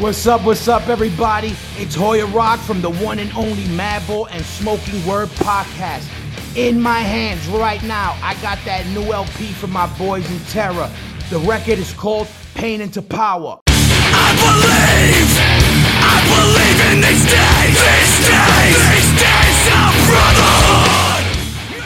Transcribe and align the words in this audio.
What's 0.00 0.26
up, 0.26 0.46
what's 0.46 0.66
up, 0.66 0.88
everybody? 0.88 1.54
It's 1.76 1.94
Hoya 1.94 2.24
Roc 2.24 2.58
from 2.60 2.80
the 2.80 2.88
one 2.88 3.18
and 3.18 3.30
only 3.34 3.64
Madball 3.64 4.28
and 4.30 4.42
Smoking 4.42 5.06
Word 5.06 5.28
podcast. 5.28 6.08
In 6.56 6.80
my 6.80 7.00
hands 7.00 7.46
right 7.48 7.82
now, 7.82 8.18
I 8.22 8.32
got 8.40 8.58
that 8.64 8.86
new 8.94 9.12
LP 9.12 9.52
from 9.52 9.72
my 9.72 9.86
boys 9.98 10.24
in 10.30 10.38
Terror. 10.46 10.90
The 11.28 11.38
record 11.40 11.78
is 11.78 11.92
called 11.92 12.28
Pain 12.54 12.80
into 12.80 13.02
Power. 13.02 13.60
I 13.68 14.32
believe, 14.40 15.28
I 16.00 16.16
believe 16.32 16.80
in 16.88 17.04
these 17.04 17.26
days, 17.28 17.76
these 17.76 18.24
days, 18.24 18.80
these 18.96 19.12
days 19.20 19.60
of 19.68 19.92
brotherhood. 20.08 21.30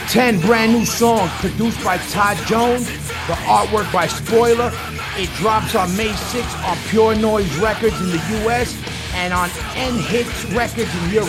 10 0.08 0.40
brand 0.46 0.72
new 0.72 0.84
songs 0.84 1.32
produced 1.40 1.82
by 1.82 1.98
Todd 1.98 2.36
Jones, 2.46 2.86
the 3.26 3.34
artwork 3.50 3.92
by 3.92 4.06
Spoiler. 4.06 4.70
It 5.16 5.30
drops 5.36 5.76
on 5.76 5.96
May 5.96 6.08
6th 6.08 6.68
on 6.68 6.76
Pure 6.88 7.14
Noise 7.14 7.56
Records 7.58 8.00
in 8.00 8.08
the 8.08 8.18
US 8.42 8.76
and 9.14 9.32
on 9.32 9.48
End 9.76 10.00
Hits 10.00 10.44
Records 10.46 10.92
in 11.04 11.10
Europe. 11.10 11.28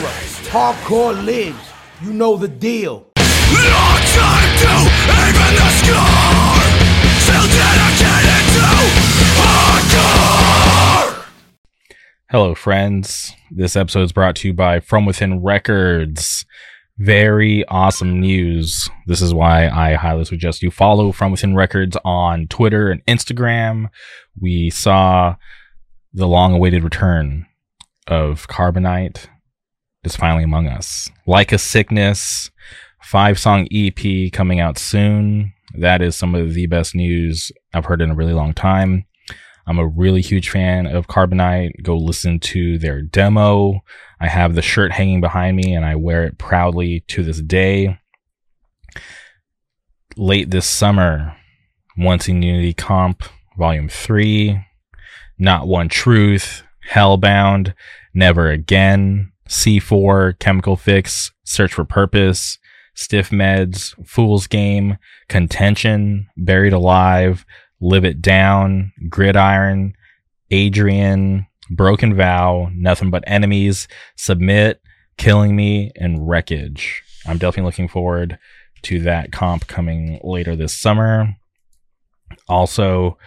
Hardcore 0.49 1.23
lives. 1.23 1.70
You 2.02 2.12
know 2.12 2.35
the 2.35 2.48
deal. 2.48 3.05
Hello, 12.31 12.55
friends. 12.55 13.34
This 13.52 13.76
episode 13.76 14.02
is 14.02 14.12
brought 14.12 14.35
to 14.38 14.48
you 14.48 14.54
by 14.55 14.79
From 14.79 15.05
Within 15.05 15.43
Records. 15.43 16.43
Very 16.98 17.66
awesome 17.67 18.22
news. 18.22 18.90
This 19.05 19.22
is 19.22 19.34
why 19.34 19.67
I 19.67 19.95
highly 19.95 20.23
suggest 20.23 20.63
you 20.63 20.72
follow 20.72 21.12
From 21.12 21.34
Within 21.34 21.54
Records 21.54 21.98
on 22.05 22.48
Twitter 22.48 22.90
and 22.90 23.05
Instagram. 23.05 23.90
We 24.40 24.70
saw 24.70 25.35
the 26.13 26.26
long 26.26 26.54
awaited 26.54 26.85
return 26.85 27.48
of 28.07 28.48
Carbonite 28.48 29.27
is 30.05 30.15
finally 30.15 30.46
among 30.46 30.68
us. 30.68 31.10
Like 31.27 31.52
a 31.52 31.57
Sickness, 31.57 32.49
five 33.02 33.37
song 33.37 33.68
EP 33.74 34.32
coming 34.32 34.62
out 34.62 34.77
soon. 34.77 35.52
That 35.77 36.02
is 36.02 36.15
some 36.15 36.34
of 36.34 36.54
the 36.54 36.68
best 36.68 36.96
news 36.96 37.52
I've 37.74 37.85
heard 37.85 38.02
in 38.02 38.12
a 38.12 38.15
really 38.15 38.32
long 38.32 38.54
time. 38.54 39.05
I'm 39.68 39.80
a 39.80 39.87
really 39.87 40.21
huge 40.21 40.49
fan 40.49 40.85
of 40.85 41.07
Carbonite. 41.07 41.84
Go 41.84 41.98
listen 41.98 42.40
to 42.40 42.77
their 42.77 43.02
demo. 43.02 43.82
I 44.26 44.27
have 44.27 44.55
the 44.55 44.63
shirt 44.63 44.91
hanging 44.91 45.21
behind 45.21 45.55
me 45.55 45.76
and 45.76 45.85
I 45.85 45.95
wear 45.98 46.23
it 46.23 46.40
proudly 46.40 47.01
to 47.09 47.23
this 47.23 47.40
day. 47.41 47.99
Late 50.18 50.49
this 50.49 50.65
summer, 50.65 51.37
Once 51.95 52.27
in 52.27 52.41
Unity 52.41 52.73
Comp 52.73 53.21
Volume 53.55 53.87
3, 53.87 54.65
Not 55.37 55.68
One 55.68 55.90
Truth, 55.90 56.63
Hellbound, 56.90 57.76
Never 58.15 58.49
Again, 58.49 59.31
C4, 59.48 60.40
Chemical 60.40 60.76
Fix, 60.76 61.31
Search 61.43 61.76
for 61.76 61.85
Purpose, 61.85 62.57
Stiff 62.96 63.29
Meds, 63.29 63.93
Fool's 64.07 64.47
Game, 64.47 64.97
Contention, 65.29 66.29
Buried 66.35 66.73
Alive, 66.73 67.46
Live 67.79 68.06
It 68.06 68.23
Down, 68.23 68.91
Gridiron, 69.07 69.94
Adrian, 70.50 71.46
Broken 71.69 72.16
Vow, 72.16 72.69
Nothing 72.74 73.09
But 73.09 73.24
Enemies, 73.28 73.88
Submit, 74.16 74.81
Killing 75.18 75.56
Me, 75.56 75.91
and 75.96 76.28
Wreckage. 76.28 77.03
I'm 77.25 77.38
definitely 77.38 77.68
looking 77.69 77.88
forward 77.88 78.38
to 78.84 79.00
that 79.02 79.31
comp 79.31 79.68
coming 79.68 80.19
later 80.24 80.56
this 80.56 80.78
summer. 80.78 81.36
Also, 82.47 83.18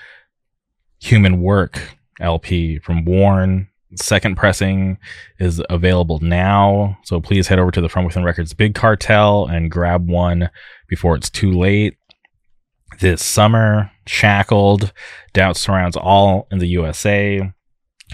Human 1.01 1.41
Work 1.41 1.97
LP 2.21 2.79
from 2.79 3.05
Warren. 3.05 3.69
Second 3.97 4.37
pressing 4.37 4.99
is 5.39 5.63
available 5.71 6.19
now. 6.21 6.99
So 7.05 7.21
please 7.21 7.49
head 7.49 7.59
over 7.59 7.71
to 7.71 7.81
the 7.81 7.89
From 7.89 8.05
Within 8.05 8.25
Records 8.25 8.53
Big 8.53 8.75
Cartel 8.75 9.47
and 9.47 9.71
grab 9.71 10.09
one 10.09 10.51
before 10.89 11.17
it's 11.17 11.31
too 11.31 11.53
late 11.53 11.97
this 13.01 13.25
summer. 13.25 13.91
Shackled, 14.07 14.93
doubt 15.33 15.57
surrounds 15.57 15.97
all 15.97 16.47
in 16.51 16.59
the 16.59 16.69
USA. 16.69 17.53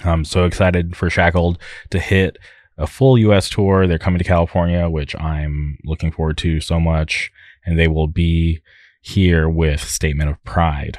I'm 0.02 0.24
so 0.24 0.44
excited 0.44 0.96
for 0.96 1.08
Shackled 1.10 1.58
to 1.90 1.98
hit 2.00 2.38
a 2.76 2.86
full 2.86 3.18
US 3.18 3.48
tour. 3.48 3.86
They're 3.86 3.98
coming 3.98 4.18
to 4.18 4.24
California, 4.24 4.88
which 4.88 5.14
I'm 5.16 5.78
looking 5.84 6.10
forward 6.10 6.38
to 6.38 6.60
so 6.60 6.80
much. 6.80 7.30
And 7.64 7.78
they 7.78 7.88
will 7.88 8.08
be 8.08 8.60
here 9.00 9.48
with 9.48 9.82
Statement 9.82 10.30
of 10.30 10.42
Pride. 10.44 10.98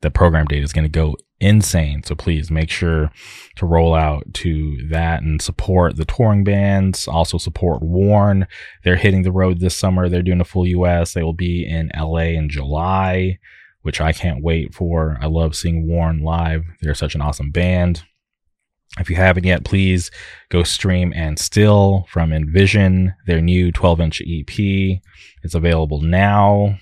The 0.00 0.10
program 0.10 0.46
date 0.46 0.62
is 0.62 0.72
going 0.72 0.84
to 0.84 0.88
go 0.88 1.16
insane. 1.40 2.02
So 2.04 2.14
please 2.14 2.50
make 2.50 2.70
sure 2.70 3.10
to 3.56 3.66
roll 3.66 3.94
out 3.94 4.32
to 4.34 4.86
that 4.88 5.22
and 5.22 5.40
support 5.40 5.96
the 5.96 6.04
touring 6.04 6.44
bands. 6.44 7.08
Also 7.08 7.38
support 7.38 7.82
Warren. 7.82 8.46
They're 8.84 8.96
hitting 8.96 9.22
the 9.22 9.32
road 9.32 9.60
this 9.60 9.76
summer. 9.76 10.08
They're 10.08 10.22
doing 10.22 10.40
a 10.40 10.44
full 10.44 10.66
US. 10.66 11.12
They 11.12 11.22
will 11.22 11.32
be 11.34 11.66
in 11.66 11.90
LA 11.98 12.34
in 12.36 12.48
July, 12.48 13.38
which 13.82 14.00
I 14.00 14.12
can't 14.12 14.42
wait 14.42 14.74
for. 14.74 15.18
I 15.20 15.26
love 15.26 15.56
seeing 15.56 15.88
Warren 15.88 16.22
live. 16.22 16.64
They're 16.80 16.94
such 16.94 17.14
an 17.14 17.22
awesome 17.22 17.50
band. 17.50 18.04
If 18.98 19.08
you 19.08 19.16
haven't 19.16 19.44
yet, 19.44 19.64
please 19.64 20.10
go 20.48 20.62
stream 20.62 21.12
and 21.14 21.38
still 21.38 22.06
from 22.10 22.32
Envision, 22.32 23.14
their 23.26 23.40
new 23.40 23.70
12 23.70 24.00
inch 24.00 24.20
EP. 24.20 25.00
It's 25.42 25.54
available 25.54 26.00
now. 26.00 26.78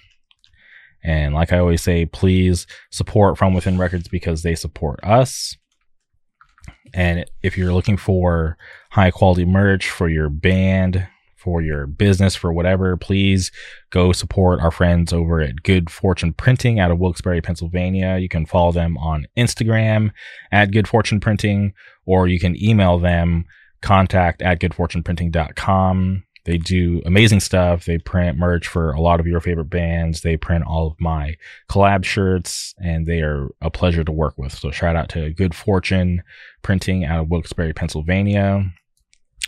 And 1.05 1.35
like 1.35 1.53
I 1.53 1.59
always 1.59 1.83
say, 1.83 2.07
please 2.07 2.67
support 2.91 3.39
From 3.39 3.55
Within 3.55 3.79
Records 3.79 4.09
because 4.09 4.43
they 4.43 4.55
support 4.55 5.01
us. 5.03 5.57
And 6.95 7.27
if 7.43 7.59
you're 7.59 7.75
looking 7.75 7.97
for 7.97 8.57
high 8.91 9.11
quality 9.11 9.45
merch 9.45 9.91
for 9.91 10.09
your 10.09 10.29
band, 10.31 11.07
for 11.49 11.63
your 11.63 11.87
business, 11.87 12.37
for 12.37 12.53
whatever, 12.53 12.95
please 12.99 13.51
go 13.89 14.13
support 14.13 14.61
our 14.61 14.71
friends 14.71 15.15
over 15.15 15.41
at 15.41 15.63
Good 15.63 15.89
Fortune 15.89 16.35
Printing 16.35 16.79
out 16.79 16.91
of 16.91 16.99
Wilkes-Barre, 16.99 17.41
Pennsylvania. 17.41 18.19
You 18.19 18.29
can 18.29 18.45
follow 18.45 18.71
them 18.71 18.99
on 18.99 19.27
Instagram 19.35 20.11
at 20.53 20.73
Good 20.73 20.87
Fortune 20.87 21.21
Printing, 21.21 21.73
or 22.05 22.29
you 22.29 22.39
can 22.39 22.55
email 22.63 22.99
them 22.99 23.47
contact 23.81 24.43
at 24.43 24.61
goodfortuneprinting.com. 24.61 26.25
They 26.45 26.59
do 26.59 27.01
amazing 27.07 27.41
stuff. 27.41 27.87
They 27.87 27.97
print 27.97 28.37
merch 28.37 28.69
for 28.69 28.91
a 28.91 29.01
lot 29.01 29.19
of 29.19 29.27
your 29.27 29.41
favorite 29.41 29.71
bands. 29.71 30.21
They 30.21 30.37
print 30.37 30.65
all 30.67 30.87
of 30.89 31.01
my 31.01 31.37
collab 31.71 32.05
shirts 32.05 32.75
and 32.77 33.07
they 33.07 33.23
are 33.23 33.49
a 33.63 33.71
pleasure 33.71 34.05
to 34.05 34.13
work 34.13 34.37
with. 34.37 34.53
So 34.53 34.71
shout 34.71 34.97
out 34.97 35.09
to 35.11 35.33
Good 35.33 35.55
Fortune 35.55 36.23
Printing 36.61 37.07
out 37.07 37.21
of 37.21 37.31
Wilkes-Barre, 37.31 37.73
Pennsylvania. 37.73 38.71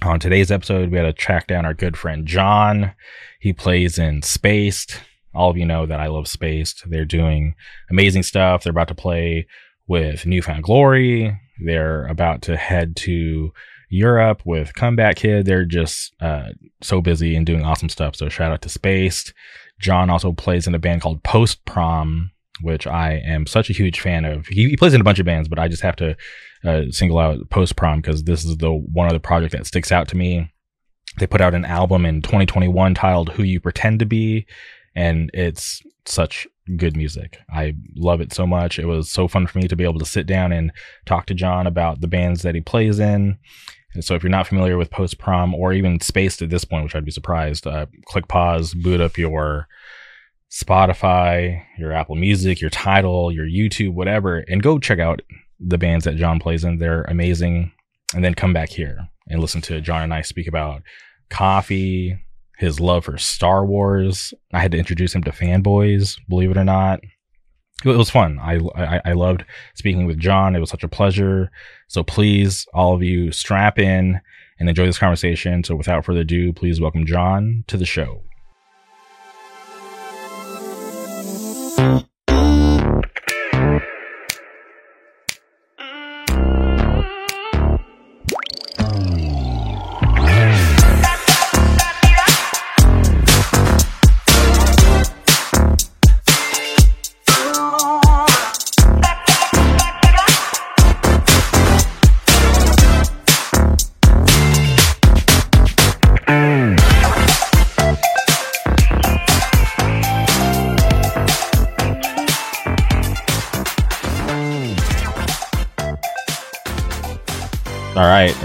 On 0.02 0.18
today's 0.18 0.50
episode, 0.50 0.90
we 0.90 0.96
had 0.96 1.04
to 1.04 1.12
track 1.12 1.46
down 1.46 1.66
our 1.66 1.74
good 1.74 1.94
friend 1.94 2.26
John. 2.26 2.92
He 3.38 3.52
plays 3.52 3.98
in 3.98 4.22
Spaced. 4.22 4.98
All 5.34 5.50
of 5.50 5.58
you 5.58 5.66
know 5.66 5.84
that 5.84 6.00
I 6.00 6.06
love 6.06 6.26
Spaced. 6.26 6.88
They're 6.88 7.04
doing 7.04 7.54
amazing 7.90 8.22
stuff. 8.22 8.62
They're 8.62 8.70
about 8.70 8.88
to 8.88 8.94
play 8.94 9.46
with 9.86 10.24
New 10.24 10.40
Found 10.40 10.64
Glory. 10.64 11.38
They're 11.62 12.06
about 12.06 12.40
to 12.42 12.56
head 12.56 12.96
to 12.96 13.52
Europe 13.90 14.40
with 14.46 14.74
Comeback 14.74 15.16
Kid. 15.16 15.44
They're 15.44 15.66
just 15.66 16.14
uh, 16.18 16.48
so 16.80 17.02
busy 17.02 17.36
and 17.36 17.44
doing 17.44 17.62
awesome 17.62 17.90
stuff. 17.90 18.16
So 18.16 18.30
shout 18.30 18.52
out 18.52 18.62
to 18.62 18.70
Spaced. 18.70 19.34
John 19.80 20.08
also 20.08 20.32
plays 20.32 20.66
in 20.66 20.74
a 20.74 20.78
band 20.78 21.02
called 21.02 21.22
Post 21.24 21.62
Prom, 21.66 22.30
which 22.62 22.86
I 22.86 23.20
am 23.24 23.46
such 23.46 23.68
a 23.68 23.74
huge 23.74 24.00
fan 24.00 24.24
of. 24.24 24.46
He, 24.46 24.70
he 24.70 24.76
plays 24.78 24.94
in 24.94 25.00
a 25.02 25.04
bunch 25.04 25.18
of 25.18 25.26
bands, 25.26 25.48
but 25.48 25.58
I 25.58 25.68
just 25.68 25.82
have 25.82 25.96
to 25.96 26.16
uh, 26.64 26.82
single 26.90 27.18
out 27.18 27.48
Post 27.50 27.76
Prom 27.76 28.00
because 28.00 28.24
this 28.24 28.44
is 28.44 28.56
the 28.58 28.72
one 28.72 29.08
other 29.08 29.18
project 29.18 29.52
that 29.52 29.66
sticks 29.66 29.92
out 29.92 30.08
to 30.08 30.16
me. 30.16 30.50
They 31.18 31.26
put 31.26 31.40
out 31.40 31.54
an 31.54 31.64
album 31.64 32.06
in 32.06 32.22
2021 32.22 32.94
titled 32.94 33.30
Who 33.30 33.42
You 33.42 33.60
Pretend 33.60 33.98
to 34.00 34.06
Be, 34.06 34.46
and 34.94 35.30
it's 35.34 35.82
such 36.04 36.46
good 36.76 36.96
music. 36.96 37.38
I 37.52 37.74
love 37.96 38.20
it 38.20 38.32
so 38.32 38.46
much. 38.46 38.78
It 38.78 38.86
was 38.86 39.10
so 39.10 39.26
fun 39.26 39.46
for 39.46 39.58
me 39.58 39.68
to 39.68 39.76
be 39.76 39.84
able 39.84 39.98
to 39.98 40.04
sit 40.04 40.26
down 40.26 40.52
and 40.52 40.72
talk 41.06 41.26
to 41.26 41.34
John 41.34 41.66
about 41.66 42.00
the 42.00 42.08
bands 42.08 42.42
that 42.42 42.54
he 42.54 42.60
plays 42.60 42.98
in. 42.98 43.38
And 43.94 44.04
so 44.04 44.14
if 44.14 44.22
you're 44.22 44.30
not 44.30 44.46
familiar 44.46 44.76
with 44.76 44.90
Post 44.90 45.18
Prom 45.18 45.54
or 45.54 45.72
even 45.72 46.00
Spaced 46.00 46.42
at 46.42 46.50
this 46.50 46.64
point, 46.64 46.84
which 46.84 46.94
I'd 46.94 47.04
be 47.04 47.10
surprised, 47.10 47.66
uh, 47.66 47.86
click 48.04 48.28
pause, 48.28 48.72
boot 48.72 49.00
up 49.00 49.18
your 49.18 49.66
Spotify, 50.50 51.64
your 51.76 51.92
Apple 51.92 52.14
Music, 52.14 52.60
your 52.60 52.70
Tidal, 52.70 53.32
your 53.32 53.46
YouTube, 53.46 53.92
whatever, 53.92 54.38
and 54.38 54.62
go 54.62 54.78
check 54.78 54.98
out 54.98 55.22
the 55.60 55.78
bands 55.78 56.04
that 56.04 56.16
John 56.16 56.40
plays 56.40 56.64
in. 56.64 56.78
They're 56.78 57.02
amazing. 57.02 57.72
And 58.14 58.24
then 58.24 58.34
come 58.34 58.52
back 58.52 58.70
here 58.70 59.08
and 59.28 59.40
listen 59.40 59.60
to 59.62 59.80
John 59.80 60.02
and 60.02 60.12
I 60.12 60.22
speak 60.22 60.48
about 60.48 60.82
coffee, 61.28 62.18
his 62.58 62.80
love 62.80 63.04
for 63.04 63.18
Star 63.18 63.64
Wars. 63.64 64.34
I 64.52 64.58
had 64.58 64.72
to 64.72 64.78
introduce 64.78 65.14
him 65.14 65.22
to 65.24 65.30
fanboys, 65.30 66.18
believe 66.28 66.50
it 66.50 66.56
or 66.56 66.64
not. 66.64 67.00
It 67.84 67.96
was 67.96 68.10
fun. 68.10 68.38
I, 68.40 68.58
I, 68.74 69.00
I 69.06 69.12
loved 69.12 69.44
speaking 69.74 70.06
with 70.06 70.18
John. 70.18 70.54
It 70.54 70.60
was 70.60 70.68
such 70.68 70.82
a 70.84 70.88
pleasure. 70.88 71.50
So 71.88 72.02
please, 72.02 72.66
all 72.74 72.94
of 72.94 73.02
you, 73.02 73.32
strap 73.32 73.78
in 73.78 74.20
and 74.58 74.68
enjoy 74.68 74.84
this 74.84 74.98
conversation. 74.98 75.64
So 75.64 75.76
without 75.76 76.04
further 76.04 76.20
ado, 76.20 76.52
please 76.52 76.80
welcome 76.80 77.06
John 77.06 77.64
to 77.68 77.78
the 77.78 77.86
show. 77.86 78.22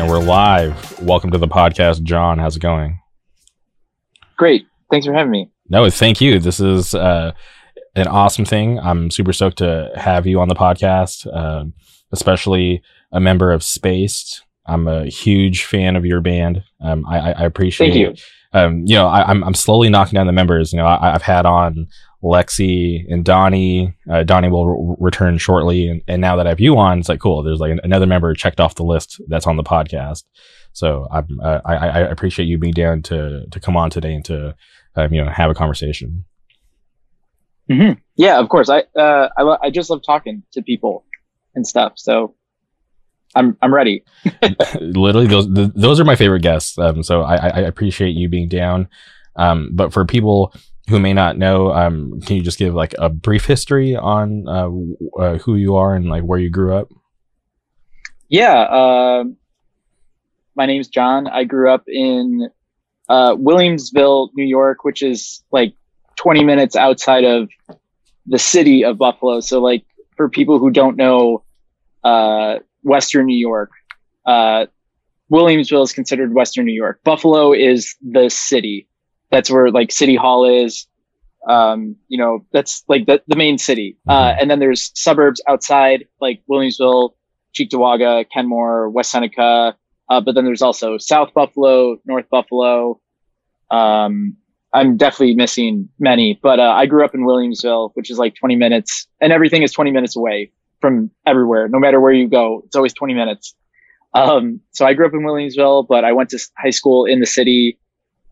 And 0.06 0.12
we're 0.12 0.19
live. 0.19 1.02
Welcome 1.02 1.31
to 1.31 1.40
the 1.40 1.48
podcast, 1.48 2.04
John. 2.04 2.38
How's 2.38 2.56
it 2.56 2.60
going? 2.60 3.00
Great. 4.38 4.68
Thanks 4.92 5.07
for 5.07 5.13
having 5.13 5.31
me. 5.31 5.50
No, 5.68 5.90
thank 5.90 6.22
you. 6.22 6.38
This 6.38 6.60
is 6.60 6.94
uh, 6.94 7.31
an 7.96 8.07
awesome 8.07 8.46
thing. 8.46 8.80
I'm 8.80 9.10
super 9.10 9.34
stoked 9.34 9.57
to 9.60 9.92
have 9.96 10.28
you 10.28 10.40
on 10.40 10.48
the 10.48 10.54
podcast, 10.54 11.25
uh, 11.34 11.66
especially 12.12 12.84
a 13.12 13.19
member 13.19 13.52
of 13.52 13.63
Spaced. 13.63 14.44
I'm 14.68 14.88
a 14.88 15.07
huge 15.07 15.63
fan 15.63 15.96
of 15.96 16.06
your 16.06 16.22
band. 16.22 16.63
Um, 16.81 17.04
I, 17.07 17.31
I 17.31 17.44
appreciate. 17.44 17.88
Thank 17.90 18.00
you. 18.00 18.13
Um, 18.54 18.84
you 18.86 18.94
know, 18.94 19.07
I, 19.07 19.22
am 19.22 19.30
I'm, 19.30 19.44
I'm 19.46 19.54
slowly 19.56 19.90
knocking 19.90 20.18
down 20.18 20.28
the 20.28 20.34
members. 20.34 20.72
You 20.72 20.78
know, 20.78 20.86
I, 20.86 21.13
have 21.13 21.24
had 21.24 21.48
on 21.48 21.88
Lexi 22.25 23.06
and 23.07 23.24
Donnie. 23.24 23.95
Uh, 24.10 24.24
Donnie 24.24 24.50
will 24.50 24.68
re- 24.68 24.95
return 25.00 25.38
shortly, 25.38 25.88
and, 25.88 26.01
and 26.07 26.22
now 26.22 26.36
that 26.36 26.48
I 26.48 26.50
have 26.50 26.60
you 26.60 26.77
on, 26.77 27.00
it's 27.00 27.10
like 27.10 27.19
cool. 27.19 27.44
There's 27.44 27.60
like 27.60 27.77
another 27.83 28.07
member 28.07 28.33
checked 28.33 28.60
off 28.60 28.75
the 28.75 28.83
list 28.83 29.22
that's 29.27 29.48
on 29.48 29.57
the 29.57 29.63
podcast. 29.63 30.24
So 30.74 31.07
I'm, 31.12 31.39
uh, 31.42 31.62
I, 31.63 31.75
I 31.75 32.00
appreciate 32.00 32.45
you 32.45 32.57
being 32.57 32.74
down 32.74 33.01
to 33.04 33.45
to 33.50 33.60
come 33.60 33.77
on 33.77 33.89
today 33.89 34.13
and 34.13 34.25
to 34.25 34.56
um, 34.95 35.13
you 35.13 35.24
know 35.24 35.30
have 35.30 35.51
a 35.51 35.54
conversation. 35.54 36.25
Mm-hmm. 37.69 38.00
Yeah, 38.16 38.39
of 38.39 38.50
course. 38.50 38.69
I, 38.69 38.83
uh, 38.98 39.30
I 39.38 39.57
I 39.63 39.69
just 39.69 39.89
love 39.89 40.01
talking 40.04 40.44
to 40.54 40.62
people 40.62 41.06
and 41.54 41.66
stuff. 41.66 41.94
So 41.95 42.36
I'm 43.36 43.56
I'm 43.62 43.74
ready. 43.74 44.04
Literally, 44.80 45.28
those 45.28 45.48
the, 45.48 45.71
those 45.75 46.00
are 46.00 46.06
my 46.06 46.16
favorite 46.16 46.42
guests. 46.42 46.78
Um, 46.78 47.04
so 47.04 47.21
I, 47.21 47.36
I 47.36 47.60
appreciate 47.62 48.16
you 48.16 48.30
being 48.30 48.50
down. 48.50 48.88
Um, 49.36 49.69
but 49.74 49.94
for 49.94 50.06
people 50.06 50.54
who 50.88 51.00
may 51.00 51.14
not 51.14 51.38
know, 51.38 51.72
um, 51.74 52.22
can 52.22 52.36
you 52.36 52.44
just 52.44 52.60
give 52.60 52.74
like 52.74 52.94
a 53.00 53.10
brief 53.10 53.46
history 53.46 53.96
on 53.96 54.48
uh, 54.48 54.70
uh, 55.20 55.38
who 55.40 55.56
you 55.56 55.76
are 55.76 55.96
and 55.96 56.08
like 56.08 56.24
where 56.24 56.40
you 56.40 56.50
grew 56.50 56.76
up? 56.76 56.90
Yeah, 58.30 58.62
uh, 58.62 59.24
my 60.56 60.66
name's 60.66 60.88
John. 60.88 61.28
I 61.28 61.44
grew 61.44 61.72
up 61.72 61.84
in 61.88 62.50
uh, 63.10 63.36
Williamsville, 63.36 64.30
New 64.36 64.46
York, 64.46 64.84
which 64.84 65.02
is 65.02 65.44
like 65.52 65.74
20 66.18 66.44
minutes 66.44 66.76
outside 66.76 67.24
of 67.24 67.50
the 68.26 68.40
city 68.40 68.84
of 68.84 68.98
Buffalo. 68.98 69.40
So, 69.42 69.62
like 69.62 69.86
for 70.16 70.30
people 70.30 70.60
who 70.60 70.70
don't 70.70 70.98
know 70.98 71.44
uh, 72.04 72.60
Western 72.84 73.26
New 73.26 73.38
York, 73.38 73.72
uh, 74.26 74.68
Williamsville 75.31 75.84
is 75.84 75.94
considered 75.94 76.34
Western 76.34 76.66
New 76.66 76.74
York. 76.74 77.02
Buffalo 77.04 77.54
is 77.54 77.96
the 78.02 78.30
city 78.30 78.88
that's 79.36 79.52
where 79.52 79.70
like 79.70 79.92
City 79.92 80.16
Hall 80.16 80.46
is. 80.46 80.88
Um, 81.48 81.96
you 82.08 82.18
know, 82.18 82.44
that's 82.52 82.84
like 82.88 83.06
the, 83.06 83.22
the 83.28 83.36
main 83.36 83.58
city. 83.58 83.98
Uh, 84.08 84.30
mm-hmm. 84.30 84.40
and 84.42 84.50
then 84.50 84.60
there's 84.60 84.92
suburbs 84.96 85.42
outside 85.48 86.06
like 86.20 86.42
Williamsville, 86.50 87.12
Cheektowaga, 87.54 88.26
Kenmore, 88.34 88.90
West 88.90 89.12
Seneca. 89.12 89.76
Uh, 90.10 90.22
but 90.22 90.36
then 90.36 90.46
there's 90.46 90.62
also 90.62 90.98
South 90.98 91.34
Buffalo, 91.34 91.98
North 92.06 92.30
Buffalo. 92.30 93.00
Um, 93.70 94.38
I'm 94.74 94.98
definitely 94.98 95.36
missing 95.36 95.90
many, 96.00 96.40
but 96.42 96.60
uh, 96.60 96.74
I 96.76 96.86
grew 96.86 97.06
up 97.06 97.14
in 97.14 97.22
Williamsville, 97.22 97.92
which 97.94 98.10
is 98.10 98.18
like 98.18 98.36
20 98.36 98.56
minutes, 98.56 99.08
and 99.22 99.31
everything 99.31 99.64
is 99.64 99.72
20 99.72 99.92
minutes 99.92 100.16
away 100.16 100.52
from 100.81 101.10
everywhere. 101.26 101.68
No 101.68 101.80
matter 101.80 102.00
where 102.00 102.12
you 102.12 102.28
go, 102.28 102.62
it's 102.66 102.76
always 102.76 102.94
20 102.94 103.14
minutes. 103.14 103.56
Um, 104.14 104.62
so 104.72 104.86
I 104.86 104.94
grew 104.94 105.06
up 105.06 105.14
in 105.14 105.22
Williamsville, 105.22 105.88
but 105.88 106.06
I 106.06 106.14
went 106.14 106.30
to 106.30 106.40
high 106.58 106.70
school 106.70 107.06
in 107.06 107.20
the 107.20 107.26
city. 107.26 107.78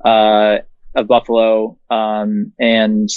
Uh, 0.03 0.59
of 0.95 1.07
Buffalo. 1.07 1.77
Um, 1.89 2.53
and 2.59 3.09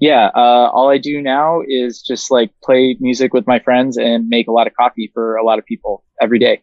yeah, 0.00 0.30
uh, 0.34 0.70
all 0.72 0.88
I 0.90 0.98
do 0.98 1.20
now 1.20 1.62
is 1.66 2.02
just 2.02 2.30
like 2.30 2.50
play 2.62 2.96
music 3.00 3.34
with 3.34 3.46
my 3.46 3.58
friends 3.58 3.96
and 3.96 4.28
make 4.28 4.48
a 4.48 4.52
lot 4.52 4.66
of 4.66 4.74
coffee 4.74 5.10
for 5.12 5.36
a 5.36 5.44
lot 5.44 5.58
of 5.58 5.66
people 5.66 6.04
every 6.20 6.38
day. 6.38 6.62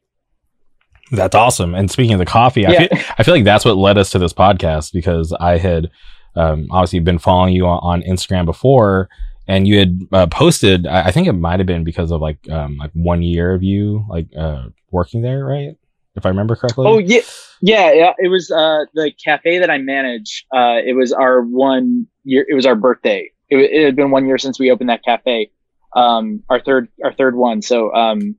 That's 1.12 1.36
awesome. 1.36 1.76
And 1.76 1.92
speaking 1.92 2.14
of 2.14 2.20
the 2.20 2.26
coffee, 2.26 2.62
yeah. 2.62 2.72
I, 2.72 2.88
feel, 2.88 3.00
I 3.18 3.24
feel 3.24 3.34
like 3.36 3.44
that's 3.44 3.66
what 3.66 3.78
led 3.78 3.98
us 3.98 4.10
to 4.12 4.20
this 4.20 4.34
podcast 4.34 4.92
because 4.92 5.34
I 5.40 5.58
had 5.58 5.92
um, 6.36 6.68
obviously 6.72 7.00
been 7.00 7.20
following 7.20 7.54
you 7.54 7.68
on, 7.68 7.80
on 7.84 8.02
Instagram 8.02 8.46
before, 8.46 9.10
and 9.48 9.68
you 9.68 9.80
had 9.80 10.00
uh, 10.12 10.28
posted. 10.28 10.88
I, 10.88 11.04
I, 11.04 11.12
think 11.12 11.28
it 11.28 11.34
might 11.34 11.60
have 11.60 11.68
been 11.68 11.84
because 11.84 12.12
of 12.12 12.22
like 12.22 12.50
um, 12.50 12.78
like 12.78 12.92
one 12.94 13.22
year 13.22 13.54
of 13.54 13.64
you 13.64 14.06
like 14.10 14.28
uh, 14.36 14.66
working 14.92 15.22
there, 15.22 15.46
right? 15.46 15.78
If 16.16 16.26
I 16.26 16.30
remember 16.30 16.56
correctly. 16.56 16.86
Oh 16.88 16.98
yeah, 16.98 17.22
yeah, 17.62 17.92
yeah, 17.94 18.14
it 18.18 18.30
was 18.30 18.50
uh, 18.52 18.86
the 18.94 19.12
cafe 19.24 19.60
that 19.60 19.70
I 19.70 19.78
manage. 19.78 20.46
Uh, 20.56 20.80
it 20.86 20.96
was 20.96 21.12
our 21.12 21.42
one 21.42 22.08
year. 22.24 22.46
It 22.48 22.54
was 22.54 22.66
our 22.66 22.76
birthday. 22.76 23.32
It, 23.50 23.58
it 23.58 23.86
had 23.86 23.96
been 23.96 24.12
one 24.12 24.26
year 24.26 24.38
since 24.38 24.60
we 24.60 24.72
opened 24.72 24.90
that 24.90 25.04
cafe. 25.04 25.52
Um, 25.96 26.44
our 26.50 26.60
third, 26.60 26.90
our 27.04 27.14
third 27.14 27.36
one. 27.36 27.62
So, 27.62 27.94
um, 27.94 28.36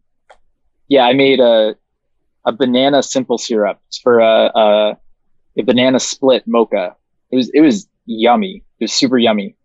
yeah, 0.88 1.04
I 1.04 1.12
made 1.12 1.40
a 1.40 1.76
a 2.46 2.52
banana 2.52 3.02
simple 3.02 3.38
syrup 3.38 3.80
for 4.02 4.20
a, 4.20 4.50
a, 4.54 4.98
a 5.58 5.62
banana 5.62 5.98
split 6.00 6.44
mocha. 6.46 6.94
It 7.30 7.36
was 7.36 7.50
it 7.52 7.60
was 7.60 7.88
yummy. 8.06 8.62
It 8.78 8.84
was 8.84 8.92
super 8.92 9.18
yummy. 9.18 9.56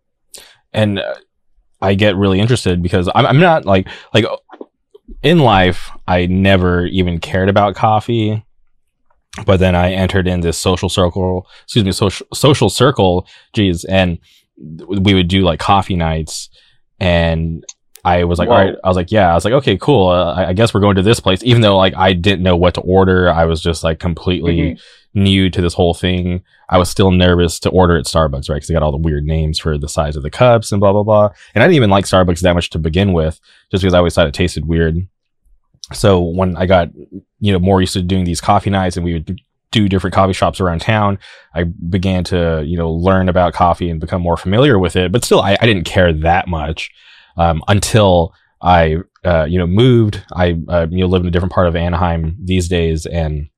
And 0.72 0.98
uh, 0.98 1.14
I 1.80 1.94
get 1.94 2.16
really 2.16 2.40
interested 2.40 2.82
because 2.82 3.08
I'm, 3.14 3.26
I'm 3.26 3.40
not 3.40 3.64
like 3.64 3.88
like 4.14 4.24
in 5.22 5.38
life. 5.38 5.90
I 6.06 6.26
never 6.26 6.86
even 6.86 7.18
cared 7.18 7.48
about 7.48 7.74
coffee 7.74 8.44
but 9.46 9.58
then 9.60 9.74
I 9.74 9.92
entered 9.92 10.28
in 10.28 10.40
this 10.40 10.58
social 10.58 10.88
circle, 10.88 11.46
excuse 11.64 11.84
me, 11.84 11.92
social 11.92 12.26
social 12.34 12.68
circle, 12.68 13.26
geez, 13.52 13.84
and 13.84 14.18
we 14.56 15.14
would 15.14 15.28
do 15.28 15.42
like 15.42 15.58
coffee 15.58 15.96
nights, 15.96 16.50
and 17.00 17.64
I 18.04 18.24
was 18.24 18.38
like, 18.38 18.48
Whoa. 18.48 18.54
all 18.54 18.64
right, 18.64 18.74
I 18.84 18.88
was 18.88 18.96
like, 18.96 19.10
yeah, 19.10 19.30
I 19.30 19.34
was 19.34 19.44
like, 19.44 19.54
okay, 19.54 19.78
cool. 19.78 20.08
Uh, 20.08 20.34
I 20.34 20.52
guess 20.52 20.74
we're 20.74 20.80
going 20.80 20.96
to 20.96 21.02
this 21.02 21.20
place, 21.20 21.42
even 21.44 21.62
though 21.62 21.78
like 21.78 21.94
I 21.96 22.12
didn't 22.12 22.42
know 22.42 22.56
what 22.56 22.74
to 22.74 22.82
order. 22.82 23.30
I 23.30 23.46
was 23.46 23.62
just 23.62 23.82
like 23.82 23.98
completely 23.98 24.58
mm-hmm. 24.58 25.20
new 25.22 25.48
to 25.48 25.62
this 25.62 25.74
whole 25.74 25.94
thing. 25.94 26.42
I 26.68 26.76
was 26.76 26.90
still 26.90 27.10
nervous 27.10 27.58
to 27.60 27.70
order 27.70 27.96
at 27.96 28.04
Starbucks, 28.04 28.50
right? 28.50 28.56
Because 28.56 28.68
they 28.68 28.74
got 28.74 28.82
all 28.82 28.92
the 28.92 28.98
weird 28.98 29.24
names 29.24 29.58
for 29.58 29.78
the 29.78 29.88
size 29.88 30.16
of 30.16 30.22
the 30.22 30.30
cups 30.30 30.72
and 30.72 30.80
blah 30.80 30.92
blah 30.92 31.04
blah. 31.04 31.30
And 31.54 31.62
I 31.62 31.66
didn't 31.66 31.76
even 31.76 31.90
like 31.90 32.04
Starbucks 32.04 32.40
that 32.40 32.54
much 32.54 32.68
to 32.70 32.78
begin 32.78 33.14
with, 33.14 33.40
just 33.70 33.82
because 33.82 33.94
I 33.94 33.98
always 33.98 34.14
thought 34.14 34.26
it 34.26 34.34
tasted 34.34 34.66
weird 34.66 35.08
so 35.92 36.20
when 36.20 36.56
I 36.56 36.66
got 36.66 36.88
you 37.40 37.52
know 37.52 37.58
more 37.58 37.80
used 37.80 37.94
to 37.94 38.02
doing 38.02 38.24
these 38.24 38.40
coffee 38.40 38.70
nights 38.70 38.96
and 38.96 39.04
we 39.04 39.12
would 39.14 39.40
do 39.70 39.88
different 39.88 40.14
coffee 40.14 40.32
shops 40.32 40.60
around 40.60 40.80
town, 40.80 41.18
I 41.54 41.64
began 41.64 42.24
to 42.24 42.62
you 42.64 42.76
know 42.76 42.90
learn 42.90 43.28
about 43.28 43.54
coffee 43.54 43.90
and 43.90 44.00
become 44.00 44.22
more 44.22 44.36
familiar 44.36 44.78
with 44.78 44.96
it. 44.96 45.12
But 45.12 45.24
still, 45.24 45.40
I, 45.40 45.56
I 45.60 45.66
didn't 45.66 45.84
care 45.84 46.12
that 46.12 46.48
much 46.48 46.90
um, 47.36 47.62
until 47.68 48.34
I 48.60 48.98
uh, 49.24 49.44
you 49.48 49.58
know 49.58 49.66
moved. 49.66 50.22
I 50.32 50.58
uh, 50.68 50.86
you 50.90 51.00
know 51.00 51.06
live 51.06 51.22
in 51.22 51.28
a 51.28 51.30
different 51.30 51.52
part 51.52 51.66
of 51.66 51.76
Anaheim 51.76 52.36
these 52.42 52.68
days, 52.68 53.06
and 53.06 53.48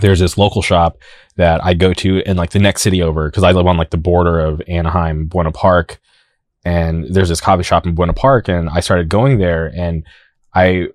there's 0.00 0.20
this 0.20 0.36
local 0.36 0.60
shop 0.60 0.98
that 1.36 1.64
I 1.64 1.74
go 1.74 1.94
to 1.94 2.18
in 2.28 2.36
like 2.36 2.50
the 2.50 2.58
next 2.58 2.82
city 2.82 3.02
over 3.02 3.28
because 3.28 3.42
I 3.42 3.52
live 3.52 3.66
on 3.66 3.76
like 3.76 3.90
the 3.90 3.96
border 3.96 4.40
of 4.40 4.60
Anaheim, 4.68 5.26
Buena 5.26 5.52
Park, 5.52 6.00
and 6.64 7.06
there's 7.12 7.28
this 7.28 7.40
coffee 7.40 7.62
shop 7.62 7.86
in 7.86 7.94
Buena 7.94 8.12
Park, 8.12 8.48
and 8.48 8.68
I 8.68 8.80
started 8.80 9.08
going 9.08 9.38
there, 9.38 9.72
and 9.74 10.04
I 10.54 10.88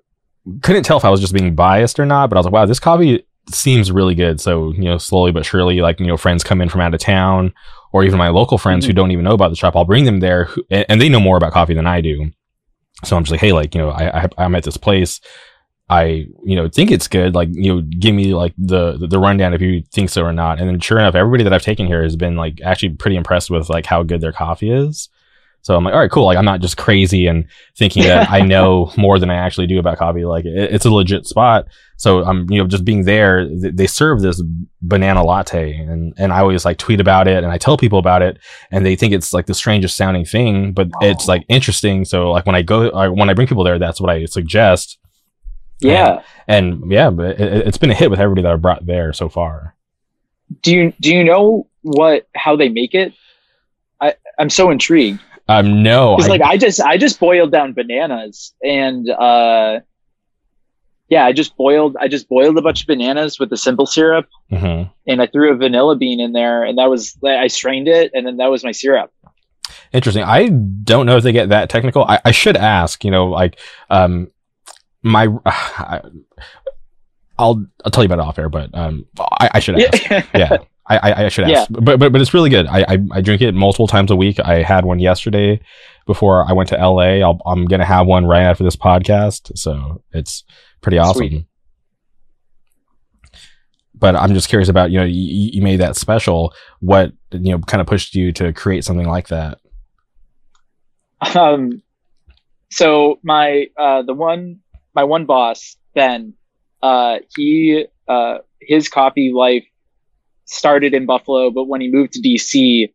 couldn't 0.62 0.84
tell 0.84 0.96
if 0.96 1.04
I 1.04 1.10
was 1.10 1.20
just 1.20 1.34
being 1.34 1.54
biased 1.54 1.98
or 1.98 2.06
not, 2.06 2.30
but 2.30 2.36
I 2.36 2.40
was 2.40 2.46
like, 2.46 2.52
wow, 2.52 2.66
this 2.66 2.80
coffee 2.80 3.24
seems 3.50 3.92
really 3.92 4.14
good. 4.14 4.40
So, 4.40 4.72
you 4.72 4.84
know, 4.84 4.98
slowly 4.98 5.32
but 5.32 5.44
surely, 5.44 5.80
like, 5.80 6.00
you 6.00 6.06
know, 6.06 6.16
friends 6.16 6.44
come 6.44 6.60
in 6.60 6.68
from 6.68 6.80
out 6.80 6.94
of 6.94 7.00
town 7.00 7.52
or 7.92 8.04
even 8.04 8.18
my 8.18 8.28
local 8.28 8.58
friends 8.58 8.84
mm-hmm. 8.84 8.90
who 8.90 8.94
don't 8.94 9.10
even 9.10 9.24
know 9.24 9.34
about 9.34 9.50
the 9.50 9.56
shop, 9.56 9.76
I'll 9.76 9.84
bring 9.84 10.04
them 10.04 10.20
there 10.20 10.44
who, 10.44 10.64
and 10.70 11.00
they 11.00 11.08
know 11.08 11.20
more 11.20 11.36
about 11.36 11.52
coffee 11.52 11.74
than 11.74 11.86
I 11.86 12.00
do. 12.00 12.30
So 13.04 13.16
I'm 13.16 13.24
just 13.24 13.32
like, 13.32 13.40
hey, 13.40 13.52
like, 13.52 13.74
you 13.74 13.80
know, 13.80 13.90
I, 13.90 14.24
I 14.24 14.28
I'm 14.38 14.54
at 14.54 14.64
this 14.64 14.76
place. 14.76 15.20
I, 15.88 16.26
you 16.44 16.54
know, 16.54 16.68
think 16.68 16.92
it's 16.92 17.08
good. 17.08 17.34
Like, 17.34 17.48
you 17.50 17.74
know, 17.74 17.82
give 17.82 18.14
me 18.14 18.34
like 18.34 18.54
the 18.56 19.06
the 19.08 19.18
rundown 19.18 19.54
if 19.54 19.60
you 19.60 19.82
think 19.90 20.10
so 20.10 20.22
or 20.22 20.32
not. 20.32 20.60
And 20.60 20.68
then 20.68 20.78
sure 20.78 20.98
enough, 20.98 21.16
everybody 21.16 21.42
that 21.42 21.52
I've 21.52 21.62
taken 21.62 21.86
here 21.86 22.02
has 22.02 22.14
been 22.14 22.36
like 22.36 22.60
actually 22.62 22.90
pretty 22.90 23.16
impressed 23.16 23.50
with 23.50 23.68
like 23.68 23.86
how 23.86 24.02
good 24.02 24.20
their 24.20 24.32
coffee 24.32 24.70
is. 24.70 25.08
So 25.62 25.76
I'm 25.76 25.84
like, 25.84 25.92
all 25.92 26.00
right, 26.00 26.10
cool. 26.10 26.24
Like 26.24 26.38
I'm 26.38 26.44
not 26.44 26.60
just 26.60 26.76
crazy 26.76 27.26
and 27.26 27.46
thinking 27.76 28.04
that 28.04 28.30
I 28.30 28.40
know 28.46 28.92
more 28.96 29.18
than 29.18 29.30
I 29.30 29.34
actually 29.34 29.66
do 29.66 29.78
about 29.78 29.98
coffee. 29.98 30.24
Like 30.24 30.44
it, 30.44 30.72
it's 30.72 30.86
a 30.86 30.90
legit 30.90 31.26
spot. 31.26 31.66
So 31.96 32.24
I'm, 32.24 32.48
you 32.50 32.58
know, 32.58 32.66
just 32.66 32.84
being 32.84 33.04
there, 33.04 33.46
th- 33.46 33.74
they 33.74 33.86
serve 33.86 34.22
this 34.22 34.42
banana 34.80 35.22
latte 35.22 35.76
and, 35.76 36.14
and 36.16 36.32
I 36.32 36.40
always 36.40 36.64
like 36.64 36.78
tweet 36.78 37.00
about 37.00 37.28
it 37.28 37.44
and 37.44 37.52
I 37.52 37.58
tell 37.58 37.76
people 37.76 37.98
about 37.98 38.22
it 38.22 38.38
and 38.70 38.86
they 38.86 38.96
think 38.96 39.12
it's 39.12 39.34
like 39.34 39.46
the 39.46 39.54
strangest 39.54 39.96
sounding 39.96 40.24
thing, 40.24 40.72
but 40.72 40.88
it's 41.02 41.28
like 41.28 41.44
interesting. 41.48 42.06
So 42.06 42.30
like 42.30 42.46
when 42.46 42.54
I 42.54 42.62
go, 42.62 42.88
I, 42.90 43.08
when 43.08 43.28
I 43.28 43.34
bring 43.34 43.46
people 43.46 43.64
there, 43.64 43.78
that's 43.78 44.00
what 44.00 44.08
I 44.08 44.24
suggest. 44.24 44.98
Yeah. 45.80 46.22
And, 46.48 46.82
and 46.82 46.92
yeah, 46.92 47.10
but 47.10 47.38
it, 47.38 47.66
it's 47.66 47.78
been 47.78 47.90
a 47.90 47.94
hit 47.94 48.10
with 48.10 48.20
everybody 48.20 48.42
that 48.44 48.52
I've 48.52 48.62
brought 48.62 48.86
there 48.86 49.12
so 49.12 49.28
far. 49.28 49.76
Do 50.62 50.74
you, 50.74 50.92
do 51.00 51.14
you 51.14 51.22
know 51.22 51.68
what, 51.82 52.26
how 52.34 52.56
they 52.56 52.70
make 52.70 52.94
it? 52.94 53.12
I, 54.00 54.14
I'm 54.38 54.48
so 54.48 54.70
intrigued. 54.70 55.20
Um, 55.50 55.82
no, 55.82 56.16
because 56.16 56.28
like 56.28 56.42
I 56.42 56.56
just 56.56 56.80
I 56.80 56.96
just 56.96 57.18
boiled 57.18 57.50
down 57.50 57.72
bananas 57.72 58.54
and 58.62 59.10
uh, 59.10 59.80
yeah, 61.08 61.26
I 61.26 61.32
just 61.32 61.56
boiled 61.56 61.96
I 62.00 62.06
just 62.06 62.28
boiled 62.28 62.56
a 62.56 62.62
bunch 62.62 62.82
of 62.82 62.86
bananas 62.86 63.40
with 63.40 63.50
the 63.50 63.56
simple 63.56 63.86
syrup, 63.86 64.28
mm-hmm. 64.52 64.88
and 65.08 65.20
I 65.20 65.26
threw 65.26 65.52
a 65.52 65.56
vanilla 65.56 65.96
bean 65.96 66.20
in 66.20 66.32
there, 66.32 66.62
and 66.62 66.78
that 66.78 66.88
was 66.88 67.18
I 67.26 67.48
strained 67.48 67.88
it, 67.88 68.12
and 68.14 68.24
then 68.24 68.36
that 68.36 68.46
was 68.46 68.62
my 68.62 68.70
syrup. 68.70 69.12
Interesting. 69.92 70.22
I 70.22 70.48
don't 70.48 71.06
know 71.06 71.16
if 71.16 71.24
they 71.24 71.32
get 71.32 71.48
that 71.48 71.68
technical. 71.68 72.04
I, 72.04 72.20
I 72.24 72.30
should 72.30 72.56
ask. 72.56 73.04
You 73.04 73.10
know, 73.10 73.26
like 73.26 73.58
um, 73.90 74.30
my. 75.02 75.28
Uh, 75.78 76.10
I'll 77.38 77.64
I'll 77.86 77.90
tell 77.90 78.04
you 78.04 78.06
about 78.06 78.18
it 78.18 78.28
off 78.28 78.38
air, 78.38 78.50
but 78.50 78.68
um, 78.74 79.06
I, 79.18 79.50
I 79.54 79.60
should 79.60 79.80
ask. 79.80 80.10
Yeah. 80.34 80.58
I, 80.90 80.96
I, 80.96 81.24
I 81.24 81.28
should 81.28 81.44
ask. 81.44 81.70
Yeah. 81.70 81.78
But, 81.80 81.98
but 81.98 82.12
but 82.12 82.20
it's 82.20 82.34
really 82.34 82.50
good. 82.50 82.66
I, 82.66 82.80
I 82.80 82.98
I 83.12 83.20
drink 83.20 83.40
it 83.42 83.54
multiple 83.54 83.86
times 83.86 84.10
a 84.10 84.16
week. 84.16 84.40
I 84.40 84.62
had 84.62 84.84
one 84.84 84.98
yesterday 84.98 85.60
before 86.06 86.44
I 86.48 86.52
went 86.52 86.68
to 86.70 86.76
LA. 86.76 87.20
I'll, 87.20 87.40
I'm 87.46 87.66
gonna 87.66 87.84
have 87.84 88.06
one 88.06 88.26
right 88.26 88.42
after 88.42 88.64
this 88.64 88.76
podcast. 88.76 89.56
So 89.56 90.02
it's 90.12 90.44
pretty 90.80 90.98
awesome. 90.98 91.28
Sweet. 91.28 91.46
But 93.94 94.16
I'm 94.16 94.34
just 94.34 94.48
curious 94.48 94.68
about 94.68 94.90
you 94.90 94.98
know 94.98 95.04
you, 95.04 95.50
you 95.52 95.62
made 95.62 95.80
that 95.80 95.96
special. 95.96 96.52
What 96.80 97.12
you 97.30 97.52
know 97.52 97.58
kind 97.60 97.80
of 97.80 97.86
pushed 97.86 98.14
you 98.14 98.32
to 98.32 98.52
create 98.52 98.84
something 98.84 99.08
like 99.08 99.28
that? 99.28 99.58
um 101.34 101.82
so 102.70 103.18
my 103.22 103.66
uh 103.76 104.02
the 104.02 104.14
one 104.14 104.60
my 104.94 105.04
one 105.04 105.26
boss 105.26 105.76
ben 105.94 106.32
uh 106.82 107.18
he 107.36 107.84
uh 108.08 108.38
his 108.60 108.88
coffee 108.88 109.32
life 109.34 109.64
started 110.50 110.94
in 110.94 111.06
buffalo 111.06 111.50
but 111.50 111.64
when 111.64 111.80
he 111.80 111.90
moved 111.90 112.12
to 112.12 112.20
dc 112.20 112.92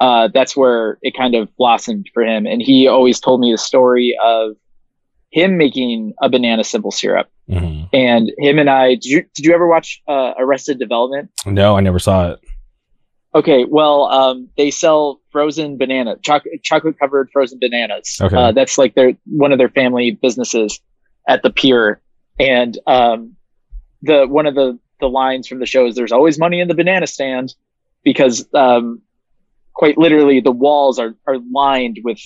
uh 0.00 0.28
that's 0.32 0.56
where 0.56 0.98
it 1.02 1.16
kind 1.16 1.34
of 1.34 1.48
blossomed 1.56 2.08
for 2.12 2.22
him 2.22 2.46
and 2.46 2.60
he 2.62 2.86
always 2.88 3.20
told 3.20 3.40
me 3.40 3.50
the 3.52 3.58
story 3.58 4.16
of 4.24 4.56
him 5.30 5.56
making 5.56 6.12
a 6.22 6.28
banana 6.28 6.64
simple 6.64 6.90
syrup 6.90 7.28
hmm 7.48 7.82
and 7.92 8.30
him 8.38 8.58
and 8.58 8.68
i 8.68 8.90
did 8.90 9.04
you 9.04 9.22
did 9.34 9.44
you 9.46 9.54
ever 9.54 9.66
watch 9.66 10.02
uh 10.08 10.32
arrested 10.38 10.78
development 10.78 11.30
No, 11.46 11.76
I 11.76 11.80
never 11.80 11.98
saw 11.98 12.32
it. 12.32 12.40
Okay, 13.34 13.66
well, 13.68 14.04
um, 14.04 14.48
they 14.56 14.70
sell 14.70 15.20
frozen 15.30 15.76
banana, 15.76 16.16
chocolate, 16.22 16.62
chocolate 16.62 16.98
covered 16.98 17.28
frozen 17.30 17.58
bananas. 17.60 18.18
Okay. 18.20 18.34
Uh, 18.34 18.52
that's 18.52 18.78
like 18.78 18.94
their 18.94 19.12
one 19.26 19.52
of 19.52 19.58
their 19.58 19.68
family 19.68 20.10
businesses 20.12 20.80
at 21.28 21.42
the 21.42 21.50
pier, 21.50 22.00
and 22.40 22.78
um, 22.86 23.36
the 24.02 24.26
one 24.26 24.46
of 24.46 24.54
the 24.54 24.78
the 25.00 25.08
lines 25.08 25.46
from 25.46 25.58
the 25.60 25.66
show 25.66 25.86
is 25.86 25.94
"There's 25.94 26.12
always 26.12 26.38
money 26.38 26.60
in 26.60 26.68
the 26.68 26.74
banana 26.74 27.06
stand," 27.06 27.54
because 28.04 28.46
um, 28.54 29.02
quite 29.74 29.98
literally 29.98 30.40
the 30.40 30.52
walls 30.52 30.98
are 30.98 31.14
are 31.26 31.38
lined 31.52 32.00
with 32.02 32.18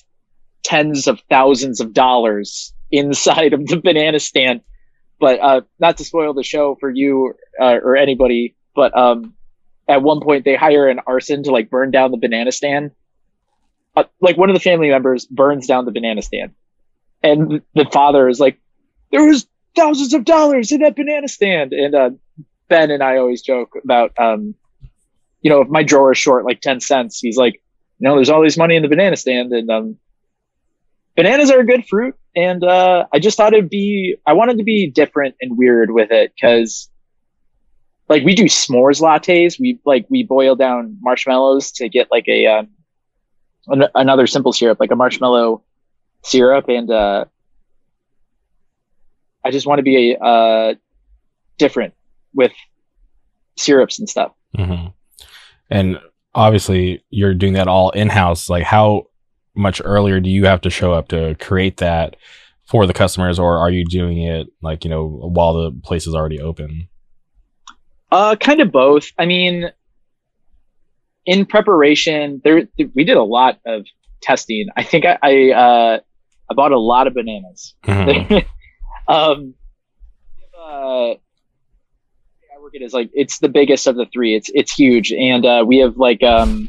tens 0.62 1.06
of 1.06 1.20
thousands 1.28 1.80
of 1.80 1.92
dollars 1.92 2.72
inside 2.90 3.52
of 3.52 3.66
the 3.66 3.76
banana 3.76 4.20
stand. 4.20 4.62
But 5.20 5.40
uh, 5.40 5.60
not 5.78 5.98
to 5.98 6.04
spoil 6.04 6.34
the 6.34 6.42
show 6.42 6.76
for 6.80 6.90
you 6.90 7.34
uh, 7.60 7.78
or 7.82 7.96
anybody, 7.96 8.56
but 8.74 8.96
um, 8.96 9.34
at 9.88 10.02
one 10.02 10.20
point 10.20 10.44
they 10.44 10.56
hire 10.56 10.88
an 10.88 11.00
arson 11.06 11.44
to 11.44 11.52
like 11.52 11.70
burn 11.70 11.90
down 11.90 12.10
the 12.10 12.16
banana 12.16 12.50
stand. 12.50 12.90
Uh, 13.94 14.04
like 14.20 14.36
one 14.36 14.50
of 14.50 14.54
the 14.54 14.60
family 14.60 14.88
members 14.88 15.26
burns 15.26 15.66
down 15.66 15.84
the 15.84 15.92
banana 15.92 16.22
stand, 16.22 16.52
and 17.22 17.60
the 17.74 17.84
father 17.92 18.28
is 18.28 18.40
like, 18.40 18.58
"There 19.10 19.24
was 19.24 19.46
thousands 19.76 20.14
of 20.14 20.24
dollars 20.24 20.72
in 20.72 20.80
that 20.80 20.96
banana 20.96 21.28
stand." 21.28 21.72
And 21.72 21.94
uh, 21.94 22.10
Ben 22.72 22.90
and 22.90 23.02
I 23.02 23.18
always 23.18 23.42
joke 23.42 23.74
about, 23.84 24.18
um, 24.18 24.54
you 25.42 25.50
know, 25.50 25.60
if 25.60 25.68
my 25.68 25.82
drawer 25.82 26.12
is 26.12 26.18
short 26.18 26.46
like 26.46 26.62
ten 26.62 26.80
cents, 26.80 27.20
he's 27.20 27.36
like, 27.36 27.54
"You 27.98 28.08
know, 28.08 28.14
there's 28.14 28.30
all 28.30 28.42
this 28.42 28.56
money 28.56 28.76
in 28.76 28.82
the 28.82 28.88
banana 28.88 29.16
stand," 29.16 29.52
and 29.52 29.70
um, 29.70 29.98
bananas 31.14 31.50
are 31.50 31.60
a 31.60 31.66
good 31.66 31.84
fruit. 31.86 32.14
And 32.34 32.64
uh, 32.64 33.04
I 33.12 33.18
just 33.18 33.36
thought 33.36 33.52
it'd 33.52 33.68
be, 33.68 34.16
I 34.26 34.32
wanted 34.32 34.56
to 34.56 34.64
be 34.64 34.90
different 34.90 35.34
and 35.42 35.58
weird 35.58 35.90
with 35.90 36.10
it 36.10 36.32
because 36.34 36.88
like 38.08 38.24
we 38.24 38.34
do 38.34 38.44
s'mores 38.44 39.02
lattes. 39.02 39.60
We 39.60 39.78
like 39.84 40.06
we 40.08 40.22
boil 40.22 40.56
down 40.56 40.96
marshmallows 41.02 41.72
to 41.72 41.90
get 41.90 42.10
like 42.10 42.26
a 42.28 42.46
um, 42.46 42.68
an- 43.68 43.92
another 43.94 44.26
simple 44.26 44.54
syrup, 44.54 44.80
like 44.80 44.90
a 44.90 44.96
marshmallow 44.96 45.62
syrup, 46.22 46.70
and 46.70 46.90
uh, 46.90 47.26
I 49.44 49.50
just 49.50 49.66
want 49.66 49.80
to 49.80 49.82
be 49.82 50.16
uh, 50.18 50.74
different 51.58 51.92
with 52.34 52.52
syrups 53.56 53.98
and 53.98 54.08
stuff. 54.08 54.32
hmm 54.56 54.86
And 55.70 55.98
obviously, 56.34 57.04
you're 57.10 57.34
doing 57.34 57.54
that 57.54 57.68
all 57.68 57.90
in 57.90 58.08
house. 58.08 58.48
Like, 58.48 58.64
how 58.64 59.06
much 59.54 59.82
earlier 59.84 60.20
do 60.20 60.30
you 60.30 60.46
have 60.46 60.60
to 60.62 60.70
show 60.70 60.92
up 60.92 61.08
to 61.08 61.36
create 61.38 61.78
that 61.78 62.16
for 62.66 62.86
the 62.86 62.94
customers, 62.94 63.38
or 63.38 63.58
are 63.58 63.70
you 63.70 63.84
doing 63.84 64.22
it 64.22 64.48
like 64.62 64.84
you 64.84 64.90
know 64.90 65.06
while 65.06 65.52
the 65.54 65.72
place 65.84 66.06
is 66.06 66.14
already 66.14 66.40
open? 66.40 66.88
Uh, 68.10 68.36
kind 68.36 68.60
of 68.60 68.72
both. 68.72 69.10
I 69.18 69.26
mean, 69.26 69.70
in 71.26 71.46
preparation, 71.46 72.40
there 72.44 72.66
we 72.94 73.04
did 73.04 73.16
a 73.16 73.22
lot 73.22 73.58
of 73.66 73.84
testing. 74.22 74.68
I 74.76 74.82
think 74.82 75.04
I 75.04 75.18
I, 75.22 75.50
uh, 75.50 76.00
I 76.50 76.54
bought 76.54 76.72
a 76.72 76.78
lot 76.78 77.06
of 77.06 77.14
bananas. 77.14 77.74
Mhm. 77.84 78.44
um, 79.08 79.54
uh, 80.58 81.14
I 82.72 82.78
work 82.78 82.82
it 82.82 82.84
as 82.84 82.92
like 82.92 83.10
it's 83.12 83.38
the 83.38 83.48
biggest 83.48 83.86
of 83.86 83.96
the 83.96 84.06
three. 84.06 84.34
It's 84.34 84.50
it's 84.54 84.72
huge, 84.72 85.12
and 85.12 85.44
uh, 85.44 85.64
we 85.66 85.78
have 85.78 85.96
like 85.96 86.22
um, 86.22 86.68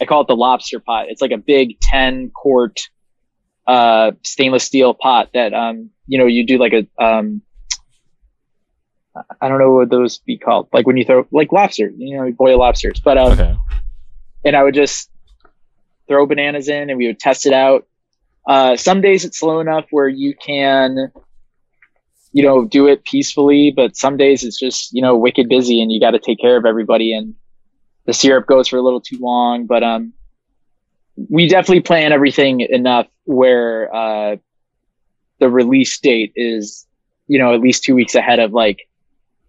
I 0.00 0.04
call 0.04 0.22
it 0.22 0.28
the 0.28 0.36
lobster 0.36 0.80
pot. 0.80 1.06
It's 1.08 1.20
like 1.22 1.32
a 1.32 1.38
big 1.38 1.80
ten 1.80 2.30
quart 2.34 2.80
uh 3.66 4.12
stainless 4.22 4.62
steel 4.62 4.94
pot 4.94 5.28
that 5.34 5.52
um 5.52 5.90
you 6.06 6.20
know 6.20 6.26
you 6.26 6.46
do 6.46 6.56
like 6.56 6.72
a 6.72 6.86
um 7.04 7.42
I 9.40 9.48
don't 9.48 9.58
know 9.58 9.72
what 9.72 9.90
those 9.90 10.18
be 10.18 10.38
called 10.38 10.68
like 10.72 10.86
when 10.86 10.96
you 10.96 11.04
throw 11.04 11.26
like 11.32 11.50
lobster 11.50 11.90
you 11.96 12.16
know 12.16 12.22
you 12.22 12.32
boil 12.32 12.60
lobsters 12.60 13.00
but 13.00 13.18
um 13.18 13.32
okay. 13.32 13.56
and 14.44 14.54
I 14.54 14.62
would 14.62 14.74
just 14.74 15.10
throw 16.08 16.26
bananas 16.26 16.68
in 16.68 16.90
and 16.90 16.98
we 16.98 17.06
would 17.06 17.18
test 17.18 17.46
it 17.46 17.52
out. 17.52 17.86
Uh, 18.46 18.76
some 18.76 19.00
days 19.00 19.24
it's 19.24 19.38
slow 19.38 19.60
enough 19.60 19.86
where 19.90 20.08
you 20.08 20.34
can, 20.34 21.10
you 22.36 22.42
know, 22.42 22.66
do 22.66 22.86
it 22.86 23.02
peacefully, 23.04 23.72
but 23.74 23.96
some 23.96 24.18
days 24.18 24.44
it's 24.44 24.60
just, 24.60 24.92
you 24.92 25.00
know, 25.00 25.16
wicked 25.16 25.48
busy 25.48 25.80
and 25.80 25.90
you 25.90 25.98
got 25.98 26.10
to 26.10 26.18
take 26.18 26.38
care 26.38 26.58
of 26.58 26.66
everybody 26.66 27.14
and 27.14 27.34
the 28.04 28.12
syrup 28.12 28.46
goes 28.46 28.68
for 28.68 28.76
a 28.76 28.82
little 28.82 29.00
too 29.00 29.16
long. 29.18 29.64
But, 29.64 29.82
um, 29.82 30.12
we 31.30 31.48
definitely 31.48 31.80
plan 31.80 32.12
everything 32.12 32.60
enough 32.60 33.06
where, 33.24 33.88
uh, 33.94 34.36
the 35.38 35.48
release 35.48 35.98
date 35.98 36.34
is, 36.36 36.86
you 37.26 37.38
know, 37.38 37.54
at 37.54 37.62
least 37.62 37.84
two 37.84 37.94
weeks 37.94 38.14
ahead 38.14 38.38
of 38.38 38.52
like 38.52 38.86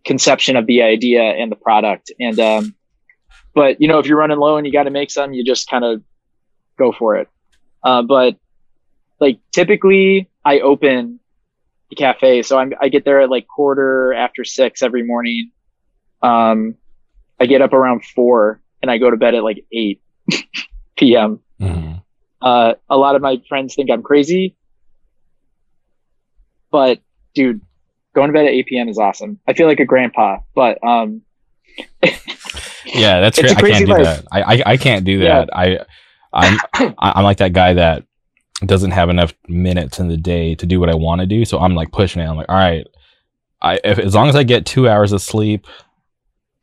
conception 0.06 0.56
of 0.56 0.65
the 0.65 0.82
idea 0.82 1.24
and 1.24 1.51
the 1.51 1.58
product. 1.58 2.10
And, 2.22 2.39
um, 2.39 2.74
but 3.53 3.82
you 3.82 3.89
know, 3.89 4.00
if 4.00 4.06
you're 4.06 4.17
running 4.17 4.38
low 4.39 4.56
and 4.56 4.65
you 4.65 4.72
got 4.72 4.84
to 4.84 4.91
make 4.91 5.12
some, 5.12 5.34
you 5.34 5.44
just 5.44 5.70
kind 5.70 5.84
of 5.84 6.01
go 6.79 6.94
for 6.94 7.17
it. 7.17 7.27
Uh, 7.84 8.01
but 8.01 8.38
like 9.20 9.39
typically 9.51 10.29
I 10.46 10.62
open 10.62 11.20
the 11.89 11.96
cafe. 11.96 12.41
So 12.44 12.58
I'm, 12.58 12.74
I 12.82 12.89
get 12.89 13.06
there 13.06 13.22
at 13.22 13.29
like 13.29 13.48
quarter 13.48 14.13
after 14.13 14.44
six 14.44 14.82
every 14.82 15.03
morning. 15.03 15.51
Um, 16.22 16.75
I 17.39 17.46
get 17.46 17.62
up 17.62 17.74
around 17.74 18.03
four 18.06 18.62
and 18.82 18.89
I 18.91 18.98
go 18.98 19.10
to 19.10 19.17
bed 19.17 19.36
at 19.36 19.44
like 19.44 19.65
eight 19.72 20.01
PM. 20.98 21.39
hmm 21.60 21.94
Uh, 22.41 22.74
a 22.89 22.98
lot 22.98 23.15
of 23.15 23.22
my 23.22 23.41
friends 23.50 23.75
think 23.75 23.89
I'm 23.91 24.03
crazy, 24.03 24.56
but 26.72 27.00
dude, 27.34 27.62
going 28.13 28.27
to 28.29 28.34
bed 28.34 28.46
at 28.46 28.51
8 28.51 28.65
p.m. 28.67 28.89
is 28.89 28.98
awesome. 28.98 29.39
I 29.48 29.53
feel 29.53 29.67
like 29.67 29.79
a 29.79 29.86
grandpa, 29.86 30.38
but, 30.56 30.84
um, 30.84 31.22
Yeah, 32.86 33.20
that's 33.22 33.39
great. 33.41 33.58
I 33.58 33.62
can't 33.62 33.86
do 33.86 33.91
life. 33.94 34.03
that. 34.03 34.25
I, 34.32 34.41
I 34.41 34.63
I 34.74 34.77
can't 34.77 35.06
do 35.06 35.20
Yeah. 35.20 35.46
that. 35.46 35.50
I 35.56 35.79
I'm 36.34 36.58
I- 36.98 37.13
I'm 37.15 37.24
like 37.24 37.38
that 37.38 37.53
guy 37.53 37.74
that 37.74 38.03
doesn't 38.65 38.91
have 38.91 39.09
enough 39.09 39.33
minutes 39.47 39.99
in 39.99 40.07
the 40.07 40.17
day 40.17 40.55
to 40.55 40.65
do 40.65 40.79
what 40.79 40.89
I 40.89 40.95
want 40.95 41.21
to 41.21 41.27
do. 41.27 41.45
So 41.45 41.59
I'm 41.59 41.75
like 41.75 41.91
pushing 41.91 42.21
it. 42.21 42.25
I'm 42.25 42.37
like, 42.37 42.49
all 42.49 42.55
right, 42.55 42.87
I 43.61 43.79
if, 43.83 43.99
as 43.99 44.15
long 44.15 44.29
as 44.29 44.35
I 44.35 44.43
get 44.43 44.65
two 44.65 44.89
hours 44.89 45.11
of 45.11 45.21
sleep, 45.21 45.67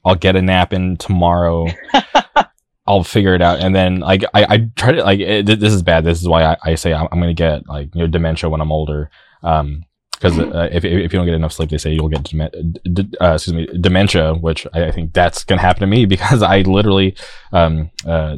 I'll 0.04 0.14
get 0.16 0.36
a 0.36 0.42
nap 0.42 0.72
in 0.72 0.96
tomorrow. 0.96 1.66
I'll 2.86 3.04
figure 3.04 3.34
it 3.34 3.40
out. 3.40 3.60
And 3.60 3.74
then 3.74 4.00
like 4.00 4.24
I, 4.34 4.44
I 4.44 4.68
try 4.76 4.92
to 4.92 5.02
like 5.02 5.20
it, 5.20 5.46
this 5.46 5.72
is 5.72 5.82
bad. 5.82 6.04
This 6.04 6.20
is 6.20 6.28
why 6.28 6.44
I, 6.44 6.56
I 6.64 6.74
say 6.74 6.92
I'm, 6.92 7.08
I'm 7.10 7.20
gonna 7.20 7.32
get 7.32 7.66
like 7.68 7.94
you 7.94 8.02
know 8.02 8.06
dementia 8.06 8.50
when 8.50 8.60
I'm 8.60 8.72
older. 8.72 9.10
Um, 9.42 9.84
because 10.12 10.38
uh, 10.38 10.68
if, 10.72 10.84
if 10.84 11.12
you 11.12 11.18
don't 11.18 11.26
get 11.26 11.34
enough 11.34 11.52
sleep, 11.52 11.70
they 11.70 11.76
say 11.76 11.92
you'll 11.92 12.08
get 12.08 12.22
d- 12.22 13.08
uh, 13.20 13.34
excuse 13.34 13.52
me 13.52 13.66
dementia, 13.78 14.32
which 14.32 14.66
I, 14.72 14.86
I 14.86 14.90
think 14.90 15.12
that's 15.12 15.44
gonna 15.44 15.60
happen 15.60 15.80
to 15.80 15.86
me 15.86 16.06
because 16.14 16.42
I 16.42 16.60
literally 16.60 17.16
um 17.52 17.90
uh 18.06 18.36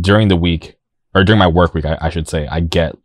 during 0.00 0.28
the 0.28 0.36
week 0.36 0.77
or 1.18 1.24
during 1.24 1.38
my 1.38 1.46
work 1.46 1.74
week, 1.74 1.84
I, 1.84 1.98
I 2.00 2.10
should 2.10 2.28
say, 2.28 2.46
I 2.46 2.60
get 2.60 2.96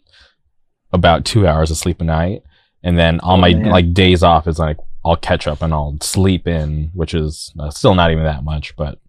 about 0.92 1.26
two 1.26 1.48
hours 1.48 1.72
of 1.72 1.78
sleep 1.78 2.02
a 2.02 2.04
night, 2.04 2.44
and 2.84 2.98
then 2.98 3.20
on 3.22 3.40
Oh, 3.40 3.42
my 3.42 3.54
man. 3.54 3.72
like 3.72 3.94
days 3.94 4.24
off, 4.24 4.48
is 4.48 4.60
like 4.60 4.78
I'll 5.06 5.16
catch 5.16 5.48
up 5.48 5.62
and 5.62 5.74
I'll 5.74 5.98
sleep 6.02 6.48
in, 6.48 6.92
which 6.94 7.14
is 7.14 7.52
uh, 7.60 7.70
still 7.72 7.94
not 7.96 8.12
even 8.12 8.24
that 8.24 8.44
much, 8.44 8.76
but 8.76 9.00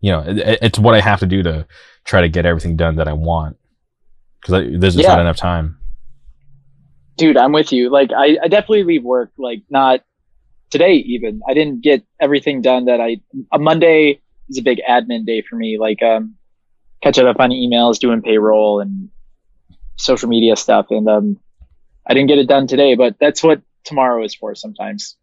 you 0.00 0.10
know, 0.12 0.20
it, 0.20 0.38
it- 0.38 0.58
it's 0.62 0.78
what 0.78 0.94
I 0.94 1.00
have 1.00 1.20
to 1.20 1.26
do 1.26 1.42
to 1.42 1.66
try 2.04 2.20
to 2.20 2.28
get 2.28 2.46
everything 2.46 2.76
done 2.76 2.96
that 2.96 3.06
I 3.08 3.12
want 3.12 3.56
because 4.40 4.64
there's 4.80 4.94
just 4.94 5.04
Yeah. 5.04 5.14
not 5.14 5.20
enough 5.20 5.36
time. 5.36 5.76
dude, 7.16 7.36
I'm 7.36 7.52
with 7.52 7.72
you. 7.72 7.90
Like, 7.90 8.10
I, 8.16 8.38
I 8.44 8.48
definitely 8.48 8.84
leave 8.84 9.02
work, 9.02 9.32
like, 9.38 9.62
not 9.70 10.00
today, 10.70 10.94
even. 10.94 11.40
I 11.48 11.52
didn't 11.54 11.82
get 11.82 12.04
everything 12.20 12.62
done 12.62 12.84
that 12.84 13.00
I, 13.00 13.16
a 13.52 13.58
Monday 13.58 14.20
is 14.48 14.58
a 14.58 14.62
big 14.62 14.80
admin 14.88 15.26
day 15.26 15.42
for 15.42 15.56
me. 15.56 15.78
Like, 15.80 16.00
um, 16.02 16.36
catching 17.02 17.26
up 17.26 17.40
on 17.40 17.50
emails, 17.50 17.98
doing 17.98 18.22
payroll 18.22 18.80
and 18.80 19.10
social 19.96 20.28
media 20.28 20.56
stuff. 20.56 20.86
And, 20.90 21.08
um, 21.08 21.40
I 22.08 22.14
didn't 22.14 22.28
get 22.28 22.38
it 22.38 22.48
done 22.48 22.66
today, 22.66 22.96
but 22.96 23.16
that's 23.20 23.42
what 23.42 23.62
tomorrow 23.84 24.24
is 24.24 24.34
for 24.34 24.54
sometimes. 24.54 25.16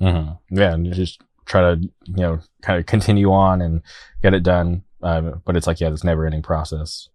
hmm 0.00 0.30
Yeah, 0.50 0.74
and 0.74 0.86
you 0.86 0.92
just 0.92 1.20
try 1.46 1.60
to 1.60 1.80
you 1.80 1.90
know 2.16 2.40
kind 2.62 2.78
of 2.78 2.86
continue 2.86 3.30
on 3.32 3.62
and 3.62 3.82
get 4.22 4.34
it 4.34 4.42
done. 4.42 4.82
Uh, 5.02 5.32
but 5.44 5.56
it's 5.56 5.66
like 5.66 5.80
yeah, 5.80 5.90
this 5.90 6.04
never 6.04 6.26
ending 6.26 6.42
process. 6.42 7.08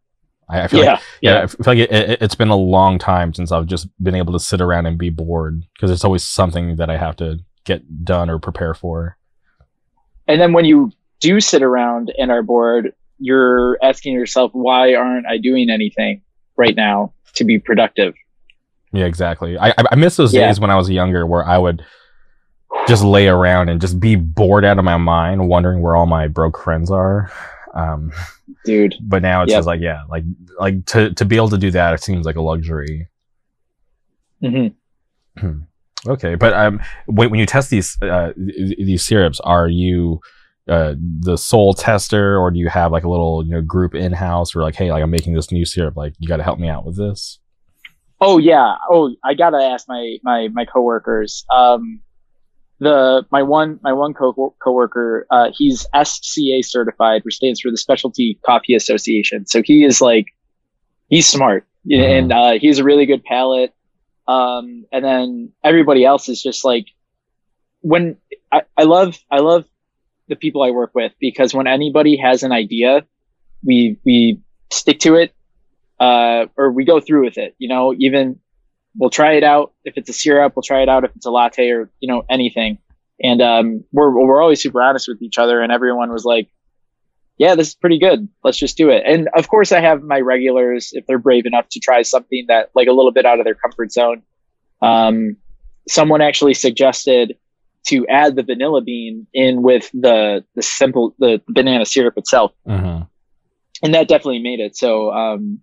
I, 0.50 0.64
I 0.64 0.68
feel 0.68 0.80
Yeah, 0.80 0.90
like 0.90 1.02
yeah, 1.22 1.44
I 1.44 1.48
feel 1.48 1.58
like 1.66 1.78
it, 1.80 1.92
it, 1.92 2.22
it's 2.22 2.36
been 2.36 2.50
a 2.50 2.56
long 2.56 3.00
time 3.00 3.34
since 3.34 3.52
I've 3.52 3.68
just 3.68 3.88
been 4.04 4.16
able 4.16 4.34
to 4.34 4.40
sit 4.40 4.62
around 4.62 4.86
and 4.88 4.98
be 4.98 5.10
bored 5.10 5.64
because 5.76 5.92
it's 5.92 6.06
always 6.06 6.24
something 6.24 6.78
that 6.78 6.90
I 6.90 6.98
have 6.98 7.16
to 7.18 7.40
get 7.66 8.04
done 8.04 8.30
or 8.30 8.40
prepare 8.40 8.74
for. 8.74 9.18
and 10.28 10.40
then 10.40 10.54
when 10.54 10.66
you 10.66 10.92
do 11.20 11.40
sit 11.40 11.62
around 11.62 12.12
and 12.18 12.32
are 12.32 12.44
bored, 12.44 12.94
you're 13.22 13.78
asking 13.84 14.14
yourself, 14.14 14.52
why 14.54 14.96
aren't 14.96 15.28
I 15.28 15.38
doing 15.38 15.70
anything 15.70 16.22
right 16.58 16.76
now 16.76 17.14
to 17.36 17.44
be 17.46 17.60
productive? 17.60 18.14
Yeah, 18.92 19.06
exactly. 19.06 19.58
I 19.58 19.74
I 19.78 19.96
miss 19.96 20.18
those 20.18 20.34
Yeah. 20.34 20.48
days 20.48 20.60
when 20.60 20.70
I 20.72 20.76
was 20.76 20.90
younger 20.90 21.26
where 21.26 21.46
I 21.48 21.58
would 21.58 21.86
just 22.88 23.04
lay 23.04 23.28
around 23.28 23.70
and 23.70 23.80
just 23.80 24.00
be 24.00 24.16
bored 24.16 24.66
out 24.66 24.80
of 24.80 24.84
my 24.84 24.98
mind, 24.98 25.48
wondering 25.48 25.82
where 25.82 25.96
all 25.96 26.08
my 26.08 26.28
broke 26.28 26.58
friends 26.62 26.90
are. 26.92 27.32
Um, 27.74 28.12
Dude, 28.66 28.96
but 29.02 29.22
now 29.22 29.44
it's 29.44 29.52
Yep. 29.52 29.58
just 29.60 29.68
like 29.68 29.80
yeah, 29.82 30.02
like 30.10 30.24
like 30.60 30.86
to 30.88 31.14
to 31.14 31.24
be 31.26 31.36
able 31.38 31.50
to 31.50 31.58
do 31.58 31.72
that, 31.72 31.94
it 31.94 32.04
seems 32.04 32.26
like 32.26 32.36
a 32.36 32.42
luxury. 32.42 33.08
hmm 34.42 34.68
Okay, 36.08 36.34
but 36.36 36.52
um, 36.54 36.82
when, 37.06 37.30
when 37.30 37.40
you 37.40 37.46
test 37.46 37.70
these 37.70 37.96
uh, 38.02 38.34
these 38.36 39.06
syrups, 39.06 39.40
are 39.42 39.68
you 39.68 40.20
uh, 40.72 40.96
the 41.20 41.38
sole 41.38 41.74
tester, 41.74 42.38
or 42.40 42.50
do 42.50 42.58
you 42.60 42.70
have 42.70 42.92
like 42.92 43.04
a 43.04 43.10
little 43.10 43.44
you 43.46 43.52
know 43.52 43.62
group 43.62 43.94
in 43.94 44.14
house, 44.14 44.56
or 44.56 44.62
like, 44.62 44.76
hey, 44.76 44.92
like 44.92 45.04
I'm 45.04 45.12
making 45.12 45.34
this 45.34 45.52
new 45.52 45.66
syrup, 45.66 45.96
like 45.98 46.14
you 46.20 46.28
got 46.28 46.38
to 46.38 46.44
help 46.44 46.60
me 46.60 46.70
out 46.70 46.86
with 46.86 46.98
this? 46.98 47.40
Oh 48.22 48.38
yeah. 48.38 48.76
Oh, 48.90 49.14
I 49.24 49.34
gotta 49.34 49.58
ask 49.58 49.88
my 49.88 50.18
my 50.24 50.48
my 50.54 50.66
coworkers. 50.66 51.44
Um, 51.54 52.02
the 52.80 53.26
my 53.32 53.44
one 53.44 53.80
my 53.84 53.94
one 53.94 54.14
co 54.14 54.56
coworker, 54.64 55.28
uh, 55.30 55.50
he's 55.56 55.86
SCA 56.04 56.62
certified, 56.64 57.24
which 57.26 57.36
stands 57.36 57.60
for 57.62 57.70
the 57.70 57.78
Specialty 57.78 58.40
Coffee 58.46 58.74
Association. 58.76 59.46
So 59.46 59.62
he 59.64 59.84
is 59.84 60.02
like, 60.02 60.28
he's 61.10 61.28
smart, 61.28 61.68
Mhm. 61.88 62.00
and 62.20 62.32
uh, 62.32 62.52
he's 62.60 62.80
a 62.80 62.84
really 62.84 63.06
good 63.06 63.24
palate. 63.24 63.74
Um, 64.28 64.86
and 64.92 65.04
then 65.04 65.52
everybody 65.64 66.06
else 66.06 66.30
is 66.30 66.42
just 66.42 66.64
like, 66.64 66.86
when 67.82 68.18
I, 68.52 68.62
I 68.78 68.84
love 68.84 69.18
I 69.30 69.40
love 69.40 69.66
the 70.32 70.36
people 70.38 70.64
I 70.64 70.72
work 70.72 70.92
with 70.96 71.12
because 71.20 71.54
when 71.54 71.68
anybody 71.68 72.16
has 72.16 72.42
an 72.42 72.54
idea, 72.54 73.06
we 73.64 74.00
we 74.06 74.42
stick 74.72 75.00
to 75.02 75.16
it 75.16 75.36
uh, 76.00 76.46
or 76.58 76.72
we 76.72 76.86
go 76.86 77.00
through 77.00 77.26
with 77.26 77.38
it. 77.38 77.54
You 77.60 77.68
know, 77.68 77.94
even 78.00 78.40
we'll 78.98 79.10
try 79.10 79.34
it 79.34 79.44
out. 79.44 79.74
If 79.84 79.98
it's 79.98 80.10
a 80.10 80.14
syrup, 80.14 80.54
we'll 80.56 80.64
try 80.64 80.82
it 80.82 80.90
out. 80.90 81.04
If 81.04 81.12
it's 81.16 81.26
a 81.26 81.30
latte 81.32 81.70
or 81.70 81.92
you 82.00 82.08
know 82.08 82.24
anything, 82.30 82.80
and 83.22 83.42
um, 83.42 83.84
we're 83.92 84.10
we're 84.10 84.42
always 84.42 84.62
super 84.62 84.82
honest 84.82 85.08
with 85.10 85.22
each 85.22 85.38
other. 85.38 85.62
And 85.62 85.70
everyone 85.70 86.12
was 86.12 86.24
like, 86.24 86.50
"Yeah, 87.38 87.56
this 87.56 87.68
is 87.68 87.76
pretty 87.76 88.00
good. 88.00 88.30
Let's 88.42 88.58
just 88.58 88.78
do 88.78 88.90
it." 88.90 89.04
And 89.06 89.28
of 89.36 89.50
course, 89.50 89.74
I 89.74 89.82
have 89.82 90.02
my 90.02 90.22
regulars 90.22 90.92
if 90.94 91.06
they're 91.08 91.20
brave 91.20 91.46
enough 91.46 91.68
to 91.72 91.82
try 91.82 92.04
something 92.04 92.46
that 92.48 92.72
like 92.74 92.88
a 92.88 92.94
little 92.94 93.12
bit 93.12 93.26
out 93.26 93.40
of 93.40 93.44
their 93.44 93.56
comfort 93.56 93.92
zone. 93.92 94.24
Um, 94.82 95.36
someone 95.90 96.22
actually 96.22 96.54
suggested 96.54 97.36
to 97.88 98.06
add 98.08 98.36
the 98.36 98.44
vanilla 98.44 98.82
bean 98.82 99.26
in 99.34 99.62
with 99.62 99.90
the 99.94 100.44
the 100.56 100.62
simple 100.62 101.16
the 101.20 101.42
banana 101.48 101.86
syrup 101.86 102.18
itself 102.18 102.52
Mm-hmm. 102.68 103.04
and 103.84 103.94
that 103.96 104.08
definitely 104.08 104.42
made 104.44 104.60
it. 104.60 104.78
So, 104.78 105.12
um, 105.12 105.60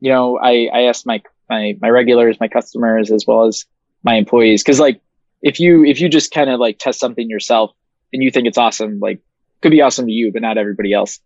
you 0.00 0.10
know, 0.12 0.38
I, 0.38 0.68
I 0.72 0.82
asked 0.82 1.06
my, 1.06 1.22
my, 1.48 1.76
my 1.80 1.88
regulars, 1.88 2.38
my 2.38 2.48
customers, 2.48 3.10
as 3.10 3.24
well 3.26 3.46
as 3.46 3.64
my 4.04 4.14
employees. 4.14 4.62
Cause 4.62 4.78
like, 4.78 5.00
if 5.42 5.58
you, 5.58 5.84
if 5.84 6.00
you 6.00 6.08
just 6.08 6.30
kind 6.32 6.50
of 6.50 6.60
like 6.60 6.78
test 6.78 7.00
something 7.00 7.28
yourself 7.28 7.72
and 8.12 8.22
you 8.22 8.30
think 8.30 8.46
it's 8.46 8.58
awesome, 8.58 9.00
like 9.00 9.20
could 9.62 9.70
be 9.70 9.80
awesome 9.80 10.06
to 10.06 10.12
you, 10.12 10.32
but 10.32 10.42
not 10.42 10.58
everybody 10.58 10.92
else. 10.92 11.18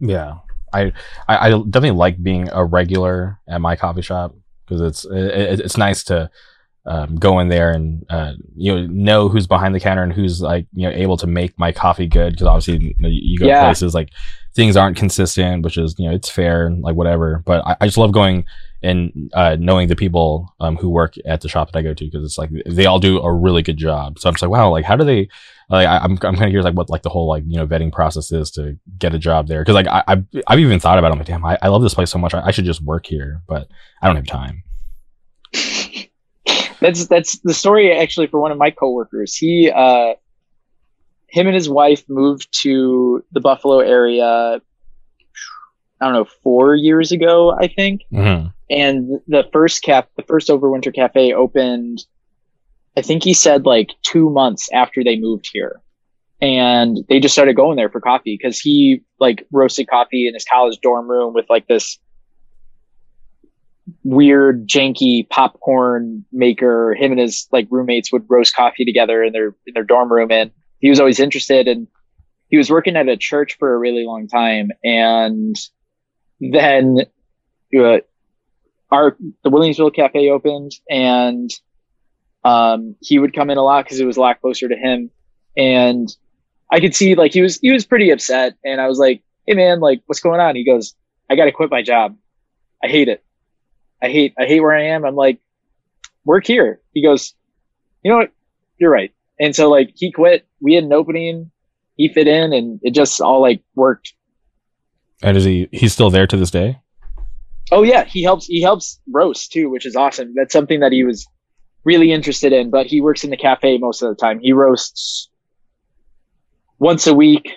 Yeah, 0.00 0.38
I, 0.72 0.92
I 1.28 1.48
I 1.48 1.50
definitely 1.50 1.92
like 1.92 2.22
being 2.22 2.48
a 2.50 2.64
regular 2.64 3.38
at 3.48 3.60
my 3.60 3.76
coffee 3.76 4.02
shop 4.02 4.34
because 4.64 4.80
it's 4.80 5.04
it, 5.04 5.60
it's 5.60 5.76
nice 5.76 6.04
to 6.04 6.30
um, 6.88 7.16
go 7.16 7.38
in 7.38 7.48
there 7.48 7.70
and 7.70 8.04
uh, 8.10 8.32
you 8.56 8.74
know 8.74 8.86
know 8.86 9.28
who's 9.28 9.46
behind 9.46 9.74
the 9.74 9.80
counter 9.80 10.02
and 10.02 10.12
who's 10.12 10.40
like 10.40 10.66
you 10.72 10.88
know 10.88 10.94
able 10.94 11.16
to 11.18 11.26
make 11.26 11.56
my 11.58 11.70
coffee 11.70 12.06
good 12.06 12.32
because 12.32 12.46
obviously 12.46 12.78
you, 12.88 12.94
know, 12.98 13.08
you 13.10 13.38
go 13.38 13.44
to 13.44 13.50
Yeah. 13.50 13.60
places 13.60 13.94
like 13.94 14.10
things 14.54 14.76
aren't 14.76 14.96
consistent, 14.96 15.62
which 15.62 15.76
is 15.78 15.94
you 15.98 16.08
know 16.08 16.14
it's 16.14 16.30
fair 16.30 16.66
and 16.66 16.82
like 16.82 16.96
whatever. 16.96 17.42
But 17.44 17.64
I, 17.66 17.76
I 17.82 17.86
just 17.86 17.98
love 17.98 18.12
going 18.12 18.44
and 18.82 19.30
uh, 19.34 19.56
knowing 19.58 19.88
the 19.88 19.96
people 19.96 20.54
um, 20.60 20.76
who 20.76 20.88
work 20.88 21.14
at 21.26 21.40
the 21.40 21.48
shop 21.48 21.72
that 21.72 21.78
I 21.78 21.82
go 21.82 21.94
to 21.94 22.04
because 22.04 22.24
it's 22.24 22.38
like 22.38 22.50
they 22.64 22.86
all 22.86 23.00
do 23.00 23.20
a 23.20 23.32
really 23.32 23.62
good 23.62 23.76
job. 23.76 24.18
So 24.18 24.28
I'm 24.28 24.34
just 24.34 24.42
like 24.42 24.50
wow, 24.50 24.70
like 24.70 24.84
how 24.84 24.96
do 24.96 25.04
they? 25.04 25.28
Like 25.70 25.86
I, 25.86 25.98
I'm, 25.98 26.12
I'm 26.12 26.18
kind 26.18 26.34
of 26.44 26.48
curious 26.48 26.64
like 26.64 26.74
what 26.76 26.88
like 26.88 27.02
the 27.02 27.10
whole 27.10 27.28
like 27.28 27.44
you 27.46 27.58
know 27.58 27.66
vetting 27.66 27.92
process 27.92 28.32
is 28.32 28.50
to 28.52 28.78
get 28.98 29.14
a 29.14 29.18
job 29.18 29.48
there 29.48 29.60
because 29.60 29.74
like 29.74 29.86
I, 29.88 30.02
I've, 30.08 30.24
I've 30.46 30.60
even 30.60 30.80
thought 30.80 30.98
about 30.98 31.08
it. 31.08 31.12
I'm 31.12 31.18
like 31.18 31.26
damn 31.26 31.44
I, 31.44 31.58
I 31.60 31.68
love 31.68 31.82
this 31.82 31.92
place 31.92 32.10
so 32.10 32.18
much 32.18 32.32
I, 32.32 32.46
I 32.46 32.50
should 32.52 32.64
just 32.64 32.80
work 32.82 33.04
here 33.04 33.42
but 33.46 33.68
I 34.00 34.06
don't 34.06 34.16
have 34.16 34.26
time. 34.26 34.62
That's, 36.80 37.06
that's 37.06 37.38
the 37.40 37.54
story 37.54 37.92
actually 37.92 38.28
for 38.28 38.40
one 38.40 38.52
of 38.52 38.58
my 38.58 38.70
coworkers. 38.70 39.34
He, 39.34 39.70
uh, 39.70 40.14
him 41.28 41.46
and 41.46 41.54
his 41.54 41.68
wife 41.68 42.04
moved 42.08 42.48
to 42.62 43.24
the 43.32 43.40
Buffalo 43.40 43.80
area. 43.80 44.60
I 46.00 46.04
don't 46.04 46.12
know, 46.12 46.26
four 46.42 46.76
years 46.76 47.10
ago, 47.12 47.52
I 47.58 47.66
think. 47.68 48.02
Mm-hmm. 48.12 48.48
and 48.70 49.20
the 49.26 49.48
first 49.52 49.82
cap 49.82 50.08
the 50.16 50.22
first 50.22 50.48
overwinter 50.48 50.94
cafe 50.94 51.32
opened 51.32 52.04
i 52.96 53.02
think 53.02 53.24
he 53.24 53.32
said 53.32 53.64
like 53.64 53.90
two 54.02 54.28
months 54.30 54.68
after 54.72 55.02
they 55.02 55.18
moved 55.18 55.48
here 55.52 55.80
and 56.40 56.98
they 57.08 57.18
just 57.18 57.34
started 57.34 57.56
going 57.56 57.76
there 57.76 57.88
for 57.88 58.00
coffee 58.00 58.38
because 58.40 58.60
he 58.60 59.02
like 59.18 59.46
roasted 59.50 59.88
coffee 59.88 60.28
in 60.28 60.34
his 60.34 60.44
college 60.44 60.78
dorm 60.82 61.08
room 61.08 61.32
with 61.34 61.46
like 61.48 61.66
this 61.66 61.98
weird 64.04 64.66
janky 64.66 65.28
popcorn 65.28 66.24
maker 66.32 66.94
him 66.98 67.10
and 67.12 67.20
his 67.20 67.48
like 67.52 67.66
roommates 67.70 68.12
would 68.12 68.24
roast 68.28 68.54
coffee 68.54 68.84
together 68.84 69.22
in 69.22 69.32
their 69.32 69.48
in 69.66 69.74
their 69.74 69.84
dorm 69.84 70.10
room 70.10 70.30
and 70.30 70.50
he 70.78 70.88
was 70.88 71.00
always 71.00 71.18
interested 71.18 71.66
and 71.66 71.88
he 72.48 72.56
was 72.56 72.70
working 72.70 72.96
at 72.96 73.08
a 73.08 73.16
church 73.16 73.56
for 73.58 73.74
a 73.74 73.78
really 73.78 74.04
long 74.04 74.28
time 74.28 74.70
and 74.84 75.56
then 76.40 76.98
uh, 77.76 77.98
our 78.90 79.16
the 79.44 79.50
Williamsville 79.50 79.94
Cafe 79.94 80.30
opened, 80.30 80.72
and 80.88 81.50
um, 82.44 82.96
he 83.00 83.18
would 83.18 83.34
come 83.34 83.50
in 83.50 83.58
a 83.58 83.62
lot 83.62 83.84
because 83.84 84.00
it 84.00 84.06
was 84.06 84.16
a 84.16 84.20
lot 84.20 84.40
closer 84.40 84.68
to 84.68 84.76
him, 84.76 85.10
and 85.56 86.08
I 86.70 86.80
could 86.80 86.94
see 86.94 87.14
like 87.14 87.32
he 87.32 87.42
was 87.42 87.58
he 87.60 87.72
was 87.72 87.84
pretty 87.84 88.10
upset, 88.10 88.54
and 88.64 88.80
I 88.80 88.88
was 88.88 88.98
like, 88.98 89.22
"Hey 89.46 89.54
man, 89.54 89.80
like 89.80 90.02
what's 90.06 90.20
going 90.20 90.40
on?" 90.40 90.56
He 90.56 90.64
goes, 90.64 90.94
"I 91.28 91.36
got 91.36 91.44
to 91.44 91.52
quit 91.52 91.70
my 91.70 91.82
job. 91.82 92.16
I 92.82 92.88
hate 92.88 93.08
it. 93.08 93.24
I 94.02 94.08
hate 94.08 94.34
I 94.38 94.46
hate 94.46 94.60
where 94.60 94.74
I 94.74 94.86
am." 94.88 95.04
I'm 95.04 95.16
like, 95.16 95.40
"Work 96.24 96.46
here." 96.46 96.80
He 96.92 97.02
goes, 97.02 97.34
"You 98.02 98.10
know 98.10 98.18
what? 98.18 98.32
You're 98.78 98.90
right." 98.90 99.12
And 99.40 99.54
so 99.54 99.68
like 99.68 99.92
he 99.94 100.12
quit. 100.12 100.46
We 100.60 100.74
had 100.74 100.84
an 100.84 100.92
opening. 100.92 101.50
He 101.96 102.08
fit 102.08 102.28
in, 102.28 102.52
and 102.52 102.80
it 102.82 102.94
just 102.94 103.20
all 103.20 103.40
like 103.40 103.62
worked 103.74 104.12
And 105.22 105.36
is 105.36 105.44
he 105.44 105.68
he's 105.72 105.92
still 105.92 106.10
there 106.10 106.26
to 106.26 106.36
this 106.36 106.50
day? 106.50 106.78
Oh 107.72 107.82
yeah, 107.82 108.04
he 108.04 108.22
helps 108.22 108.46
he 108.46 108.62
helps 108.62 109.00
roast 109.10 109.52
too, 109.52 109.68
which 109.68 109.84
is 109.84 109.96
awesome. 109.96 110.32
That's 110.34 110.52
something 110.52 110.80
that 110.80 110.92
he 110.92 111.04
was 111.04 111.26
really 111.84 112.12
interested 112.12 112.52
in, 112.52 112.70
but 112.70 112.86
he 112.86 113.00
works 113.00 113.24
in 113.24 113.30
the 113.30 113.36
cafe 113.36 113.78
most 113.78 114.02
of 114.02 114.08
the 114.10 114.14
time. 114.14 114.38
He 114.40 114.52
roasts 114.52 115.28
once 116.78 117.06
a 117.06 117.14
week, 117.14 117.50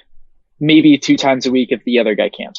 maybe 0.59 0.97
two 0.97 1.17
times 1.17 1.45
a 1.45 1.51
week 1.51 1.71
if 1.71 1.83
the 1.83 1.99
other 1.99 2.15
guy 2.15 2.29
can't. 2.29 2.57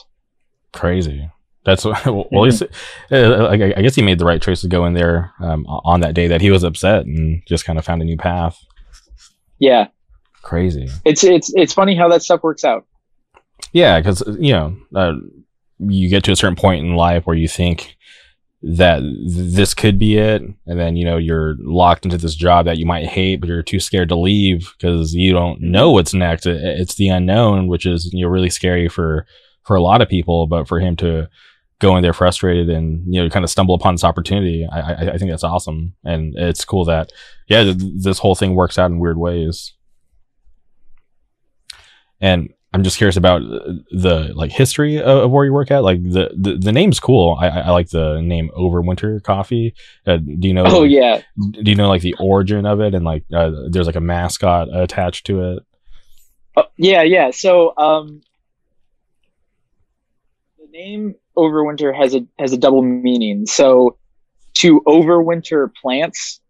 Crazy. 0.73 1.31
That's 1.65 1.85
what, 1.85 2.05
well. 2.33 2.43
least, 2.43 2.63
uh, 3.11 3.45
like, 3.49 3.61
I 3.61 3.75
I 3.77 3.83
guess 3.83 3.95
he 3.95 4.03
made 4.03 4.19
the 4.19 4.25
right 4.25 4.43
choice 4.43 4.61
to 4.63 4.69
go 4.69 4.85
in 4.87 4.95
there 4.95 5.33
um, 5.41 5.65
on 5.67 6.01
that 6.01 6.15
day 6.15 6.27
that 6.29 6.41
he 6.41 6.51
was 6.51 6.65
upset 6.65 7.07
and 7.07 7.43
just 7.47 7.65
kind 7.65 7.79
of 7.79 7.85
found 7.85 8.03
a 8.03 8.05
new 8.05 8.17
path. 8.17 8.59
Yeah. 9.59 9.89
Crazy. 10.43 10.89
It's 11.05 11.23
it's 11.23 11.53
it's 11.55 11.73
funny 11.73 11.95
how 11.95 12.09
that 12.09 12.23
stuff 12.23 12.43
works 12.43 12.65
out. 12.65 12.85
Yeah, 13.73 14.01
because 14.01 14.23
you 14.41 14.53
know 14.53 14.77
uh, 14.95 15.13
you 15.79 16.09
get 16.11 16.25
to 16.25 16.33
a 16.33 16.37
certain 16.37 16.57
point 16.57 16.85
in 16.85 16.97
life 16.97 17.27
where 17.27 17.37
you 17.37 17.47
think 17.47 17.97
that 18.63 18.99
th- 19.01 19.55
this 19.55 19.73
could 19.73 20.01
be 20.01 20.17
it, 20.19 20.43
and 20.43 20.81
then 20.81 20.97
you 20.97 21.05
know 21.05 21.17
you're 21.17 21.55
locked 21.61 22.05
into 22.05 22.19
this 22.19 22.35
job 22.35 22.65
that 22.67 22.79
you 22.79 22.87
might 22.87 23.07
hate, 23.07 23.37
but 23.37 23.49
you're 23.49 23.63
too 23.63 23.79
scared 23.79 24.09
to 24.09 24.17
leave 24.17 24.73
because 24.77 25.15
you 25.15 25.33
don't 25.33 25.61
know 25.61 25.93
what's 25.93 26.13
next. 26.13 26.45
It- 26.45 26.61
It's 26.81 26.97
the 26.97 27.09
unknown, 27.09 27.69
which 27.69 27.87
is 27.87 28.11
you 28.13 28.25
know 28.25 28.29
really 28.31 28.51
scary 28.51 28.89
for 28.89 29.27
for 29.65 29.77
a 29.77 29.83
lot 29.83 30.03
of 30.03 30.09
people. 30.09 30.49
But 30.49 30.67
for 30.67 30.81
him 30.81 30.97
to 30.97 31.29
go 31.83 31.97
in 31.97 32.03
there 32.03 32.13
frustrated 32.15 32.71
and 32.71 33.03
you 33.13 33.23
know 33.23 33.29
kind 33.29 33.45
of 33.45 33.51
stumble 33.51 33.75
upon 33.75 33.95
this 33.95 34.05
opportunity, 34.05 34.67
I, 34.71 34.81
I, 34.81 35.11
I 35.15 35.19
think 35.19 35.31
that's 35.31 35.45
awesome, 35.45 35.95
and 36.05 36.35
it's 36.37 36.65
cool 36.65 36.85
that 36.87 37.13
yeah 37.49 37.65
th- 37.65 37.77
this 37.79 38.19
whole 38.19 38.35
thing 38.35 38.55
works 38.55 38.79
out 38.79 38.91
in 38.91 38.99
weird 38.99 39.19
ways. 39.19 39.75
And 42.21 42.55
I'm 42.73 42.85
just 42.85 42.97
curious 42.97 43.17
about 43.17 43.41
the 43.41 44.33
like 44.35 44.53
history 44.53 44.97
of, 44.99 45.25
of 45.25 45.31
where 45.31 45.45
you 45.45 45.53
work 45.53 45.71
at. 45.71 45.83
Like 45.83 46.03
the 46.03 46.31
the, 46.35 46.57
the 46.57 46.73
name's 46.73 47.01
cool. 47.01 47.37
I, 47.39 47.49
I 47.49 47.59
I 47.61 47.71
like 47.71 47.91
the 47.91 48.21
name 48.23 48.51
Overwinter 48.57 49.23
Coffee. 49.23 49.75
Uh, 50.07 50.17
do 50.17 50.49
you 50.49 50.55
know? 50.55 50.65
Oh 50.67 50.85
yeah, 50.85 51.21
Do 51.37 51.71
you 51.71 51.75
know 51.75 51.89
like 51.89 52.03
the 52.03 52.15
origin 52.19 52.65
of 52.65 52.81
it 52.81 52.95
and 52.95 53.05
like 53.05 53.25
uh, 53.35 53.51
there's 53.69 53.87
like 53.87 53.97
a 53.97 54.01
mascot 54.01 54.69
attached 54.73 55.27
to 55.27 55.53
it? 55.53 55.63
Oh, 56.57 56.65
yeah, 56.77 57.03
yeah. 57.03 57.31
So 57.31 57.75
um, 57.77 58.23
name 60.73 61.15
overwinter 61.37 61.95
has 61.95 62.15
a 62.15 62.27
has 62.39 62.53
a 62.53 62.57
double 62.59 62.83
meaning. 62.83 63.47
So 63.47 63.97
to 64.55 64.81
overwinter 64.87 65.71
plants 65.81 66.41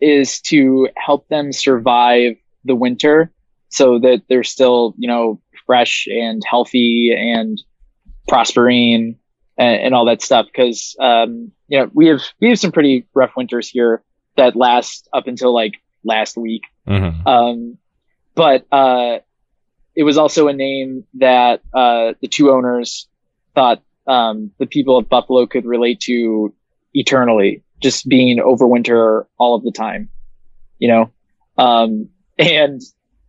is 0.00 0.40
to 0.42 0.88
help 0.96 1.28
them 1.28 1.52
survive 1.52 2.36
the 2.64 2.74
winter, 2.74 3.32
so 3.68 3.98
that 4.00 4.22
they're 4.28 4.44
still 4.44 4.94
you 4.98 5.08
know 5.08 5.40
fresh 5.66 6.06
and 6.10 6.42
healthy 6.44 7.14
and 7.16 7.60
prospering 8.28 9.16
and, 9.56 9.82
and 9.82 9.94
all 9.94 10.06
that 10.06 10.22
stuff. 10.22 10.46
Because 10.46 10.96
um, 11.00 11.52
you 11.68 11.78
know 11.78 11.90
we 11.94 12.08
have 12.08 12.22
we 12.40 12.48
have 12.48 12.58
some 12.58 12.72
pretty 12.72 13.06
rough 13.14 13.32
winters 13.36 13.68
here 13.68 14.02
that 14.36 14.56
last 14.56 15.08
up 15.12 15.26
until 15.26 15.54
like 15.54 15.74
last 16.04 16.36
week. 16.36 16.62
Mm-hmm. 16.88 17.26
Um, 17.26 17.78
but 18.34 18.66
uh, 18.72 19.18
it 19.94 20.04
was 20.04 20.16
also 20.16 20.48
a 20.48 20.52
name 20.52 21.04
that 21.14 21.60
uh, 21.74 22.14
the 22.20 22.28
two 22.28 22.50
owners 22.50 23.06
thought 23.54 23.82
um, 24.06 24.50
the 24.58 24.66
people 24.66 24.96
of 24.96 25.08
Buffalo 25.08 25.46
could 25.46 25.64
relate 25.64 26.00
to 26.00 26.54
eternally, 26.94 27.62
just 27.80 28.08
being 28.08 28.38
overwinter 28.38 29.24
all 29.38 29.54
of 29.54 29.62
the 29.62 29.72
time, 29.72 30.08
you 30.78 30.88
know. 30.88 31.10
Um, 31.56 32.08
and 32.38 32.80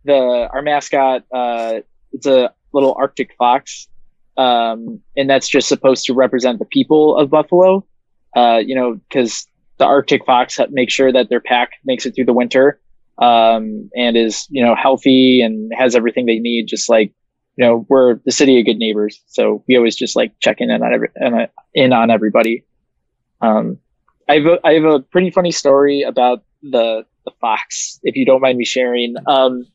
the 0.04 0.48
our 0.52 0.62
mascot, 0.62 1.24
uh, 1.32 1.80
it's 2.12 2.26
a 2.26 2.52
little 2.72 2.94
Arctic 2.98 3.34
fox, 3.38 3.88
um, 4.36 5.00
and 5.16 5.28
that's 5.28 5.48
just 5.48 5.68
supposed 5.68 6.06
to 6.06 6.14
represent 6.14 6.58
the 6.58 6.64
people 6.64 7.16
of 7.16 7.30
Buffalo, 7.30 7.86
uh, 8.34 8.60
you 8.64 8.74
know, 8.74 8.94
because 8.94 9.46
the 9.78 9.84
Arctic 9.84 10.24
fox 10.24 10.58
makes 10.70 10.92
sure 10.92 11.12
that 11.12 11.28
their 11.28 11.40
pack 11.40 11.70
makes 11.84 12.06
it 12.06 12.14
through 12.14 12.24
the 12.24 12.32
winter 12.32 12.80
um, 13.18 13.90
and 13.94 14.16
is 14.16 14.46
you 14.50 14.64
know 14.64 14.74
healthy 14.74 15.42
and 15.42 15.72
has 15.76 15.94
everything 15.94 16.26
they 16.26 16.38
need. 16.38 16.66
Just 16.66 16.88
like 16.88 17.12
you 17.56 17.64
know, 17.64 17.86
we're 17.88 18.16
the 18.24 18.32
city 18.32 18.58
of 18.58 18.66
good 18.66 18.78
neighbors, 18.78 19.20
so 19.26 19.62
we 19.68 19.76
always 19.76 19.96
just 19.96 20.16
like 20.16 20.38
checking 20.40 20.70
in 20.70 20.82
on 20.82 20.94
every 20.94 21.08
in 21.74 21.92
on 21.92 22.10
everybody. 22.10 22.64
Um, 23.40 23.78
I 24.28 24.34
have 24.34 24.46
a, 24.46 24.58
I 24.64 24.72
have 24.74 24.84
a 24.84 25.00
pretty 25.00 25.30
funny 25.30 25.50
story 25.50 26.02
about 26.02 26.44
the 26.62 27.04
the 27.24 27.32
fox, 27.40 28.00
if 28.02 28.16
you 28.16 28.24
don't 28.24 28.40
mind 28.40 28.58
me 28.58 28.64
sharing. 28.64 29.14
Um, 29.26 29.66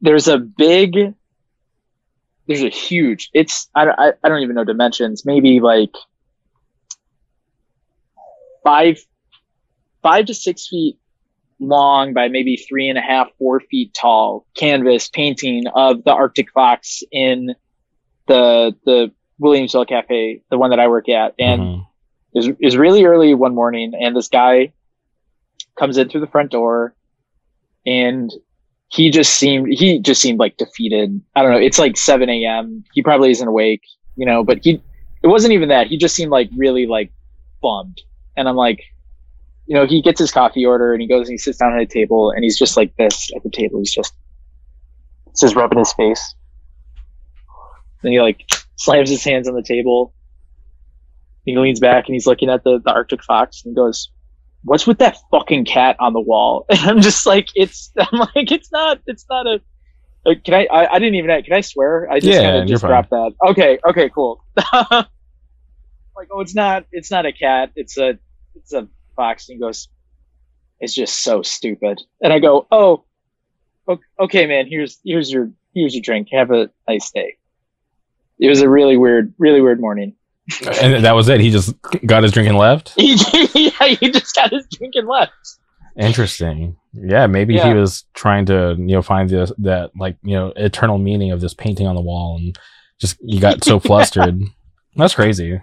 there's 0.00 0.28
a 0.28 0.38
big, 0.38 1.14
there's 2.46 2.62
a 2.62 2.70
huge. 2.70 3.30
It's 3.34 3.68
I, 3.74 3.86
I 3.86 4.12
I 4.22 4.28
don't 4.28 4.42
even 4.42 4.56
know 4.56 4.64
dimensions. 4.64 5.24
Maybe 5.26 5.60
like 5.60 5.92
five 8.64 8.98
five 10.02 10.26
to 10.26 10.34
six 10.34 10.68
feet 10.68 10.98
long 11.68 12.12
by 12.12 12.28
maybe 12.28 12.56
three 12.56 12.88
and 12.88 12.98
a 12.98 13.00
half, 13.02 13.28
four 13.38 13.60
feet 13.60 13.94
tall 13.94 14.46
canvas 14.56 15.08
painting 15.08 15.64
of 15.74 16.04
the 16.04 16.12
Arctic 16.12 16.50
fox 16.52 17.02
in 17.10 17.54
the 18.26 18.74
the 18.84 19.12
Williamsville 19.40 19.88
Cafe, 19.88 20.42
the 20.50 20.58
one 20.58 20.70
that 20.70 20.80
I 20.80 20.88
work 20.88 21.08
at, 21.08 21.34
and 21.38 21.60
Mhm. 21.60 21.86
was, 22.32 22.46
it 22.48 22.56
was 22.62 22.76
really 22.76 23.04
early 23.04 23.34
one 23.34 23.54
morning, 23.54 23.92
and 23.98 24.16
this 24.16 24.28
guy 24.28 24.72
comes 25.76 25.98
in 25.98 26.08
through 26.08 26.20
the 26.20 26.28
front 26.28 26.50
door, 26.50 26.94
and 27.84 28.32
he 28.88 29.10
just 29.10 29.36
seemed 29.36 29.72
he 29.72 29.98
just 29.98 30.20
seemed 30.20 30.38
like 30.38 30.56
defeated. 30.56 31.20
I 31.34 31.42
don't 31.42 31.50
know. 31.52 31.58
It's 31.58 31.78
like 31.78 31.96
7 31.96 32.28
a.m. 32.28 32.84
He 32.92 33.02
probably 33.02 33.30
isn't 33.30 33.48
awake, 33.48 33.82
you 34.16 34.24
know. 34.24 34.44
But 34.44 34.64
he 34.64 34.80
it 35.22 35.26
wasn't 35.26 35.52
even 35.52 35.68
that. 35.70 35.88
He 35.88 35.96
just 35.96 36.14
seemed 36.14 36.30
like 36.30 36.48
really 36.56 36.86
like 36.86 37.12
bummed, 37.60 38.00
and 38.36 38.48
I'm 38.48 38.56
like, 38.56 38.82
you 39.66 39.74
know, 39.74 39.86
he 39.86 40.02
gets 40.02 40.20
his 40.20 40.30
coffee 40.30 40.66
order 40.66 40.92
and 40.92 41.00
he 41.00 41.08
goes 41.08 41.28
and 41.28 41.34
he 41.34 41.38
sits 41.38 41.58
down 41.58 41.74
at 41.74 41.80
a 41.80 41.86
table 41.86 42.30
and 42.30 42.44
he's 42.44 42.58
just 42.58 42.76
like 42.76 42.94
this 42.96 43.30
at 43.34 43.42
the 43.42 43.50
table. 43.50 43.78
He's 43.78 43.94
just 43.94 44.14
just 45.38 45.56
rubbing 45.56 45.78
his 45.78 45.92
face. 45.94 46.34
Then 48.02 48.12
he 48.12 48.20
like 48.20 48.44
slams 48.76 49.10
his 49.10 49.24
hands 49.24 49.48
on 49.48 49.54
the 49.54 49.62
table. 49.62 50.14
He 51.44 51.56
leans 51.56 51.80
back 51.80 52.06
and 52.06 52.14
he's 52.14 52.26
looking 52.26 52.50
at 52.50 52.64
the, 52.64 52.80
the 52.84 52.92
Arctic 52.92 53.22
fox 53.22 53.62
and 53.64 53.72
he 53.72 53.74
goes, 53.74 54.10
What's 54.62 54.86
with 54.86 54.98
that 54.98 55.18
fucking 55.30 55.66
cat 55.66 55.96
on 56.00 56.12
the 56.14 56.20
wall? 56.20 56.66
And 56.70 56.80
I'm 56.80 57.00
just 57.00 57.26
like, 57.26 57.48
it's 57.54 57.90
I'm 57.98 58.18
like, 58.18 58.52
it's 58.52 58.70
not 58.72 59.00
it's 59.06 59.26
not 59.30 59.46
a 59.46 59.60
uh, 60.26 60.34
can 60.42 60.54
I, 60.54 60.66
I 60.72 60.94
I 60.94 60.98
didn't 60.98 61.16
even 61.16 61.42
can 61.42 61.52
I 61.52 61.60
swear? 61.60 62.08
I 62.10 62.20
just 62.20 62.28
Yeah, 62.28 62.42
kind 62.42 62.56
of 62.56 62.66
just 62.66 62.84
dropped 62.84 63.10
that. 63.10 63.32
Okay, 63.48 63.78
okay, 63.88 64.08
cool. 64.10 64.44
like, 64.72 65.08
oh 66.32 66.40
it's 66.40 66.54
not 66.54 66.86
it's 66.92 67.10
not 67.10 67.26
a 67.26 67.32
cat, 67.32 67.72
it's 67.76 67.98
a 67.98 68.18
it's 68.54 68.72
a 68.72 68.88
fox 69.14 69.48
and 69.48 69.56
he 69.56 69.60
goes, 69.60 69.88
It's 70.80 70.94
just 70.94 71.22
so 71.22 71.42
stupid. 71.42 72.00
And 72.22 72.32
I 72.32 72.38
go, 72.38 72.66
Oh, 72.70 73.04
okay, 74.20 74.46
man, 74.46 74.66
here's 74.66 74.98
here's 75.04 75.30
your 75.30 75.50
here's 75.74 75.94
your 75.94 76.02
drink. 76.02 76.28
Have 76.32 76.50
a 76.50 76.70
nice 76.88 77.10
day. 77.10 77.36
It 78.38 78.48
was 78.48 78.60
a 78.60 78.68
really 78.68 78.96
weird, 78.96 79.32
really 79.38 79.60
weird 79.60 79.80
morning. 79.80 80.14
and 80.80 81.04
that 81.04 81.14
was 81.14 81.28
it. 81.28 81.40
He 81.40 81.50
just 81.50 81.74
got 82.04 82.22
his 82.22 82.32
drink 82.32 82.48
and 82.48 82.58
left. 82.58 82.94
Yeah, 82.98 83.86
he 83.86 84.10
just 84.10 84.34
got 84.34 84.50
his 84.52 84.66
drink 84.72 84.94
and 84.94 85.08
left. 85.08 85.32
Interesting. 85.96 86.76
Yeah, 86.92 87.26
maybe 87.26 87.58
he 87.58 87.72
was 87.72 88.04
trying 88.14 88.46
to 88.46 88.74
you 88.78 88.94
know 88.94 89.02
find 89.02 89.28
this 89.28 89.52
that 89.58 89.90
like 89.96 90.16
you 90.22 90.34
know 90.34 90.52
eternal 90.56 90.98
meaning 90.98 91.30
of 91.30 91.40
this 91.40 91.54
painting 91.54 91.86
on 91.86 91.94
the 91.94 92.00
wall, 92.00 92.36
and 92.36 92.56
just 93.00 93.16
you 93.20 93.40
got 93.40 93.64
so 93.64 93.78
flustered. 93.80 94.42
That's 94.96 95.14
crazy. 95.14 95.60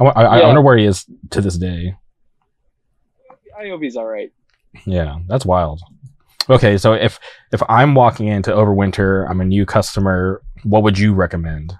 I, 0.00 0.04
I, 0.04 0.22
I 0.40 0.46
wonder 0.46 0.60
where 0.62 0.76
he 0.76 0.84
is 0.84 1.06
to 1.30 1.40
this 1.40 1.56
day. 1.56 1.94
I 3.64 3.70
hope 3.70 3.82
he's 3.82 3.96
all 3.96 4.06
right. 4.06 4.30
Yeah, 4.86 5.18
that's 5.26 5.46
wild. 5.46 5.80
Okay, 6.50 6.76
so 6.76 6.92
if 6.92 7.18
if 7.52 7.62
I'm 7.68 7.94
walking 7.94 8.28
into 8.28 8.50
Overwinter, 8.50 9.28
I'm 9.28 9.40
a 9.40 9.44
new 9.44 9.64
customer. 9.64 10.42
What 10.62 10.82
would 10.82 10.98
you 10.98 11.14
recommend? 11.14 11.72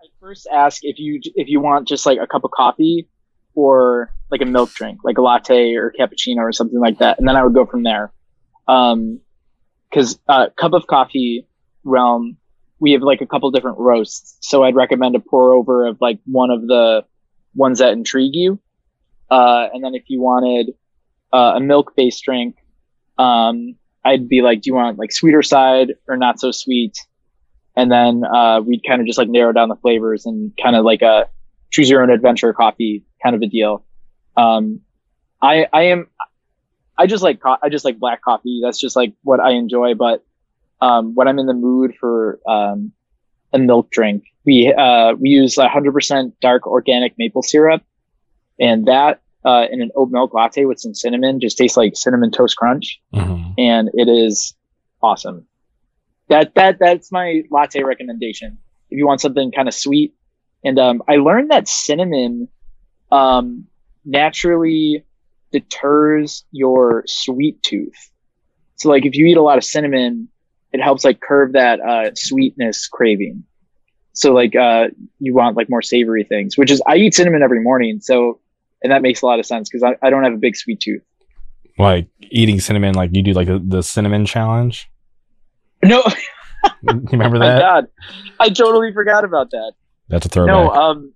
I 0.00 0.06
first 0.20 0.48
ask 0.50 0.80
if 0.82 0.98
you 0.98 1.20
if 1.34 1.48
you 1.48 1.60
want 1.60 1.86
just 1.86 2.06
like 2.06 2.18
a 2.18 2.26
cup 2.26 2.44
of 2.44 2.50
coffee 2.50 3.08
or 3.54 4.14
like 4.30 4.40
a 4.40 4.46
milk 4.46 4.72
drink, 4.72 5.00
like 5.04 5.18
a 5.18 5.22
latte 5.22 5.74
or 5.74 5.92
cappuccino 5.98 6.38
or 6.38 6.52
something 6.52 6.80
like 6.80 6.98
that, 6.98 7.18
and 7.18 7.28
then 7.28 7.36
I 7.36 7.44
would 7.44 7.54
go 7.54 7.66
from 7.66 7.82
there. 7.82 8.12
Um, 8.66 9.20
because 9.90 10.18
uh, 10.26 10.46
cup 10.56 10.72
of 10.72 10.86
coffee 10.86 11.46
realm, 11.84 12.38
we 12.80 12.92
have 12.92 13.02
like 13.02 13.20
a 13.20 13.26
couple 13.26 13.50
different 13.50 13.78
roasts, 13.78 14.38
so 14.40 14.64
I'd 14.64 14.74
recommend 14.74 15.14
a 15.16 15.20
pour 15.20 15.52
over 15.52 15.86
of 15.86 15.98
like 16.00 16.20
one 16.24 16.50
of 16.50 16.66
the 16.66 17.04
ones 17.54 17.80
that 17.80 17.92
intrigue 17.92 18.34
you. 18.34 18.58
Uh, 19.32 19.68
and 19.72 19.82
then 19.82 19.94
if 19.94 20.04
you 20.08 20.20
wanted 20.20 20.74
uh, 21.32 21.54
a 21.56 21.60
milk 21.60 21.94
based 21.96 22.22
drink, 22.24 22.56
um, 23.18 23.76
I'd 24.04 24.28
be 24.28 24.42
like, 24.42 24.62
do 24.62 24.68
you 24.68 24.74
want 24.74 24.98
like 24.98 25.12
sweeter 25.12 25.42
side 25.42 25.92
or 26.08 26.16
not 26.16 26.40
so 26.40 26.50
sweet? 26.50 26.96
and 27.76 27.90
then 27.90 28.22
uh, 28.24 28.60
we'd 28.60 28.82
kind 28.86 29.00
of 29.00 29.06
just 29.06 29.18
like 29.18 29.28
narrow 29.28 29.52
down 29.52 29.68
the 29.68 29.76
flavors 29.76 30.26
and 30.26 30.52
kind 30.62 30.76
of 30.76 30.84
like 30.84 31.02
a 31.02 31.28
choose 31.70 31.88
your 31.88 32.02
own 32.02 32.10
adventure 32.10 32.52
coffee 32.52 33.04
kind 33.22 33.34
of 33.34 33.42
a 33.42 33.46
deal. 33.46 33.84
Um, 34.36 34.80
I 35.40 35.66
I 35.72 35.82
am 35.84 36.08
I 36.98 37.06
just 37.06 37.22
like 37.22 37.40
co- 37.40 37.56
I 37.62 37.68
just 37.68 37.84
like 37.84 37.98
black 37.98 38.22
coffee. 38.22 38.60
That's 38.62 38.78
just 38.78 38.96
like 38.96 39.14
what 39.22 39.40
I 39.40 39.52
enjoy. 39.52 39.94
But 39.94 40.24
um, 40.80 41.14
when 41.14 41.28
I'm 41.28 41.38
in 41.38 41.46
the 41.46 41.54
mood 41.54 41.94
for 41.98 42.40
um, 42.46 42.92
a 43.52 43.58
milk 43.58 43.90
drink, 43.90 44.24
we 44.44 44.72
uh, 44.72 45.14
we 45.14 45.30
use 45.30 45.56
100% 45.56 46.32
dark 46.40 46.66
organic 46.66 47.14
maple 47.16 47.42
syrup, 47.42 47.82
and 48.60 48.86
that 48.86 49.21
uh, 49.44 49.66
in 49.70 49.80
an 49.82 49.90
oat 49.96 50.10
milk 50.10 50.32
latte 50.34 50.64
with 50.64 50.78
some 50.78 50.94
cinnamon 50.94 51.40
just 51.40 51.56
tastes 51.58 51.76
like 51.76 51.92
cinnamon 51.96 52.30
toast 52.30 52.56
crunch 52.56 53.00
Mhm. 53.14 53.54
and 53.58 53.90
it 53.94 54.08
is 54.08 54.54
awesome. 55.02 55.46
That 56.28 56.54
that 56.54 56.78
that's 56.78 57.10
my 57.12 57.42
latte 57.50 57.82
recommendation. 57.82 58.58
If 58.90 58.98
you 58.98 59.06
want 59.06 59.20
something 59.20 59.50
kind 59.52 59.68
of 59.68 59.74
sweet, 59.74 60.14
and 60.64 60.78
um, 60.78 61.02
I 61.08 61.16
learned 61.16 61.50
that 61.50 61.66
cinnamon 61.68 62.48
um, 63.10 63.66
naturally 64.04 65.04
deters 65.50 66.44
your 66.52 67.04
sweet 67.06 67.62
tooth. 67.62 68.10
So 68.76 68.88
like 68.88 69.04
if 69.04 69.14
you 69.16 69.26
eat 69.26 69.36
a 69.36 69.42
lot 69.42 69.58
of 69.58 69.64
cinnamon, 69.64 70.28
it 70.72 70.80
helps 70.80 71.04
like 71.04 71.20
curb 71.20 71.52
that 71.52 71.80
uh, 71.80 72.10
sweetness 72.14 72.88
craving. 72.88 73.44
So 74.14 74.32
like 74.32 74.54
uh, 74.56 74.88
you 75.18 75.34
want 75.34 75.56
like 75.56 75.68
more 75.70 75.82
savory 75.82 76.24
things, 76.24 76.56
which 76.56 76.70
is 76.70 76.82
I 76.86 76.96
eat 76.96 77.14
cinnamon 77.14 77.42
every 77.42 77.60
morning, 77.62 78.00
so 78.00 78.40
and 78.82 78.92
that 78.92 79.02
makes 79.02 79.22
a 79.22 79.26
lot 79.26 79.38
of 79.38 79.46
sense 79.46 79.68
because 79.68 79.82
I, 79.82 80.06
I 80.06 80.10
don't 80.10 80.24
have 80.24 80.34
a 80.34 80.38
big 80.38 80.56
sweet 80.56 80.80
tooth. 80.80 81.02
Like 81.78 82.08
eating 82.20 82.60
cinnamon, 82.60 82.94
like 82.94 83.10
you 83.12 83.22
do 83.22 83.32
like 83.32 83.48
the, 83.48 83.58
the 83.58 83.82
cinnamon 83.82 84.26
challenge. 84.26 84.90
No, 85.82 86.02
You 86.82 87.00
remember 87.12 87.38
that? 87.38 87.54
my? 87.54 87.60
God, 87.60 87.86
I 88.40 88.48
totally 88.50 88.92
forgot 88.92 89.24
about 89.24 89.50
that. 89.50 89.72
That's 90.08 90.26
a 90.26 90.28
throwback. 90.28 90.54
No, 90.54 90.70
um, 90.70 91.14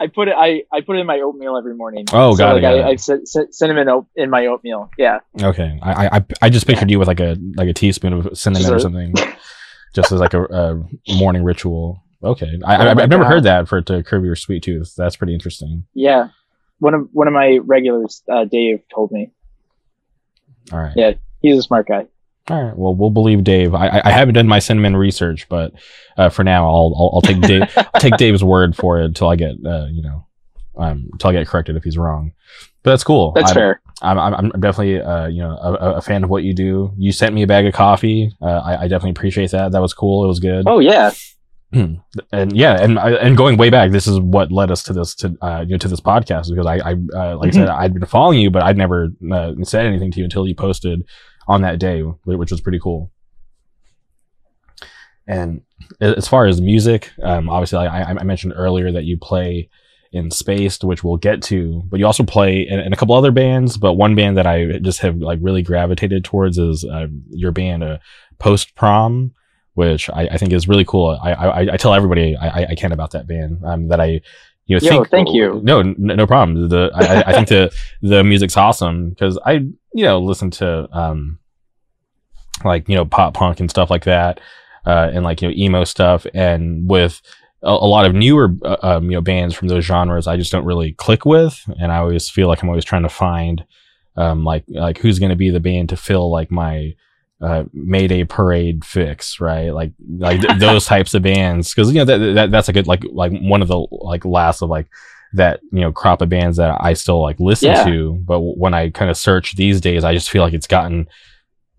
I 0.00 0.06
put 0.08 0.28
it. 0.28 0.34
I, 0.36 0.62
I 0.72 0.80
put 0.82 0.96
it 0.96 1.00
in 1.00 1.06
my 1.06 1.20
oatmeal 1.20 1.56
every 1.56 1.74
morning. 1.74 2.06
Oh, 2.12 2.34
so, 2.34 2.38
got 2.38 2.52
like, 2.52 2.58
it, 2.58 2.60
got 2.62 2.74
I, 2.74 2.78
it. 2.78 2.84
I 2.84 2.96
cin- 2.96 3.26
cin- 3.26 3.52
cinnamon 3.52 3.88
oat 3.88 4.06
in 4.14 4.30
my 4.30 4.46
oatmeal. 4.46 4.90
Yeah. 4.98 5.20
Okay, 5.40 5.78
I, 5.82 6.18
I 6.18 6.24
I 6.42 6.50
just 6.50 6.66
pictured 6.66 6.90
you 6.90 6.98
with 6.98 7.08
like 7.08 7.20
a 7.20 7.36
like 7.56 7.68
a 7.68 7.72
teaspoon 7.72 8.12
of 8.12 8.38
cinnamon 8.38 8.62
Just 8.62 8.74
or 8.74 8.78
something, 8.78 9.14
just 9.94 10.12
as 10.12 10.20
like 10.20 10.34
a, 10.34 10.44
a 10.44 11.14
morning 11.14 11.44
ritual. 11.44 12.02
Okay, 12.22 12.58
I, 12.64 12.76
Oh 12.76 12.80
I, 12.90 12.94
my 12.94 13.02
I've 13.02 13.08
never 13.10 13.22
God. 13.24 13.30
heard 13.32 13.42
that 13.44 13.68
for 13.68 13.78
it 13.78 13.86
to 13.86 14.02
curb 14.02 14.24
your 14.24 14.36
sweet 14.36 14.62
tooth. 14.62 14.94
That's 14.96 15.16
pretty 15.16 15.34
interesting. 15.34 15.84
Yeah. 15.94 16.28
One 16.78 16.94
of 16.94 17.08
one 17.12 17.26
of 17.28 17.34
my 17.34 17.58
regulars, 17.62 18.22
uh, 18.30 18.44
Dave, 18.44 18.80
told 18.94 19.10
me. 19.12 19.30
All 20.72 20.78
right. 20.78 20.92
Yeah. 20.96 21.12
He's 21.42 21.58
a 21.58 21.62
smart 21.62 21.86
guy. 21.88 22.06
All 22.48 22.62
right. 22.62 22.76
Well, 22.76 22.94
we'll 22.94 23.10
believe 23.10 23.44
Dave. 23.44 23.74
I, 23.74 24.00
I- 24.04 24.10
haven't 24.10 24.34
done 24.34 24.46
my 24.48 24.58
cinnamon 24.58 24.96
research, 24.96 25.48
but 25.48 25.72
uh, 26.16 26.28
for 26.28 26.44
now, 26.44 26.66
I'll 26.68 26.94
I'll, 26.96 27.10
I'll 27.14 27.20
take 27.22 27.40
Dave 27.40 27.62
I'll 27.76 28.00
take 28.00 28.16
Dave's 28.16 28.44
word 28.44 28.76
for 28.76 29.00
it 29.00 29.04
until 29.04 29.28
I 29.28 29.36
get 29.36 29.52
uh, 29.64 29.86
you 29.90 30.02
know 30.02 30.26
um 30.76 31.08
until 31.12 31.30
I 31.30 31.32
get 31.34 31.46
corrected 31.48 31.76
if 31.76 31.84
he's 31.84 31.98
wrong. 31.98 32.32
But 32.82 32.90
that's 32.92 33.04
cool. 33.04 33.32
That's 33.32 33.50
I'm, 33.50 33.54
fair. 33.54 33.80
I'm 34.02 34.18
I'm 34.18 34.34
I'm 34.54 34.60
definitely 34.60 35.00
uh 35.00 35.26
you 35.26 35.42
know 35.42 35.50
a, 35.56 35.72
a- 35.72 35.94
a 35.96 36.00
fan 36.02 36.22
of 36.24 36.30
what 36.30 36.42
you 36.44 36.54
do. 36.54 36.92
You 36.96 37.10
sent 37.12 37.34
me 37.34 37.42
a 37.42 37.46
bag 37.46 37.66
of 37.66 37.74
coffee. 37.74 38.32
Uh, 38.40 38.46
I, 38.46 38.76
I 38.82 38.88
definitely 38.88 39.10
appreciate 39.10 39.50
that. 39.52 39.72
That 39.72 39.80
was 39.82 39.92
cool. 39.94 40.24
It 40.24 40.28
was 40.28 40.40
good. 40.40 40.64
Oh 40.68 40.78
yeah. 40.78 41.10
and 42.32 42.52
yeah, 42.52 42.80
and 42.80 42.98
and 42.98 43.36
going 43.36 43.56
way 43.56 43.70
back, 43.70 43.90
this 43.90 44.06
is 44.06 44.20
what 44.20 44.52
led 44.52 44.70
us 44.70 44.82
to 44.84 44.92
this 44.92 45.14
to 45.16 45.36
uh, 45.42 45.64
you 45.66 45.72
know 45.72 45.78
to 45.78 45.88
this 45.88 46.00
podcast 46.00 46.48
because 46.50 46.66
I 46.66 46.76
I 46.76 46.92
uh, 47.14 47.36
like 47.36 47.48
I 47.48 47.50
said 47.50 47.68
I'd 47.68 47.94
been 47.94 48.06
following 48.06 48.38
you, 48.38 48.50
but 48.50 48.62
I'd 48.62 48.76
never 48.76 49.08
uh, 49.32 49.52
said 49.62 49.86
anything 49.86 50.10
to 50.12 50.18
you 50.18 50.24
until 50.24 50.46
you 50.46 50.54
posted 50.54 51.04
on 51.48 51.62
that 51.62 51.78
day, 51.78 52.00
which 52.00 52.50
was 52.50 52.60
pretty 52.60 52.78
cool. 52.78 53.10
And 55.26 55.62
as 56.00 56.28
far 56.28 56.46
as 56.46 56.60
music, 56.60 57.10
um, 57.22 57.50
obviously 57.50 57.78
I, 57.78 58.02
I 58.02 58.16
I 58.20 58.22
mentioned 58.22 58.54
earlier 58.56 58.92
that 58.92 59.04
you 59.04 59.18
play 59.18 59.68
in 60.12 60.30
Spaced, 60.30 60.84
which 60.84 61.02
we'll 61.02 61.16
get 61.16 61.42
to, 61.42 61.82
but 61.86 61.98
you 61.98 62.06
also 62.06 62.22
play 62.22 62.60
in, 62.60 62.78
in 62.78 62.92
a 62.92 62.96
couple 62.96 63.14
other 63.14 63.32
bands. 63.32 63.76
But 63.76 63.94
one 63.94 64.14
band 64.14 64.38
that 64.38 64.46
I 64.46 64.78
just 64.78 65.00
have 65.00 65.16
like 65.16 65.40
really 65.42 65.62
gravitated 65.62 66.24
towards 66.24 66.58
is 66.58 66.84
uh, 66.84 67.08
your 67.30 67.50
band, 67.50 67.82
uh, 67.82 67.98
Post 68.38 68.74
Prom 68.76 69.32
which 69.76 70.10
I, 70.10 70.22
I 70.32 70.36
think 70.36 70.52
is 70.52 70.68
really 70.68 70.84
cool. 70.84 71.18
I 71.22 71.32
I, 71.32 71.60
I 71.74 71.76
tell 71.76 71.94
everybody 71.94 72.36
I, 72.36 72.66
I- 72.70 72.74
can 72.74 72.92
about 72.92 73.12
that 73.12 73.26
band. 73.26 73.64
Um, 73.64 73.88
that 73.88 74.00
I 74.00 74.20
you 74.66 74.76
know 74.76 74.80
Yo, 74.90 75.04
thank 75.04 75.28
you. 75.32 75.60
No, 75.62 75.80
no 75.82 76.26
problem. 76.26 76.68
The 76.68 76.90
I, 76.94 77.04
I- 77.04 77.24
I 77.28 77.32
think 77.32 77.48
the 77.48 77.72
the 78.02 78.24
music's 78.24 78.56
awesome 78.56 79.10
because 79.10 79.38
I 79.46 79.52
you 79.92 80.04
know 80.04 80.18
listen 80.18 80.50
to 80.52 80.88
um 80.92 81.38
like 82.64 82.88
you 82.88 82.94
know 82.96 83.04
pop 83.04 83.34
punk 83.34 83.60
and 83.60 83.70
stuff 83.70 83.90
like 83.90 84.04
that, 84.04 84.40
uh, 84.86 85.10
and 85.12 85.24
like 85.24 85.42
you 85.42 85.48
know 85.48 85.54
emo 85.56 85.84
stuff, 85.84 86.26
and 86.34 86.88
with 86.88 87.20
a, 87.62 87.68
a 87.70 87.88
lot 87.88 88.06
of 88.06 88.14
newer 88.14 88.54
uh, 88.64 88.76
um, 88.82 89.04
you 89.04 89.12
know 89.16 89.20
bands 89.20 89.54
from 89.54 89.68
those 89.68 89.84
genres, 89.84 90.26
I 90.26 90.36
just 90.36 90.52
don't 90.52 90.64
really 90.64 90.92
click 90.92 91.24
with, 91.24 91.60
and 91.78 91.92
I 91.92 91.98
always 91.98 92.28
feel 92.30 92.48
like 92.48 92.62
I'm 92.62 92.68
always 92.68 92.84
trying 92.84 93.02
to 93.02 93.08
find 93.08 93.64
um 94.16 94.44
like 94.44 94.64
like 94.68 94.96
who's 94.98 95.18
going 95.18 95.30
to 95.30 95.36
be 95.36 95.50
the 95.50 95.60
band 95.60 95.90
to 95.90 95.96
fill 95.96 96.30
like 96.32 96.50
my 96.50 96.94
uh, 97.40 97.64
Mayday 97.72 98.24
Parade 98.24 98.84
fix, 98.84 99.40
right? 99.40 99.70
Like 99.70 99.92
like 100.18 100.40
th- 100.40 100.58
those 100.58 100.84
types 100.94 101.14
of 101.14 101.22
bands, 101.22 101.74
because 101.74 101.92
you 101.92 101.98
know 101.98 102.04
that, 102.04 102.34
that 102.34 102.50
that's 102.50 102.68
a, 102.68 102.72
like 102.82 103.02
like 103.10 103.32
one 103.40 103.62
of 103.62 103.68
the 103.68 103.86
like 103.90 104.24
last 104.24 104.62
of 104.62 104.70
like 104.70 104.86
that 105.34 105.60
you 105.72 105.80
know 105.80 105.92
crop 105.92 106.22
of 106.22 106.28
bands 106.28 106.56
that 106.56 106.76
I 106.80 106.94
still 106.94 107.20
like 107.20 107.38
listen 107.40 107.70
Yeah. 107.70 107.84
to. 107.84 108.14
But 108.24 108.40
when 108.40 108.72
I 108.74 108.90
kind 108.90 109.10
of 109.10 109.16
search 109.16 109.56
these 109.56 109.80
days, 109.80 110.04
I 110.04 110.14
just 110.14 110.30
feel 110.30 110.42
like 110.42 110.54
it's 110.54 110.66
gotten 110.66 111.08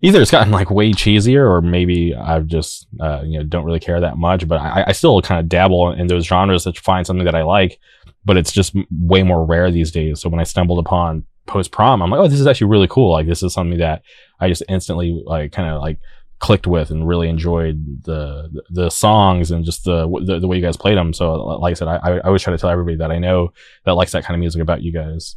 either 0.00 0.22
it's 0.22 0.30
gotten 0.30 0.52
like 0.52 0.70
way 0.70 0.92
cheesier, 0.92 1.48
or 1.50 1.60
maybe 1.60 2.14
I've 2.14 2.46
just 2.46 2.86
uh, 3.00 3.22
you 3.24 3.38
know 3.38 3.44
don't 3.44 3.64
really 3.64 3.80
care 3.80 4.00
that 4.00 4.16
much. 4.16 4.46
But 4.46 4.60
I, 4.60 4.84
I 4.88 4.92
still 4.92 5.20
kind 5.22 5.40
of 5.40 5.48
dabble 5.48 5.92
in 5.92 6.06
those 6.06 6.26
genres 6.26 6.64
to 6.64 6.72
find 6.74 7.04
something 7.06 7.24
that 7.24 7.34
I 7.34 7.42
like, 7.42 7.80
but 8.24 8.36
it's 8.36 8.52
just 8.52 8.76
way 8.92 9.24
more 9.24 9.44
rare 9.44 9.72
these 9.72 9.90
days. 9.90 10.20
So 10.20 10.28
when 10.28 10.38
I 10.40 10.44
stumbled 10.44 10.78
upon 10.78 11.24
post 11.48 11.72
prom, 11.72 12.02
I'm 12.02 12.10
like, 12.10 12.20
oh, 12.20 12.28
this 12.28 12.38
is 12.38 12.46
actually 12.46 12.68
really 12.68 12.86
cool. 12.88 13.10
Like 13.12 13.26
this 13.26 13.42
is 13.42 13.52
something 13.52 13.78
that 13.78 14.02
I 14.38 14.48
just 14.48 14.62
instantly 14.68 15.20
like 15.26 15.50
kind 15.50 15.68
of 15.68 15.80
like 15.80 15.98
clicked 16.38 16.66
with 16.66 16.90
and 16.90 17.08
really 17.08 17.28
enjoyed 17.28 18.04
the 18.04 18.62
the, 18.70 18.90
songs 18.90 19.50
and 19.50 19.64
just 19.64 19.84
the, 19.84 20.06
the 20.24 20.38
the 20.38 20.46
way 20.46 20.56
you 20.56 20.62
guys 20.62 20.76
played 20.76 20.96
them. 20.96 21.12
So 21.12 21.34
like 21.34 21.72
I 21.72 21.74
said, 21.74 21.88
I 21.88 21.96
I 21.96 22.20
always 22.20 22.42
try 22.42 22.52
to 22.52 22.58
tell 22.58 22.70
everybody 22.70 22.96
that 22.98 23.10
I 23.10 23.18
know 23.18 23.52
that 23.84 23.94
likes 23.94 24.12
that 24.12 24.24
kind 24.24 24.36
of 24.36 24.40
music 24.40 24.62
about 24.62 24.82
you 24.82 24.92
guys. 24.92 25.36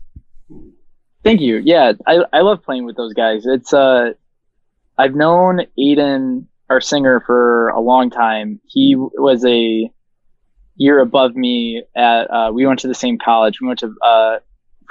Thank 1.24 1.42
you. 1.42 1.58
Yeah, 1.64 1.94
I 2.06 2.20
I 2.34 2.42
love 2.42 2.64
playing 2.64 2.86
with 2.86 2.98
those 2.98 3.14
guys. 3.14 3.46
It's 3.46 3.74
uh, 3.74 4.14
I've 4.98 5.16
known 5.16 5.62
Aiden, 5.80 6.46
our 6.70 6.82
singer, 6.82 7.22
for 7.26 7.70
a 7.70 7.80
long 7.80 8.10
time. 8.10 8.60
He 8.68 8.96
was 8.96 9.44
a 9.46 9.92
year 10.76 11.00
above 11.00 11.36
me 11.36 11.84
at. 11.96 12.30
Uh, 12.30 12.52
we 12.54 12.66
went 12.66 12.80
to 12.80 12.88
the 12.88 12.96
same 12.96 13.18
college. 13.18 13.62
We 13.62 13.68
went 13.68 13.80
to 13.80 13.94
uh, 14.04 14.40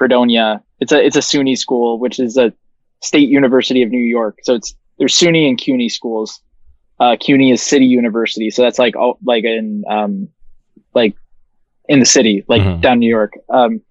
Fredonia. 0.01 0.63
It's 0.81 0.93
a 0.93 1.05
it's 1.05 1.17
a 1.17 1.21
SUNY 1.21 1.57
school, 1.59 1.99
which 1.99 2.19
is 2.19 2.39
a 2.39 2.53
state 3.03 3.29
university 3.29 3.83
of 3.83 3.91
New 3.91 4.03
York. 4.03 4.39
So 4.43 4.55
it's 4.55 4.75
there's 4.99 5.15
SUNY 5.15 5.47
and 5.47 5.59
CUNY 5.59 5.91
schools. 5.91 6.41
Uh, 6.99 7.17
CUNY 7.21 7.51
is 7.53 7.63
City 7.63 7.85
University, 7.85 8.51
so 8.51 8.63
that's 8.63 8.79
like 8.79 8.97
oh, 8.97 9.19
like 9.25 9.45
in 9.45 9.85
um, 9.91 10.29
like 10.95 11.15
in 11.87 11.99
the 12.01 12.07
city, 12.07 12.45
like 12.49 12.63
Mhm. 12.63 12.81
down 12.81 12.99
New 12.99 13.11
York. 13.11 13.35
Um, 13.51 13.83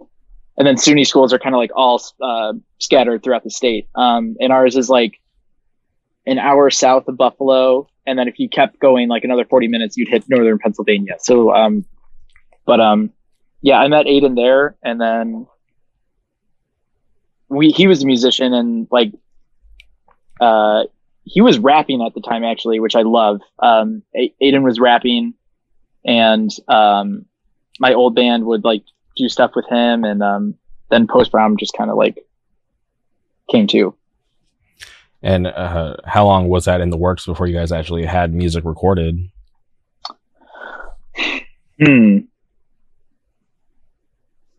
and 0.58 0.66
then 0.68 0.76
SUNY 0.78 1.06
schools 1.06 1.32
are 1.32 1.40
kind 1.40 1.54
of 1.54 1.60
like 1.60 1.72
all 1.76 2.02
uh, 2.22 2.54
scattered 2.80 3.22
throughout 3.24 3.44
the 3.44 3.52
state. 3.52 3.88
Um, 3.96 4.36
and 4.40 4.52
ours 4.52 4.76
is 4.76 4.90
like 4.90 5.20
an 6.26 6.40
hour 6.40 6.70
south 6.72 7.08
of 7.08 7.18
Buffalo, 7.18 7.88
and 8.08 8.18
then 8.18 8.28
if 8.28 8.40
you 8.40 8.50
kept 8.50 8.80
going 8.80 9.10
like 9.10 9.24
another 9.24 9.46
40 9.46 9.68
minutes, 9.68 9.96
you'd 9.96 10.10
hit 10.10 10.24
northern 10.28 10.58
Pennsylvania. 10.58 11.16
So, 11.20 11.54
um, 11.54 11.86
but 12.66 12.80
um, 12.80 13.12
yeah, 13.62 13.80
I 13.80 13.88
met 13.88 14.06
Aiden 14.08 14.36
there, 14.36 14.76
and 14.84 15.00
then 15.00 15.46
we 17.50 17.70
he 17.70 17.88
was 17.88 18.04
a 18.04 18.06
musician 18.06 18.54
and 18.54 18.88
like 18.92 19.12
uh 20.40 20.84
he 21.24 21.42
was 21.42 21.60
rapping 21.60 22.02
at 22.02 22.14
the 22.14 22.22
time 22.22 22.44
actually 22.44 22.80
which 22.80 22.96
i 22.96 23.02
love. 23.02 23.42
Um 23.60 24.04
aiden 24.42 24.64
was 24.64 24.80
rapping 24.80 25.34
and 26.06 26.50
um 26.68 27.26
my 27.80 27.94
old 27.94 28.16
band 28.16 28.46
would 28.46 28.64
like 28.64 28.84
do 29.16 29.28
stuff 29.28 29.52
with 29.56 29.68
him 29.68 30.04
and 30.04 30.24
um 30.24 30.56
then 30.90 31.08
post 31.08 31.32
prom 31.32 31.58
just 31.58 31.74
kind 31.78 31.90
of 31.90 31.98
like 31.98 32.26
came 33.50 33.68
to. 33.68 33.96
And 35.22 35.48
uh, 35.48 35.98
how 36.06 36.26
long 36.26 36.48
was 36.48 36.66
that 36.66 36.82
in 36.82 36.92
the 36.92 36.98
works 36.98 37.26
before 37.26 37.48
you 37.48 37.54
guys 37.54 37.72
actually 37.72 38.06
had 38.06 38.34
music 38.34 38.64
recorded? 38.64 39.30
hmm. 41.84 42.20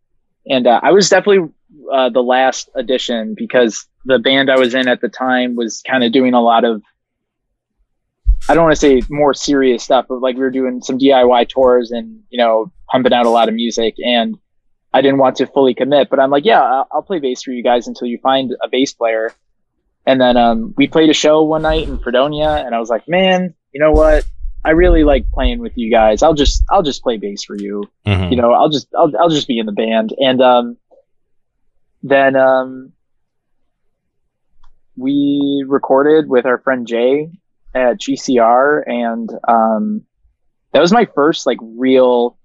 And 0.47 0.65
uh, 0.65 0.79
I 0.81 0.91
was 0.91 1.09
definitely 1.09 1.53
uh, 1.93 2.09
the 2.09 2.23
last 2.23 2.69
addition 2.75 3.35
because 3.37 3.87
the 4.05 4.19
band 4.19 4.49
I 4.49 4.57
was 4.57 4.73
in 4.73 4.87
at 4.87 5.01
the 5.01 5.09
time 5.09 5.55
was 5.55 5.81
kind 5.85 6.03
of 6.03 6.11
doing 6.11 6.33
a 6.33 6.41
lot 6.41 6.63
of. 6.63 6.81
I 8.49 8.55
don't 8.55 8.63
want 8.63 8.75
to 8.75 8.79
say 8.79 9.01
more 9.09 9.33
serious 9.33 9.83
stuff, 9.83 10.05
but 10.09 10.19
like 10.21 10.35
we 10.35 10.41
were 10.41 10.49
doing 10.49 10.81
some 10.81 10.97
DIY 10.97 11.49
tours 11.49 11.91
and 11.91 12.21
you 12.29 12.37
know 12.37 12.71
pumping 12.89 13.13
out 13.13 13.25
a 13.25 13.29
lot 13.29 13.49
of 13.49 13.55
music, 13.55 13.95
and 14.03 14.37
I 14.93 15.01
didn't 15.01 15.19
want 15.19 15.37
to 15.37 15.47
fully 15.47 15.73
commit. 15.73 16.09
But 16.09 16.19
I'm 16.19 16.31
like, 16.31 16.45
yeah, 16.45 16.61
I'll, 16.61 16.87
I'll 16.91 17.01
play 17.03 17.19
bass 17.19 17.43
for 17.43 17.51
you 17.51 17.63
guys 17.63 17.87
until 17.87 18.07
you 18.07 18.17
find 18.17 18.51
a 18.63 18.67
bass 18.67 18.93
player. 18.93 19.33
And 20.05 20.19
then 20.19 20.35
um, 20.35 20.73
we 20.75 20.87
played 20.87 21.11
a 21.11 21.13
show 21.13 21.43
one 21.43 21.61
night 21.61 21.87
in 21.87 21.99
Fredonia, 21.99 22.49
and 22.65 22.73
I 22.73 22.79
was 22.79 22.89
like, 22.89 23.07
man, 23.07 23.53
you 23.71 23.79
know 23.79 23.91
what? 23.91 24.25
I 24.65 24.71
really 24.71 25.03
like 25.03 25.29
playing 25.31 25.59
with 25.59 25.73
you 25.75 25.91
guys. 25.91 26.23
I'll 26.23 26.33
just 26.33 26.63
I'll 26.69 26.83
just 26.83 27.03
play 27.03 27.17
bass 27.17 27.43
for 27.43 27.55
you. 27.55 27.83
Mhm. 28.05 28.31
You 28.31 28.37
know, 28.37 28.51
I'll 28.53 28.69
just 28.69 28.87
I'll 28.97 29.11
I'll 29.19 29.29
just 29.29 29.47
be 29.47 29.59
in 29.59 29.65
the 29.67 29.71
band. 29.71 30.13
And 30.17 30.41
um, 30.41 30.77
then 32.03 32.35
um, 32.35 32.91
we 34.97 35.63
recorded 35.67 36.27
with 36.29 36.45
our 36.45 36.59
friend 36.59 36.85
Jay 36.87 37.29
at 37.73 37.99
GCR, 37.99 38.83
and 38.87 39.29
um, 39.47 40.03
that 40.73 40.81
was 40.81 40.91
my 40.91 41.05
first 41.15 41.45
like 41.45 41.57
real 41.61 42.37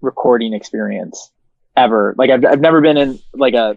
recording 0.00 0.52
experience 0.52 1.30
ever. 1.76 2.14
Like 2.18 2.30
I've 2.30 2.44
I've 2.44 2.60
never 2.60 2.80
been 2.80 2.96
in 2.96 3.18
like 3.34 3.54
a. 3.54 3.76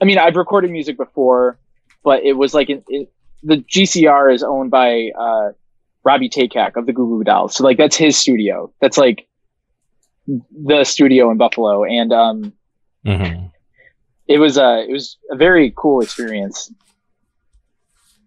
I 0.00 0.04
mean, 0.04 0.18
I've 0.18 0.36
recorded 0.36 0.70
music 0.70 0.96
before, 0.96 1.58
but 2.02 2.24
it 2.24 2.32
was 2.32 2.54
like 2.54 2.68
in, 2.70 2.82
in, 2.88 3.06
the 3.44 3.58
GCR 3.58 4.34
is 4.34 4.42
owned 4.42 4.70
by 4.70 5.10
uh, 5.18 5.50
Robby 6.04 6.28
Takac 6.28 6.76
of 6.76 6.86
the 6.86 6.92
Goo 6.92 7.06
Goo 7.06 7.24
Dolls. 7.24 7.54
So 7.56 7.64
like 7.64 7.78
that's 7.78 7.96
his 7.96 8.16
studio. 8.16 8.72
That's 8.80 8.98
like 8.98 9.26
the 10.26 10.84
studio 10.84 11.30
in 11.30 11.36
Buffalo, 11.36 11.84
and 11.84 12.12
um, 12.12 12.52
Mhm. 13.04 13.50
it 14.28 14.38
was 14.38 14.56
a 14.56 14.84
it 14.88 14.92
was 14.92 15.18
a 15.30 15.36
very 15.36 15.72
cool 15.76 16.00
experience. 16.00 16.72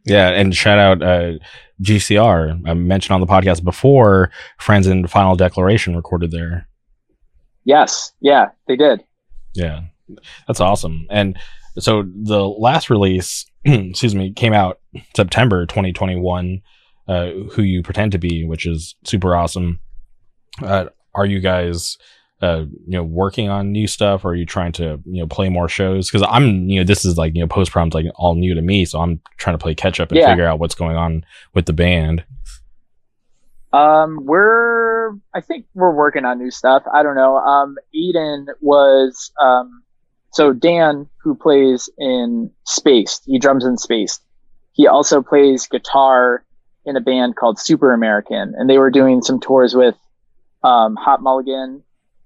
Yeah, 0.05 0.29
and 0.29 0.55
shout 0.55 0.77
out 0.79 1.01
uh, 1.01 1.33
GCR. 1.81 2.67
I 2.67 2.73
mentioned 2.73 3.13
on 3.15 3.21
the 3.21 3.27
podcast 3.27 3.63
before, 3.63 4.31
Friends 4.59 4.87
in 4.87 5.07
Final 5.07 5.35
Declaration 5.35 5.95
recorded 5.95 6.31
there. 6.31 6.67
Yes, 7.63 8.13
yeah, 8.21 8.49
they 8.67 8.75
did. 8.75 9.03
Yeah, 9.53 9.81
that's 10.47 10.59
awesome. 10.59 11.07
And 11.09 11.37
so 11.79 12.03
the 12.03 12.47
last 12.47 12.89
release, 12.89 13.45
excuse 13.65 14.13
me, 14.13 14.31
came 14.31 14.53
out 14.53 14.79
September 15.15 15.65
2021. 15.65 16.61
Uh, 17.07 17.31
Who 17.53 17.61
you 17.61 17.83
pretend 17.83 18.11
to 18.13 18.17
be, 18.17 18.45
which 18.45 18.65
is 18.65 18.95
super 19.03 19.35
awesome. 19.35 19.79
Uh, 20.61 20.85
are 21.13 21.25
you 21.25 21.39
guys, 21.39 21.97
uh, 22.41 22.65
you 22.85 22.91
know, 22.91 23.03
working 23.03 23.49
on 23.49 23.71
new 23.71 23.87
stuff? 23.87 24.25
Or 24.25 24.29
are 24.29 24.35
you 24.35 24.45
trying 24.45 24.71
to, 24.73 24.99
you 25.05 25.21
know, 25.21 25.27
play 25.27 25.49
more 25.49 25.69
shows? 25.69 26.09
Because 26.09 26.27
I'm, 26.29 26.69
you 26.69 26.79
know, 26.79 26.83
this 26.85 27.05
is 27.05 27.17
like, 27.17 27.33
you 27.35 27.41
know, 27.41 27.47
post 27.47 27.71
prom's 27.71 27.93
like 27.93 28.05
all 28.15 28.35
new 28.35 28.53
to 28.53 28.61
me, 28.61 28.85
so 28.85 28.99
I'm 28.99 29.21
trying 29.37 29.57
to 29.57 29.61
play 29.61 29.73
catch 29.75 29.99
up 29.99 30.11
and 30.11 30.19
Yeah. 30.19 30.29
figure 30.29 30.45
out 30.45 30.59
what's 30.59 30.75
going 30.75 30.97
on 30.97 31.25
with 31.53 31.65
the 31.65 31.73
band. 31.73 32.23
Um, 33.73 34.25
we're 34.25 35.11
I 35.33 35.41
think 35.41 35.65
we're 35.73 35.93
working 35.93 36.23
on 36.23 36.39
new 36.39 36.51
stuff. 36.51 36.83
I 36.93 37.03
don't 37.03 37.15
know. 37.15 37.37
Um, 37.37 37.75
Eden 37.93 38.47
was 38.61 39.31
um, 39.41 39.83
so 40.31 40.53
Dan 40.53 41.09
who 41.17 41.35
plays 41.35 41.89
in 41.97 42.51
Spaced. 42.65 43.23
He 43.25 43.37
drums 43.37 43.65
in 43.65 43.77
Spaced. 43.77 44.21
He 44.71 44.87
also 44.87 45.21
plays 45.21 45.67
guitar 45.67 46.45
in 46.85 46.95
a 46.95 47.01
band 47.01 47.35
called 47.35 47.59
Super 47.59 47.93
American, 47.93 48.53
and 48.57 48.69
they 48.69 48.77
were 48.77 48.91
doing 48.91 49.21
some 49.21 49.39
tours 49.41 49.75
with 49.75 49.95
um, 50.63 50.95
Hot 50.95 51.21
Mulligan, 51.21 51.83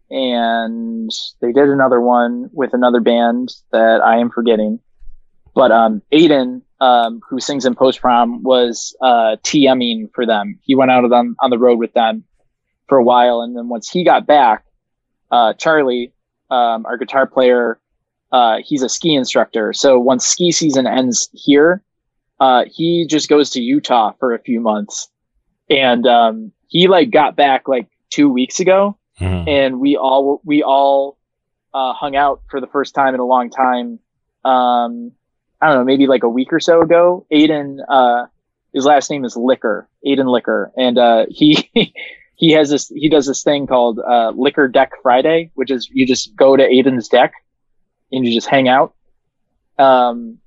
and 0.10 1.12
they 1.42 1.52
did 1.52 1.70
another 1.70 2.02
one 2.02 2.50
with 2.52 2.74
another 2.74 3.00
band 3.00 3.54
that 3.72 4.02
I 4.02 4.18
am 4.18 4.30
forgetting. 4.30 4.80
But 5.54 5.72
um, 5.72 6.02
Aiden, 6.12 6.62
um, 6.80 7.22
who 7.30 7.40
sings 7.40 7.66
in 7.66 7.76
Post 7.76 8.02
Prom, 8.02 8.44
was 8.44 8.96
uh, 9.02 9.38
TMing 9.44 10.14
for 10.14 10.26
them. 10.26 10.60
He 10.64 10.76
went 10.76 10.92
out 10.92 11.04
of 11.04 11.10
them 11.10 11.36
on 11.42 11.50
the 11.50 11.58
road 11.58 11.80
with 11.80 11.94
them 11.94 12.24
for 12.88 12.98
a 12.98 13.04
while, 13.04 13.42
and 13.42 13.56
then 13.56 13.70
once 13.70 13.90
he 13.90 14.04
got 14.04 14.26
back, 14.26 14.66
uh, 15.32 15.54
Charlie, 15.54 16.14
um, 16.50 16.86
our 16.86 16.98
guitar 16.98 17.28
player, 17.28 17.80
uh, 18.32 18.58
he's 18.64 18.84
a 18.84 18.90
ski 18.90 19.16
instructor. 19.16 19.74
So 19.74 20.00
once 20.00 20.26
ski 20.26 20.52
season 20.52 20.88
ends 20.88 21.30
here, 21.34 21.84
uh, 22.40 22.66
he 22.72 23.06
just 23.08 23.30
goes 23.30 23.52
to 23.52 23.62
Utah 23.62 24.14
for 24.20 24.34
a 24.34 24.40
few 24.40 24.60
months, 24.60 25.10
and 25.70 26.08
um, 26.08 26.52
he 26.68 26.88
like 26.88 27.12
got 27.12 27.36
back 27.36 27.68
like 27.68 27.88
two 28.10 28.30
weeks 28.30 28.60
ago, 28.60 28.98
Mhm. 29.20 29.48
and 29.48 29.80
we 29.80 29.98
all 29.98 30.42
we 30.46 30.64
all 30.64 31.18
uh, 31.74 31.94
hung 31.94 32.16
out 32.16 32.42
for 32.50 32.60
the 32.62 32.68
first 32.68 32.96
time 32.96 33.14
in 33.14 33.20
a 33.20 33.26
long 33.26 33.50
time. 33.50 34.00
Um, 34.46 35.12
I 35.62 35.68
don't 35.68 35.80
know, 35.80 35.84
maybe 35.84 36.08
like 36.08 36.24
a 36.24 36.30
week 36.30 36.54
or 36.54 36.60
so 36.60 36.82
ago. 36.82 37.26
Aiden, 37.32 37.80
uh, 37.88 38.28
his 38.74 38.86
last 38.86 39.10
name 39.12 39.26
is 39.26 39.36
Liquor, 39.36 39.88
Aiden 40.06 40.32
Liquor, 40.32 40.72
and 40.78 40.98
uh, 40.98 41.26
he 41.30 41.70
he 42.36 42.52
has 42.52 42.70
this 42.70 42.88
he 42.88 43.10
does 43.10 43.28
this 43.28 43.44
thing 43.44 43.68
called 43.68 44.00
uh, 44.00 44.32
Liquor 44.36 44.68
Deck 44.68 44.92
Friday, 45.04 45.52
which 45.56 45.70
is 45.70 45.90
you 45.92 46.08
just 46.08 46.36
go 46.36 46.56
to 46.56 46.64
Aiden's 46.64 47.08
deck 47.10 47.34
and 48.12 48.26
you 48.26 48.34
just 48.34 48.48
hang 48.48 48.68
out. 48.68 48.94
Um, 49.78 50.40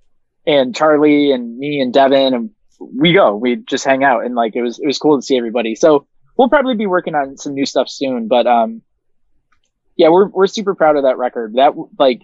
and 0.46 0.74
Charlie 0.74 1.30
and 1.32 1.58
me 1.58 1.80
and 1.80 1.92
Devin 1.92 2.35
and 2.35 2.50
we 2.80 3.12
go, 3.12 3.37
we 3.37 3.56
just 3.56 3.85
hang 3.85 4.02
out, 4.02 4.24
and 4.24 4.35
like 4.35 4.56
it 4.56 4.62
was 4.62 4.78
it 4.78 4.87
was 4.87 4.98
cool 4.98 5.16
to 5.18 5.22
see 5.22 5.37
everybody. 5.37 5.74
So 5.74 6.06
we'll 6.42 6.48
probably 6.48 6.74
be 6.74 6.88
working 6.88 7.14
on 7.14 7.37
some 7.37 7.55
new 7.55 7.64
stuff 7.64 7.88
soon, 7.88 8.26
but 8.26 8.48
um, 8.48 8.83
yeah, 9.94 10.09
we're 10.09 10.26
we're 10.26 10.48
super 10.48 10.74
proud 10.74 10.96
of 10.96 11.05
that 11.05 11.16
record. 11.16 11.55
That 11.55 11.74
like 12.00 12.22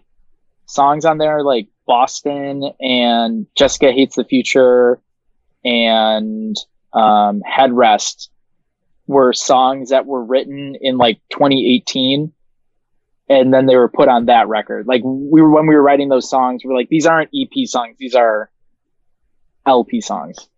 songs 0.66 1.04
on 1.04 1.18
there 1.18 1.44
like 1.44 1.68
Boston 1.86 2.64
and 2.80 3.46
Jessica 3.56 3.92
Hates 3.92 4.16
the 4.16 4.24
Future 4.24 5.00
and 5.64 6.56
um, 6.92 7.42
Headrest 7.48 8.28
were 9.06 9.32
songs 9.32 9.90
that 9.90 10.04
were 10.04 10.24
written 10.24 10.74
in 10.80 10.98
like 10.98 11.20
2018 11.30 12.32
and 13.28 13.54
then 13.54 13.66
they 13.66 13.76
were 13.76 13.88
put 13.88 14.08
on 14.08 14.26
that 14.26 14.48
record. 14.48 14.88
Like 14.88 15.02
we 15.04 15.40
were 15.40 15.50
when 15.50 15.68
we 15.68 15.76
were 15.76 15.82
writing 15.82 16.08
those 16.08 16.28
songs, 16.28 16.62
we 16.64 16.72
are 16.72 16.76
like 16.76 16.88
these 16.88 17.06
aren't 17.06 17.30
EP 17.32 17.68
songs, 17.68 17.94
these 18.00 18.16
are 18.16 18.50
LP 19.64 20.00
songs. 20.00 20.48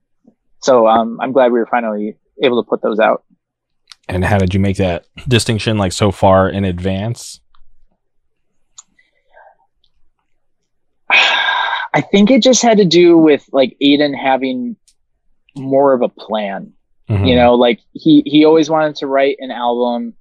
So 0.61 0.89
um, 0.89 1.21
I'm 1.21 1.33
glad 1.33 1.53
we 1.53 1.59
were 1.59 1.69
finally 1.71 2.17
able 2.43 2.65
to 2.65 2.67
put 2.67 2.81
those 2.81 2.99
out. 2.99 3.23
And 4.11 4.25
how 4.25 4.39
did 4.39 4.53
you 4.53 4.61
make 4.61 4.77
that 4.79 5.07
distinction 5.29 5.79
like 5.79 5.93
so 5.93 6.11
far 6.11 6.49
in 6.49 6.65
advance? 6.65 7.41
I 11.93 12.01
think 12.01 12.31
it 12.31 12.43
just 12.43 12.63
had 12.63 12.79
to 12.79 12.85
do 12.85 13.19
with 13.19 13.49
like 13.53 13.77
Aiden 13.83 14.17
having 14.17 14.77
more 15.57 15.93
of 15.93 16.03
a 16.03 16.09
plan. 16.09 16.73
Mhm. 17.09 17.29
You 17.29 17.37
know, 17.37 17.55
like 17.55 17.81
he 17.93 18.23
he 18.27 18.45
always 18.45 18.71
wanted 18.71 18.97
to 18.97 19.07
write 19.07 19.37
an 19.41 19.51
album, 19.51 20.15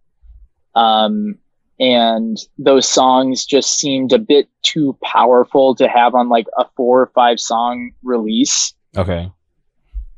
um, 0.75 1.38
and 1.80 2.38
those 2.58 2.89
songs 2.89 3.45
just 3.45 3.80
seemed 3.80 4.12
a 4.12 4.19
bit 4.19 4.49
too 4.63 4.97
powerful 5.04 5.75
to 5.75 5.88
have 5.88 6.15
on 6.15 6.30
like 6.30 6.47
a 6.58 6.65
four 6.75 7.02
or 7.02 7.12
five 7.13 7.39
song 7.39 7.91
release. 8.04 8.73
Okay. 8.97 9.32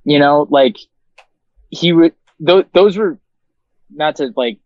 You 0.05 0.19
know, 0.19 0.47
like 0.49 0.77
he 1.69 1.91
would 1.91 2.13
th- 2.45 2.67
those 2.73 2.97
were 2.97 3.19
not 3.93 4.15
to 4.17 4.31
like 4.35 4.59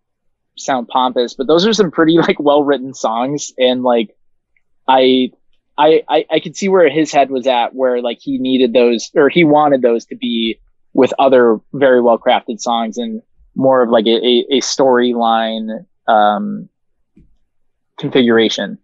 sound 0.58 0.88
pompous, 0.88 1.34
but 1.34 1.48
those 1.48 1.66
are 1.68 1.74
some 1.74 1.92
pretty 1.92 2.18
like 2.18 2.40
well 2.40 2.64
written 2.64 2.94
songs, 2.94 3.52
and 3.58 3.84
like 3.84 4.16
I. 4.88 5.32
I, 5.78 6.04
I, 6.08 6.26
I 6.32 6.40
could 6.40 6.56
see 6.56 6.70
where 6.70 6.90
his 6.90 7.12
head 7.12 7.30
was 7.30 7.46
at, 7.48 7.76
where 7.76 8.02
like 8.02 8.20
he 8.22 8.38
needed 8.38 8.72
those, 8.72 9.12
or 9.14 9.28
he 9.28 9.44
wanted 9.44 9.82
those 9.82 10.06
to 10.06 10.16
be 10.16 10.58
with 10.94 11.14
other 11.20 11.58
very 11.74 12.02
well 12.02 12.18
crafted 12.18 12.62
songs 12.62 12.98
and 12.98 13.22
more 13.56 13.84
of 13.84 13.90
like 13.90 14.06
a, 14.06 14.16
a, 14.26 14.46
a 14.52 14.62
storyline 14.62 15.84
um, 16.08 16.70
configuration. 17.98 18.78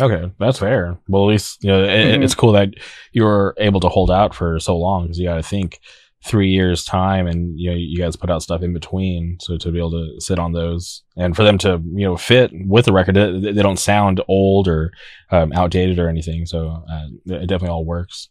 Okay, 0.00 0.30
that's 0.38 0.58
fair. 0.58 0.98
Well, 1.08 1.24
at 1.24 1.28
least 1.32 1.62
you 1.64 1.70
know 1.70 1.84
it, 1.84 1.88
Mhm. 1.88 2.24
it's 2.24 2.34
cool 2.34 2.52
that 2.52 2.70
you 3.12 3.24
were 3.24 3.54
able 3.58 3.80
to 3.80 3.88
hold 3.90 4.10
out 4.10 4.34
for 4.34 4.58
so 4.60 4.76
long 4.76 5.02
because 5.04 5.18
you 5.18 5.26
got 5.26 5.36
to 5.36 5.42
think 5.42 5.80
three 6.26 6.50
years 6.50 6.84
time, 6.84 7.26
and 7.26 7.58
you 7.58 7.70
know 7.70 7.76
you 7.76 7.98
guys 7.98 8.16
put 8.16 8.30
out 8.30 8.42
stuff 8.42 8.62
in 8.62 8.72
between, 8.72 9.38
so 9.40 9.56
to 9.56 9.70
be 9.70 9.78
able 9.78 9.92
to 9.92 10.20
sit 10.20 10.38
on 10.38 10.52
those 10.52 11.02
and 11.16 11.36
for 11.36 11.44
them 11.44 11.56
to 11.58 11.80
you 11.94 12.06
know 12.06 12.16
fit 12.16 12.50
with 12.66 12.84
the 12.84 12.92
record, 12.92 13.14
they, 13.14 13.52
don't 13.62 13.78
sound 13.78 14.20
old 14.28 14.68
or 14.68 14.92
um, 15.30 15.52
outdated 15.52 15.98
or 15.98 16.08
anything. 16.08 16.46
So 16.46 16.82
uh, 16.90 17.06
it 17.26 17.48
definitely 17.48 17.68
all 17.68 17.84
works. 17.84 18.28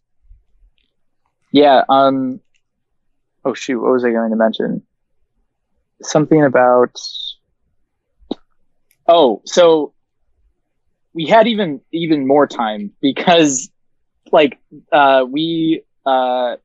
Yeah. 1.51 1.84
Um. 1.89 2.41
Oh 3.43 3.53
shoot! 3.53 3.81
What 3.81 3.93
was 3.93 4.03
I 4.03 4.12
going 4.12 4.31
to 4.31 4.38
mention? 4.38 4.84
Something 6.01 6.43
about. 6.43 6.99
Oh, 9.08 9.41
so 9.45 9.93
we 11.13 11.25
had 11.25 11.47
even 11.47 11.79
even 11.93 12.27
more 12.27 12.45
time 12.45 12.91
because, 13.01 13.69
like, 14.31 14.60
uh, 14.91 15.25
we 15.29 15.84
uh, 16.05 16.58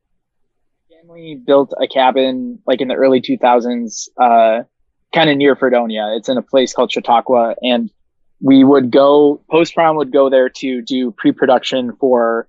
family 1.01 1.35
built 1.35 1.73
a 1.81 1.87
cabin 1.87 2.59
like 2.67 2.81
in 2.81 2.87
the 2.87 2.95
early 2.95 3.21
two 3.21 3.37
thousands, 3.37 4.09
uh, 4.17 4.61
kind 5.13 5.29
of 5.29 5.37
near 5.37 5.55
Fredonia. 5.55 6.13
It's 6.15 6.29
in 6.29 6.37
a 6.37 6.41
place 6.41 6.73
called 6.73 6.91
Chautauqua, 6.91 7.55
and 7.61 7.89
we 8.39 8.63
would 8.63 8.91
go 8.91 9.41
post 9.49 9.73
prom 9.73 9.95
would 9.97 10.11
go 10.11 10.29
there 10.29 10.49
to 10.49 10.81
do 10.81 11.11
pre 11.11 11.31
production 11.31 11.95
for 11.99 12.47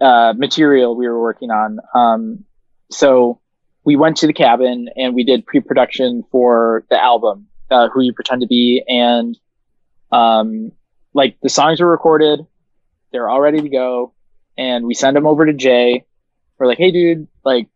uh, 0.00 0.34
material 0.36 0.96
we 0.96 1.06
were 1.08 1.20
working 1.20 1.50
on. 1.50 1.78
Um, 1.94 2.44
so 2.90 3.40
we 3.84 3.96
went 3.96 4.18
to 4.18 4.26
the 4.26 4.32
cabin 4.32 4.88
and 4.96 5.14
we 5.14 5.24
did 5.24 5.46
pre-production 5.46 6.24
for 6.30 6.84
the 6.90 7.02
album, 7.02 7.48
uh, 7.70 7.88
"Who 7.88 8.02
You 8.02 8.12
Pretend 8.12 8.42
to 8.42 8.46
Be," 8.46 8.82
and 8.86 9.38
um, 10.12 10.72
like 11.14 11.36
the 11.42 11.48
songs 11.48 11.80
were 11.80 11.90
recorded, 11.90 12.40
they're 13.12 13.28
all 13.28 13.40
ready 13.40 13.60
to 13.60 13.68
go, 13.68 14.12
and 14.58 14.86
we 14.86 14.94
send 14.94 15.16
them 15.16 15.26
over 15.26 15.46
to 15.46 15.52
Jay. 15.52 16.04
We're 16.60 16.66
like, 16.68 16.78
"Hey, 16.78 16.90
dude, 16.90 17.26
like." 17.44 17.68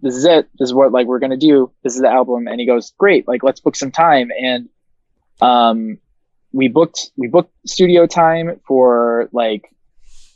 This 0.00 0.16
is 0.16 0.26
it. 0.26 0.50
This 0.58 0.68
is 0.68 0.74
what 0.74 0.92
like 0.92 1.06
we're 1.06 1.20
gonna 1.20 1.38
do. 1.38 1.72
This 1.82 1.94
is 1.94 2.02
the 2.02 2.10
album, 2.10 2.46
and 2.46 2.60
he 2.60 2.66
goes, 2.66 2.92
"Great! 2.98 3.26
Like 3.26 3.42
let's 3.42 3.60
book 3.60 3.74
some 3.74 3.90
time." 3.90 4.30
And 4.38 4.68
um, 5.40 5.96
we 6.52 6.68
booked 6.68 7.10
we 7.16 7.26
booked 7.26 7.54
studio 7.66 8.06
time 8.06 8.60
for 8.66 9.30
like 9.32 9.74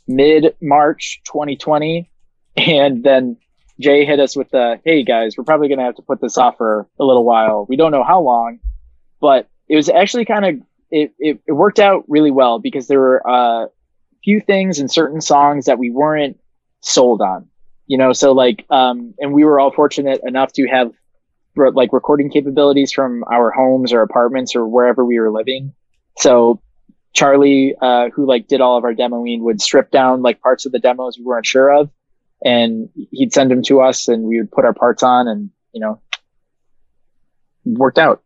mid 0.09 0.55
March 0.61 1.21
2020. 1.25 2.09
And 2.57 3.03
then 3.03 3.37
Jay 3.79 4.03
hit 4.03 4.19
us 4.19 4.35
with 4.35 4.49
the, 4.49 4.81
hey 4.83 5.03
guys, 5.03 5.37
we're 5.37 5.45
probably 5.45 5.69
to 5.69 5.77
have 5.77 5.95
to 5.95 6.01
put 6.01 6.19
this 6.19 6.37
off 6.37 6.57
for 6.57 6.87
a 6.99 7.05
little 7.05 7.23
while. 7.23 7.65
We 7.69 7.77
don't 7.77 7.91
know 7.91 8.03
how 8.03 8.21
long, 8.21 8.59
but 9.21 9.47
it 9.69 9.77
was 9.77 9.87
actually 9.87 10.25
kind 10.25 10.45
of, 10.45 10.55
it, 10.91 11.13
it, 11.19 11.39
it 11.47 11.51
worked 11.53 11.79
out 11.79 12.03
really 12.09 12.31
well 12.31 12.59
because 12.59 12.87
there 12.87 12.99
were 12.99 13.21
a 13.23 13.67
few 14.23 14.41
things 14.41 14.79
in 14.79 14.89
certain 14.89 15.21
songs 15.21 15.67
that 15.67 15.79
we 15.79 15.91
weren't 15.91 16.37
sold 16.81 17.21
on, 17.21 17.47
you 17.89 17.97
know? 17.97 18.13
So 18.13 18.31
like, 18.31 18.65
um, 18.69 19.13
and 19.19 19.33
we 19.33 19.43
were 19.43 19.59
all 19.59 19.73
fortunate 19.73 20.21
enough 20.25 20.53
to 20.53 20.67
have 20.67 20.91
re- 21.55 21.71
like 21.73 21.91
recording 21.91 22.29
capabilities 22.29 22.93
from 22.93 23.23
our 23.25 23.51
homes 23.51 23.91
or 23.91 24.01
apartments 24.01 24.55
or 24.55 24.65
wherever 24.65 25.03
we 25.03 25.19
were 25.19 25.31
living. 25.31 25.73
So 26.17 26.61
Charlie, 27.13 27.75
uh, 27.81 28.09
who 28.09 28.27
like 28.27 28.47
did 28.47 28.61
all 28.61 28.77
of 28.77 28.83
our 28.83 28.93
demoing, 28.93 29.41
would 29.41 29.59
strip 29.61 29.91
down 29.91 30.21
like 30.21 30.41
parts 30.41 30.65
of 30.65 30.71
the 30.71 30.79
demos 30.79 31.17
we 31.17 31.25
weren't 31.25 31.45
sure 31.45 31.73
of, 31.73 31.89
and 32.45 32.89
he'd 33.11 33.33
send 33.33 33.49
them 33.51 33.63
to 33.63 33.81
us, 33.81 34.07
and 34.07 34.23
we 34.23 34.39
would 34.39 34.51
put 34.51 34.65
our 34.65 34.73
parts 34.73 35.03
on, 35.03 35.27
and 35.27 35.49
you 35.73 35.81
know, 35.81 35.99
worked 37.65 37.97
out. 37.97 38.21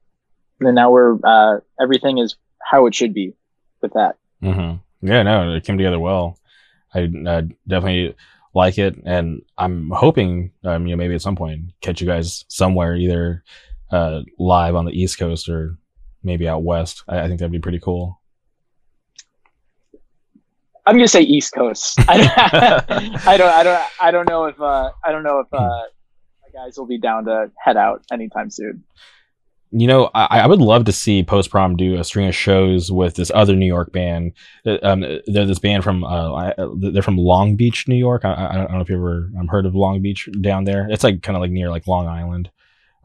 And 0.60 0.76
now 0.76 0.92
we're 0.92 1.18
uh, 1.24 1.60
everything 1.82 2.18
is 2.18 2.36
how 2.62 2.86
it 2.88 2.94
should 2.94 3.14
be 3.14 3.34
with 3.82 3.94
that. 3.94 4.18
Mm-hmm. 4.44 5.08
Yeah, 5.08 5.24
no, 5.24 5.54
it 5.54 5.66
came 5.66 5.78
together 5.78 6.00
well. 6.00 6.38
I 6.94 7.10
uh, 7.26 7.42
definitely 7.68 8.16
like 8.54 8.78
it, 8.78 8.96
and 9.06 9.42
I'm 9.58 9.90
hoping, 9.90 10.52
um, 10.64 10.86
you 10.86 10.94
know, 10.94 10.98
maybe 10.98 11.16
at 11.16 11.22
some 11.22 11.36
point 11.36 11.72
catch 11.82 12.02
you 12.02 12.08
guys 12.08 12.46
somewhere, 12.48 12.96
either 12.96 13.44
uh, 13.92 14.22
live 14.38 14.76
on 14.76 14.86
the 14.86 14.92
East 14.92 15.18
Coast 15.18 15.50
or 15.50 15.78
maybe 16.24 16.48
out 16.48 16.64
west. 16.64 17.04
I, 17.08 17.22
I 17.22 17.28
think 17.28 17.40
that'd 17.40 17.52
be 17.52 17.60
pretty 17.60 17.80
cool. 17.80 18.20
I'm 20.86 20.96
gonna 20.96 21.08
say 21.08 21.22
East 21.22 21.54
Coast. 21.54 21.96
I, 22.08 23.22
I 23.26 23.38
don't, 23.38 23.50
I 23.50 23.64
don't, 23.64 23.84
I 24.02 24.12
don't 24.12 24.30
know 24.30 24.46
if, 24.46 24.60
uh, 24.60 24.92
I 25.04 25.12
don't 25.12 25.24
know 25.24 25.40
if 25.40 25.48
uh, 25.54 25.60
my 25.60 26.66
guys 26.66 26.78
will 26.78 26.88
be 26.88 27.00
down 27.00 27.26
to 27.26 27.52
head 27.58 27.78
out 27.78 28.04
anytime 28.12 28.50
soon. 28.50 28.84
You 29.76 29.88
know, 29.88 30.12
I, 30.14 30.42
I 30.42 30.48
would 30.48 30.62
love 30.62 30.86
to 30.86 30.92
see 30.92 31.24
Post 31.24 31.50
Prom 31.50 31.76
do 31.76 31.96
a 32.00 32.04
string 32.04 32.28
of 32.28 32.36
shows 32.36 32.92
with 32.92 33.16
this 33.16 33.32
other 33.34 33.56
New 33.56 33.66
York 33.66 33.92
band. 33.92 34.34
Uh, 34.66 34.78
Um, 34.84 35.00
they're 35.26 35.48
this 35.48 35.58
band 35.58 35.84
from 35.84 36.04
uh, 36.04 36.54
they're 36.78 37.02
from 37.02 37.18
Long 37.18 37.56
Beach, 37.56 37.88
New 37.88 37.96
York. 37.96 38.24
I, 38.24 38.50
I 38.52 38.56
don't 38.56 38.72
know 38.72 38.82
if 38.82 38.90
you 38.90 38.98
ever 38.98 39.32
um, 39.40 39.48
heard 39.48 39.66
of 39.66 39.74
Long 39.74 40.00
Beach 40.02 40.30
down 40.42 40.66
there. 40.66 40.88
It's 40.92 41.04
like 41.04 41.24
kind 41.24 41.36
of 41.36 41.42
like 41.42 41.52
near 41.52 41.70
like 41.72 41.88
Long 41.88 42.08
Island, 42.08 42.52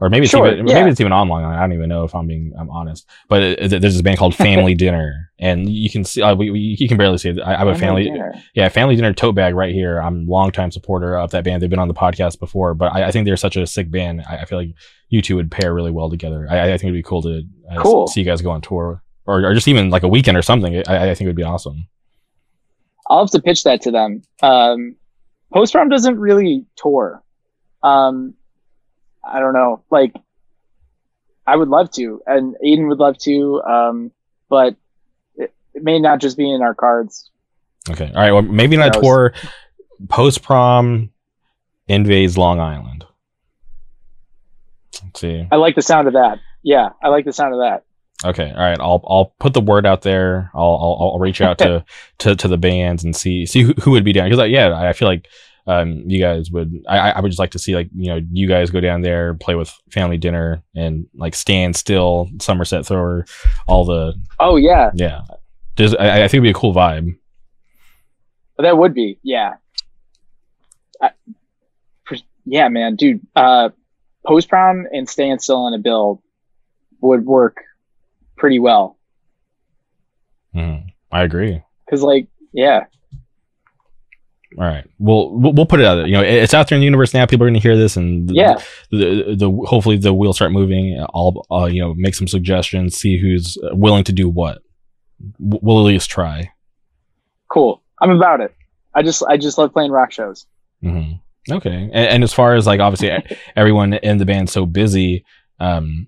or 0.01 0.09
maybe 0.09 0.23
it's 0.23 0.31
Sure, 0.31 0.47
even 0.51 0.67
yeah. 0.67 0.75
maybe 0.75 0.89
it's 0.91 0.99
even 1.01 1.11
on 1.11 1.27
Long 1.27 1.43
Island. 1.43 1.57
I 1.57 1.61
don't 1.61 1.73
even 1.73 1.89
know 1.89 2.03
if 2.03 2.15
I'm 2.15 2.25
being 2.27 2.53
I'm 2.57 2.69
honest. 2.69 3.07
But 3.27 3.41
it, 3.43 3.73
it- 3.73 3.81
there's 3.81 3.93
this 3.93 4.01
band 4.01 4.17
called 4.17 4.33
Family 4.35 4.73
Dinner, 4.85 5.31
and 5.39 5.69
you 5.69 5.89
can 5.89 6.03
see 6.05 6.21
uh, 6.21 6.35
we, 6.35 6.49
we, 6.51 6.59
you 6.79 6.87
can 6.87 6.97
barely 6.97 7.17
see 7.17 7.29
it. 7.29 7.39
I, 7.39 7.55
I 7.55 7.57
have 7.57 7.67
a 7.67 7.75
family 7.75 8.05
dinner. 8.05 8.33
yeah, 8.55 8.69
Family 8.69 8.95
Dinner 8.95 9.13
tote 9.13 9.35
bag 9.35 9.55
right 9.55 9.73
here. 9.73 9.99
I'm 9.99 10.27
a 10.27 10.31
longtime 10.31 10.71
supporter 10.71 11.17
of 11.17 11.31
that 11.31 11.43
band. 11.43 11.61
They've 11.61 11.69
been 11.69 11.79
on 11.79 11.87
the 11.87 11.93
podcast 11.93 12.39
before, 12.39 12.73
but 12.73 12.93
I, 12.95 13.07
I 13.07 13.11
think 13.11 13.25
they're 13.25 13.37
such 13.37 13.57
a 13.57 13.67
sick 13.67 13.91
band. 13.91 14.23
I, 14.29 14.37
I 14.37 14.45
feel 14.45 14.57
like 14.57 14.69
you 15.09 15.21
two 15.21 15.35
would 15.35 15.51
pair 15.51 15.73
really 15.73 15.91
well 15.91 16.09
together. 16.09 16.47
I, 16.49 16.65
I 16.73 16.77
think 16.77 16.83
it'd 16.83 16.93
be 16.93 17.03
cool 17.03 17.21
to 17.23 17.43
uh, 17.71 17.81
Cool. 17.81 18.07
see 18.07 18.19
you 18.21 18.25
guys 18.25 18.41
go 18.41 18.51
on 18.51 18.61
tour 18.61 19.03
or, 19.25 19.43
or 19.45 19.53
just 19.53 19.67
even 19.67 19.89
like 19.89 20.03
a 20.03 20.07
weekend 20.07 20.37
or 20.37 20.41
something. 20.41 20.81
I, 20.87 21.09
I 21.09 21.15
think 21.15 21.21
it 21.21 21.27
would 21.27 21.35
be 21.35 21.43
awesome. 21.43 21.87
I'll 23.09 23.21
have 23.25 23.31
to 23.31 23.41
pitch 23.41 23.63
that 23.63 23.81
to 23.81 23.91
them. 23.91 24.21
Um, 24.43 24.95
Post 25.51 25.73
Prom 25.73 25.89
doesn't 25.89 26.19
really 26.19 26.65
tour. 26.75 27.23
Um, 27.81 28.35
I 29.23 29.39
don't 29.39 29.53
know. 29.53 29.83
Like, 29.89 30.13
I 31.45 31.55
would 31.55 31.69
love 31.69 31.91
to, 31.91 32.21
and 32.25 32.55
Aiden 32.63 32.87
would 32.89 32.99
love 32.99 33.17
to, 33.19 33.61
um, 33.63 34.11
but 34.49 34.75
it, 35.35 35.53
it 35.73 35.83
may 35.83 35.99
not 35.99 36.19
just 36.19 36.37
be 36.37 36.51
in 36.51 36.61
our 36.61 36.75
cards. 36.75 37.29
Okay. 37.89 38.11
All 38.13 38.21
right. 38.21 38.31
Well, 38.31 38.41
maybe 38.41 38.77
not 38.77 38.93
tour. 38.93 39.33
Post 40.07 40.43
prom 40.43 41.09
invades 41.87 42.37
Long 42.37 42.59
Island. 42.59 43.05
Let's 45.03 45.19
see. 45.19 45.47
I 45.51 45.55
like 45.55 45.75
the 45.75 45.81
sound 45.81 46.07
of 46.07 46.13
that. 46.13 46.39
Yeah, 46.61 46.89
I 47.01 47.07
like 47.07 47.25
the 47.25 47.33
sound 47.33 47.53
of 47.53 47.59
that. 47.61 47.83
Okay, 48.25 48.51
all 48.51 48.61
right. 48.61 48.79
I'll 48.79 49.01
I'll 49.07 49.33
put 49.39 49.53
the 49.53 49.61
word 49.61 49.85
out 49.85 50.01
there. 50.01 50.51
I'll 50.53 50.61
I'll, 50.61 51.11
I'll 51.13 51.19
reach 51.19 51.41
out 51.41 51.57
to, 51.59 51.85
to 52.19 52.35
to 52.35 52.47
the 52.47 52.57
bands 52.57 53.03
and 53.03 53.15
see 53.15 53.45
see 53.45 53.61
who, 53.61 53.73
who 53.81 53.91
would 53.91 54.03
be 54.03 54.13
down 54.13 54.25
because 54.25 54.39
like, 54.39 54.51
yeah, 54.51 54.73
I 54.75 54.93
feel 54.93 55.07
like 55.07 55.27
um 55.69 56.03
you 56.07 56.19
guys 56.19 56.49
would 56.51 56.73
I 56.87 57.11
I 57.11 57.19
would 57.21 57.29
just 57.29 57.39
like 57.39 57.51
to 57.51 57.59
see 57.59 57.75
like 57.75 57.89
you 57.95 58.07
know 58.07 58.19
you 58.31 58.47
guys 58.47 58.69
go 58.71 58.79
down 58.79 59.01
there 59.01 59.33
play 59.35 59.55
with 59.55 59.71
family 59.91 60.17
dinner 60.17 60.63
and 60.75 61.05
like 61.15 61.35
stand 61.35 61.75
still 61.75 62.29
Somerset 62.39 62.85
Thrower 62.85 63.25
all 63.67 63.85
the 63.85 64.13
Oh 64.39 64.55
yeah, 64.55 64.91
yeah. 64.93 65.21
Just 65.75 65.95
I, 65.99 66.23
I 66.23 66.27
think 66.27 66.35
it'd 66.35 66.43
be 66.43 66.49
a 66.49 66.53
cool 66.53 66.73
vibe. 66.73 67.17
that 68.57 68.77
would 68.77 68.93
be. 68.93 69.17
Yeah. 69.23 69.53
I, 71.01 71.11
for- 72.05 72.17
yeah, 72.45 72.67
man, 72.67 72.95
dude. 72.97 73.21
Uh, 73.35 73.69
Post 74.27 74.49
Prom 74.49 74.85
and 74.91 75.07
Staying 75.07 75.39
Still 75.39 75.57
on 75.65 75.73
a 75.73 75.77
Bill 75.79 76.21
would 77.01 77.25
work 77.25 77.57
pretty 78.37 78.59
well. 78.59 78.97
Mhm. 80.55 80.87
I 81.11 81.23
agree. 81.23 81.61
Cause 81.89 82.01
like, 82.01 82.27
yeah, 82.51 82.85
All 84.59 84.65
right. 84.65 84.85
Well, 84.99 85.31
we'll 85.31 85.65
put 85.65 85.79
it 85.79 85.85
out 85.85 85.95
there. 85.95 86.05
You 86.05 86.13
know, 86.13 86.21
it's 86.21 86.53
out 86.53 86.67
there 86.67 86.75
in 86.75 86.81
the 86.81 86.85
universe 86.85 87.13
now. 87.13 87.25
People 87.25 87.45
are 87.45 87.49
going 87.49 87.61
to 87.61 87.61
hear 87.61 87.77
this, 87.77 87.95
and 87.95 88.27
the, 88.27 88.33
yeah. 88.33 88.61
the, 88.91 89.35
the 89.37 89.49
hopefully 89.65 89.95
the 89.95 90.13
wheels 90.13 90.35
start 90.35 90.51
moving. 90.51 91.01
I'll 91.13 91.45
uh, 91.49 91.65
you 91.65 91.81
know 91.81 91.93
make 91.95 92.13
some 92.13 92.27
suggestions, 92.27 92.97
see 92.97 93.17
who's 93.17 93.57
uh, 93.63 93.69
willing 93.73 94.03
to 94.03 94.11
do 94.11 94.27
what. 94.27 94.61
We'll 95.39 95.79
at 95.79 95.83
least 95.83 96.09
try. 96.09 96.51
cool. 97.49 97.81
I'm 98.01 98.11
about 98.11 98.41
it. 98.41 98.53
I 98.93 99.01
just 99.01 99.23
I 99.23 99.37
just 99.37 99.57
love 99.57 99.71
playing 99.71 99.91
rock 99.91 100.11
shows. 100.11 100.45
hmm 100.81 101.13
Okay. 101.49 101.89
And, 101.93 101.95
and 101.95 102.23
as 102.23 102.33
far 102.33 102.55
as 102.55 102.67
like 102.67 102.81
obviously 102.81 103.37
everyone 103.55 103.93
in 103.93 104.17
the 104.17 104.25
band's 104.25 104.51
so 104.51 104.65
busy, 104.65 105.25
um, 105.59 106.07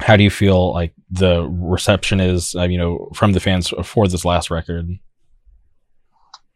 how 0.00 0.16
do 0.16 0.24
you 0.24 0.30
feel 0.30 0.72
like 0.74 0.92
the 1.10 1.48
reception 1.48 2.20
is? 2.20 2.54
Uh, 2.54 2.64
you 2.64 2.76
know, 2.76 3.10
from 3.14 3.32
the 3.32 3.40
fans 3.40 3.72
for 3.82 4.08
this 4.08 4.24
last 4.26 4.50
record. 4.50 4.88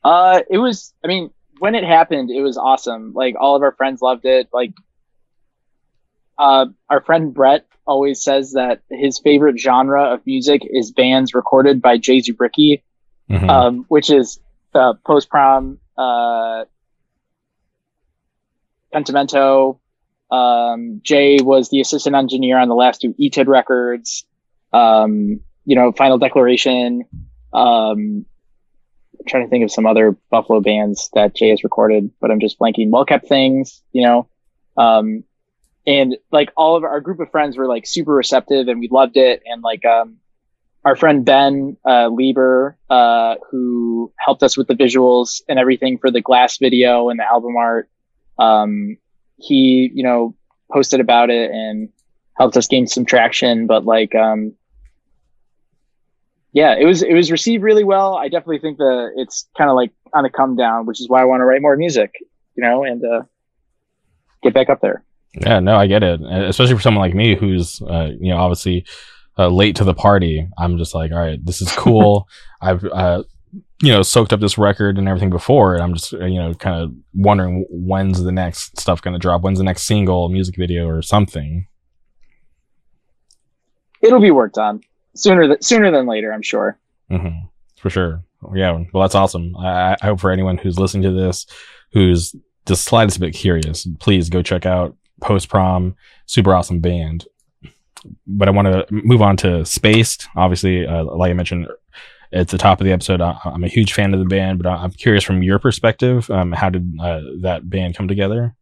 Uh, 0.07 0.41
it 0.49 0.59
was. 0.59 0.95
I 1.05 1.09
mean, 1.09 1.31
when 1.59 1.75
it 1.75 1.83
happened, 1.83 2.31
it 2.31 2.41
was 2.41 2.57
awesome. 2.57 3.13
Like 3.13 3.35
all 3.39 3.57
of 3.57 3.63
our 3.63 3.73
friends 3.73 4.01
loved 4.01 4.25
it. 4.25 4.49
Like, 4.53 4.73
uh, 6.39 6.67
our 6.89 7.01
friend 7.01 7.35
Brett 7.35 7.67
always 7.87 8.23
says 8.23 8.53
that 8.53 8.83
his 8.91 9.19
favorite 9.19 9.59
genre 9.59 10.13
of 10.15 10.25
music 10.27 10.63
is 10.65 10.93
bands 10.93 11.35
recorded 11.35 11.83
by 11.83 11.99
Jay 11.99 12.21
Zubricky, 12.21 12.83
Mhm. 13.31 13.49
um, 13.49 13.85
which 13.89 14.11
is 14.11 14.39
uh, 14.75 14.93
post 15.05 15.29
prom, 15.29 15.79
uh, 15.99 16.65
Pentimento. 18.93 19.81
Um, 20.31 21.01
Jay 21.03 21.39
was 21.41 21.69
the 21.71 21.81
assistant 21.81 22.15
engineer 22.17 22.59
on 22.59 22.69
the 22.69 22.75
last 22.75 23.01
two 23.01 23.15
ETID 23.19 23.49
records. 23.49 24.25
Um, 24.73 25.41
you 25.65 25.75
know, 25.77 25.93
Final 25.93 26.19
Declaration. 26.19 27.05
Um, 27.53 28.27
trying 29.27 29.45
to 29.45 29.51
think 29.51 29.65
of 29.65 29.71
some 29.71 29.87
other 29.87 30.17
Buffalo 30.31 30.61
bands 30.61 31.11
that 31.15 31.35
Jay 31.35 31.51
has 31.51 31.65
recorded, 31.65 32.11
but 32.21 32.31
I'm 32.31 32.41
just 32.41 32.59
blanking. 32.59 32.91
Well 32.91 33.05
kept 33.05 33.29
things, 33.29 33.83
you 33.93 34.03
know. 34.03 34.29
Um, 34.77 35.25
and 35.87 36.17
like 36.33 36.53
all 36.57 36.77
of 36.77 36.85
our 36.85 37.01
group 37.01 37.21
of 37.21 37.31
friends 37.31 37.57
were 37.57 37.67
like 37.67 37.87
super 37.87 38.13
receptive 38.13 38.69
and 38.69 38.81
we 38.81 38.89
loved 38.91 39.17
it. 39.17 39.43
And 39.47 39.63
like, 39.63 39.85
um, 39.85 40.17
our 40.85 40.97
friend 40.97 41.25
Ben, 41.25 41.77
uh, 41.85 42.09
Lieber, 42.09 42.77
uh, 42.89 43.37
who 43.51 44.13
helped 44.19 44.43
us 44.45 44.57
with 44.57 44.69
the 44.69 44.75
visuals 44.75 45.43
and 45.49 45.59
everything 45.59 45.99
for 45.99 46.11
the 46.11 46.21
glass 46.21 46.59
video 46.59 47.09
and 47.09 47.19
the 47.19 47.25
album 47.25 47.57
art. 47.57 47.89
Um, 48.39 48.97
he, 49.37 49.91
you 49.93 50.05
know, 50.05 50.37
posted 50.73 51.01
about 51.01 51.31
it 51.31 51.51
and 51.51 51.89
helped 52.37 52.57
us 52.57 52.69
gain 52.69 52.87
some 52.87 53.05
traction, 53.05 53.67
but 53.67 53.85
like, 53.85 54.15
um, 54.15 54.55
yeah, 56.57 56.75
it 56.75 56.87
was 56.87 57.03
it 57.03 57.13
was 57.13 57.31
received 57.31 57.63
really 57.63 57.85
well. 57.85 58.17
I 58.17 58.29
definitely 58.29 58.61
think 58.61 58.79
that 58.79 59.13
it's 59.17 59.47
kind 59.59 59.69
of 59.69 59.77
like 59.77 59.93
on 60.15 60.25
a 60.25 60.31
come 60.31 60.57
down, 60.57 60.87
which 60.87 61.03
is 61.03 61.07
why 61.07 61.21
I 61.21 61.27
want 61.27 61.43
to 61.43 61.45
write 61.45 61.61
more 61.61 61.77
music, 61.77 62.15
you 62.55 62.65
know, 62.65 62.83
and 62.83 63.05
uh, 63.05 63.25
get 64.43 64.55
back 64.55 64.71
up 64.71 64.81
there. 64.81 65.05
Yeah, 65.35 65.61
no, 65.61 65.77
I 65.77 65.87
get 65.87 66.03
it. 66.03 66.19
Especially 66.23 66.75
for 66.75 66.81
someone 66.81 67.03
like 67.03 67.15
me 67.15 67.37
who's, 67.37 67.83
uh, 67.83 68.09
you 68.19 68.31
know, 68.31 68.39
obviously 68.39 68.87
uh, 69.37 69.49
late 69.49 69.77
to 69.77 69.85
the 69.85 69.93
party. 69.93 70.49
I'm 70.57 70.79
just 70.79 70.95
like, 70.95 71.13
all 71.13 71.19
right, 71.19 71.39
this 71.45 71.61
is 71.61 71.71
cool. 71.73 72.27
I've, 72.63 72.83
uh, 72.85 73.25
you 73.83 73.93
know, 73.93 74.01
soaked 74.01 74.33
up 74.33 74.41
this 74.41 74.57
record 74.57 74.97
and 74.97 75.09
everything 75.09 75.29
before, 75.29 75.75
and 75.75 75.83
I'm 75.83 75.93
just, 75.93 76.15
uh, 76.15 76.25
you 76.25 76.39
know, 76.39 76.55
kind 76.55 76.83
of 76.83 76.91
wondering 77.13 77.67
when's 77.69 78.23
the 78.23 78.33
next 78.33 78.81
stuff 78.81 79.03
going 79.03 79.13
to 79.13 79.21
drop? 79.21 79.43
When's 79.43 79.59
the 79.59 79.65
next 79.65 79.83
single, 79.83 80.31
music 80.31 80.57
video, 80.57 80.87
or 80.87 81.03
something? 81.03 81.67
It'll 84.01 84.21
be 84.21 84.31
worked 84.31 84.57
on 84.57 84.81
sooner 85.17 85.47
than 85.49 85.61
sooner 85.63 85.91
than 85.91 86.07
later, 86.07 86.33
I'm 86.33 86.43
sure. 86.43 86.79
hmm 87.11 87.29
For 87.77 87.91
sure. 87.91 88.23
Yeah. 88.55 88.83
Well, 88.93 89.03
that's 89.03 89.15
awesome. 89.15 89.57
I, 89.57 89.97
I 90.01 90.07
hope 90.07 90.21
for 90.21 90.31
anyone 90.31 90.59
who's 90.59 90.79
listening 90.79 91.03
to 91.05 91.11
this, 91.13 91.47
who's 91.93 92.35
the 92.67 92.77
slightest 92.77 93.19
bit 93.21 93.35
curious, 93.35 93.87
please 93.99 94.29
go 94.29 94.43
check 94.43 94.67
out 94.67 94.97
Post 95.21 95.49
Prom. 95.49 95.97
Super 96.27 96.55
awesome 96.55 96.81
band. 96.81 97.27
But 98.27 98.49
I 98.49 98.53
want 98.53 98.67
to 98.69 98.87
move 98.91 99.23
on 99.23 99.37
to 99.39 99.65
Spaced. 99.65 100.29
Obviously, 100.37 100.87
uh, 100.87 101.05
like 101.05 101.31
I 101.31 101.35
mentioned 101.35 101.67
at 102.33 102.49
the 102.49 102.59
top 102.59 102.81
of 102.81 102.85
the 102.85 102.93
episode, 102.93 103.21
I, 103.21 103.37
I'm 103.45 103.65
a 103.65 103.69
huge 103.69 103.93
fan 103.95 104.13
of 104.15 104.21
the 104.21 104.27
band, 104.27 104.63
but 104.63 104.69
I- 104.69 104.77
I'm 104.83 104.91
curious 104.93 105.25
from 105.25 105.43
your 105.43 105.59
perspective, 105.59 106.31
um, 106.31 106.53
how 106.53 106.71
did 106.71 106.93
uh, 107.01 107.21
that 107.41 107.69
band 107.69 107.97
come 107.97 108.07
together? 108.09 108.55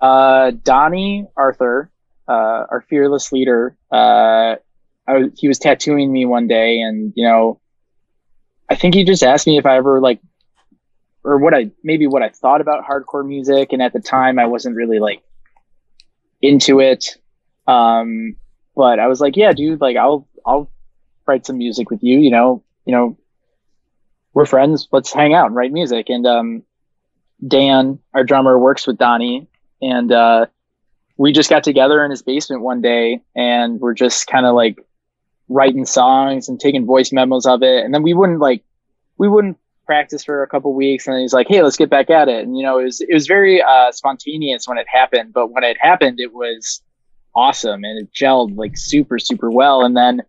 Uh, 0.00 0.52
Donnie 0.62 1.26
Arthur, 1.36 1.90
uh, 2.28 2.66
our 2.70 2.84
fearless 2.88 3.32
leader, 3.32 3.76
uh, 3.90 4.56
was, 5.08 5.30
he 5.38 5.48
was 5.48 5.58
tattooing 5.58 6.12
me 6.12 6.26
one 6.26 6.46
day, 6.46 6.80
and 6.80 7.12
you 7.16 7.26
know, 7.26 7.60
I 8.68 8.74
think 8.74 8.94
he 8.94 9.04
just 9.04 9.22
asked 9.22 9.46
me 9.46 9.58
if 9.58 9.66
I 9.66 9.76
ever 9.76 10.00
like, 10.00 10.20
or 11.24 11.38
what 11.38 11.54
I 11.54 11.70
maybe 11.82 12.06
what 12.06 12.22
I 12.22 12.28
thought 12.28 12.60
about 12.60 12.84
hardcore 12.84 13.26
music, 13.26 13.72
and 13.72 13.82
at 13.82 13.92
the 13.92 14.00
time 14.00 14.38
I 14.38 14.46
wasn't 14.46 14.76
really 14.76 14.98
like 14.98 15.22
into 16.42 16.80
it. 16.80 17.16
Um, 17.66 18.36
but 18.76 18.98
I 18.98 19.08
was 19.08 19.20
like, 19.20 19.36
yeah, 19.36 19.52
dude, 19.52 19.80
like 19.80 19.96
I'll 19.96 20.28
I'll 20.44 20.70
write 21.26 21.46
some 21.46 21.58
music 21.58 21.90
with 21.90 22.02
you. 22.02 22.18
You 22.18 22.30
know, 22.30 22.64
you 22.84 22.92
know, 22.92 23.18
we're 24.32 24.46
friends. 24.46 24.88
Let's 24.92 25.12
hang 25.12 25.34
out 25.34 25.46
and 25.46 25.56
write 25.56 25.72
music. 25.72 26.08
And 26.08 26.26
um, 26.26 26.62
Dan, 27.46 27.98
our 28.14 28.24
drummer, 28.24 28.58
works 28.58 28.86
with 28.86 28.98
Donnie, 28.98 29.48
and 29.80 30.12
uh, 30.12 30.46
we 31.18 31.32
just 31.32 31.50
got 31.50 31.64
together 31.64 32.04
in 32.04 32.10
his 32.10 32.22
basement 32.22 32.62
one 32.62 32.80
day, 32.80 33.20
and 33.36 33.80
we're 33.80 33.92
just 33.92 34.28
kind 34.28 34.46
of 34.46 34.54
like 34.54 34.78
writing 35.48 35.84
songs 35.84 36.48
and 36.48 36.60
taking 36.60 36.86
voice 36.86 37.12
memos 37.12 37.44
of 37.44 37.62
it. 37.62 37.84
And 37.84 37.92
then 37.92 38.02
we 38.02 38.14
wouldn't 38.14 38.38
like 38.38 38.62
we 39.18 39.28
wouldn't 39.28 39.58
practice 39.84 40.24
for 40.24 40.42
a 40.42 40.46
couple 40.46 40.72
weeks, 40.74 41.06
and 41.06 41.18
he's 41.18 41.32
like, 41.32 41.48
"Hey, 41.48 41.60
let's 41.62 41.76
get 41.76 41.90
back 41.90 42.08
at 42.08 42.28
it." 42.28 42.44
And 42.44 42.56
you 42.56 42.62
know, 42.62 42.78
it 42.78 42.84
was 42.84 43.00
it 43.00 43.12
was 43.12 43.26
very 43.26 43.60
uh, 43.60 43.90
spontaneous 43.90 44.68
when 44.68 44.78
it 44.78 44.86
happened, 44.88 45.32
but 45.32 45.50
when 45.50 45.64
it 45.64 45.76
happened, 45.80 46.20
it 46.20 46.32
was 46.32 46.82
awesome 47.34 47.84
and 47.84 47.98
it 48.00 48.12
gelled 48.12 48.56
like 48.56 48.76
super 48.76 49.18
super 49.18 49.50
well. 49.50 49.84
And 49.84 49.96
then, 49.96 50.22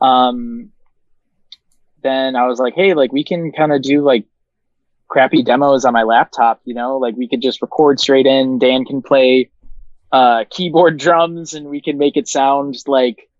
um, 0.00 0.70
then 2.02 2.36
I 2.36 2.46
was 2.46 2.58
like, 2.58 2.74
"Hey, 2.74 2.92
like 2.92 3.12
we 3.12 3.24
can 3.24 3.50
kind 3.50 3.72
of 3.72 3.80
do 3.80 4.02
like 4.02 4.26
crappy 5.08 5.42
demos 5.42 5.86
on 5.86 5.94
my 5.94 6.02
laptop, 6.02 6.60
you 6.64 6.74
know, 6.74 6.98
like 6.98 7.14
we 7.16 7.28
could 7.28 7.42
just 7.42 7.62
record 7.62 7.98
straight 8.00 8.26
in. 8.26 8.58
Dan 8.58 8.84
can 8.84 9.02
play 9.02 9.50
uh, 10.12 10.44
keyboard 10.50 10.98
drums 10.98 11.54
and 11.54 11.66
we 11.66 11.80
can 11.80 11.98
make 11.98 12.16
it 12.16 12.28
sound 12.28 12.76
like 12.86 13.30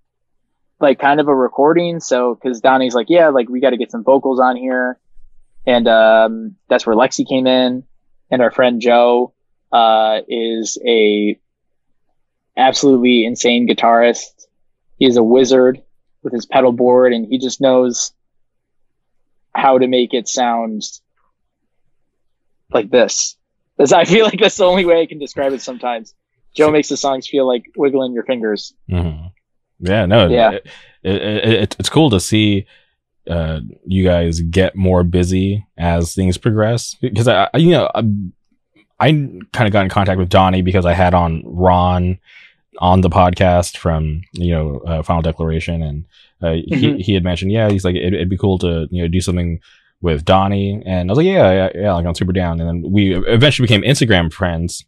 like 0.81 0.99
kind 0.99 1.21
of 1.21 1.29
a 1.29 1.35
recording. 1.35 2.01
So 2.01 2.35
because 2.35 2.61
Donnie's 2.61 2.95
like, 2.95 3.09
yeah, 3.09 3.29
like 3.29 3.49
we 3.49 3.61
got 3.61 3.71
to 3.71 3.77
get 3.77 3.91
some 3.91 4.03
vocals 4.03 4.41
on 4.41 4.57
here, 4.57 4.99
and 5.67 5.87
um, 5.87 6.57
that's 6.69 6.87
where 6.87 6.97
Lexi 6.97 7.29
came 7.29 7.47
in, 7.47 7.85
and 8.31 8.43
our 8.43 8.51
friend 8.51 8.81
Joe 8.81 9.33
uh, 9.71 10.21
is 10.27 10.79
a 10.85 11.39
absolutely 12.57 13.25
insane 13.25 13.69
guitarist. 13.69 14.47
He 14.99 15.07
is 15.07 15.17
a 15.17 15.23
wizard 15.23 15.83
with 16.23 16.33
his 16.33 16.47
pedal 16.47 16.73
board, 16.73 17.13
and 17.13 17.27
he 17.27 17.39
just 17.39 17.61
knows 17.61 18.13
how 19.55 19.79
to 19.79 19.87
make 19.87 20.15
it 20.15 20.27
sound 20.29 20.83
like 22.73 22.91
this. 22.91 23.37
As 23.79 23.93
I 23.93 24.05
feel 24.05 24.25
like 24.25 24.41
that's 24.41 24.57
the 24.57 24.65
only 24.65 24.85
way 24.85 25.01
I 25.01 25.07
can 25.07 25.19
describe 25.19 25.53
it 25.53 25.61
sometimes. 25.63 26.15
Joe 26.55 26.71
makes 26.71 26.89
the 26.89 26.97
songs 26.97 27.27
feel 27.29 27.47
like 27.47 27.65
wiggling 27.77 28.13
your 28.13 28.25
fingers. 28.25 28.75
Mm-hmm. 28.91 29.27
Yeah, 29.81 30.07
no, 30.07 30.29
Yeah. 30.29 30.51
It, 30.53 30.67
it, 31.03 31.45
it, 31.63 31.77
it's 31.81 31.89
cool 31.89 32.11
to 32.11 32.21
see 32.21 32.67
uh, 33.29 33.61
you 33.87 34.05
guys 34.05 34.41
get 34.41 34.77
more 34.77 35.03
busy 35.05 35.67
as 35.77 36.15
things 36.15 36.39
progress 36.39 36.95
because 37.01 37.27
I, 37.29 37.49
I- 37.53 37.59
you 37.59 37.71
know, 37.73 37.91
I, 37.95 38.03
I 39.01 39.09
kind 39.53 39.67
of 39.67 39.73
got 39.73 39.83
in 39.85 39.91
contact 39.91 40.19
with 40.19 40.29
Donnie 40.29 40.63
because 40.63 40.87
I 40.87 40.93
had 40.93 41.15
on 41.15 41.43
Ron 41.45 42.19
on 42.79 43.01
the 43.01 43.11
podcast 43.11 43.77
from 43.77 44.23
you 44.33 44.53
know 44.53 44.79
uh, 44.87 45.03
Final 45.03 45.23
Declaration, 45.23 45.83
and 45.83 46.05
uh, 46.41 46.53
he 46.53 46.67
Mhm. 46.71 47.01
he 47.01 47.15
had 47.15 47.25
mentioned, 47.25 47.51
yeah, 47.53 47.69
he's 47.69 47.85
like 47.85 47.97
it, 47.97 48.15
it'd 48.15 48.29
be 48.31 48.37
cool 48.39 48.59
to 48.61 48.87
you 48.93 49.03
know 49.03 49.09
do 49.09 49.21
something 49.21 49.59
with 50.01 50.25
Donnie, 50.25 50.81
and 50.87 51.09
I 51.09 51.13
was 51.13 51.17
like, 51.19 51.27
yeah, 51.27 51.53
yeah, 51.53 51.69
yeah, 51.75 51.93
like 51.95 52.07
I'm 52.07 52.15
super 52.15 52.33
down, 52.33 52.61
and 52.61 52.69
then 52.69 52.91
we 52.93 53.15
eventually 53.27 53.67
became 53.67 53.83
Instagram 53.83 54.33
friends, 54.33 54.85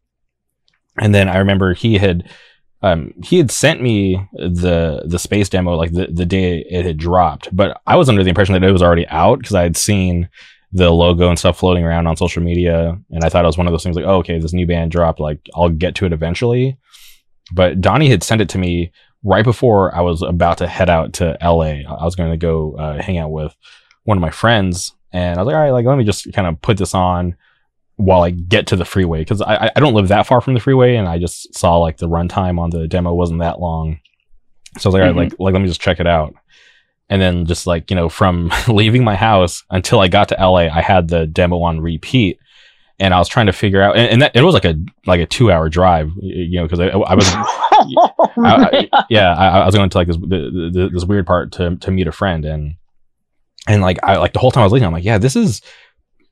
and 0.99 1.15
then 1.15 1.29
I 1.29 1.39
remember 1.39 1.75
he 1.75 1.99
had 1.99 2.29
um, 2.83 3.15
he 3.25 3.39
had 3.39 3.51
sent 3.51 3.81
me 3.81 4.29
the 4.33 5.03
the 5.07 5.19
space 5.19 5.49
demo 5.49 5.75
like 5.75 5.93
the, 5.93 6.07
the 6.07 6.27
day 6.27 6.65
it 6.69 6.85
had 6.85 6.99
dropped, 6.99 7.55
but 7.55 7.81
I 7.87 7.97
was 7.97 8.09
under 8.09 8.23
the 8.23 8.29
impression 8.29 8.53
that 8.53 8.63
it 8.63 8.73
was 8.73 8.83
already 8.83 9.07
out 9.09 9.39
because 9.39 9.55
I 9.55 9.63
had 9.63 9.77
seen 9.77 10.29
the 10.71 10.91
logo 10.91 11.29
and 11.29 11.39
stuff 11.39 11.59
floating 11.59 11.85
around 11.85 12.07
on 12.07 12.17
social 12.17 12.43
media, 12.43 12.99
and 13.11 13.25
I 13.25 13.29
thought 13.29 13.45
it 13.45 13.47
was 13.47 13.57
one 13.57 13.67
of 13.67 13.73
those 13.73 13.83
things 13.83 13.97
like, 13.97 14.05
oh, 14.05 14.17
okay, 14.17 14.39
this 14.39 14.53
new 14.53 14.67
band 14.67 14.91
dropped, 14.91 15.19
like 15.19 15.39
I'll 15.55 15.71
get 15.71 15.95
to 15.97 16.05
it 16.05 16.13
eventually. 16.13 16.77
But 17.53 17.81
Donnie 17.81 18.11
had 18.11 18.23
sent 18.23 18.41
it 18.41 18.49
to 18.51 18.59
me 18.59 18.93
right 19.23 19.45
before 19.45 19.95
I 19.95 20.01
was 20.03 20.21
about 20.21 20.59
to 20.59 20.67
head 20.67 20.91
out 20.91 21.15
to 21.15 21.39
LA. 21.41 21.85
I 21.89 22.05
was 22.05 22.17
going 22.17 22.33
to 22.33 22.37
go 22.37 22.77
uh, 22.77 23.01
hang 23.01 23.19
out 23.19 23.31
with 23.31 23.57
one 24.03 24.19
of 24.19 24.23
my 24.23 24.31
friends, 24.31 24.93
and 25.13 25.39
I 25.39 25.43
was 25.43 25.47
like, 25.47 25.57
all 25.57 25.63
right, 25.63 25.71
like 25.71 25.87
let 25.87 25.97
me 25.97 26.05
just 26.05 26.31
kind 26.35 26.47
of 26.47 26.61
put 26.61 26.77
this 26.77 26.95
on 26.95 27.37
while 27.97 28.23
I 28.23 28.31
get 28.31 28.67
to 28.69 28.77
the 28.77 28.85
freeway 28.85 29.21
because 29.21 29.41
I 29.41 29.71
I 29.75 29.81
don't 29.81 29.95
live 29.95 30.09
that 30.09 30.27
far 30.27 30.41
from 30.41 30.55
the 30.55 30.61
freeway, 30.61 30.97
and 30.97 31.09
I 31.09 31.19
just 31.19 31.55
saw 31.57 31.77
like 31.79 31.97
the 31.99 32.09
runtime 32.09 32.59
on 32.59 32.71
the 32.71 32.89
demo 32.89 33.13
wasn't 33.15 33.41
that 33.41 33.61
long, 33.61 33.99
so 34.79 34.87
I 34.87 34.89
was 34.89 34.95
like, 34.95 35.03
right, 35.03 35.13
Mhm. 35.15 35.17
like 35.17 35.35
like 35.39 35.53
let 35.55 35.61
me 35.63 35.69
just 35.69 35.81
check 35.81 36.01
it 36.01 36.07
out. 36.07 36.35
And 37.11 37.21
then 37.21 37.45
just 37.47 37.67
like 37.67 37.91
you 37.91 37.97
know, 37.97 38.09
from 38.09 38.51
leaving 38.69 39.05
my 39.05 39.15
house 39.15 39.63
until 39.71 40.01
I 40.01 40.09
got 40.09 40.29
to 40.31 40.37
LA, 40.41 40.69
I 40.69 40.81
had 40.81 41.09
the 41.09 41.27
demo 41.27 41.61
on 41.63 41.81
repeat, 41.81 42.39
and 42.99 43.13
I 43.15 43.19
was 43.19 43.29
trying 43.29 43.47
to 43.47 43.53
figure 43.53 43.83
out, 43.83 43.97
and, 43.97 44.09
and 44.11 44.23
that 44.23 44.35
it 44.35 44.43
was 44.43 44.55
like 44.55 44.65
a 44.65 44.75
like 45.07 45.21
a 45.21 45.27
two 45.27 45.53
hour 45.53 45.69
drive, 45.69 46.11
you 46.21 46.59
know, 46.59 46.65
because 46.65 46.81
I, 46.81 46.87
I 46.87 47.15
was 47.15 47.29
Oh, 47.33 48.11
I- 48.39 48.89
I- 48.93 49.05
yeah, 49.11 49.35
I, 49.35 49.61
I 49.61 49.67
was 49.67 49.75
going 49.75 49.91
to 49.91 49.99
like 49.99 50.07
this 50.09 50.17
the, 50.17 50.71
the, 50.73 50.91
this 50.93 51.05
weird 51.05 51.27
part 51.27 51.53
to 51.53 51.77
to 51.77 51.91
meet 51.91 52.07
a 52.09 52.13
friend 52.13 52.45
and 52.45 52.75
and 53.69 53.81
like 53.83 53.99
I 54.03 54.17
like 54.17 54.33
the 54.33 54.39
whole 54.41 54.51
time 54.51 54.63
I 54.63 54.65
was 54.65 54.73
leaving, 54.73 54.87
I'm 54.87 54.93
like, 54.93 55.05
yeah, 55.05 55.19
this 55.19 55.37
is 55.37 55.61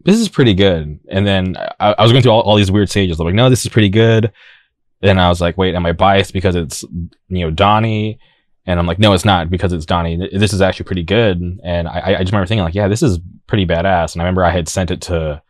this 0.05 0.19
is 0.19 0.29
pretty 0.29 0.55
good. 0.55 0.99
And 1.09 1.27
then 1.27 1.57
I, 1.79 1.95
I 1.99 2.03
was 2.03 2.13
going 2.13 2.23
through 2.23 2.33
all, 2.33 2.43
all 2.43 2.57
these 2.57 2.71
weird 2.71 2.91
stages. 2.91 3.19
I'm 3.19 3.27
like, 3.27 3.35
no, 3.35 3.51
this 3.51 3.65
is 3.65 3.71
pretty 3.71 3.89
good. 3.89 4.33
Then 5.01 5.19
I 5.19 5.29
was 5.29 5.41
like, 5.41 5.59
wait, 5.59 5.75
am 5.75 5.87
I 5.87 5.93
biased 5.93 6.33
because 6.33 6.55
it's 6.55 6.83
you 6.83 7.45
know 7.45 7.51
Donnie? 7.51 8.19
And 8.65 8.79
I'm 8.79 8.87
like, 8.87 9.01
no, 9.01 9.13
it's 9.13 9.25
not 9.25 9.51
because 9.51 9.73
it's 9.73 9.87
Donnie. 9.87 10.29
This 10.33 10.53
is 10.53 10.61
actually 10.61 10.85
pretty 10.85 11.03
good. 11.03 11.43
And 11.65 11.89
I, 11.89 12.15
I 12.15 12.19
just 12.19 12.31
remember 12.31 12.47
thinking 12.47 12.63
like, 12.63 12.77
yeah, 12.77 12.87
this 12.87 13.03
is 13.03 13.19
pretty 13.49 13.67
badass. 13.67 14.13
And 14.13 14.23
I 14.23 14.25
remember 14.25 14.45
I 14.45 14.51
had 14.51 14.69
sent 14.69 14.93
it 14.93 15.01
to 15.03 15.43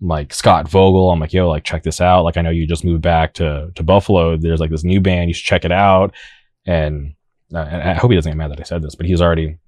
like 0.00 0.32
Scott 0.32 0.68
Vogel. 0.68 1.10
I'm 1.10 1.18
like, 1.18 1.32
yo, 1.32 1.48
like 1.48 1.64
check 1.64 1.82
this 1.82 2.00
out. 2.00 2.22
Like 2.22 2.36
I 2.36 2.42
know 2.42 2.50
you 2.50 2.66
just 2.66 2.84
moved 2.84 3.02
back 3.02 3.34
to 3.34 3.72
to 3.74 3.82
Buffalo. 3.82 4.36
There's 4.36 4.60
like 4.60 4.70
this 4.70 4.84
new 4.84 5.00
band. 5.00 5.28
You 5.28 5.34
should 5.34 5.46
check 5.46 5.64
it 5.64 5.72
out. 5.72 6.14
And, 6.64 7.14
uh, 7.52 7.58
and 7.58 7.82
I 7.82 7.94
hope 7.94 8.10
he 8.12 8.16
doesn't 8.16 8.30
get 8.30 8.36
mad 8.36 8.52
that 8.52 8.60
I 8.60 8.64
said 8.64 8.82
this, 8.82 8.94
but 8.94 9.06
he's 9.06 9.20
already 9.20 9.58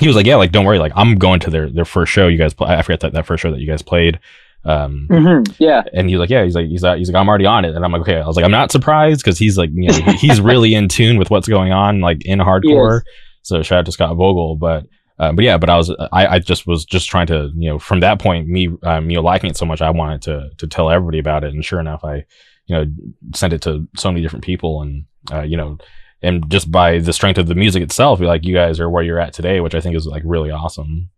he 0.00 0.06
was 0.06 0.16
like, 0.16 0.26
yeah, 0.26 0.36
like 0.36 0.50
don't 0.52 0.64
worry, 0.64 0.78
like 0.78 0.92
I'm 0.96 1.16
going 1.16 1.40
to 1.40 1.50
their 1.50 1.68
their 1.70 1.84
first 1.84 2.10
show. 2.12 2.26
You 2.26 2.38
guys, 2.38 2.54
play, 2.54 2.74
I 2.74 2.82
forget 2.82 3.00
that 3.00 3.12
that 3.12 3.26
first 3.26 3.42
show 3.42 3.50
that 3.50 3.60
you 3.60 3.66
guys 3.66 3.82
played. 3.82 4.18
Um, 4.64 5.06
Mhm, 5.10 5.54
Yeah. 5.58 5.82
and 5.94 6.10
he's 6.10 6.18
like, 6.18 6.28
yeah, 6.28 6.44
he's 6.44 6.54
like, 6.54 6.66
he's 6.66 6.82
like, 6.82 6.98
he's 6.98 7.08
like, 7.10 7.18
I'm 7.18 7.28
already 7.28 7.46
on 7.46 7.64
it, 7.64 7.74
and 7.74 7.84
I'm 7.84 7.92
like, 7.92 8.02
okay. 8.02 8.20
I 8.20 8.26
was 8.26 8.36
like, 8.36 8.44
I'm 8.44 8.50
not 8.50 8.70
surprised 8.70 9.22
because 9.24 9.38
he's 9.38 9.56
like, 9.56 9.70
you 9.72 9.88
know, 9.88 10.12
he's 10.18 10.40
really 10.40 10.74
in 10.74 10.88
tune 10.88 11.16
with 11.16 11.30
what's 11.30 11.48
going 11.48 11.72
on, 11.72 12.00
like 12.00 12.24
in 12.26 12.38
hardcore. 12.40 13.00
So 13.42 13.62
shout 13.62 13.78
out 13.80 13.86
to 13.86 13.92
Scott 13.92 14.16
Vogel, 14.16 14.56
but. 14.56 14.86
Uh, 15.18 15.32
but 15.32 15.44
yeah, 15.44 15.58
but 15.58 15.68
I 15.68 15.76
was 15.76 15.90
I, 16.12 16.26
I 16.26 16.38
just 16.38 16.66
was 16.66 16.86
just 16.86 17.10
trying 17.10 17.26
to 17.26 17.50
you 17.54 17.68
know 17.68 17.78
from 17.78 18.00
that 18.00 18.18
point 18.18 18.48
me 18.48 18.70
um, 18.84 19.10
you 19.10 19.16
know 19.16 19.22
liking 19.22 19.50
it 19.50 19.56
so 19.58 19.66
much 19.66 19.82
I 19.82 19.90
wanted 19.90 20.22
to 20.22 20.48
to 20.56 20.66
tell 20.66 20.88
everybody 20.88 21.18
about 21.18 21.44
it 21.44 21.52
and 21.52 21.62
sure 21.62 21.78
enough 21.78 22.02
I 22.02 22.24
you 22.64 22.74
know 22.74 22.86
sent 23.34 23.52
it 23.52 23.60
to 23.62 23.86
so 23.98 24.10
many 24.10 24.22
different 24.22 24.46
people 24.46 24.80
and 24.80 25.04
uh, 25.30 25.42
you 25.42 25.58
know 25.58 25.76
and 26.22 26.48
just 26.50 26.70
by 26.70 26.98
the 26.98 27.12
strength 27.12 27.38
of 27.38 27.46
the 27.46 27.54
music 27.54 27.82
itself 27.82 28.20
like 28.20 28.44
you 28.44 28.54
guys 28.54 28.78
are 28.80 28.90
where 28.90 29.02
you're 29.02 29.18
at 29.20 29.32
today 29.32 29.60
which 29.60 29.74
I 29.74 29.80
think 29.80 29.96
is 29.96 30.06
like 30.06 30.22
really 30.24 30.50
awesome. 30.50 31.10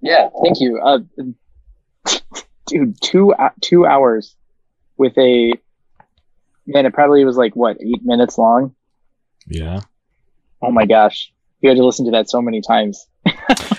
Yeah. 0.00 0.28
Thank 0.42 0.60
you. 0.60 0.80
Uh, 0.80 0.98
dude, 2.66 3.00
two 3.00 3.32
hou- 3.38 3.54
two 3.60 3.86
hours 3.86 4.36
with 4.96 5.16
a 5.18 5.52
man. 6.66 6.86
It 6.86 6.92
probably 6.92 7.24
was 7.24 7.36
like 7.36 7.54
what 7.54 7.76
eight 7.80 8.02
minutes 8.04 8.36
long. 8.36 8.74
Yeah. 9.46 9.80
Oh 10.60 10.70
my 10.70 10.86
gosh, 10.86 11.32
you 11.60 11.68
had 11.68 11.78
to 11.78 11.84
listen 11.84 12.04
to 12.06 12.12
that 12.12 12.28
so 12.30 12.40
many 12.42 12.60
times. 12.60 13.06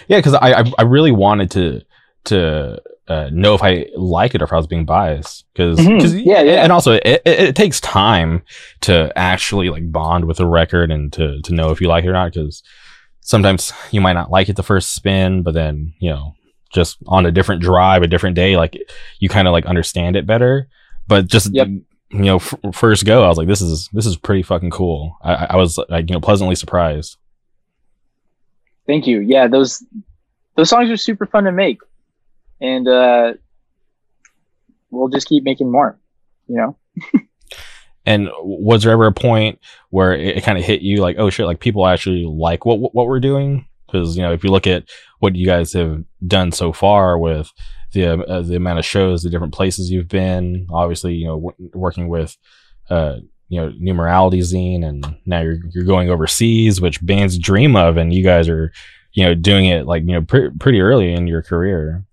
Yeah, 0.09 0.17
because 0.19 0.33
I, 0.33 0.51
I 0.51 0.63
I 0.79 0.81
really 0.83 1.13
wanted 1.13 1.51
to 1.51 1.81
to 2.25 2.81
uh, 3.07 3.29
know 3.33 3.53
if 3.53 3.61
I 3.63 3.87
like 3.95 4.33
it 4.35 4.41
or 4.41 4.45
if 4.45 4.53
I 4.53 4.57
was 4.57 4.67
being 4.67 4.85
biased. 4.85 5.45
Because 5.53 5.77
Mhm. 5.79 6.23
Yeah, 6.25 6.41
yeah. 6.41 6.63
and 6.63 6.71
also 6.71 6.93
it, 6.93 7.03
it, 7.05 7.21
it 7.25 7.55
takes 7.55 7.79
time 7.81 8.43
to 8.81 9.11
actually 9.17 9.69
like 9.69 9.91
bond 9.91 10.25
with 10.25 10.39
a 10.39 10.47
record 10.47 10.89
and 10.91 11.11
to 11.13 11.41
to 11.41 11.53
know 11.53 11.69
if 11.71 11.81
you 11.81 11.87
like 11.87 12.03
it 12.05 12.09
or 12.09 12.13
not. 12.13 12.33
Because 12.33 12.63
sometimes 13.21 13.73
you 13.91 14.01
might 14.01 14.13
not 14.13 14.31
like 14.31 14.49
it 14.49 14.55
the 14.55 14.63
first 14.63 14.93
spin, 14.95 15.43
but 15.43 15.53
then 15.53 15.93
you 15.99 16.09
know 16.09 16.35
just 16.73 16.97
on 17.07 17.25
a 17.25 17.31
different 17.31 17.61
drive, 17.61 18.01
a 18.03 18.07
different 18.07 18.35
day, 18.35 18.57
like 18.57 18.75
you 19.19 19.29
kind 19.29 19.47
of 19.47 19.51
like 19.51 19.65
understand 19.65 20.15
it 20.15 20.25
better. 20.25 20.67
But 21.07 21.27
just 21.27 21.53
Yep. 21.53 21.67
you 21.67 21.85
know, 22.11 22.37
f- 22.37 22.55
first 22.73 23.05
go, 23.05 23.23
I 23.23 23.27
was 23.27 23.37
like, 23.37 23.47
this 23.47 23.61
is 23.61 23.89
this 23.93 24.05
is 24.05 24.15
pretty 24.17 24.43
fucking 24.43 24.71
cool. 24.71 25.17
I, 25.21 25.33
I- 25.35 25.47
I 25.51 25.55
was 25.57 25.77
like, 25.89 26.09
you 26.09 26.13
know, 26.15 26.21
pleasantly 26.21 26.55
surprised. 26.55 27.17
Thank 28.87 29.07
you. 29.07 29.19
Yeah, 29.19 29.47
those 29.47 29.83
those 30.55 30.69
songs 30.69 30.89
are 30.89 30.97
super 30.97 31.25
fun 31.25 31.45
to 31.45 31.51
make, 31.51 31.79
and 32.63 32.87
uh, 32.87 33.33
we'll 34.89 35.09
just 35.09 35.27
keep 35.27 35.43
making 35.43 35.71
more. 35.71 35.99
You 36.47 36.57
know. 36.57 36.77
And 38.05 38.29
was 38.41 38.83
there 38.83 38.91
ever 38.91 39.07
a 39.07 39.13
point 39.13 39.59
where 39.89 40.13
it, 40.13 40.37
it 40.37 40.43
kind 40.43 40.57
of 40.57 40.63
hit 40.65 40.81
you 40.81 40.97
like, 40.97 41.15
oh 41.17 41.29
shit, 41.29 41.45
like 41.45 41.59
people 41.59 41.87
actually 41.87 42.25
like 42.25 42.65
what 42.65 42.93
what, 42.93 43.07
we're 43.07 43.19
doing? 43.19 43.65
Because 43.85 44.17
you 44.17 44.23
know, 44.23 44.33
if 44.33 44.43
you 44.43 44.51
look 44.51 44.67
at 44.67 44.89
what 45.19 45.35
you 45.35 45.45
guys 45.45 45.71
have 45.73 46.03
done 46.27 46.51
so 46.51 46.73
far 46.73 47.17
with 47.17 47.49
the 47.93 48.21
uh, 48.25 48.41
the 48.41 48.57
amount 48.57 48.79
of 48.79 48.85
shows, 48.85 49.23
the 49.23 49.29
different 49.29 49.53
places 49.53 49.89
you've 49.89 50.09
been, 50.09 50.67
obviously, 50.69 51.13
you 51.13 51.27
know, 51.27 51.39
w- 51.39 51.71
working 51.73 52.09
with 52.09 52.35
uh, 52.89 53.17
you 53.47 53.61
know, 53.61 53.71
New 53.77 53.93
Morality 53.93 54.39
zine, 54.39 54.83
and 54.83 55.15
now 55.25 55.41
you're 55.41 55.59
you're 55.71 55.85
going 55.85 56.09
overseas, 56.09 56.81
which 56.81 57.05
bands 57.05 57.37
dream 57.37 57.75
of, 57.77 57.95
and 57.95 58.13
you 58.13 58.23
guys 58.23 58.49
are, 58.49 58.73
you 59.13 59.23
know, 59.23 59.33
doing 59.33 59.65
it 59.65 59.85
like 59.85 60.03
you 60.03 60.11
know 60.11 60.23
pre- 60.23 60.49
pretty 60.59 60.81
early 60.81 61.13
in 61.13 61.27
your 61.27 61.41
career. 61.41 62.03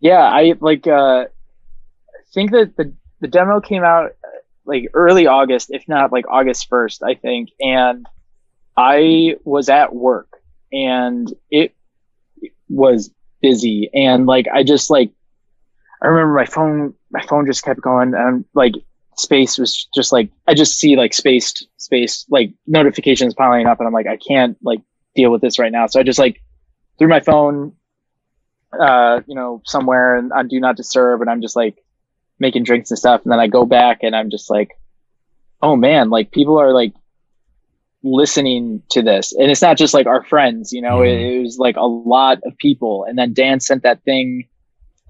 Yeah, 0.00 0.22
I 0.22 0.54
like. 0.60 0.86
Uh, 0.86 1.26
think 2.32 2.52
that 2.52 2.76
the 2.76 2.92
the 3.20 3.28
demo 3.28 3.60
came 3.60 3.84
out 3.84 4.06
uh, 4.06 4.28
like 4.64 4.88
early 4.94 5.26
August, 5.26 5.70
if 5.70 5.88
not 5.88 6.12
like 6.12 6.26
August 6.28 6.68
first, 6.68 7.02
I 7.02 7.14
think. 7.14 7.50
And 7.60 8.06
I 8.76 9.36
was 9.44 9.68
at 9.68 9.94
work 9.94 10.28
and 10.72 11.32
it 11.50 11.74
was 12.68 13.10
busy 13.42 13.90
and 13.92 14.26
like 14.26 14.46
I 14.52 14.62
just 14.62 14.90
like 14.90 15.10
I 16.02 16.06
remember 16.06 16.34
my 16.34 16.46
phone 16.46 16.94
my 17.10 17.22
phone 17.22 17.46
just 17.46 17.64
kept 17.64 17.80
going 17.80 18.14
and 18.14 18.44
like 18.54 18.74
space 19.16 19.58
was 19.58 19.88
just 19.94 20.12
like 20.12 20.30
I 20.46 20.54
just 20.54 20.78
see 20.78 20.96
like 20.96 21.12
spaced 21.12 21.66
space 21.78 22.24
like 22.30 22.52
notifications 22.66 23.34
piling 23.34 23.66
up 23.66 23.80
and 23.80 23.86
I'm 23.86 23.92
like 23.92 24.06
I 24.06 24.16
can't 24.16 24.56
like 24.62 24.80
deal 25.16 25.32
with 25.32 25.40
this 25.40 25.58
right 25.58 25.72
now. 25.72 25.86
So 25.86 25.98
I 25.98 26.02
just 26.04 26.18
like 26.18 26.40
threw 26.98 27.08
my 27.08 27.20
phone 27.20 27.72
uh 28.78 29.20
you 29.26 29.34
know 29.34 29.60
somewhere 29.64 30.16
and 30.16 30.32
on 30.32 30.48
do 30.48 30.60
not 30.60 30.76
disturb 30.76 31.20
and 31.20 31.30
I'm 31.30 31.42
just 31.42 31.56
like 31.56 31.76
making 32.38 32.64
drinks 32.64 32.90
and 32.90 32.98
stuff 32.98 33.22
and 33.24 33.32
then 33.32 33.40
I 33.40 33.46
go 33.48 33.64
back 33.66 33.98
and 34.02 34.14
I'm 34.14 34.30
just 34.30 34.48
like 34.50 34.70
oh 35.62 35.76
man 35.76 36.10
like 36.10 36.30
people 36.30 36.58
are 36.60 36.72
like 36.72 36.92
listening 38.02 38.82
to 38.90 39.02
this 39.02 39.32
and 39.34 39.50
it's 39.50 39.60
not 39.60 39.76
just 39.76 39.92
like 39.92 40.06
our 40.06 40.24
friends 40.24 40.72
you 40.72 40.80
know 40.80 40.98
Mhm. 41.00 41.06
it, 41.08 41.36
it 41.36 41.40
was 41.42 41.58
like 41.58 41.76
a 41.76 41.84
lot 41.86 42.38
of 42.44 42.56
people 42.56 43.04
and 43.06 43.18
then 43.18 43.34
Dan 43.34 43.60
sent 43.60 43.82
that 43.82 44.02
thing 44.04 44.48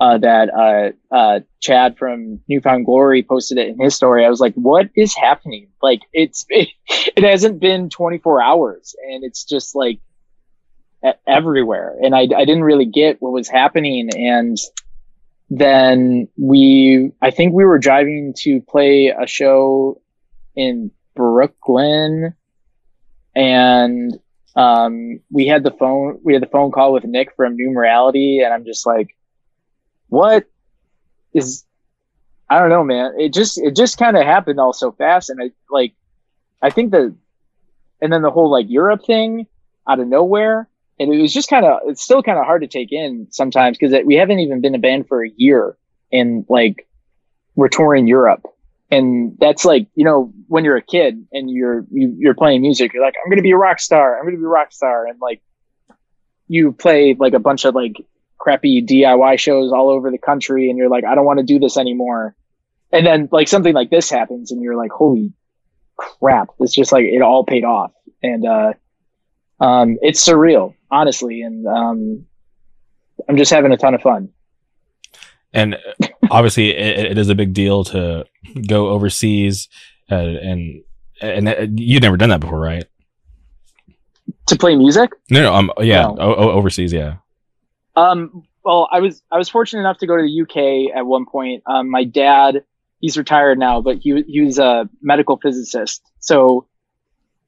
uh, 0.01 0.17
that 0.17 0.49
uh, 0.49 1.15
uh, 1.15 1.41
Chad 1.61 1.99
from 1.99 2.41
New 2.49 2.63
Found 2.63 2.87
Glory 2.87 3.23
posted 3.23 3.59
it 3.59 3.69
in 3.69 3.79
his 3.79 3.95
story. 3.95 4.25
I 4.25 4.31
was 4.31 4.41
like, 4.41 4.55
"What 4.55 4.89
is 4.97 5.15
happening? 5.15 5.69
Like, 5.83 6.01
it's 6.15 6.47
it, 6.49 6.71
it 6.89 7.23
hasn't 7.23 7.61
been 7.61 7.91
24 7.91 8.43
hours, 8.43 8.97
and 9.11 9.23
it's 9.25 9.45
just 9.45 9.75
like 9.75 9.99
everywhere." 11.27 11.97
And 12.03 12.15
I 12.15 12.23
I 12.23 12.45
didn't 12.45 12.65
really 12.65 12.87
get 12.87 13.21
what 13.21 13.33
was 13.33 13.49
happening, 13.49 14.11
and 14.15 14.57
then 15.51 16.29
we 16.37 17.13
I 17.21 17.31
think 17.31 17.53
we 17.55 17.65
were 17.65 17.79
driving 17.79 18.35
to 18.39 18.61
play 18.63 19.09
a 19.09 19.27
show 19.27 20.01
in 20.55 20.91
Brooklyn, 21.15 22.35
and 23.35 24.19
um, 24.57 25.21
we 25.31 25.47
had 25.47 25.65
the 25.65 25.71
phone 25.73 26.21
we 26.23 26.33
had 26.33 26.43
the 26.43 26.49
phone 26.49 26.71
call 26.71 26.93
with 26.93 27.05
Nick 27.05 27.35
from 27.37 27.57
New 27.57 27.71
Morality, 27.71 28.41
and 28.41 28.53
I'm 28.53 28.65
just 28.65 28.87
like 28.87 29.17
what 30.09 30.45
is 31.33 31.65
I 32.49 32.59
don't 32.59 32.69
know, 32.69 32.85
man. 32.85 33.15
It 33.19 33.33
just 33.33 33.59
it 33.59 33.77
just 33.77 33.97
kind 33.97 34.17
of 34.17 34.25
happened 34.25 34.59
all 34.59 34.73
so 34.73 34.93
fast, 34.93 35.31
and 35.31 35.41
I 35.41 35.51
like 35.71 35.95
I 36.61 36.71
think 36.71 36.91
the 36.91 37.15
and 38.03 38.13
then 38.13 38.23
the 38.23 38.31
whole 38.31 38.51
like 38.51 38.67
Europe 38.69 39.05
thing 39.07 39.47
out 39.89 40.01
of 40.01 40.09
nowhere, 40.09 40.69
and 41.01 41.13
it 41.13 41.21
was 41.21 41.33
just 41.33 41.49
kind 41.49 41.65
of 41.65 41.81
it's 41.87 42.03
still 42.03 42.23
kind 42.23 42.39
of 42.39 42.45
hard 42.45 42.63
to 42.63 42.69
take 42.69 42.93
in 42.93 43.27
sometimes 43.31 43.77
because 43.77 43.95
we 44.05 44.15
haven't 44.15 44.39
even 44.39 44.61
been 44.61 44.75
a 44.75 44.79
band 44.79 45.09
for 45.09 45.25
a 45.25 45.31
year, 45.37 45.77
and 46.13 46.45
like 46.49 46.87
we're 47.57 47.69
touring 47.69 48.07
Europe, 48.07 48.47
and 48.91 49.37
that's 49.41 49.65
like 49.65 49.89
you 49.95 50.05
know 50.05 50.33
when 50.47 50.65
you're 50.65 50.77
a 50.77 50.83
kid 50.83 51.27
and 51.33 51.51
you're 51.51 51.85
you, 51.91 52.15
you're 52.19 52.35
playing 52.35 52.61
music, 52.61 52.93
you're 52.93 53.05
like 53.05 53.15
I'm 53.25 53.31
gonna 53.31 53.43
be 53.43 53.51
a 53.51 53.57
rock 53.57 53.81
star, 53.81 54.19
I'm 54.19 54.25
gonna 54.25 54.37
be 54.37 54.45
a 54.45 54.47
rock 54.47 54.73
star, 54.73 55.07
and 55.07 55.19
like 55.21 55.43
you 56.47 56.73
play 56.73 57.17
like 57.19 57.33
a 57.33 57.39
bunch 57.39 57.65
of 57.65 57.75
like 57.75 57.95
crappy 58.41 58.83
DIY 58.85 59.39
shows 59.39 59.73
all 59.73 59.89
over 59.89 60.11
the 60.11 60.19
country 60.19 60.69
and 60.69 60.77
you're 60.77 60.89
like, 60.89 61.05
I 61.05 61.15
don't 61.15 61.25
want 61.25 61.39
to 61.39 61.45
do 61.45 61.61
this 61.61 61.77
anymore. 61.77 62.35
And 62.91 63.07
then 63.07 63.29
like 63.31 63.47
something 63.47 63.73
like 63.73 63.91
this 63.91 64.11
happens 64.11 64.51
and 64.51 64.61
you're 64.61 64.77
like, 64.77 64.91
holy 64.91 65.33
crap. 65.97 66.49
It's 66.59 66.75
just 66.75 66.91
like 66.91 67.05
it 67.05 67.23
all 67.23 67.45
paid 67.45 67.65
off. 67.65 67.93
And 68.23 68.45
uh 68.45 68.73
um 69.61 69.99
it's 70.03 70.27
surreal, 70.27 70.75
honestly. 70.91 71.43
And 71.43 71.67
um 71.67 72.27
I'm 73.29 73.37
just 73.37 73.51
having 73.51 73.73
a 73.73 73.77
ton 73.77 73.95
of 73.95 74.03
fun. 74.03 74.31
and 75.53 75.75
uh, 75.75 76.07
obviously 76.31 76.71
it, 76.71 77.13
it 77.13 77.19
is 77.19 77.29
a 77.29 77.35
big 77.35 77.53
deal 77.53 77.85
to 77.85 78.25
go 78.69 78.89
overseas 78.89 79.69
uh, 80.11 80.15
and 80.15 80.83
and 81.21 81.49
uh, 81.49 81.67
you've 81.75 82.03
never 82.03 82.17
done 82.17 82.31
that 82.31 82.41
before 82.41 82.61
right 82.61 82.85
To 84.47 84.57
play 84.57 84.75
music? 84.77 85.11
no 85.31 85.43
no 85.43 85.55
um 85.55 85.71
yeah 85.81 86.03
No. 86.03 86.17
o- 86.19 86.35
o- 86.35 86.51
overseas 86.53 86.93
yeah 86.93 87.17
Um, 87.97 88.43
well, 88.65 88.89
I 88.93 89.01
was 89.01 89.23
I 89.33 89.37
was 89.39 89.49
fortunate 89.49 89.81
enough 89.81 89.99
to 89.99 90.07
go 90.07 90.17
to 90.17 90.23
the 90.23 90.43
UK 90.43 90.97
at 90.97 91.05
one 91.07 91.27
point. 91.27 91.63
Um, 91.67 91.91
my 91.91 92.05
dad, 92.05 92.63
he's 93.01 93.17
retired 93.19 93.59
now, 93.59 93.81
but 93.81 93.97
he 93.99 94.23
he 94.29 94.41
was 94.43 94.59
a 94.59 94.89
medical 95.03 95.37
physicist. 95.39 96.01
So, 96.21 96.67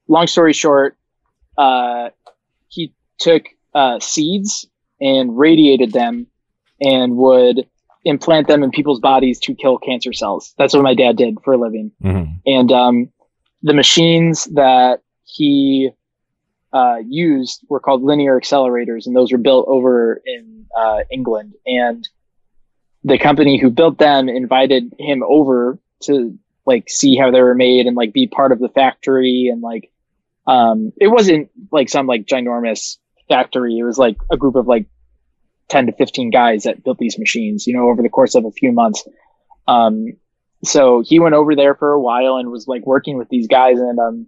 long 0.07 0.27
story 0.27 0.53
short, 0.53 0.97
uh, 1.57 2.09
he 2.67 2.93
took 3.23 3.43
uh, 3.73 3.99
seeds 3.99 4.67
and 5.01 5.37
radiated 5.37 5.91
them, 5.91 6.27
and 6.79 7.17
would 7.17 7.67
implant 8.05 8.47
them 8.47 8.63
in 8.63 8.71
people's 8.71 8.99
bodies 8.99 9.39
to 9.39 9.55
kill 9.55 9.77
cancer 9.77 10.13
cells. 10.13 10.53
That's 10.57 10.73
what 10.73 10.83
my 10.83 10.93
dad 10.93 11.17
did 11.17 11.37
for 11.43 11.53
a 11.53 11.57
living 11.57 11.91
hmm 12.01 12.23
and 12.45 12.71
um, 12.71 13.09
the 13.61 13.73
machines 13.73 14.45
that 14.53 15.01
he 15.23 15.91
uh, 16.73 16.97
used 17.07 17.65
were 17.69 17.79
called 17.79 18.03
linear 18.03 18.39
accelerators, 18.39 19.05
and 19.05 19.15
those 19.15 19.31
were 19.31 19.37
built 19.37 19.65
over 19.67 20.21
in 20.25 20.65
uh, 20.75 20.99
England. 21.11 21.53
And 21.65 22.07
the 23.03 23.17
company 23.17 23.59
who 23.59 23.69
built 23.69 23.97
them 23.97 24.29
invited 24.29 24.93
him 24.99 25.23
over 25.23 25.79
to 26.03 26.37
like 26.65 26.89
see 26.89 27.15
how 27.15 27.31
they 27.31 27.41
were 27.41 27.55
made 27.55 27.85
and 27.85 27.95
like 27.95 28.13
be 28.13 28.27
part 28.27 28.51
of 28.51 28.59
the 28.59 28.69
factory 28.69 29.49
and 29.51 29.61
like 29.61 29.91
um, 30.47 30.91
it 30.99 31.07
wasn't 31.07 31.49
like 31.71 31.89
some 31.89 32.07
like 32.07 32.25
ginormous 32.25 32.97
factory. 33.29 33.77
It 33.77 33.83
was 33.83 33.97
like 33.97 34.17
a 34.31 34.37
group 34.37 34.55
of 34.55 34.67
like 34.67 34.85
ten 35.69 35.85
to 35.87 35.91
fifteen 35.93 36.29
guys 36.29 36.63
that 36.63 36.83
built 36.83 36.97
these 36.97 37.17
machines, 37.19 37.65
you 37.67 37.73
know, 37.75 37.89
over 37.89 38.01
the 38.01 38.09
course 38.09 38.35
of 38.35 38.45
a 38.45 38.51
few 38.51 38.71
months. 38.71 39.03
Um, 39.67 40.07
so 40.63 41.03
he 41.05 41.19
went 41.19 41.35
over 41.35 41.55
there 41.55 41.75
for 41.75 41.91
a 41.91 41.99
while 41.99 42.37
and 42.37 42.49
was 42.49 42.67
like 42.67 42.85
working 42.85 43.17
with 43.17 43.29
these 43.29 43.47
guys 43.47 43.79
and 43.79 43.99
um 43.99 44.27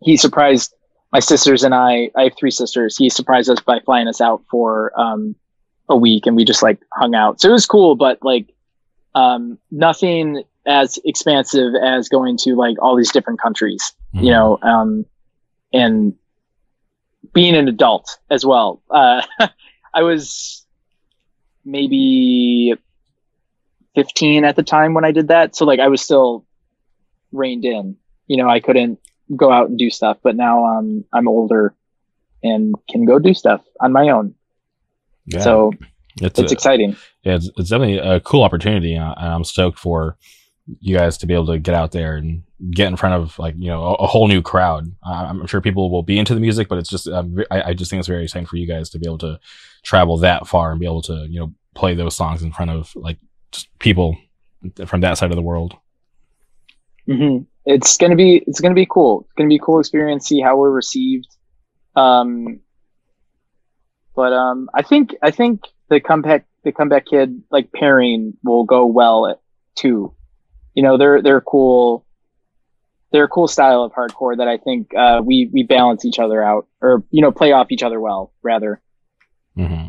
he 0.00 0.16
surprised 0.16 0.74
my 1.12 1.20
sisters 1.20 1.62
and 1.62 1.74
I 1.74 2.10
I 2.16 2.24
have 2.24 2.32
three 2.38 2.50
sisters. 2.50 2.96
He 2.96 3.08
surprised 3.08 3.48
us 3.48 3.60
by 3.60 3.78
flying 3.84 4.08
us 4.08 4.20
out 4.20 4.42
for 4.50 4.92
um 4.98 5.36
a 5.88 5.96
week 5.96 6.26
and 6.26 6.36
we 6.36 6.44
just 6.44 6.62
like 6.62 6.80
hung 6.94 7.14
out. 7.14 7.40
So 7.40 7.48
it 7.48 7.52
was 7.52 7.66
cool, 7.66 7.94
but 7.96 8.18
like 8.22 8.52
um 9.14 9.58
nothing 9.70 10.42
as 10.66 10.98
expansive 11.04 11.74
as 11.84 12.08
going 12.08 12.38
to 12.38 12.54
like 12.54 12.76
all 12.82 12.96
these 12.96 13.12
different 13.12 13.40
countries, 13.40 13.92
Mm-hmm. 14.14 14.24
you 14.24 14.30
know, 14.32 14.58
um 14.62 15.06
and 15.72 16.14
being 17.32 17.54
an 17.54 17.68
adult 17.68 18.18
as 18.30 18.44
well. 18.44 18.82
Uh 18.90 19.22
I 19.94 20.02
was 20.02 20.64
maybe 21.64 22.74
15 23.94 24.44
at 24.44 24.56
the 24.56 24.62
time 24.62 24.94
when 24.94 25.04
I 25.04 25.12
did 25.12 25.28
that. 25.28 25.54
So 25.54 25.64
like 25.64 25.80
I 25.80 25.88
was 25.88 26.00
still 26.02 26.46
reined 27.32 27.64
in. 27.64 27.96
You 28.26 28.36
know, 28.38 28.48
I 28.48 28.60
couldn't 28.60 28.98
go 29.36 29.50
out 29.52 29.68
and 29.68 29.78
do 29.78 29.90
stuff, 29.90 30.18
but 30.22 30.36
now 30.36 30.64
um 30.64 31.04
I'm 31.12 31.28
older 31.28 31.74
and 32.42 32.74
can 32.90 33.04
go 33.04 33.18
do 33.18 33.34
stuff 33.34 33.62
on 33.80 33.92
my 33.92 34.08
own. 34.08 34.34
yeah 35.26 35.40
So 35.40 35.72
it's, 36.20 36.38
it's 36.38 36.52
a- 36.52 36.54
exciting. 36.54 36.96
yeah, 37.22 37.36
it's, 37.36 37.50
it's 37.56 37.70
definitely 37.70 37.98
a 37.98 38.20
cool 38.20 38.42
opportunity, 38.42 38.94
and 38.94 39.14
I'm 39.16 39.44
stoked 39.44 39.78
for 39.78 40.16
you 40.80 40.96
guys 40.96 41.16
to 41.18 41.26
be 41.26 41.34
able 41.34 41.46
to 41.46 41.58
get 41.58 41.74
out 41.74 41.92
there 41.92 42.16
and 42.16 42.42
get 42.70 42.88
in 42.88 42.96
front 42.96 43.14
of 43.22 43.38
like 43.38 43.54
you 43.58 43.68
know 43.68 43.82
a, 43.82 43.94
a 43.94 44.06
whole 44.06 44.28
new 44.28 44.42
crowd. 44.42 44.94
I'm 45.04 45.46
sure 45.46 45.60
people 45.60 45.90
will 45.90 46.02
be 46.02 46.18
into 46.18 46.34
the 46.34 46.40
music, 46.40 46.68
but 46.68 46.78
it's 46.78 46.88
just 46.88 47.08
um, 47.08 47.38
I, 47.50 47.62
I 47.70 47.74
just 47.74 47.90
think 47.90 47.98
it's 47.98 48.08
very 48.08 48.24
exciting 48.24 48.46
for 48.46 48.56
you 48.56 48.66
guys 48.66 48.90
to 48.90 48.98
be 48.98 49.06
able 49.06 49.18
to 49.18 49.40
travel 49.82 50.18
that 50.18 50.46
far 50.46 50.70
and 50.70 50.80
be 50.80 50.86
able 50.86 51.02
to 51.02 51.26
you 51.28 51.40
know 51.40 51.52
play 51.74 51.94
those 51.94 52.16
songs 52.16 52.42
in 52.42 52.52
front 52.52 52.70
of 52.70 52.94
like 52.94 53.18
just 53.50 53.68
people 53.78 54.16
from 54.86 55.00
that 55.00 55.18
side 55.18 55.30
of 55.30 55.36
the 55.36 55.42
world. 55.42 55.76
hmm 57.06 57.38
It's 57.66 57.96
gonna 57.96 58.16
be 58.16 58.42
it's 58.46 58.60
gonna 58.60 58.74
be 58.74 58.86
cool. 58.86 59.22
It's 59.22 59.32
gonna 59.36 59.48
be 59.48 59.56
a 59.56 59.60
cool 59.60 59.80
experience. 59.80 60.26
See 60.26 60.40
how 60.40 60.56
we're 60.56 60.70
received. 60.70 61.28
Um, 61.96 62.60
but 64.14 64.32
um, 64.32 64.68
I 64.74 64.82
think 64.82 65.14
I 65.22 65.30
think 65.30 65.62
the 65.88 66.00
comeback 66.00 66.46
the 66.64 66.72
comeback 66.72 67.06
kid 67.06 67.42
like 67.50 67.72
pairing 67.72 68.34
will 68.44 68.64
go 68.64 68.86
well 68.86 69.40
too. 69.76 70.14
You 70.74 70.82
know, 70.82 70.96
they're 70.98 71.22
they're 71.22 71.40
cool. 71.40 72.06
They're 73.12 73.24
a 73.24 73.28
cool 73.28 73.48
style 73.48 73.84
of 73.84 73.92
hardcore 73.92 74.36
that 74.36 74.48
I 74.48 74.56
think 74.56 74.94
uh, 74.94 75.20
we 75.24 75.50
we 75.52 75.62
balance 75.62 76.04
each 76.04 76.18
other 76.18 76.42
out, 76.42 76.66
or 76.80 77.04
you 77.10 77.22
know, 77.22 77.30
play 77.30 77.52
off 77.52 77.70
each 77.70 77.82
other 77.82 78.00
well, 78.00 78.32
rather. 78.42 78.80
hmm 79.56 79.86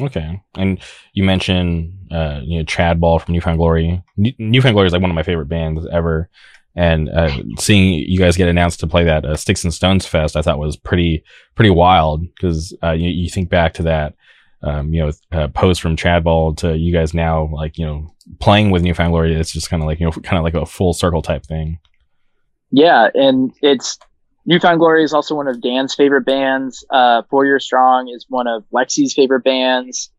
Okay, 0.00 0.40
and 0.56 0.80
you 1.12 1.24
mentioned 1.24 1.92
uh, 2.12 2.40
you 2.42 2.58
know 2.58 2.64
Chad 2.64 3.00
Ball 3.00 3.18
from 3.18 3.32
New 3.32 3.40
Found 3.40 3.58
Glory. 3.58 4.02
New- 4.16 4.32
Newfound 4.38 4.74
Glory 4.74 4.86
is 4.86 4.92
like 4.92 5.02
one 5.02 5.10
of 5.10 5.14
my 5.16 5.22
favorite 5.24 5.48
bands 5.48 5.86
ever, 5.90 6.28
and 6.76 7.08
uh, 7.08 7.30
seeing 7.58 7.94
you 7.94 8.18
guys 8.18 8.36
get 8.36 8.48
announced 8.48 8.80
to 8.80 8.86
play 8.86 9.04
that 9.04 9.24
uh, 9.24 9.36
Sticks 9.36 9.64
and 9.64 9.74
Stones 9.74 10.06
Fest, 10.06 10.36
I 10.36 10.42
thought 10.42 10.58
was 10.58 10.76
pretty 10.76 11.24
pretty 11.56 11.70
wild 11.70 12.22
because 12.22 12.76
uh, 12.82 12.92
you, 12.92 13.08
you 13.10 13.28
think 13.28 13.48
back 13.48 13.74
to 13.74 13.82
that. 13.84 14.14
Um, 14.60 14.92
you 14.92 15.04
know, 15.04 15.12
uh, 15.30 15.46
post 15.48 15.80
from 15.80 15.94
Chad 15.96 16.24
Ball 16.24 16.52
to 16.56 16.76
you 16.76 16.92
guys 16.92 17.14
now, 17.14 17.48
like 17.52 17.78
you 17.78 17.86
know, 17.86 18.12
playing 18.40 18.70
with 18.70 18.82
New 18.82 18.94
Found 18.94 19.12
Glory. 19.12 19.34
It's 19.34 19.52
just 19.52 19.70
kind 19.70 19.82
of 19.82 19.86
like 19.86 20.00
you 20.00 20.06
know, 20.06 20.12
kind 20.12 20.38
of 20.38 20.44
like 20.44 20.54
a 20.54 20.66
full 20.66 20.92
circle 20.92 21.22
type 21.22 21.44
thing. 21.46 21.78
Yeah, 22.70 23.08
and 23.14 23.52
it's 23.62 23.98
New 24.46 24.58
Found 24.60 24.78
Glory 24.78 25.04
is 25.04 25.12
also 25.12 25.34
one 25.34 25.48
of 25.48 25.60
Dan's 25.60 25.94
favorite 25.94 26.24
bands. 26.24 26.84
Uh, 26.90 27.22
Four 27.30 27.44
Year 27.46 27.60
Strong 27.60 28.08
is 28.08 28.26
one 28.28 28.46
of 28.46 28.64
Lexi's 28.74 29.14
favorite 29.14 29.44
bands. 29.44 30.10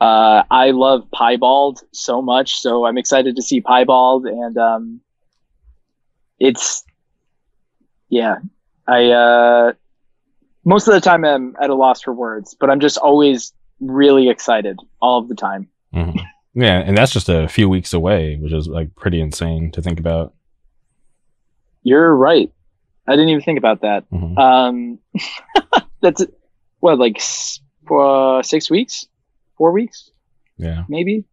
Uh, 0.00 0.42
I 0.50 0.70
love 0.70 1.06
Piebald 1.12 1.80
so 1.92 2.22
much, 2.22 2.60
so 2.60 2.86
I'm 2.86 2.96
excited 2.96 3.36
to 3.36 3.42
see 3.42 3.60
Piebald, 3.60 4.26
and 4.26 4.56
um, 4.56 5.00
it's 6.38 6.84
yeah, 8.08 8.36
I 8.88 9.10
uh, 9.10 9.72
most 10.64 10.88
of 10.88 10.94
the 10.94 11.00
time 11.00 11.24
I'm 11.24 11.54
at 11.60 11.70
a 11.70 11.74
loss 11.74 12.02
for 12.02 12.14
words, 12.14 12.56
but 12.58 12.70
I'm 12.70 12.80
just 12.80 12.96
always 12.96 13.52
really 13.78 14.28
excited 14.30 14.78
all 15.00 15.18
of 15.20 15.28
the 15.28 15.34
time. 15.34 15.68
Mhm. 15.94 16.20
Yeah, 16.54 16.80
and 16.80 16.96
that's 16.96 17.12
just 17.12 17.28
a 17.28 17.46
few 17.48 17.68
weeks 17.68 17.92
away, 17.92 18.36
which 18.36 18.52
is 18.52 18.68
like 18.68 18.94
pretty 18.96 19.20
insane 19.20 19.70
to 19.72 19.82
think 19.82 20.00
about. 20.00 20.34
You're 21.82 22.14
right. 22.14 22.50
I 23.08 23.12
didn't 23.12 23.30
even 23.30 23.42
think 23.42 23.58
about 23.58 23.80
that. 23.82 24.04
Mhm. 24.10 24.38
Um, 24.38 24.98
that's 26.02 26.24
what, 26.80 26.98
like 26.98 27.20
uh, 27.90 28.42
six 28.42 28.70
weeks, 28.70 29.06
four 29.56 29.72
weeks, 29.72 30.10
Yeah. 30.58 30.84
maybe. 30.88 31.24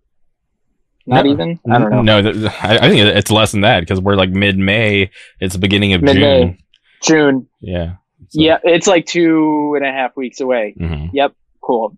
Not 1.06 1.26
No. 1.26 1.32
even. 1.32 1.60
I 1.72 1.80
don't 1.80 1.89
know. 1.89 2.02
No, 2.02 2.22
th- 2.34 2.45
I, 2.64 2.78
I 2.78 2.89
think 2.89 3.00
it's 3.02 3.32
less 3.32 3.52
than 3.52 3.62
that 3.62 3.80
because 3.82 4.02
we're 4.02 4.16
like 4.16 4.30
mid 4.30 4.58
May. 4.58 5.10
It's 5.39 5.54
the 5.54 5.60
beginning 5.60 5.93
of 5.93 6.02
Mid-May. 6.02 6.43
June. 6.43 6.58
June. 7.04 7.48
Yeah. 7.62 7.93
So- 8.30 8.41
Yeah, 8.41 8.58
it's 8.64 8.88
like 8.88 9.06
two 9.06 9.74
and 9.78 9.86
a 9.86 9.91
half 9.91 10.18
weeks 10.18 10.41
away. 10.41 10.76
mhm. 10.80 11.10
Yep. 11.14 11.34
Cool. 11.62 11.95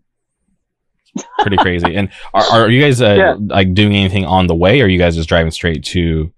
Pretty 1.39 1.57
crazy. 1.65 1.95
And 1.95 2.09
are, 2.33 2.43
are 2.43 2.69
you 2.69 2.81
guys 2.81 3.01
uh, 3.01 3.15
Yeah. 3.17 3.35
like 3.39 3.73
doing 3.73 3.95
anything 3.95 4.25
on 4.25 4.45
the 4.47 4.53
way, 4.55 4.79
or 4.81 4.85
are 4.85 4.87
you 4.87 4.99
guys 4.99 5.15
just 5.15 5.29
driving 5.29 5.51
straight 5.51 5.83
to? 5.85 6.31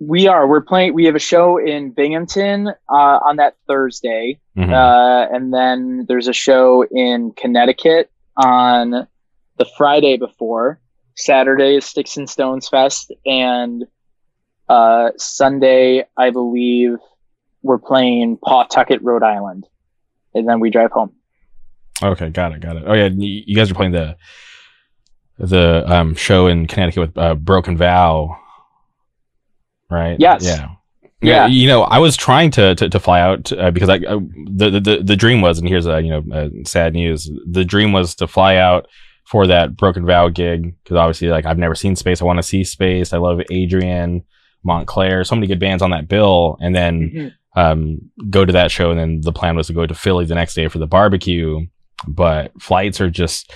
We 0.00 0.28
are. 0.28 0.46
We're 0.46 0.60
playing. 0.62 0.94
We 0.94 1.06
have 1.06 1.16
a 1.16 1.20
show 1.20 1.58
in 1.58 1.90
Binghamton 1.90 2.68
uh, 2.68 2.92
on 2.92 3.36
that 3.36 3.54
Thursday, 3.66 4.38
Mhm. 4.56 4.72
uh, 4.72 5.34
and 5.34 5.52
then 5.52 6.04
there's 6.08 6.28
a 6.28 6.32
show 6.32 6.84
in 6.90 7.32
Connecticut 7.36 8.10
on 8.36 9.08
the 9.56 9.64
Friday 9.76 10.16
before. 10.16 10.78
Saturday 11.16 11.76
is 11.76 11.84
Sticks 11.84 12.16
and 12.16 12.30
Stones 12.30 12.68
Fest, 12.68 13.12
and 13.26 13.84
uh, 14.68 15.10
Sunday, 15.16 16.04
I 16.16 16.30
believe, 16.30 16.98
we're 17.62 17.78
playing 17.78 18.36
Pawtucket, 18.36 19.02
Rhode 19.02 19.24
Island, 19.24 19.66
and 20.32 20.48
then 20.48 20.60
we 20.60 20.70
drive 20.70 20.92
home. 20.92 21.12
Okay, 22.00 22.28
got 22.30 22.52
it, 22.52 22.60
got 22.60 22.76
it. 22.76 22.84
Oh 22.86 22.94
yeah, 22.94 23.08
you 23.12 23.56
guys 23.56 23.68
are 23.68 23.74
playing 23.74 23.92
the 23.92 24.16
the 25.40 25.82
um 25.92 26.14
show 26.14 26.46
in 26.46 26.66
Connecticut 26.68 27.00
with 27.00 27.18
uh, 27.18 27.34
Broken 27.34 27.76
Vow, 27.76 28.36
right? 29.90 30.16
Yes. 30.18 30.44
Yeah. 30.44 30.68
Yeah. 31.20 31.46
you 31.48 31.66
know, 31.66 31.82
I 31.82 31.98
was 31.98 32.16
trying 32.16 32.50
to 32.52 32.74
to, 32.76 32.88
to 32.88 33.00
fly 33.00 33.20
out 33.20 33.52
uh, 33.52 33.70
because 33.70 33.88
I 33.88 33.96
uh, 33.96 34.20
the, 34.54 34.80
the 34.80 35.00
the 35.02 35.16
dream 35.16 35.40
was, 35.40 35.58
and 35.58 35.68
here's 35.68 35.86
a 35.86 36.00
you 36.00 36.10
know 36.10 36.24
uh, 36.32 36.48
sad 36.64 36.94
news. 36.94 37.30
The 37.50 37.64
dream 37.64 37.92
was 37.92 38.14
to 38.16 38.28
fly 38.28 38.56
out 38.56 38.86
for 39.24 39.46
that 39.46 39.76
Broken 39.76 40.06
Vow 40.06 40.28
gig 40.28 40.76
because 40.82 40.96
obviously, 40.96 41.28
like 41.28 41.44
I've 41.44 41.58
never 41.58 41.74
seen 41.74 41.96
Spaced. 41.96 42.22
I 42.22 42.24
want 42.24 42.38
to 42.38 42.42
see 42.44 42.62
Spaced. 42.62 43.12
I 43.12 43.18
love 43.18 43.40
Adrian 43.50 44.24
Montclair. 44.62 45.24
So 45.24 45.34
many 45.34 45.46
good 45.48 45.60
bands 45.60 45.82
on 45.82 45.90
that 45.90 46.08
bill, 46.08 46.56
and 46.60 46.74
then 46.74 47.34
um, 47.56 47.98
go 48.30 48.44
to 48.44 48.52
that 48.52 48.70
show, 48.70 48.90
and 48.90 49.00
then 49.00 49.20
the 49.20 49.32
plan 49.32 49.56
was 49.56 49.66
to 49.66 49.72
go 49.72 49.86
to 49.86 49.94
Philly 49.94 50.24
the 50.24 50.34
next 50.36 50.54
day 50.54 50.68
for 50.68 50.78
the 50.78 50.86
barbecue. 50.86 51.66
But 52.06 52.52
flights 52.62 53.00
are 53.00 53.10
just 53.10 53.52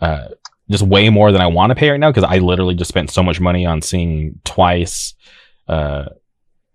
uh, 0.00 0.28
just 0.70 0.84
way 0.84 1.10
more 1.10 1.32
than 1.32 1.40
I 1.40 1.46
want 1.46 1.70
to 1.70 1.74
pay 1.74 1.90
right 1.90 2.00
now 2.00 2.10
because 2.10 2.24
I 2.24 2.38
literally 2.38 2.74
just 2.74 2.88
spent 2.88 3.10
so 3.10 3.22
much 3.22 3.40
money 3.40 3.66
on 3.66 3.82
seeing 3.82 4.40
twice, 4.44 5.14
uh, 5.72 6.04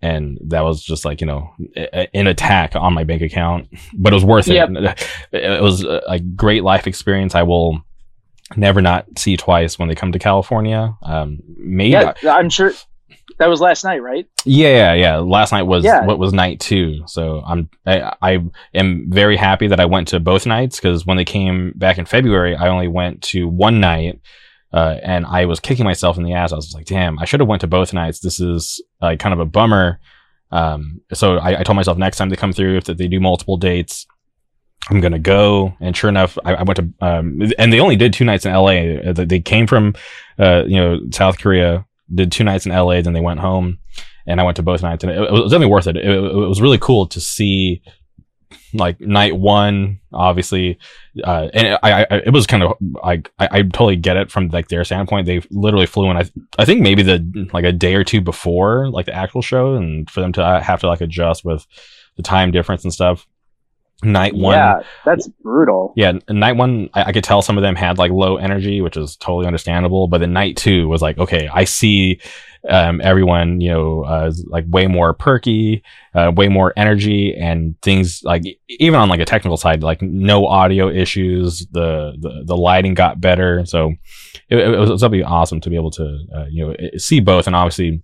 and 0.00 0.38
that 0.50 0.60
was 0.62 0.82
just 0.82 1.04
like 1.04 1.20
you 1.20 1.26
know 1.26 1.50
an 2.14 2.26
attack 2.28 2.76
on 2.76 2.94
my 2.94 3.04
bank 3.04 3.22
account. 3.22 3.68
But 3.94 4.12
it 4.12 4.16
was 4.16 4.24
worth 4.24 4.48
Yep. 4.48 4.68
it. 4.72 5.08
It 5.32 5.62
was 5.62 5.84
a 5.84 6.18
great 6.20 6.62
life 6.64 6.86
experience. 6.86 7.34
I 7.34 7.42
will 7.42 7.82
never 8.56 8.80
not 8.80 9.04
see 9.18 9.36
twice 9.36 9.78
when 9.78 9.88
they 9.88 9.94
come 9.94 10.12
to 10.12 10.18
California. 10.18 10.96
Um, 11.02 11.38
maybe 11.58 11.90
Yeah, 11.90 12.12
I'm 12.26 12.48
sure 12.50 12.72
that 13.38 13.48
was 13.48 13.60
last 13.60 13.84
night, 13.84 13.98
right? 14.02 14.26
yeah, 14.44 14.68
yeah, 14.82 14.94
yeah. 14.94 15.16
Last 15.18 15.52
night 15.52 15.64
was 15.64 15.84
Yeah. 15.84 16.04
what 16.06 16.18
was 16.18 16.32
night 16.32 16.58
two, 16.60 17.02
so 17.06 17.42
I'm 17.46 17.68
I, 17.86 18.14
I 18.22 18.32
am 18.74 19.06
very 19.10 19.36
happy 19.36 19.66
that 19.68 19.80
I 19.80 19.84
went 19.84 20.08
to 20.08 20.20
both 20.20 20.46
nights 20.46 20.76
because 20.80 21.04
when 21.06 21.16
they 21.18 21.24
came 21.24 21.72
back 21.76 21.98
in 21.98 22.06
February, 22.06 22.54
I 22.56 22.68
only 22.68 22.88
went 22.88 23.22
to 23.32 23.46
one 23.48 23.80
night, 23.80 24.20
uh, 24.72 24.96
and 25.02 25.26
I 25.26 25.46
was 25.46 25.60
kicking 25.60 25.84
myself 25.84 26.16
in 26.16 26.24
the 26.24 26.34
ass. 26.34 26.52
I 26.52 26.56
was 26.56 26.74
like, 26.74 26.86
damn, 26.86 27.18
I 27.18 27.24
should 27.24 27.40
have 27.40 27.48
went 27.48 27.60
to 27.60 27.66
both 27.66 27.92
nights. 27.92 28.20
This 28.20 28.40
is 28.40 28.82
like 29.00 29.18
kind 29.20 29.32
of 29.32 29.40
a 29.40 29.46
bummer. 29.46 30.00
Um, 30.50 31.00
so 31.12 31.38
I, 31.38 31.60
I 31.60 31.62
told 31.62 31.76
myself 31.76 31.98
next 31.98 32.16
time 32.16 32.28
they 32.28 32.36
come 32.36 32.52
through, 32.52 32.76
if 32.78 32.84
they 32.84 33.08
do 33.08 33.20
multiple 33.20 33.56
dates, 33.56 34.06
I'm 34.90 35.00
gonna 35.00 35.18
go. 35.18 35.74
And 35.80 35.96
sure 35.96 36.08
enough, 36.08 36.38
I, 36.44 36.54
I 36.54 36.62
went 36.62 36.76
to 36.76 36.88
um, 37.00 37.40
and 37.58 37.72
they 37.72 37.80
only 37.80 37.96
did 37.96 38.12
two 38.12 38.24
nights 38.24 38.46
in 38.46 38.52
L.A. 38.52 39.02
Uh, 39.02 39.12
They 39.12 39.40
came 39.40 39.66
from 39.66 39.94
uh, 40.38 40.64
you 40.66 40.76
know 40.76 41.00
South 41.12 41.38
Korea, 41.38 41.86
did 42.14 42.32
two 42.32 42.44
nights 42.44 42.64
in 42.64 42.72
L.A. 42.72 43.02
Then 43.02 43.12
they 43.12 43.20
went 43.20 43.40
home 43.40 43.78
and 44.26 44.40
I 44.40 44.44
went 44.44 44.56
to 44.56 44.62
both 44.62 44.82
nights, 44.82 45.02
and 45.04 45.10
it, 45.10 45.18
it 45.18 45.32
was 45.32 45.50
definitely 45.50 45.72
worth. 45.72 45.86
It, 45.86 45.96
it. 45.96 46.04
it 46.06 46.34
was 46.34 46.60
really 46.60 46.78
cool 46.78 47.06
to 47.06 47.20
see, 47.20 47.82
like 48.74 49.00
night 49.00 49.36
one, 49.36 50.00
obviously, 50.12 50.78
uh, 51.24 51.48
and 51.52 51.78
I, 51.82 52.02
I, 52.02 52.16
it 52.26 52.32
was 52.32 52.46
kind 52.46 52.62
of 52.62 52.74
like 52.80 53.32
I, 53.38 53.48
I 53.50 53.62
totally 53.62 53.96
get 53.96 54.16
it 54.16 54.30
from 54.30 54.48
like 54.48 54.68
their 54.68 54.84
standpoint. 54.84 55.26
They 55.26 55.42
literally 55.50 55.86
flew 55.86 56.10
in. 56.10 56.16
I, 56.16 56.24
I 56.58 56.64
think 56.64 56.80
maybe 56.82 57.02
the 57.02 57.48
like 57.52 57.64
a 57.64 57.72
day 57.72 57.94
or 57.94 58.04
two 58.04 58.20
before 58.20 58.88
like 58.90 59.06
the 59.06 59.14
actual 59.14 59.42
show, 59.42 59.74
and 59.74 60.08
for 60.10 60.20
them 60.20 60.32
to 60.34 60.44
uh, 60.44 60.60
have 60.60 60.80
to 60.80 60.88
like 60.88 61.00
adjust 61.00 61.44
with 61.44 61.66
the 62.16 62.22
time 62.22 62.50
difference 62.50 62.84
and 62.84 62.92
stuff. 62.92 63.26
Night 64.04 64.32
one, 64.32 64.54
Yeah, 64.54 64.82
that's 65.04 65.26
brutal. 65.42 65.92
yeah, 65.96 66.12
night 66.28 66.52
one, 66.52 66.88
I, 66.94 67.04
I 67.04 67.12
could 67.12 67.24
tell 67.24 67.42
some 67.42 67.58
of 67.58 67.62
them 67.62 67.74
had 67.74 67.98
like 67.98 68.12
low 68.12 68.36
energy, 68.36 68.80
which 68.80 68.96
is 68.96 69.16
totally 69.16 69.46
understandable. 69.46 70.06
But 70.06 70.18
then 70.18 70.32
night 70.32 70.56
two 70.56 70.86
was 70.86 71.02
like, 71.02 71.18
okay, 71.18 71.48
I 71.52 71.64
see 71.64 72.20
um, 72.68 73.00
everyone, 73.02 73.60
you 73.60 73.70
know, 73.70 74.04
uh, 74.04 74.26
is, 74.28 74.44
like 74.46 74.66
way 74.68 74.86
more 74.86 75.14
perky, 75.14 75.82
uh, 76.14 76.30
way 76.32 76.46
more 76.46 76.72
energy, 76.76 77.34
and 77.34 77.74
things 77.82 78.22
like 78.22 78.44
even 78.68 79.00
on 79.00 79.08
like 79.08 79.18
a 79.18 79.24
technical 79.24 79.56
side, 79.56 79.82
like 79.82 80.00
no 80.00 80.46
audio 80.46 80.88
issues. 80.88 81.66
The 81.72 82.16
the, 82.20 82.44
the 82.46 82.56
lighting 82.56 82.94
got 82.94 83.20
better, 83.20 83.66
so 83.66 83.94
it, 84.48 84.58
it 84.58 84.78
was 84.78 85.00
something 85.00 85.24
awesome 85.24 85.60
to 85.62 85.70
be 85.70 85.76
able 85.76 85.90
to 85.92 86.18
uh, 86.36 86.44
you 86.48 86.66
know 86.68 86.76
see 86.98 87.18
both, 87.18 87.48
and 87.48 87.56
obviously. 87.56 88.00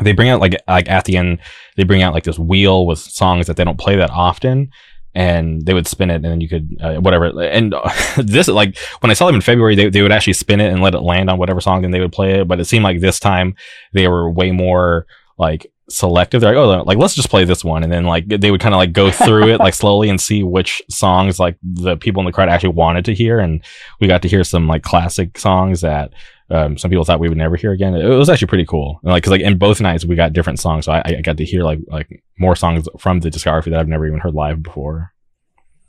They 0.00 0.12
bring 0.12 0.30
out 0.30 0.40
like 0.40 0.56
like 0.66 0.88
at 0.88 1.04
the 1.04 1.16
end, 1.16 1.38
they 1.76 1.84
bring 1.84 2.02
out 2.02 2.14
like 2.14 2.24
this 2.24 2.38
wheel 2.38 2.86
with 2.86 2.98
songs 2.98 3.46
that 3.46 3.56
they 3.56 3.62
don't 3.62 3.78
play 3.78 3.94
that 3.96 4.10
often, 4.10 4.70
and 5.14 5.64
they 5.66 5.74
would 5.74 5.86
spin 5.86 6.10
it 6.10 6.16
and 6.16 6.24
then 6.24 6.40
you 6.40 6.48
could 6.48 6.76
uh, 6.80 6.94
whatever. 6.96 7.42
And 7.42 7.74
this 8.16 8.48
like 8.48 8.78
when 9.00 9.10
i 9.10 9.14
saw 9.14 9.26
them 9.26 9.34
in 9.34 9.40
february 9.40 9.74
they, 9.74 9.88
they 9.88 10.02
would 10.02 10.12
actually 10.12 10.32
spin 10.32 10.60
it 10.60 10.72
and 10.72 10.82
let 10.82 10.94
it 10.94 11.00
land 11.00 11.30
on 11.30 11.38
whatever 11.38 11.60
song 11.60 11.84
and 11.84 11.92
they 11.92 12.00
would 12.00 12.12
play 12.12 12.40
it. 12.40 12.48
But 12.48 12.60
it 12.60 12.64
seemed 12.64 12.84
like 12.84 13.00
this 13.00 13.20
time 13.20 13.54
they 13.92 14.08
were 14.08 14.30
way 14.30 14.50
more 14.50 15.06
like 15.38 15.70
selective 15.92 16.40
they're 16.40 16.54
like 16.54 16.80
oh 16.80 16.82
like 16.84 16.98
let's 16.98 17.14
just 17.14 17.30
play 17.30 17.44
this 17.44 17.64
one 17.64 17.82
and 17.82 17.92
then 17.92 18.04
like 18.04 18.26
they 18.26 18.50
would 18.50 18.60
kind 18.60 18.74
of 18.74 18.78
like 18.78 18.92
go 18.92 19.10
through 19.10 19.48
it 19.48 19.58
like 19.58 19.74
slowly 19.74 20.08
and 20.08 20.20
see 20.20 20.42
which 20.42 20.82
songs 20.88 21.38
like 21.38 21.56
the 21.62 21.96
people 21.96 22.20
in 22.20 22.26
the 22.26 22.32
crowd 22.32 22.48
actually 22.48 22.70
wanted 22.70 23.04
to 23.04 23.14
hear 23.14 23.38
and 23.38 23.62
we 24.00 24.06
got 24.06 24.22
to 24.22 24.28
hear 24.28 24.42
some 24.44 24.66
like 24.66 24.82
classic 24.82 25.38
songs 25.38 25.80
that 25.80 26.12
um, 26.50 26.76
some 26.76 26.90
people 26.90 27.04
thought 27.04 27.18
we 27.18 27.30
would 27.30 27.38
never 27.38 27.56
hear 27.56 27.72
again. 27.72 27.94
It 27.94 28.06
was 28.06 28.28
actually 28.28 28.48
pretty 28.48 28.66
cool. 28.66 29.00
And, 29.02 29.10
like, 29.10 29.24
cause 29.24 29.30
like 29.30 29.40
in 29.40 29.56
both 29.56 29.80
nights 29.80 30.04
we 30.04 30.16
got 30.16 30.34
different 30.34 30.60
songs, 30.60 30.84
so 30.84 30.92
I, 30.92 31.02
I 31.06 31.20
got 31.22 31.38
to 31.38 31.46
hear 31.46 31.62
like 31.62 31.78
like 31.88 32.22
more 32.38 32.54
songs 32.54 32.86
from 32.98 33.20
the 33.20 33.30
discography 33.30 33.70
that 33.70 33.80
I've 33.80 33.88
never 33.88 34.06
even 34.06 34.18
heard 34.18 34.34
live 34.34 34.62
before. 34.62 35.14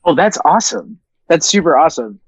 Oh, 0.06 0.16
that's 0.16 0.38
awesome. 0.46 1.00
That's 1.28 1.48
super 1.48 1.76
awesome. 1.76 2.22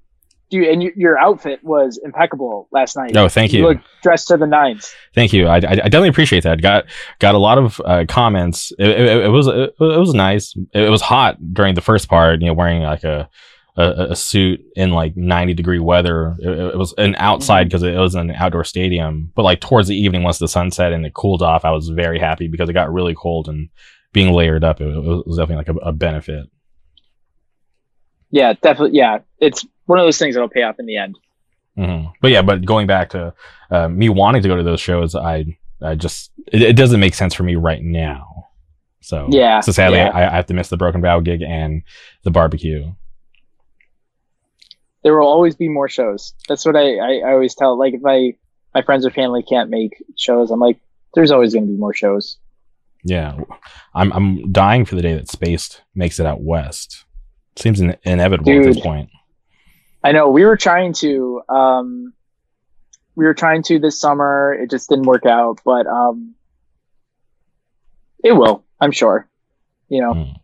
Dude, 0.48 0.68
and 0.68 0.82
y- 0.82 0.92
your 0.94 1.18
outfit 1.18 1.60
was 1.62 1.98
impeccable 2.04 2.68
last 2.70 2.96
night. 2.96 3.12
No, 3.12 3.28
thank 3.28 3.52
you. 3.52 3.62
looked 3.62 3.84
dressed 4.02 4.28
to 4.28 4.36
the 4.36 4.46
nines. 4.46 4.94
Thank 5.14 5.32
you. 5.32 5.46
I, 5.48 5.56
I, 5.56 5.58
I 5.58 5.58
definitely 5.74 6.08
appreciate 6.08 6.44
that. 6.44 6.62
Got 6.62 6.84
got 7.18 7.34
a 7.34 7.38
lot 7.38 7.58
of 7.58 7.80
uh, 7.84 8.04
comments. 8.08 8.72
It, 8.78 8.88
it, 8.88 9.24
it 9.24 9.28
was 9.28 9.48
it, 9.48 9.74
was 9.78 10.14
nice. 10.14 10.54
It, 10.72 10.84
it 10.84 10.90
was 10.90 11.02
hot 11.02 11.36
during 11.52 11.74
the 11.74 11.80
first 11.80 12.08
part. 12.08 12.40
You 12.40 12.46
know, 12.46 12.54
wearing 12.54 12.82
like 12.82 13.02
a 13.02 13.28
a, 13.76 14.08
a 14.10 14.16
suit 14.16 14.64
in 14.74 14.90
like 14.90 15.16
90 15.16 15.54
degree 15.54 15.78
weather. 15.78 16.34
It, 16.38 16.48
it 16.48 16.78
was 16.78 16.94
an 16.98 17.14
outside 17.18 17.64
because 17.64 17.82
it 17.82 17.96
was 17.96 18.14
an 18.14 18.30
outdoor 18.30 18.64
stadium. 18.64 19.32
But 19.34 19.42
like 19.42 19.60
towards 19.60 19.88
the 19.88 19.96
evening, 19.96 20.22
once 20.22 20.38
the 20.38 20.48
sun 20.48 20.70
set 20.70 20.92
and 20.92 21.04
it 21.04 21.14
cooled 21.14 21.42
off, 21.42 21.64
I 21.64 21.70
was 21.70 21.88
very 21.88 22.18
happy 22.18 22.48
because 22.48 22.68
it 22.68 22.74
got 22.74 22.92
really 22.92 23.14
cold 23.14 23.48
and 23.48 23.68
being 24.12 24.32
layered 24.32 24.64
up, 24.64 24.80
it, 24.80 24.86
was 24.86 25.36
definitely 25.36 25.56
like 25.56 25.68
a, 25.68 25.88
a 25.88 25.92
benefit. 25.92 26.46
Yeah, 28.30 28.54
definitely. 28.54 28.96
Yeah, 28.96 29.18
it's 29.40 29.66
one 29.86 29.98
of 29.98 30.04
those 30.04 30.18
things 30.18 30.34
that'll 30.34 30.48
pay 30.48 30.62
off 30.62 30.76
in 30.78 30.86
the 30.86 30.96
end. 30.96 31.18
hmm 31.76 32.06
But 32.20 32.30
yeah, 32.30 32.42
but 32.42 32.64
going 32.64 32.86
back 32.86 33.10
to 33.10 33.34
uh, 33.70 33.88
me 33.88 34.08
wanting 34.08 34.42
to 34.42 34.48
go 34.48 34.56
to 34.56 34.62
those 34.62 34.80
shows, 34.80 35.14
I 35.14 35.58
I 35.82 35.94
just 35.94 36.30
it, 36.52 36.62
it 36.62 36.76
doesn't 36.76 37.00
make 37.00 37.14
sense 37.14 37.34
for 37.34 37.42
me 37.42 37.56
right 37.56 37.82
now. 37.82 38.48
So 39.00 39.28
Yeah, 39.30 39.60
so 39.60 39.72
sadly, 39.72 39.98
yeah. 39.98 40.10
I, 40.10 40.26
I 40.26 40.36
have 40.36 40.46
to 40.46 40.54
miss 40.54 40.68
the 40.68 40.76
Broken 40.76 41.00
Vow 41.00 41.20
gig 41.20 41.42
and 41.42 41.82
the 42.24 42.30
barbecue. 42.30 42.92
There 45.04 45.16
will 45.16 45.28
always 45.28 45.54
be 45.54 45.68
more 45.68 45.88
shows. 45.88 46.34
That's 46.48 46.66
what 46.66 46.74
I, 46.74 46.96
I, 46.96 47.12
I 47.28 47.32
always 47.32 47.54
tell. 47.54 47.78
Like 47.78 47.94
if 47.94 48.02
I 48.04 48.34
my 48.74 48.82
friends 48.82 49.06
or 49.06 49.10
family 49.10 49.42
can't 49.42 49.70
make 49.70 50.02
shows, 50.18 50.50
I'm 50.50 50.60
like, 50.60 50.80
there's 51.14 51.30
always 51.30 51.54
going 51.54 51.66
to 51.66 51.72
be 51.72 51.78
more 51.78 51.94
shows. 51.94 52.38
Yeah, 53.04 53.38
I'm 53.94 54.12
I'm 54.12 54.52
dying 54.52 54.84
for 54.84 54.96
the 54.96 55.02
day 55.02 55.14
that 55.14 55.30
Spaced 55.30 55.82
makes 55.94 56.18
it 56.18 56.26
out 56.26 56.42
west. 56.42 57.04
Seems 57.54 57.80
in, 57.80 57.96
inevitable 58.02 58.50
at 58.52 58.64
this 58.64 58.80
point. 58.80 59.08
I 60.06 60.12
know 60.12 60.28
we 60.30 60.44
were 60.44 60.56
trying 60.56 60.92
to, 60.94 61.42
um, 61.48 62.12
we 63.16 63.24
were 63.24 63.34
trying 63.34 63.64
to 63.64 63.80
this 63.80 63.98
summer. 63.98 64.54
It 64.54 64.70
just 64.70 64.88
didn't 64.88 65.06
work 65.06 65.26
out, 65.26 65.60
but 65.64 65.88
um, 65.88 66.36
it 68.22 68.30
will. 68.30 68.64
I'm 68.80 68.92
sure. 68.92 69.28
You 69.88 70.02
know. 70.02 70.14
Mm. 70.14 70.36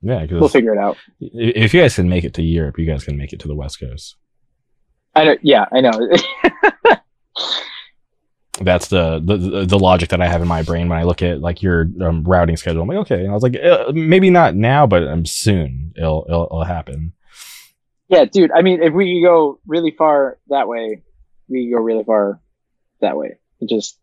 Yeah, 0.00 0.26
We'll 0.30 0.48
figure 0.48 0.72
it 0.72 0.78
out. 0.78 0.96
if 1.20 1.74
you 1.74 1.80
guys 1.82 1.94
can 1.94 2.08
make 2.08 2.24
it 2.24 2.32
to 2.34 2.42
Europe, 2.42 2.78
you 2.78 2.86
guys 2.86 3.04
can 3.04 3.18
make 3.18 3.34
it 3.34 3.40
to 3.40 3.48
the 3.48 3.54
West 3.54 3.78
Coast. 3.78 4.16
I 5.14 5.24
don't, 5.24 5.40
yeah, 5.42 5.66
I 5.70 5.80
know. 5.82 5.92
That's 8.60 8.88
the, 8.88 9.20
the 9.22 9.66
the 9.66 9.78
logic 9.78 10.08
that 10.08 10.20
I 10.22 10.26
have 10.26 10.40
in 10.40 10.48
my 10.48 10.62
brain 10.62 10.88
when 10.88 10.98
I 10.98 11.02
look 11.02 11.20
at 11.22 11.40
like 11.40 11.62
your 11.62 11.86
um, 12.00 12.24
routing 12.24 12.56
schedule. 12.56 12.82
I'm 12.82 12.88
like, 12.88 12.98
okay. 12.98 13.20
And 13.20 13.30
I 13.30 13.34
was 13.34 13.42
like, 13.42 13.56
uh, 13.62 13.92
maybe 13.94 14.30
not 14.30 14.54
now, 14.54 14.86
but 14.86 15.06
um, 15.06 15.26
soon 15.26 15.92
it'll, 15.96 16.24
it'll 16.28 16.44
it'll 16.46 16.64
happen. 16.64 17.12
Yeah, 18.12 18.26
dude. 18.26 18.52
I 18.52 18.60
mean, 18.60 18.82
if 18.82 18.92
we 18.92 19.14
could 19.20 19.26
go 19.26 19.58
really 19.66 19.90
far 19.90 20.38
that 20.48 20.68
way, 20.68 21.02
we 21.48 21.66
could 21.66 21.76
go 21.78 21.82
really 21.82 22.04
far 22.04 22.40
that 23.00 23.16
way. 23.16 23.38
It 23.60 23.68
just, 23.70 23.98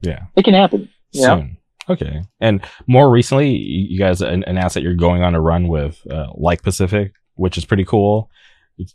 Yeah. 0.00 0.24
it 0.34 0.44
can 0.44 0.54
happen. 0.54 0.88
Know? 1.14 1.48
Okay. 1.90 2.22
And 2.40 2.64
more 2.86 3.10
recently, 3.10 3.50
you 3.50 3.88
you 3.90 3.98
guys 3.98 4.22
announced 4.22 4.74
that 4.74 4.82
you're 4.82 4.94
going 4.94 5.22
on 5.22 5.34
a 5.34 5.40
run 5.40 5.68
with 5.68 6.00
uh, 6.10 6.28
Like 6.34 6.62
Pacific, 6.62 7.12
which 7.34 7.58
is 7.58 7.66
pretty 7.66 7.84
cool. 7.84 8.30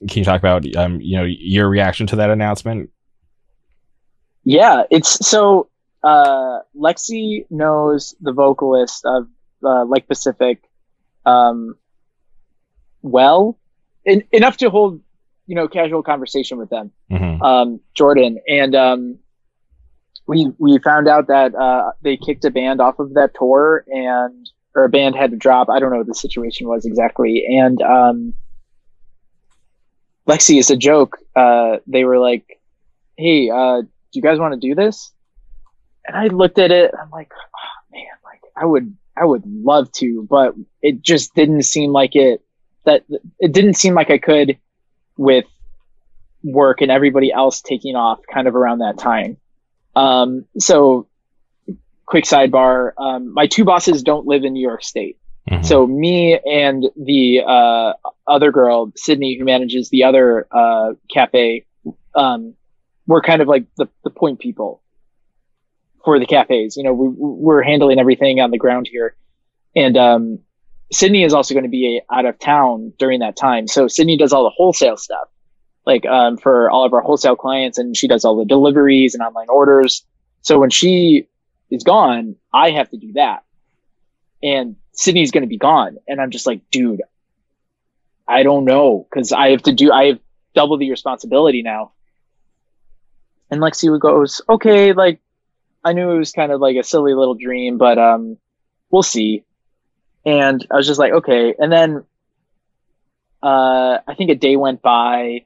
Can 0.10 0.18
you 0.20 0.26
talk 0.26 0.40
about 0.42 0.66
um 0.76 1.00
you 1.00 1.18
know 1.18 1.24
your 1.24 1.70
reaction 1.70 2.08
to 2.08 2.16
that 2.18 2.32
announcement? 2.32 2.90
Yeah, 4.44 4.84
it's 4.90 5.26
so 5.28 5.70
uh 6.04 6.60
Lexi 6.76 7.46
knows 7.52 8.16
the 8.20 8.34
vocalist 8.34 9.06
of 9.06 9.28
uh, 9.64 9.86
Like 9.86 10.08
Pacific 10.08 10.64
um 11.26 11.76
well 13.04 13.59
en- 14.10 14.28
enough 14.32 14.58
to 14.58 14.70
hold 14.70 15.02
you 15.48 15.56
know 15.56 15.68
casual 15.68 16.04
conversation 16.04 16.58
with 16.58 16.70
them 16.70 16.92
hmm 17.10 17.42
um 17.42 17.80
Jordan 17.96 18.40
and 18.48 18.76
um 18.76 19.20
we 20.28 20.52
we 20.58 20.78
found 20.80 21.08
out 21.08 21.28
that 21.28 21.56
uh 21.56 21.92
they 22.02 22.18
kicked 22.18 22.46
a 22.46 22.52
band 22.52 22.82
off 22.82 23.00
of 23.00 23.14
that 23.14 23.32
tour 23.38 23.86
and 23.88 24.50
or 24.76 24.84
a 24.84 24.90
band 24.90 25.16
had 25.16 25.32
to 25.32 25.38
drop 25.38 25.70
I 25.70 25.80
don't 25.80 25.92
know 25.92 25.98
what 25.98 26.08
the 26.08 26.16
situation 26.16 26.68
was 26.68 26.86
exactly 26.86 27.46
and 27.48 27.82
um 27.82 28.34
Lexi 30.28 30.60
is 30.60 30.70
a 30.70 30.78
joke 30.78 31.18
uh 31.36 31.78
they 31.88 32.04
were 32.04 32.20
like 32.20 32.60
hey 33.18 33.50
uh 33.50 33.82
do 34.12 34.18
you 34.18 34.24
guys 34.24 34.40
want 34.40 34.54
to 34.54 34.60
do 34.60 34.76
this? 34.76 35.12
And 36.08 36.18
I 36.18 36.28
looked 36.28 36.58
at 36.58 36.72
it. 36.72 36.92
I'm 37.00 37.12
like, 37.12 37.32
oh, 37.32 37.94
man, 37.94 38.06
like 38.24 38.42
I 38.56 38.66
would, 38.66 38.96
I 39.16 39.26
would 39.26 39.44
love 39.46 39.92
to, 39.94 40.26
but 40.30 40.56
it 40.82 41.02
just 41.02 41.36
didn't 41.36 41.64
seem 41.64 41.92
like 41.92 42.16
it. 42.16 42.42
That 42.90 43.04
it 43.40 43.52
didn't 43.52 43.76
seem 43.76 43.94
like 43.94 44.10
I 44.10 44.18
could, 44.18 44.58
with 45.16 45.46
work 46.44 46.82
and 46.82 46.90
everybody 46.90 47.32
else 47.32 47.62
taking 47.62 47.96
off 47.96 48.20
kind 48.34 48.48
of 48.48 48.56
around 48.56 48.80
that 48.80 48.98
time. 48.98 49.38
Um, 49.96 50.46
so, 50.58 51.08
quick 52.08 52.24
sidebar: 52.24 52.94
um, 52.98 53.32
my 53.34 53.46
two 53.46 53.64
bosses 53.64 54.02
don't 54.02 54.26
live 54.26 54.44
in 54.44 54.54
New 54.54 54.68
York 54.68 54.84
State. 54.84 55.18
Mm-hmm. 55.50 55.64
So 55.64 55.88
me 55.88 56.40
and 56.46 56.86
the 56.96 57.42
uh, 57.46 57.94
other 58.28 58.52
girl, 58.52 58.92
Sydney, 58.96 59.38
who 59.38 59.46
manages 59.46 59.90
the 59.90 60.04
other 60.04 60.48
uh, 60.52 60.94
cafe, 61.12 61.66
um, 62.16 62.54
we're 63.08 63.22
kind 63.22 63.42
of 63.42 63.48
like 63.48 63.66
the, 63.78 63.88
the 64.04 64.12
point 64.12 64.40
people 64.40 64.82
for 66.06 66.20
the 66.20 66.28
cafes. 66.28 66.78
You 66.78 66.84
know, 66.84 66.94
we, 66.94 67.08
we're 67.18 67.64
handling 67.64 68.00
everything 68.00 68.40
on 68.40 68.52
the 68.52 68.58
ground 68.58 68.88
here. 68.92 69.16
And 69.76 69.98
um, 69.98 70.40
Sydney 70.92 71.24
is 71.24 71.34
also 71.34 71.54
going 71.54 71.64
to 71.64 71.70
be 71.70 72.02
out 72.12 72.26
of 72.26 72.40
town 72.40 72.94
during 72.98 73.20
that 73.20 73.38
time. 73.38 73.68
So 73.68 73.88
Sydney 73.88 74.18
does 74.18 74.34
all 74.34 74.44
the 74.44 74.54
wholesale 74.56 74.98
stuff, 74.98 75.28
like 75.86 76.06
um, 76.06 76.38
for 76.38 76.70
all 76.70 76.86
of 76.86 76.94
our 76.94 77.02
wholesale 77.02 77.36
clients, 77.36 77.78
and 77.78 77.96
she 77.96 78.08
does 78.08 78.26
all 78.26 78.38
the 78.38 78.46
deliveries 78.46 79.14
and 79.14 79.24
online 79.24 79.50
orders. 79.50 80.06
So 80.42 80.60
when 80.60 80.70
she 80.70 81.28
is 81.70 81.84
gone, 81.84 82.36
I 82.54 82.72
have 82.72 82.90
to 82.90 82.98
do 82.98 83.14
that. 83.14 83.44
And 84.42 84.78
Sydney's 84.94 85.32
going 85.32 85.44
to 85.44 85.48
be 85.48 85.58
gone. 85.58 85.98
And 86.08 86.20
I'm 86.20 86.32
just 86.32 86.48
like, 86.48 86.62
dude, 86.72 87.02
I 88.28 88.44
don't 88.44 88.66
know. 88.66 89.08
Cause 89.14 89.32
I 89.32 89.52
have 89.52 89.64
to 89.64 89.74
do, 89.74 89.92
I 89.92 90.06
have 90.06 90.20
double 90.56 90.78
the 90.78 90.90
responsibility 90.90 91.62
now. 91.62 91.92
And 93.52 93.62
Lexi 93.62 94.00
goes, 94.00 94.42
okay, 94.48 94.94
like, 94.94 95.20
I 95.84 95.94
knew 95.94 96.12
it 96.12 96.18
was 96.18 96.32
kind 96.32 96.52
of 96.52 96.60
like 96.62 96.76
a 96.78 96.84
silly 96.84 97.14
little 97.14 97.36
dream, 97.36 97.78
but, 97.78 97.98
um, 97.98 98.38
we'll 98.92 99.04
see. 99.04 99.44
And 100.26 100.66
I 100.72 100.76
was 100.76 100.88
just 100.88 101.00
like, 101.00 101.14
okay. 101.14 101.54
And 101.58 101.72
then, 101.72 102.04
uh, 103.42 104.00
I 104.08 104.16
think 104.16 104.30
a 104.30 104.36
day 104.36 104.56
went 104.56 104.82
by 104.82 105.46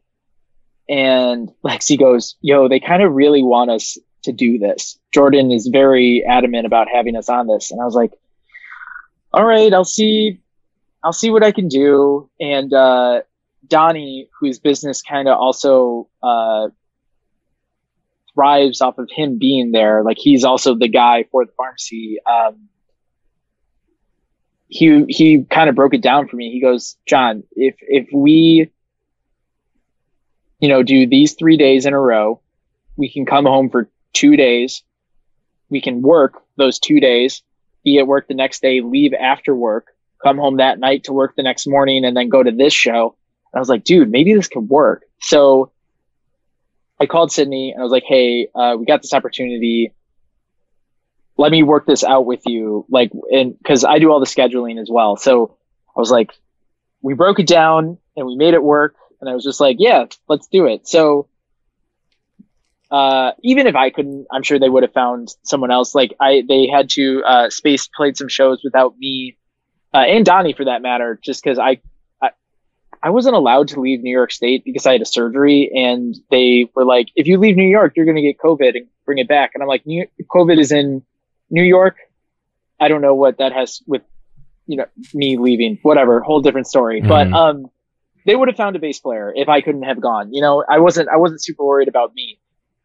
and 0.90 1.52
Lexi 1.64 1.98
goes, 2.00 2.36
yo, 2.42 2.68
they 2.68 2.80
kind 2.80 3.04
of 3.04 3.14
really 3.14 3.44
want 3.44 3.70
us 3.70 3.98
to 4.24 4.32
do 4.32 4.58
this. 4.58 4.98
Jordan 5.14 5.52
is 5.52 5.68
very 5.68 6.24
adamant 6.26 6.66
about 6.66 6.88
having 6.94 7.16
us 7.16 7.30
on 7.30 7.48
this. 7.48 7.72
And 7.72 7.80
I 7.82 7.86
was 7.86 7.96
like, 7.96 8.14
all 9.32 9.46
right, 9.46 9.74
I'll 9.74 9.86
see, 9.86 10.42
I'll 11.04 11.14
see 11.14 11.30
what 11.30 11.44
I 11.44 11.52
can 11.52 11.68
do. 11.68 12.30
And, 12.40 12.74
uh, 12.74 13.22
Donnie, 13.68 14.30
whose 14.40 14.60
business 14.60 15.02
kind 15.02 15.28
of 15.28 15.38
also, 15.38 16.10
uh, 16.22 16.70
thrives 18.34 18.82
off 18.82 18.98
of 18.98 19.10
him 19.12 19.38
being 19.38 19.72
there. 19.72 20.04
Like 20.04 20.18
he's 20.20 20.44
also 20.44 20.76
the 20.76 20.88
guy 20.88 21.26
for 21.32 21.46
the 21.46 21.52
pharmacy. 21.56 22.18
Um, 22.26 22.70
he 24.74 25.06
he 25.08 25.44
kind 25.44 25.70
of 25.70 25.76
broke 25.76 25.94
it 25.94 26.02
down 26.02 26.28
for 26.28 26.36
me. 26.36 26.52
He 26.52 26.60
goes, 26.60 26.98
John, 27.06 27.44
if 27.52 27.76
if 27.82 28.08
we, 28.12 28.72
you 30.60 30.68
know, 30.68 30.82
do 30.82 31.06
these 31.06 31.34
three 31.34 31.58
days 31.58 31.86
in 31.86 31.94
a 31.94 32.00
row, 32.00 32.42
we 32.98 33.08
can 33.08 33.28
come 33.28 33.46
home 33.46 33.70
for 33.70 33.88
two 34.14 34.36
days. 34.36 34.82
We 35.70 35.80
can 35.80 36.02
work 36.02 36.42
those 36.58 36.80
two 36.80 37.00
days, 37.00 37.44
be 37.84 38.00
at 38.00 38.08
work 38.08 38.28
the 38.28 38.34
next 38.34 38.64
day, 38.64 38.82
leave 38.82 39.14
after 39.14 39.54
work, 39.54 39.90
come 40.24 40.38
home 40.38 40.58
that 40.58 40.80
night 40.80 41.04
to 41.04 41.14
work 41.14 41.36
the 41.36 41.44
next 41.44 41.68
morning, 41.68 42.04
and 42.04 42.18
then 42.18 42.30
go 42.30 42.42
to 42.42 42.52
this 42.52 42.74
show. 42.74 43.16
And 43.54 43.60
I 43.60 43.60
was 43.60 43.70
like, 43.70 43.84
dude, 43.84 44.10
maybe 44.10 44.34
this 44.34 44.48
could 44.48 44.68
work. 44.70 45.04
So 45.20 45.72
I 47.00 47.06
called 47.06 47.32
Sydney 47.32 47.72
and 47.74 47.80
I 47.80 47.84
was 47.84 47.92
like, 47.92 48.06
hey, 48.08 48.48
uh, 48.56 48.76
we 48.80 48.86
got 48.86 49.04
this 49.04 49.14
opportunity. 49.14 49.94
Let 51.38 51.52
me 51.52 51.64
work 51.64 51.86
this 51.86 52.04
out 52.04 52.26
with 52.26 52.42
you. 52.46 52.86
Like, 52.90 53.12
and 53.32 53.56
cause 53.66 53.84
I 53.84 54.00
do 54.00 54.12
all 54.12 54.20
the 54.20 54.26
scheduling 54.26 54.80
as 54.80 54.90
well. 54.90 55.18
So 55.18 55.58
I 55.96 56.00
was 56.00 56.12
like, 56.12 56.32
we 57.02 57.14
broke 57.14 57.40
it 57.40 57.48
down 57.48 57.98
and 58.16 58.28
we 58.28 58.36
made 58.36 58.54
it 58.54 58.64
work. 58.64 58.96
And 59.20 59.30
I 59.30 59.34
was 59.34 59.44
just 59.44 59.60
like, 59.60 59.78
yeah, 59.80 60.06
let's 60.28 60.48
do 60.48 60.68
it. 60.68 60.88
So, 60.88 61.28
uh, 62.92 63.32
even 63.42 63.66
if 63.66 63.76
I 63.76 63.90
couldn't, 63.90 64.28
I'm 64.32 64.44
sure 64.44 64.60
they 64.60 64.70
would 64.70 64.84
have 64.84 64.94
found 64.94 65.34
someone 65.44 65.72
else. 65.72 65.96
Like 65.96 66.14
I, 66.20 66.44
they 66.48 66.68
had 66.68 66.90
to, 66.92 67.24
uh, 67.26 67.50
space 67.50 67.88
played 67.88 68.18
some 68.18 68.28
shows 68.28 68.62
without 68.64 68.98
me, 68.98 69.38
uh, 69.94 70.00
and 70.00 70.26
Donnie 70.26 70.54
for 70.54 70.66
that 70.66 70.82
matter, 70.82 71.20
just 71.24 71.44
cause 71.44 71.58
I, 71.58 71.82
I 73.04 73.10
wasn't 73.10 73.36
allowed 73.36 73.68
to 73.70 73.82
leave 73.82 74.02
New 74.02 74.12
York 74.12 74.32
State 74.32 74.64
because 74.64 74.86
I 74.86 74.94
had 74.94 75.02
a 75.02 75.06
surgery, 75.06 75.70
and 75.76 76.16
they 76.32 76.70
were 76.74 76.86
like, 76.86 77.10
"If 77.18 77.28
you 77.28 77.38
leave 77.38 77.58
New 77.58 77.68
York, 77.68 77.94
you're 77.96 78.06
going 78.06 78.16
to 78.16 78.22
get 78.22 78.38
COVID 78.38 78.78
and 78.78 78.88
bring 79.06 79.18
it 79.18 79.28
back." 79.28 79.52
And 79.54 79.62
I'm 79.62 79.68
like, 79.68 79.84
"COVID 79.84 80.58
is 80.58 80.72
in 80.72 81.04
New 81.54 81.64
York. 81.64 81.96
I 82.80 82.88
don't 82.90 83.02
know 83.02 83.14
what 83.16 83.38
that 83.38 83.54
has 83.54 83.82
with, 83.88 84.02
you 84.68 84.78
know, 84.78 84.86
me 85.14 85.38
leaving. 85.38 85.78
Whatever, 85.84 86.20
whole 86.20 86.42
different 86.42 86.68
story." 86.68 87.02
But 87.02 87.28
Mhm. 87.28 87.34
um, 87.34 87.72
they 88.26 88.36
would 88.36 88.48
have 88.50 88.58
found 88.58 88.76
a 88.76 88.80
bass 88.80 89.00
player 89.00 89.32
if 89.36 89.48
I 89.48 89.62
couldn't 89.62 89.84
have 89.84 90.02
gone. 90.02 90.34
You 90.34 90.42
know, 90.42 90.64
I 90.68 90.80
wasn't 90.80 91.10
I 91.10 91.18
wasn't 91.18 91.44
super 91.44 91.64
worried 91.64 91.88
about 91.88 92.14
me, 92.16 92.40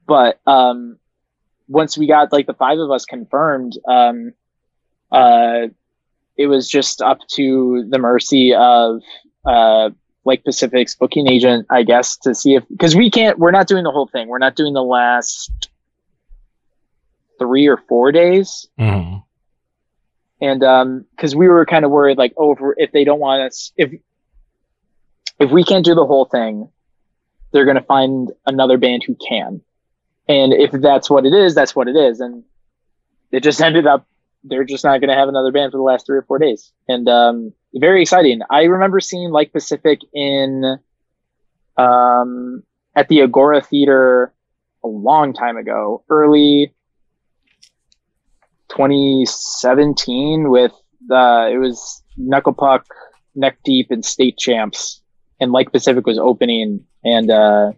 but 0.06 0.38
um, 0.46 0.98
once 1.66 1.96
we 1.98 2.06
got 2.06 2.32
like 2.32 2.46
the 2.46 2.54
five 2.54 2.78
of 2.78 2.90
us 2.90 3.04
confirmed, 3.06 3.72
um, 3.88 4.32
uh, 5.10 5.68
it 6.36 6.46
was 6.46 6.68
just 6.68 7.00
up 7.02 7.18
to 7.36 7.84
the 7.88 7.98
mercy 7.98 8.54
of 8.54 9.00
uh 9.44 9.90
like 10.24 10.44
Pacific's 10.44 10.94
booking 10.94 11.26
agent, 11.26 11.66
I 11.70 11.82
guess, 11.84 12.16
to 12.18 12.34
see 12.34 12.54
if 12.54 12.64
because 12.68 12.94
we 12.94 13.10
can't 13.10 13.38
we're 13.38 13.50
not 13.50 13.66
doing 13.66 13.84
the 13.84 13.90
whole 13.90 14.06
thing. 14.06 14.28
We're 14.28 14.38
not 14.38 14.56
doing 14.56 14.74
the 14.74 14.82
last 14.82 15.70
three 17.38 17.66
or 17.66 17.76
four 17.88 18.12
days. 18.12 18.66
Mhm. 18.78 19.22
And 20.40 20.64
um 20.64 21.04
because 21.10 21.34
we 21.34 21.48
were 21.48 21.66
kind 21.66 21.84
of 21.84 21.90
worried 21.90 22.18
like, 22.18 22.34
oh, 22.36 22.52
if, 22.52 22.58
if 22.76 22.92
they 22.92 23.04
don't 23.04 23.20
want 23.20 23.42
us 23.42 23.72
if 23.76 23.92
if 25.38 25.50
we 25.50 25.64
can't 25.64 25.84
do 25.84 25.94
the 25.94 26.06
whole 26.06 26.24
thing, 26.24 26.68
they're 27.52 27.64
gonna 27.64 27.82
find 27.82 28.30
another 28.46 28.76
band 28.78 29.04
who 29.04 29.16
can. 29.16 29.60
And 30.28 30.52
if 30.52 30.72
that's 30.72 31.08
what 31.08 31.24
it 31.24 31.32
is, 31.32 31.54
that's 31.54 31.74
what 31.74 31.88
it 31.88 31.96
is. 31.96 32.20
And 32.20 32.44
it 33.32 33.42
just 33.42 33.60
ended 33.60 33.86
up 33.86 34.06
they're 34.44 34.64
just 34.64 34.84
not 34.84 35.00
gonna 35.00 35.16
have 35.16 35.28
another 35.28 35.52
band 35.52 35.72
for 35.72 35.78
the 35.78 35.82
last 35.82 36.06
three 36.06 36.18
or 36.18 36.22
four 36.22 36.38
days. 36.38 36.72
And 36.86 37.08
um 37.08 37.52
very 37.74 38.02
exciting. 38.02 38.40
I 38.50 38.62
remember 38.64 39.00
seeing 39.00 39.30
Like 39.30 39.52
Pacific 39.52 40.00
in 40.12 40.78
um 41.76 42.62
at 42.94 43.08
the 43.08 43.22
Agora 43.22 43.60
Theater 43.60 44.32
a 44.84 44.88
long 44.88 45.32
time 45.32 45.56
ago, 45.56 46.04
early 46.08 46.72
2017 48.78 50.50
with 50.50 50.70
uh 51.10 51.48
it 51.50 51.58
was 51.58 52.00
Knuckle 52.16 52.52
Puck, 52.52 52.86
Neck 53.34 53.58
Deep 53.64 53.90
and 53.90 54.04
State 54.04 54.38
Champs 54.38 55.02
and 55.40 55.50
Like 55.50 55.72
Pacific 55.72 56.06
was 56.06 56.16
opening 56.16 56.84
and 57.04 57.28
uh 57.28 57.72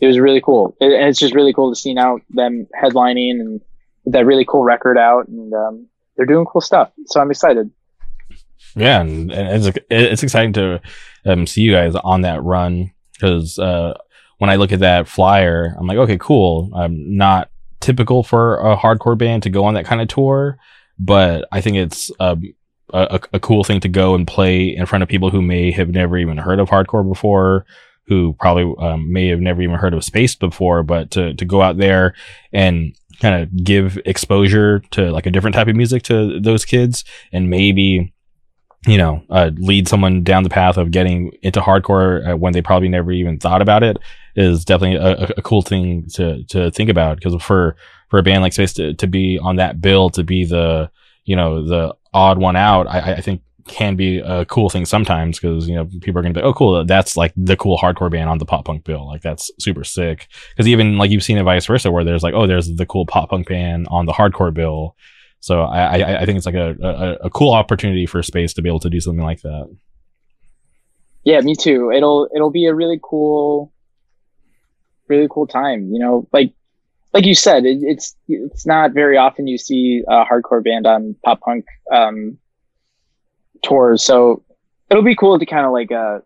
it 0.00 0.06
was 0.06 0.18
really 0.18 0.40
cool. 0.40 0.74
It, 0.80 0.92
and 0.92 1.08
it's 1.10 1.18
just 1.18 1.34
really 1.34 1.52
cool 1.52 1.70
to 1.70 1.78
see 1.78 1.92
now 1.92 2.18
them 2.30 2.66
headlining 2.82 3.40
and 3.40 3.60
that 4.06 4.24
really 4.24 4.46
cool 4.48 4.62
record 4.64 4.96
out 4.96 5.28
and 5.28 5.52
um 5.52 5.86
they're 6.16 6.24
doing 6.26 6.46
cool 6.46 6.62
stuff. 6.62 6.90
So 7.06 7.20
I'm 7.20 7.30
excited. 7.30 7.70
Yeah, 8.74 9.02
and, 9.02 9.30
and 9.30 9.66
it's 9.66 9.78
it's 9.90 10.22
exciting 10.22 10.54
to 10.54 10.80
um, 11.26 11.46
see 11.46 11.60
you 11.60 11.72
guys 11.72 11.94
on 11.94 12.22
that 12.22 12.42
run 12.42 12.92
because 13.12 13.58
uh, 13.58 13.92
when 14.38 14.48
I 14.48 14.56
look 14.56 14.72
at 14.72 14.80
that 14.80 15.06
flyer, 15.06 15.74
I'm 15.78 15.86
like, 15.86 15.98
okay, 15.98 16.16
cool. 16.18 16.70
I'm 16.74 17.16
not 17.16 17.50
typical 17.82 18.22
for 18.22 18.56
a 18.58 18.76
hardcore 18.76 19.18
band 19.18 19.42
to 19.42 19.50
go 19.50 19.64
on 19.64 19.74
that 19.74 19.84
kind 19.84 20.00
of 20.00 20.08
tour, 20.08 20.58
but 20.98 21.46
I 21.52 21.60
think 21.60 21.76
it's 21.76 22.10
a, 22.18 22.38
a 23.32 23.40
cool 23.40 23.64
thing 23.64 23.80
to 23.80 23.88
go 23.88 24.14
and 24.14 24.26
play 24.26 24.68
in 24.68 24.86
front 24.86 25.02
of 25.02 25.08
people 25.08 25.30
who 25.30 25.42
may 25.42 25.70
have 25.72 25.88
never 25.88 26.18
even 26.18 26.38
heard 26.38 26.60
of 26.60 26.68
hardcore 26.68 27.06
before, 27.08 27.64
who 28.06 28.34
probably 28.38 28.74
um, 28.78 29.12
may 29.12 29.28
have 29.28 29.40
never 29.40 29.62
even 29.62 29.76
heard 29.76 29.94
of 29.94 30.04
Spaced 30.04 30.40
before, 30.40 30.82
but 30.82 31.10
to 31.12 31.34
to 31.34 31.44
go 31.44 31.62
out 31.62 31.78
there 31.78 32.14
and 32.52 32.94
kind 33.20 33.42
of 33.42 33.64
give 33.64 33.98
exposure 34.04 34.80
to 34.90 35.10
like 35.10 35.26
a 35.26 35.30
different 35.30 35.54
type 35.54 35.68
of 35.68 35.76
music 35.76 36.02
to 36.04 36.40
those 36.40 36.64
kids 36.64 37.04
and 37.32 37.48
maybe 37.48 38.12
you 38.86 38.98
know 38.98 39.22
uh, 39.30 39.50
lead 39.56 39.86
someone 39.86 40.22
down 40.22 40.42
the 40.42 40.50
path 40.50 40.76
of 40.76 40.90
getting 40.90 41.32
into 41.42 41.60
hardcore 41.60 42.32
uh, 42.32 42.36
when 42.36 42.52
they 42.52 42.62
probably 42.62 42.88
never 42.88 43.12
even 43.12 43.38
thought 43.38 43.62
about 43.62 43.82
it 43.82 43.96
is 44.34 44.64
definitely 44.64 44.96
a, 44.96 45.32
a 45.36 45.42
cool 45.42 45.62
thing 45.62 46.06
to 46.14 46.42
to 46.44 46.70
think 46.70 46.90
about. 46.90 47.16
Because 47.16 47.40
for 47.42 47.76
for 48.08 48.18
a 48.18 48.22
band 48.22 48.42
like 48.42 48.52
Spaced 48.52 48.76
to, 48.76 48.94
to 48.94 49.06
be 49.06 49.38
on 49.38 49.56
that 49.56 49.80
bill 49.80 50.10
to 50.10 50.24
be 50.24 50.44
the 50.44 50.90
you 51.24 51.36
know 51.36 51.66
the 51.66 51.94
odd 52.12 52.38
one 52.38 52.56
out 52.56 52.86
I, 52.88 53.14
I 53.14 53.20
think 53.20 53.42
can 53.68 53.94
be 53.94 54.18
a 54.18 54.44
cool 54.46 54.68
thing 54.68 54.84
sometimes 54.84 55.38
because 55.38 55.68
you 55.68 55.74
know 55.74 55.88
people 56.00 56.18
are 56.18 56.22
gonna 56.22 56.34
be 56.34 56.42
oh 56.42 56.52
cool 56.52 56.84
that's 56.84 57.16
like 57.16 57.32
the 57.36 57.56
cool 57.56 57.78
hardcore 57.78 58.10
band 58.10 58.28
on 58.28 58.38
the 58.38 58.44
pop 58.44 58.64
punk 58.64 58.84
bill. 58.84 59.06
Like 59.06 59.22
that's 59.22 59.50
super 59.60 59.84
sick. 59.84 60.26
Because 60.50 60.66
even 60.66 60.98
like 60.98 61.10
you've 61.10 61.22
seen 61.22 61.38
it 61.38 61.44
vice 61.44 61.66
versa 61.66 61.90
where 61.90 62.04
there's 62.04 62.22
like 62.22 62.34
oh 62.34 62.46
there's 62.46 62.74
the 62.74 62.86
cool 62.86 63.06
pop 63.06 63.30
punk 63.30 63.48
band 63.48 63.86
on 63.90 64.06
the 64.06 64.12
hardcore 64.12 64.52
bill 64.52 64.96
so 65.42 65.62
I 65.62 65.98
I, 65.98 66.20
I 66.20 66.24
think 66.24 66.36
it's 66.36 66.46
like 66.46 66.54
a, 66.54 66.76
a, 66.80 67.26
a 67.26 67.30
cool 67.30 67.52
opportunity 67.52 68.06
for 68.06 68.22
Spaced 68.22 68.54
to 68.56 68.62
be 68.62 68.68
able 68.68 68.78
to 68.78 68.88
do 68.88 69.00
something 69.00 69.24
like 69.24 69.42
that. 69.42 69.68
Yeah, 71.24 71.40
me 71.40 71.56
too. 71.56 71.90
It'll 71.90 72.28
it'll 72.34 72.52
be 72.52 72.66
a 72.66 72.74
really 72.74 73.00
cool, 73.02 73.72
really 75.08 75.26
cool 75.28 75.48
time. 75.48 75.90
You 75.92 75.98
know, 75.98 76.28
like 76.32 76.52
like 77.12 77.26
you 77.26 77.34
said, 77.34 77.64
it, 77.64 77.78
it's 77.82 78.14
it's 78.28 78.64
not 78.66 78.92
very 78.92 79.16
often 79.16 79.48
you 79.48 79.58
see 79.58 80.04
a 80.08 80.24
hardcore 80.24 80.62
band 80.62 80.86
on 80.86 81.16
pop 81.24 81.40
punk 81.40 81.66
um, 81.92 82.38
tours, 83.64 84.04
so 84.04 84.44
it'll 84.90 85.02
be 85.02 85.16
cool 85.16 85.40
to 85.40 85.46
kind 85.46 85.66
of 85.66 85.72
like 85.72 85.90
uh, 85.90 86.20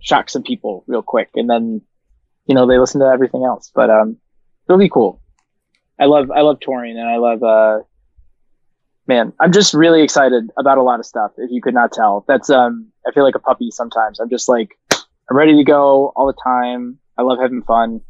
shock 0.00 0.30
some 0.30 0.42
people 0.42 0.84
real 0.86 1.02
quick, 1.02 1.28
and 1.34 1.50
then 1.50 1.82
you 2.46 2.54
know 2.54 2.66
they 2.66 2.78
listen 2.78 3.02
to 3.02 3.06
everything 3.06 3.44
else. 3.44 3.70
But 3.74 3.90
um, 3.90 4.16
it'll 4.66 4.78
be 4.78 4.88
cool. 4.88 5.20
I 5.98 6.06
love 6.06 6.30
I 6.30 6.40
love 6.40 6.60
touring, 6.60 6.98
and 6.98 7.06
I 7.06 7.18
love 7.18 7.42
uh, 7.42 7.80
man, 9.06 9.32
I'm 9.40 9.52
just 9.52 9.74
really 9.74 10.02
excited 10.02 10.50
about 10.58 10.78
a 10.78 10.82
lot 10.82 11.00
of 11.00 11.06
stuff. 11.06 11.32
If 11.36 11.50
you 11.50 11.60
could 11.60 11.74
not 11.74 11.92
tell, 11.92 12.24
that's 12.28 12.50
um, 12.50 12.88
I 13.06 13.12
feel 13.12 13.24
like 13.24 13.34
a 13.34 13.40
puppy 13.40 13.70
sometimes. 13.70 14.20
I'm 14.20 14.30
just 14.30 14.48
like, 14.48 14.78
I'm 14.92 15.36
ready 15.36 15.56
to 15.56 15.64
go 15.64 16.12
all 16.16 16.26
the 16.26 16.36
time. 16.42 16.98
I 17.18 17.22
love 17.22 17.38
having 17.40 17.62
fun. 17.62 18.00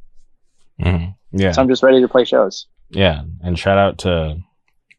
Mm-hmm. 0.81 1.39
Yeah. 1.39 1.53
So 1.53 1.63
I'm 1.63 1.69
just 1.69 1.83
ready 1.83 2.01
to 2.01 2.09
play 2.09 2.25
shows. 2.25 2.67
Yeah, 2.91 3.23
and 3.43 3.59
shout 3.59 3.79
out 3.79 3.99
to 3.99 4.37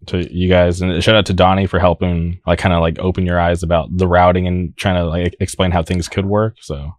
to 0.08 0.36
you 0.36 0.50
guys, 0.50 0.82
and 0.82 1.02
shout 1.04 1.16
out 1.16 1.26
to 1.28 1.34
Donnie 1.34 1.66
for 1.66 1.80
helping, 1.80 2.42
like, 2.46 2.60
kind 2.60 2.74
of 2.74 2.82
like 2.82 3.00
open 3.00 3.26
your 3.26 3.40
eyes 3.40 3.64
about 3.64 3.88
the 3.96 4.08
routing 4.08 4.48
and 4.48 4.76
trying 4.76 4.96
to 4.96 5.06
like 5.06 5.36
explain 5.40 5.72
how 5.72 5.84
things 5.84 6.10
could 6.10 6.26
work. 6.26 6.56
So. 6.60 6.92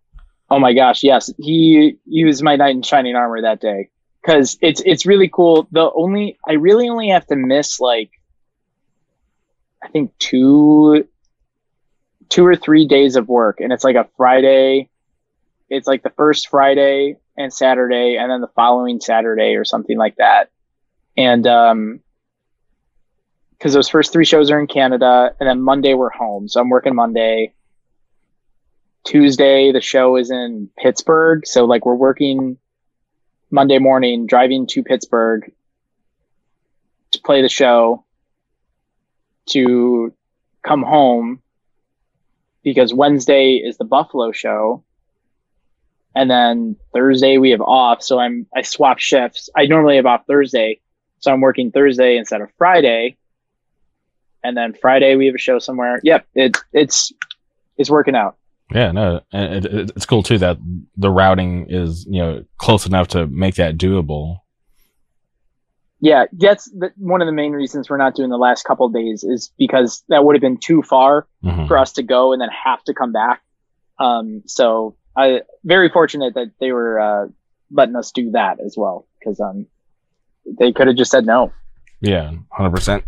Oh 0.51 0.59
my 0.59 0.73
gosh, 0.73 1.03
yes, 1.03 1.33
he 1.39 1.97
he 2.07 2.25
was 2.25 2.43
my 2.43 2.57
knight 2.57 2.77
in 2.77 2.83
shining 2.83 3.17
armor 3.17 3.43
that 3.43 3.61
day 3.61 3.89
because 4.23 4.57
it's 4.61 4.83
it's 4.85 5.05
really 5.05 5.29
cool. 5.29 5.67
The 5.73 5.91
only 5.95 6.39
I 6.47 6.53
really 6.53 6.89
only 6.89 7.09
have 7.09 7.27
to 7.27 7.37
miss 7.37 7.81
like 7.81 8.11
I 9.85 9.89
think 9.89 10.17
two 10.19 11.07
two 12.31 12.47
or 12.47 12.57
three 12.57 12.87
days 12.87 13.17
of 13.17 13.29
work 13.29 13.61
and 13.61 13.73
it's 13.73 13.85
like 13.85 13.97
a 13.97 14.09
Friday. 14.17 14.89
It's 15.69 15.87
like 15.87 16.03
the 16.03 16.11
first 16.11 16.49
Friday 16.49 17.17
and 17.37 17.53
Saturday 17.53 18.17
and 18.19 18.31
then 18.31 18.41
the 18.41 18.51
following 18.57 19.01
Saturday 19.01 19.57
or 19.57 19.65
something 19.65 19.99
like 19.99 20.17
that. 20.17 20.51
And 21.17 21.47
um 21.47 22.01
because 23.59 23.75
those 23.75 23.89
first 23.89 24.13
three 24.13 24.25
shows 24.25 24.51
are 24.51 24.59
in 24.59 24.67
Canada 24.67 25.35
and 25.39 25.49
then 25.49 25.61
Monday 25.61 25.95
we're 25.95 26.11
home. 26.11 26.49
So 26.49 26.61
I'm 26.61 26.71
working 26.71 26.95
Monday. 26.95 27.55
Tuesday 29.05 29.71
the 29.71 29.81
show 29.81 30.17
is 30.17 30.31
in 30.31 30.71
Pittsburgh. 30.79 31.47
So 31.47 31.67
like 31.67 31.85
we're 31.85 31.95
working 31.95 32.57
Monday 33.51 33.79
morning, 33.79 34.27
driving 34.27 34.67
to 34.69 34.83
Pittsburgh 34.83 35.53
to 37.13 37.21
play 37.21 37.43
the 37.43 37.49
show 37.49 38.05
to 39.51 40.15
come 40.63 40.83
home 40.83 41.43
because 42.63 42.95
Wednesday 42.95 43.57
is 43.57 43.77
the 43.77 43.85
Buffalo 43.85 44.33
show. 44.33 44.83
And 46.17 46.31
then 46.31 46.77
Thursday 46.95 47.39
we 47.39 47.51
have 47.51 47.61
off. 47.61 48.03
So 48.03 48.19
I'm, 48.19 48.47
I 48.55 48.63
swap 48.63 48.99
shifts. 48.99 49.49
I 49.57 49.67
normally 49.67 49.97
have 49.97 50.07
off 50.07 50.27
Thursday. 50.27 50.81
So 51.19 51.33
I'm 51.33 51.41
working 51.41 51.71
Thursday 51.71 52.17
instead 52.17 52.41
of 52.41 52.51
Friday. 52.57 53.17
And 54.43 54.57
then 54.57 54.75
Friday 54.75 55.17
we 55.17 55.27
have 55.27 55.35
a 55.35 55.39
show 55.39 55.59
somewhere. 55.59 56.01
Yep. 56.03 56.27
It, 56.35 56.57
it's, 56.73 57.13
it's 57.77 57.91
working 57.91 58.15
out. 58.15 58.37
Yeah, 58.73 58.93
no, 58.93 59.21
it, 59.33 59.67
it, 59.67 59.93
it's 59.95 60.07
cool 60.07 60.23
too 60.23 60.39
that 60.39 60.57
the 60.97 61.11
routing 61.11 61.67
is, 61.69 62.07
you 62.09 62.21
know, 62.21 62.45
close 62.57 62.87
enough 62.87 63.09
to 63.09 63.27
make 63.27 63.57
that 63.57 63.77
doable 63.77 64.39
yeah, 66.05 66.27
that's 66.33 66.67
the, 66.67 66.93
one 66.99 67.23
of 67.23 67.27
the 67.27 67.33
main 67.33 67.53
reasons 67.53 67.89
we're 67.89 67.97
not 67.97 68.15
doing 68.15 68.29
the 68.29 68.37
last 68.37 68.65
couple 68.65 68.87
days 68.91 69.25
is 69.25 69.51
because 69.57 70.05
that 70.11 70.23
would 70.23 70.37
have 70.37 70.43
been 70.43 70.59
too 70.59 70.83
far 70.83 71.27
mm-hmm. 71.43 71.67
for 71.67 71.79
us 71.79 71.93
to 71.93 72.03
go 72.03 72.35
and 72.35 72.43
then 72.43 72.51
have 72.51 72.85
to 72.85 72.93
come 72.93 73.11
back. 73.11 73.41
Um, 73.99 74.43
so 74.45 74.97
I 75.17 75.41
very 75.65 75.89
fortunate 75.89 76.35
that 76.35 76.53
they 76.61 76.73
were 76.73 77.01
uh, 77.01 77.29
letting 77.71 77.97
us 77.97 78.13
do 78.13 78.33
that 78.33 78.61
as 78.61 78.75
well 78.77 79.07
because 79.19 79.41
um, 79.41 79.67
they 80.59 80.73
could 80.73 80.89
have 80.89 80.97
just 80.97 81.11
said 81.11 81.25
no. 81.25 81.55
Yeah, 82.03 82.33
hundred 82.51 82.75
percent. 82.75 83.05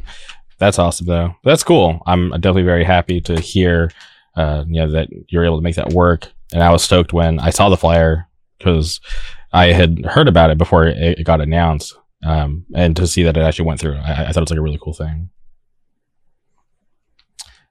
That's 0.56 0.78
awesome 0.78 1.06
though. 1.06 1.36
That's 1.44 1.64
cool. 1.64 2.00
I'm 2.06 2.30
definitely 2.30 2.62
very 2.62 2.84
happy 2.84 3.20
to 3.20 3.38
hear, 3.38 3.90
uh, 4.36 4.64
you 4.66 4.80
know, 4.80 4.90
that 4.92 5.08
you're 5.28 5.44
able 5.44 5.58
to 5.58 5.62
make 5.62 5.76
that 5.76 5.92
work. 5.92 6.32
And 6.54 6.62
I 6.62 6.70
was 6.70 6.82
stoked 6.82 7.12
when 7.12 7.40
I 7.40 7.50
saw 7.50 7.68
the 7.68 7.76
flyer 7.76 8.26
because 8.56 9.02
I 9.52 9.72
had 9.72 10.06
heard 10.06 10.28
about 10.28 10.48
it 10.48 10.56
before 10.56 10.86
it, 10.86 10.96
it 10.96 11.24
got 11.24 11.42
announced 11.42 11.94
um, 12.24 12.64
and 12.74 12.96
to 12.96 13.06
see 13.06 13.22
that 13.22 13.36
it 13.36 13.40
actually 13.40 13.66
went 13.66 13.80
through, 13.80 13.96
I, 13.96 14.26
I 14.26 14.32
thought 14.32 14.38
it 14.38 14.40
was 14.40 14.50
like 14.50 14.58
a 14.58 14.62
really 14.62 14.80
cool 14.80 14.94
thing. 14.94 15.30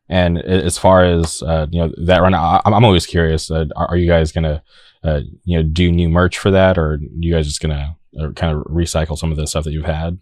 And 0.07 0.37
as 0.37 0.77
far 0.77 1.03
as 1.03 1.41
uh, 1.41 1.65
you 1.71 1.81
know 1.81 1.91
that 2.05 2.21
run, 2.21 2.35
I, 2.35 2.61
am 2.63 2.85
always 2.85 3.07
curious. 3.07 3.49
Uh, 3.49 3.65
are, 3.75 3.97
you 3.97 4.07
guys 4.07 4.31
gonna 4.31 4.61
uh, 5.03 5.21
you 5.45 5.57
know 5.57 5.63
do 5.63 5.91
new 5.91 6.09
merch 6.09 6.37
for 6.37 6.51
that, 6.51 6.77
or 6.77 6.99
you 7.19 7.33
guys 7.33 7.47
just 7.47 7.59
gonna 7.59 7.97
uh, 8.19 8.29
kind 8.33 8.55
of 8.55 8.63
recycle 8.65 9.17
some 9.17 9.31
of 9.31 9.37
the 9.37 9.47
stuff 9.47 9.63
that 9.63 9.71
you've 9.71 9.85
had? 9.85 10.19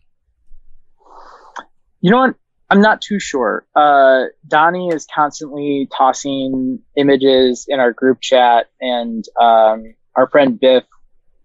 You 2.00 2.12
know 2.12 2.20
what? 2.20 2.36
I'm 2.70 2.80
not 2.80 3.02
too 3.02 3.20
sure. 3.20 3.66
Uh, 3.76 4.26
Donnie 4.48 4.88
is 4.88 5.06
constantly 5.14 5.90
tossing 5.96 6.80
images 6.96 7.66
in 7.68 7.82
our 7.82 7.92
group 7.92 8.22
chat, 8.22 8.68
and 8.80 9.26
um, 9.40 9.84
our 10.16 10.30
friend 10.30 10.58
Biff 10.58 10.86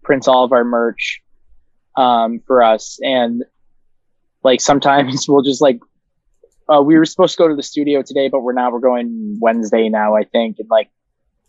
prints 0.01 0.29
all 0.29 0.45
of 0.45 0.53
our 0.53 0.63
merch 0.63 1.21
um, 1.99 2.39
for 2.47 2.63
us. 2.63 2.97
And 3.03 3.43
like 4.43 4.61
sometimes 4.61 5.25
we'll 5.27 5.43
just 5.43 5.61
like, 5.61 5.79
uh, 6.73 6.81
we 6.81 6.97
were 6.97 7.05
supposed 7.05 7.35
to 7.35 7.37
go 7.37 7.47
to 7.47 7.55
the 7.55 7.63
studio 7.63 8.01
today, 8.01 8.29
but 8.29 8.41
we're 8.41 8.53
now 8.53 8.71
we're 8.71 8.79
going 8.79 9.37
Wednesday 9.41 9.89
now, 9.89 10.15
I 10.15 10.23
think. 10.23 10.59
And 10.59 10.69
like, 10.69 10.89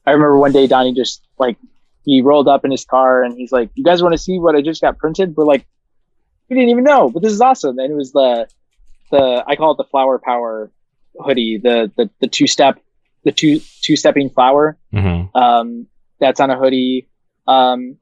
I 0.07 0.12
remember 0.12 0.38
one 0.38 0.53
day 0.53 0.66
Donnie 0.66 0.94
just 0.94 1.22
like 1.38 1.57
he 2.05 2.22
rolled 2.22 2.48
up 2.48 2.64
in 2.64 2.70
his 2.70 2.84
car 2.84 3.22
and 3.22 3.36
he's 3.36 3.53
like, 3.53 3.70
"You 3.74 3.84
guys 3.84 4.03
want 4.03 4.14
to 4.14 4.18
see 4.18 4.38
what 4.38 4.57
I 4.57 4.62
just 4.62 4.80
got 4.80 4.96
printed?" 4.96 5.36
We're 5.36 5.44
like, 5.44 5.66
"We 6.48 6.57
didn't 6.57 6.70
even 6.70 6.84
know, 6.84 7.11
but 7.11 7.22
this 7.22 7.32
is 7.32 7.40
awesome!" 7.42 7.78
And 7.78 7.92
it 7.92 7.94
was 7.94 8.12
the 8.12 8.48
the 9.11 9.44
I 9.46 9.57
call 9.57 9.72
it 9.72 9.76
the 9.76 9.84
flower 9.84 10.18
power 10.18 10.72
hoodie, 11.22 11.59
the 11.59 11.92
the 11.96 12.09
the 12.20 12.28
two 12.28 12.46
step 12.46 12.80
the 13.24 13.32
two 13.32 13.61
two 13.82 13.94
stepping 13.94 14.30
flower. 14.30 14.78
Mm-hmm. 14.92 15.36
Um, 15.36 15.86
that's 16.18 16.40
on 16.40 16.48
a 16.48 16.59
hoodie. 16.59 17.09
Um, 17.46 17.98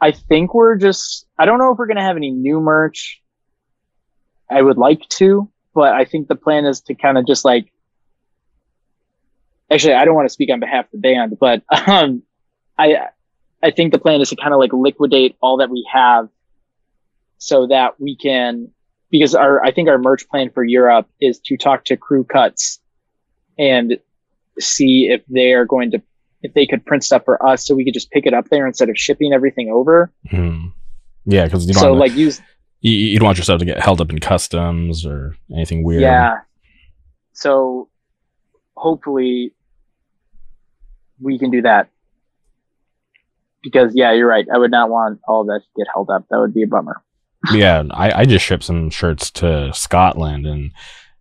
I 0.00 0.12
think 0.12 0.54
we're 0.54 0.76
just, 0.76 1.26
I 1.38 1.44
don't 1.44 1.58
know 1.58 1.72
if 1.72 1.78
we're 1.78 1.86
going 1.86 1.98
to 1.98 2.02
have 2.02 2.16
any 2.16 2.30
new 2.30 2.60
merch. 2.60 3.20
I 4.50 4.62
would 4.62 4.78
like 4.78 5.08
to, 5.10 5.50
but 5.74 5.92
I 5.92 6.04
think 6.04 6.28
the 6.28 6.34
plan 6.34 6.64
is 6.64 6.80
to 6.82 6.94
kind 6.94 7.18
of 7.18 7.26
just 7.26 7.44
like, 7.44 7.70
actually, 9.70 9.94
I 9.94 10.04
don't 10.04 10.14
want 10.14 10.26
to 10.26 10.32
speak 10.32 10.50
on 10.50 10.58
behalf 10.58 10.86
of 10.86 10.90
the 10.92 10.98
band, 10.98 11.38
but, 11.38 11.62
um, 11.86 12.22
I, 12.78 13.08
I 13.62 13.70
think 13.70 13.92
the 13.92 13.98
plan 13.98 14.20
is 14.20 14.30
to 14.30 14.36
kind 14.36 14.54
of 14.54 14.58
like 14.58 14.72
liquidate 14.72 15.36
all 15.40 15.58
that 15.58 15.70
we 15.70 15.86
have 15.92 16.28
so 17.36 17.66
that 17.66 18.00
we 18.00 18.16
can, 18.16 18.70
because 19.10 19.34
our, 19.34 19.62
I 19.62 19.70
think 19.70 19.88
our 19.88 19.98
merch 19.98 20.28
plan 20.28 20.50
for 20.50 20.64
Europe 20.64 21.08
is 21.20 21.40
to 21.46 21.56
talk 21.56 21.84
to 21.84 21.96
crew 21.96 22.24
cuts 22.24 22.80
and 23.58 23.98
see 24.58 25.08
if 25.10 25.22
they 25.28 25.52
are 25.52 25.66
going 25.66 25.90
to 25.90 26.02
if 26.42 26.54
they 26.54 26.66
could 26.66 26.84
print 26.86 27.04
stuff 27.04 27.24
for 27.24 27.44
us 27.46 27.66
so 27.66 27.74
we 27.74 27.84
could 27.84 27.94
just 27.94 28.10
pick 28.10 28.26
it 28.26 28.34
up 28.34 28.48
there 28.48 28.66
instead 28.66 28.88
of 28.88 28.96
shipping 28.96 29.32
everything 29.32 29.70
over. 29.70 30.12
Mm. 30.32 30.72
Yeah, 31.26 31.44
because 31.44 31.66
you 31.66 31.74
don't 31.74 31.82
so 31.82 31.92
like 31.92 32.12
use 32.14 32.40
you, 32.80 32.92
you 32.92 33.18
don't 33.18 33.26
want 33.26 33.38
yourself 33.38 33.58
to 33.60 33.64
get 33.64 33.78
held 33.78 34.00
up 34.00 34.10
in 34.10 34.18
customs 34.18 35.04
or 35.04 35.36
anything 35.52 35.84
weird. 35.84 36.02
Yeah. 36.02 36.38
So 37.32 37.88
hopefully 38.74 39.54
we 41.20 41.38
can 41.38 41.50
do 41.50 41.62
that. 41.62 41.88
Because 43.62 43.92
yeah, 43.94 44.12
you're 44.12 44.26
right. 44.26 44.46
I 44.52 44.56
would 44.56 44.70
not 44.70 44.88
want 44.88 45.20
all 45.28 45.44
that 45.44 45.60
to 45.60 45.68
get 45.76 45.86
held 45.92 46.08
up. 46.10 46.24
That 46.30 46.38
would 46.38 46.54
be 46.54 46.62
a 46.62 46.66
bummer. 46.66 47.02
yeah, 47.52 47.84
I, 47.90 48.20
I 48.20 48.24
just 48.24 48.44
shipped 48.44 48.64
some 48.64 48.90
shirts 48.90 49.30
to 49.32 49.72
Scotland 49.74 50.46
and 50.46 50.72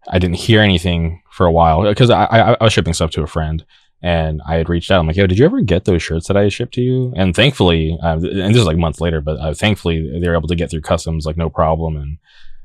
I 0.09 0.19
didn't 0.19 0.37
hear 0.37 0.61
anything 0.61 1.21
for 1.31 1.45
a 1.45 1.51
while 1.51 1.83
because 1.83 2.09
I, 2.09 2.25
I, 2.25 2.53
I 2.53 2.63
was 2.63 2.73
shipping 2.73 2.93
stuff 2.93 3.11
to 3.11 3.23
a 3.23 3.27
friend 3.27 3.65
and 4.01 4.41
I 4.47 4.55
had 4.55 4.69
reached 4.69 4.89
out. 4.91 4.99
I'm 4.99 5.07
like, 5.07 5.17
yo, 5.17 5.27
did 5.27 5.37
you 5.37 5.45
ever 5.45 5.61
get 5.61 5.85
those 5.85 6.01
shirts 6.01 6.27
that 6.27 6.37
I 6.37 6.47
shipped 6.49 6.73
to 6.75 6.81
you? 6.81 7.13
And 7.15 7.35
thankfully, 7.35 7.97
uh, 8.01 8.13
and 8.13 8.53
this 8.53 8.57
is 8.57 8.65
like 8.65 8.77
months 8.77 9.01
later, 9.01 9.21
but 9.21 9.37
uh, 9.39 9.53
thankfully 9.53 10.19
they 10.19 10.27
were 10.27 10.35
able 10.35 10.47
to 10.47 10.55
get 10.55 10.71
through 10.71 10.81
customs 10.81 11.25
like 11.25 11.37
no 11.37 11.49
problem 11.49 11.97
and 11.97 12.17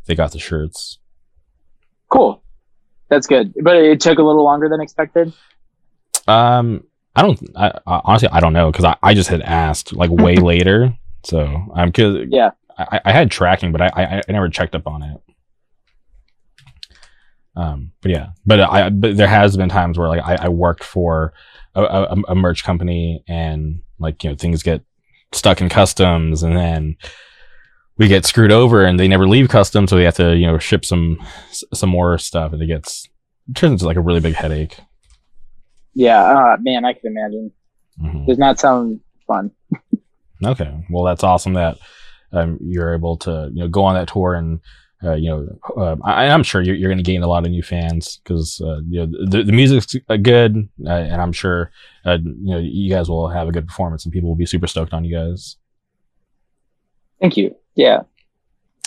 they 0.06 0.14
got 0.14 0.32
the 0.32 0.38
shirts. 0.38 0.98
Cool. 2.08 2.42
That's 3.08 3.26
good. 3.26 3.54
But 3.62 3.76
it 3.76 4.00
took 4.00 4.18
a 4.18 4.22
little 4.22 4.44
longer 4.44 4.68
than 4.68 4.80
expected. 4.80 5.32
Um, 6.28 6.84
I 7.16 7.22
don't, 7.22 7.40
I, 7.56 7.68
I, 7.86 8.00
honestly, 8.04 8.28
I 8.30 8.40
don't 8.40 8.52
know 8.52 8.70
because 8.70 8.84
I, 8.84 8.96
I 9.02 9.14
just 9.14 9.28
had 9.28 9.42
asked 9.42 9.92
like 9.92 10.10
way 10.10 10.36
later. 10.52 10.96
So 11.24 11.46
I'm 11.74 11.90
cause 11.92 12.26
Yeah. 12.28 12.50
I, 12.76 13.00
I 13.04 13.12
had 13.12 13.30
tracking, 13.30 13.72
but 13.72 13.80
I, 13.80 13.90
I, 13.94 14.22
I 14.28 14.32
never 14.32 14.48
checked 14.48 14.74
up 14.74 14.86
on 14.86 15.02
it. 15.02 15.20
Um, 17.56 17.92
but 18.02 18.10
yeah, 18.10 18.28
but 18.44 18.60
I, 18.60 18.90
but 18.90 19.16
there 19.16 19.28
has 19.28 19.56
been 19.56 19.68
times 19.68 19.96
where 19.98 20.08
like 20.08 20.22
I, 20.22 20.46
I 20.46 20.48
worked 20.48 20.82
for 20.82 21.32
a, 21.74 21.82
a, 21.82 22.16
a 22.28 22.34
merch 22.34 22.64
company 22.64 23.22
and 23.28 23.80
like, 23.98 24.24
you 24.24 24.30
know, 24.30 24.36
things 24.36 24.62
get 24.62 24.82
stuck 25.32 25.60
in 25.60 25.68
customs 25.68 26.42
and 26.42 26.56
then 26.56 26.96
we 27.96 28.08
get 28.08 28.24
screwed 28.26 28.50
over 28.50 28.84
and 28.84 28.98
they 28.98 29.06
never 29.06 29.28
leave 29.28 29.48
customs. 29.48 29.90
So 29.90 29.96
we 29.96 30.02
have 30.04 30.16
to, 30.16 30.36
you 30.36 30.46
know, 30.46 30.58
ship 30.58 30.84
some, 30.84 31.18
some 31.72 31.90
more 31.90 32.18
stuff 32.18 32.52
and 32.52 32.60
it 32.60 32.66
gets, 32.66 33.08
it 33.48 33.54
turns 33.54 33.72
into 33.72 33.86
like 33.86 33.96
a 33.96 34.00
really 34.00 34.20
big 34.20 34.34
headache. 34.34 34.78
Yeah. 35.94 36.20
Uh, 36.20 36.56
man, 36.60 36.84
I 36.84 36.92
can 36.92 37.12
imagine. 37.16 37.52
Mhm. 38.02 38.26
Does 38.26 38.38
not 38.38 38.58
sound 38.58 39.00
fun. 39.26 39.50
Okay. 40.44 40.70
Well, 40.90 41.04
that's 41.04 41.22
awesome 41.22 41.54
that 41.54 41.78
um, 42.32 42.58
you're 42.60 42.92
able 42.92 43.16
to 43.18 43.50
you 43.54 43.62
know 43.62 43.68
go 43.68 43.84
on 43.84 43.94
that 43.94 44.08
tour 44.08 44.34
and 44.34 44.60
uh, 45.04 45.14
you 45.14 45.28
know 45.28 45.46
uh, 45.76 45.96
I, 46.04 46.26
I'm 46.28 46.42
sure 46.42 46.62
you're, 46.62 46.74
you're 46.76 46.88
going 46.90 46.98
to 47.04 47.10
gain 47.12 47.22
a 47.22 47.26
lot 47.28 47.44
of 47.44 47.50
new 47.50 47.62
fans 47.62 48.20
because 48.22 48.60
uh, 48.60 48.80
you 48.88 49.00
know 49.06 49.26
the 49.28 49.42
the 49.42 49.52
music's 49.52 49.94
good 50.22 50.68
uh, 50.86 50.90
and 50.90 51.20
I'm 51.20 51.32
sure 51.32 51.70
uh, 52.06 52.18
you 52.22 52.50
know 52.54 52.58
you 52.58 52.88
guys 52.90 53.08
will 53.08 53.28
have 53.28 53.48
a 53.48 53.52
good 53.52 53.66
performance 53.66 54.04
and 54.04 54.12
people 54.12 54.28
will 54.28 54.36
be 54.36 54.46
super 54.46 54.66
stoked 54.66 54.92
on 54.94 55.04
you 55.04 55.14
guys. 55.16 55.56
Thank 57.20 57.36
you. 57.36 57.54
Yeah. 57.74 58.00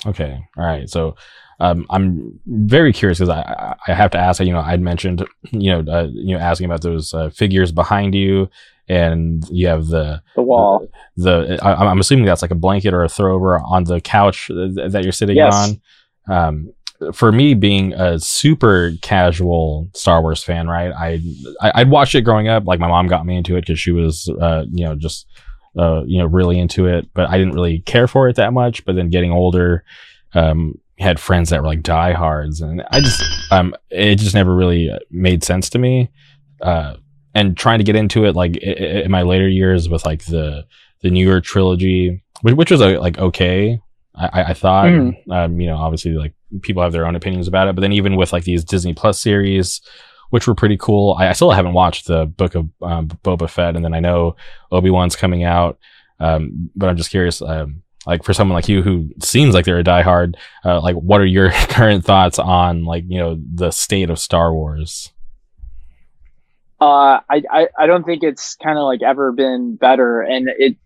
Okay. 0.05 0.39
All 0.57 0.65
right. 0.65 0.89
So. 0.89 1.15
Um, 1.59 1.87
I'm 1.89 2.39
very 2.45 2.93
curious 2.93 3.17
because 3.17 3.29
I, 3.29 3.75
I 3.87 3.93
have 3.95 4.11
to 4.11 4.19
ask. 4.19 4.39
You 4.39 4.53
know, 4.53 4.59
I'd 4.59 4.79
mentioned, 4.79 5.25
you 5.49 5.71
know, 5.71 5.91
uh, 5.91 6.07
you 6.13 6.35
know, 6.35 6.39
asking 6.39 6.65
about 6.65 6.83
those 6.83 7.15
uh, 7.15 7.31
figures 7.31 7.71
behind 7.71 8.13
you, 8.13 8.47
and 8.87 9.43
you 9.49 9.65
have 9.65 9.87
the 9.87 10.21
The 10.35 10.43
wall. 10.43 10.87
the 11.15 11.57
I, 11.63 11.73
I'm 11.89 11.99
assuming 11.99 12.25
that's 12.25 12.43
like 12.43 12.51
a 12.51 12.55
blanket 12.55 12.93
or 12.93 13.03
a 13.03 13.07
throwover 13.07 13.59
on 13.65 13.85
the 13.85 13.99
couch 13.99 14.49
th- 14.49 14.91
that 14.91 15.01
you're 15.01 15.11
sitting 15.11 15.35
Yes. 15.35 15.55
on. 15.55 15.81
Um, 16.29 16.73
for 17.13 17.31
me, 17.31 17.53
being 17.53 17.93
a 17.93 18.19
super 18.19 18.91
casual 19.01 19.89
Star 19.93 20.21
Wars 20.21 20.43
fan, 20.43 20.67
right? 20.67 20.91
I, 20.91 21.21
I 21.61 21.81
I'd 21.81 21.89
watched 21.89 22.15
it 22.15 22.23
growing 22.23 22.47
up. 22.47 22.65
Like 22.65 22.79
my 22.79 22.87
mom 22.87 23.07
got 23.07 23.25
me 23.25 23.37
into 23.37 23.55
it 23.55 23.61
because 23.61 23.79
she 23.79 23.91
was, 23.91 24.29
uh, 24.41 24.65
you 24.71 24.85
know, 24.85 24.95
just 24.95 25.27
uh, 25.77 26.03
you 26.05 26.17
know, 26.17 26.25
really 26.25 26.59
into 26.59 26.87
it. 26.87 27.07
But 27.13 27.29
I 27.29 27.37
didn't 27.37 27.53
really 27.53 27.79
care 27.79 28.07
for 28.07 28.27
it 28.29 28.35
that 28.37 28.53
much. 28.53 28.83
But 28.83 28.95
then 28.95 29.09
getting 29.09 29.31
older, 29.31 29.83
um, 30.33 30.79
had 30.97 31.19
friends 31.19 31.51
that 31.51 31.61
were 31.61 31.67
like 31.67 31.83
diehards, 31.83 32.61
and 32.61 32.83
I 32.89 33.01
just 33.01 33.23
um, 33.51 33.75
it 33.89 34.15
just 34.15 34.33
never 34.33 34.55
really 34.55 34.91
made 35.11 35.43
sense 35.43 35.69
to 35.71 35.79
me. 35.79 36.09
Uh, 36.61 36.95
and 37.35 37.55
trying 37.55 37.77
to 37.77 37.83
get 37.83 37.95
into 37.95 38.25
it 38.25 38.35
like 38.35 38.57
in 38.57 39.11
my 39.11 39.21
later 39.21 39.47
years 39.47 39.87
with 39.87 40.05
like 40.05 40.25
the 40.25 40.65
the 41.01 41.11
newer 41.11 41.39
trilogy, 41.39 42.23
which, 42.41 42.55
which 42.55 42.71
was 42.71 42.81
uh, 42.81 42.99
like 42.99 43.19
okay. 43.19 43.79
I, 44.17 44.25
I- 44.41 44.43
I 44.49 44.53
thought, 44.53 44.85
Mhm. 44.87 45.31
um, 45.31 45.59
you 45.61 45.67
know, 45.67 45.77
obviously 45.77 46.11
like 46.13 46.33
people 46.61 46.81
have 46.83 46.91
their 46.91 47.05
own 47.05 47.15
opinions 47.15 47.47
about 47.47 47.67
it, 47.67 47.75
but 47.75 47.81
then 47.81 47.93
even 47.93 48.15
with 48.15 48.33
like 48.33 48.43
these 48.43 48.63
Disney 48.63 48.93
Plus 48.93 49.21
series, 49.21 49.81
which 50.29 50.47
were 50.47 50.55
pretty 50.55 50.77
cool, 50.77 51.15
I, 51.19 51.29
I 51.29 51.33
still 51.33 51.51
haven't 51.51 51.73
watched 51.73 52.07
the 52.07 52.25
Book 52.25 52.55
of 52.55 52.67
um, 52.81 53.07
Boba 53.23 53.49
Fett, 53.49 53.75
and 53.75 53.83
then 53.85 53.93
I 53.93 53.99
know 53.99 54.35
Obi 54.71 54.89
Wan's 54.89 55.15
coming 55.15 55.43
out, 55.43 55.77
um, 56.19 56.69
but 56.75 56.89
I'm 56.89 56.97
just 56.97 57.11
curious, 57.11 57.41
um, 57.41 57.83
like 58.05 58.23
for 58.23 58.33
someone 58.33 58.55
like 58.55 58.69
you 58.69 58.81
who 58.81 59.09
seems 59.21 59.53
like 59.53 59.65
they're 59.65 59.79
a 59.79 59.83
diehard, 59.83 60.35
uh, 60.65 60.79
like 60.81 60.95
what 60.95 61.19
are 61.21 61.25
your 61.25 61.51
current 61.69 62.05
thoughts 62.05 62.39
on 62.39 62.85
like 62.85 63.03
you 63.07 63.19
know 63.19 63.37
the 63.53 63.69
state 63.71 64.09
of 64.09 64.17
Star 64.19 64.53
Wars? 64.53 65.11
Uh, 66.79 67.19
I, 67.29 67.41
I, 67.51 67.67
I 67.77 67.87
don't 67.87 68.05
think 68.05 68.21
it's 68.23 68.55
kind 68.55 68.77
of 68.77 68.83
like 68.83 69.01
ever 69.01 69.31
been 69.31 69.75
better. 69.77 70.21
And 70.21 70.47
it, 70.59 70.77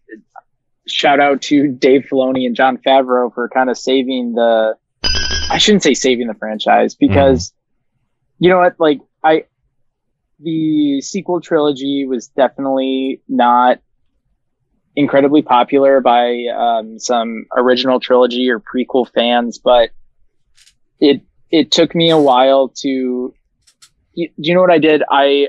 shout 0.92 1.20
out 1.20 1.42
to 1.44 1.68
Dave 1.68 2.08
Filoni 2.12 2.46
and 2.46 2.56
Jon 2.56 2.78
Favreau 2.78 3.34
for 3.34 3.50
kind 3.50 3.70
of 3.70 3.78
saving 3.78 4.34
the, 4.34 4.76
I 5.50 5.58
shouldn't 5.58 5.84
say 5.84 5.94
saving 5.94 6.28
the 6.28 6.34
franchise 6.36 6.96
because 6.96 7.54
you 8.40 8.50
know 8.50 8.58
what? 8.60 8.76
Like 8.80 9.00
I, 9.24 9.46
the 10.40 11.02
sequel 11.02 11.42
trilogy 11.42 12.06
was 12.08 12.28
definitely 12.30 13.22
not 13.28 13.80
incredibly 14.96 15.42
popular 15.42 16.02
by 16.02 16.46
um, 16.56 17.00
some 17.00 17.46
original 17.56 18.00
trilogy 18.00 18.50
or 18.50 18.60
prequel 18.60 19.08
fans, 19.14 19.60
but 19.60 19.92
it 21.00 21.22
it 21.50 21.72
took 21.72 21.94
me 21.96 22.10
a 22.10 22.18
while 22.18 22.70
to. 22.82 23.34
You, 24.14 24.28
do 24.28 24.34
you 24.38 24.54
know 24.56 24.62
what 24.62 24.72
I 24.72 24.80
did? 24.80 25.04
I 25.10 25.48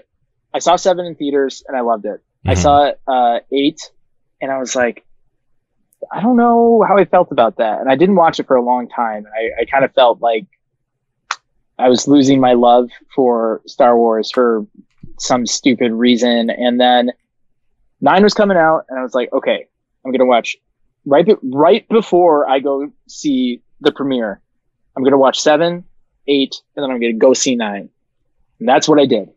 I 0.55 0.59
saw 0.61 0.77
seven 0.77 1.07
in 1.07 1.15
theaters 1.17 1.63
and 1.67 1.77
I 1.77 1.81
loved 1.81 2.05
it. 2.05 2.21
I 2.47 2.55
Mhm. 2.55 2.59
saw 2.59 2.93
uh, 3.09 3.41
eight 3.51 3.81
and 4.41 4.53
I 4.53 4.59
was 4.59 4.77
like, 4.77 5.05
I 6.11 6.21
don't 6.21 6.37
know 6.37 6.85
how 6.87 6.99
I 6.99 7.05
felt 7.05 7.31
about 7.31 7.57
that. 7.59 7.81
And 7.81 7.91
I 7.91 7.97
didn't 7.97 8.17
watch 8.17 8.41
it 8.41 8.47
for 8.47 8.57
a 8.57 8.63
long 8.63 8.89
time. 8.89 9.27
I, 9.35 9.63
I 9.63 9.65
kind 9.65 9.85
of 9.85 9.93
felt 9.95 10.21
like 10.21 10.47
I 11.79 11.89
was 11.89 12.09
losing 12.09 12.41
my 12.41 12.55
love 12.55 12.91
for 13.15 13.63
Star 13.67 13.97
Wars 13.97 14.31
for 14.31 14.67
some 15.19 15.47
stupid 15.47 15.93
reason. 15.93 16.51
And 16.51 16.81
then 16.81 17.11
nine 18.01 18.23
was 18.23 18.35
coming 18.35 18.57
out 18.57 18.85
and 18.89 18.99
I 18.99 19.03
was 19.03 19.15
like, 19.15 19.33
okay, 19.33 19.67
I'm 20.05 20.13
to 20.13 20.25
watch 20.25 20.57
right, 21.07 21.25
be- 21.25 21.37
right 21.43 21.89
before 21.89 22.49
I 22.49 22.59
go 22.61 22.91
see 23.09 23.63
the 23.81 23.93
premiere. 23.93 24.41
I'm 24.97 25.05
to 25.05 25.19
watch 25.19 25.41
seven, 25.41 25.85
eight, 26.29 26.55
and 26.77 26.83
then 26.83 26.91
I'm 26.91 27.01
to 27.01 27.13
go 27.13 27.33
see 27.33 27.57
nine. 27.57 27.89
And 28.59 28.69
that's 28.69 28.89
what 28.89 29.01
I 29.01 29.07
did. 29.07 29.31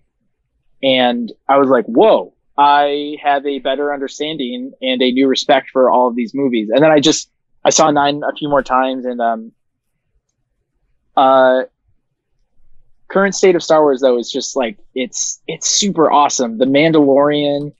And 0.83 1.31
I 1.47 1.57
was 1.57 1.69
like, 1.69 1.85
whoa, 1.85 2.34
I 2.57 3.17
have 3.21 3.45
a 3.45 3.59
better 3.59 3.93
understanding 3.93 4.71
and 4.81 5.01
a 5.01 5.11
new 5.11 5.27
respect 5.27 5.69
for 5.71 5.89
all 5.89 6.07
of 6.07 6.15
these 6.15 6.33
movies. 6.33 6.69
And 6.69 6.81
then 6.81 6.91
I 6.91 6.99
just, 6.99 7.29
I 7.63 7.69
saw 7.69 7.91
nine 7.91 8.21
a 8.23 8.33
few 8.33 8.49
more 8.49 8.63
times 8.63 9.05
and, 9.05 9.21
um, 9.21 9.51
uh, 11.17 11.63
current 13.09 13.35
state 13.35 13.55
of 13.55 13.63
Star 13.63 13.81
Wars 13.81 14.01
though 14.01 14.17
is 14.17 14.31
just 14.31 14.55
like, 14.55 14.77
it's, 14.93 15.41
it's 15.47 15.67
super 15.67 16.09
awesome. 16.11 16.57
The 16.57 16.65
Mandalorian, 16.65 17.73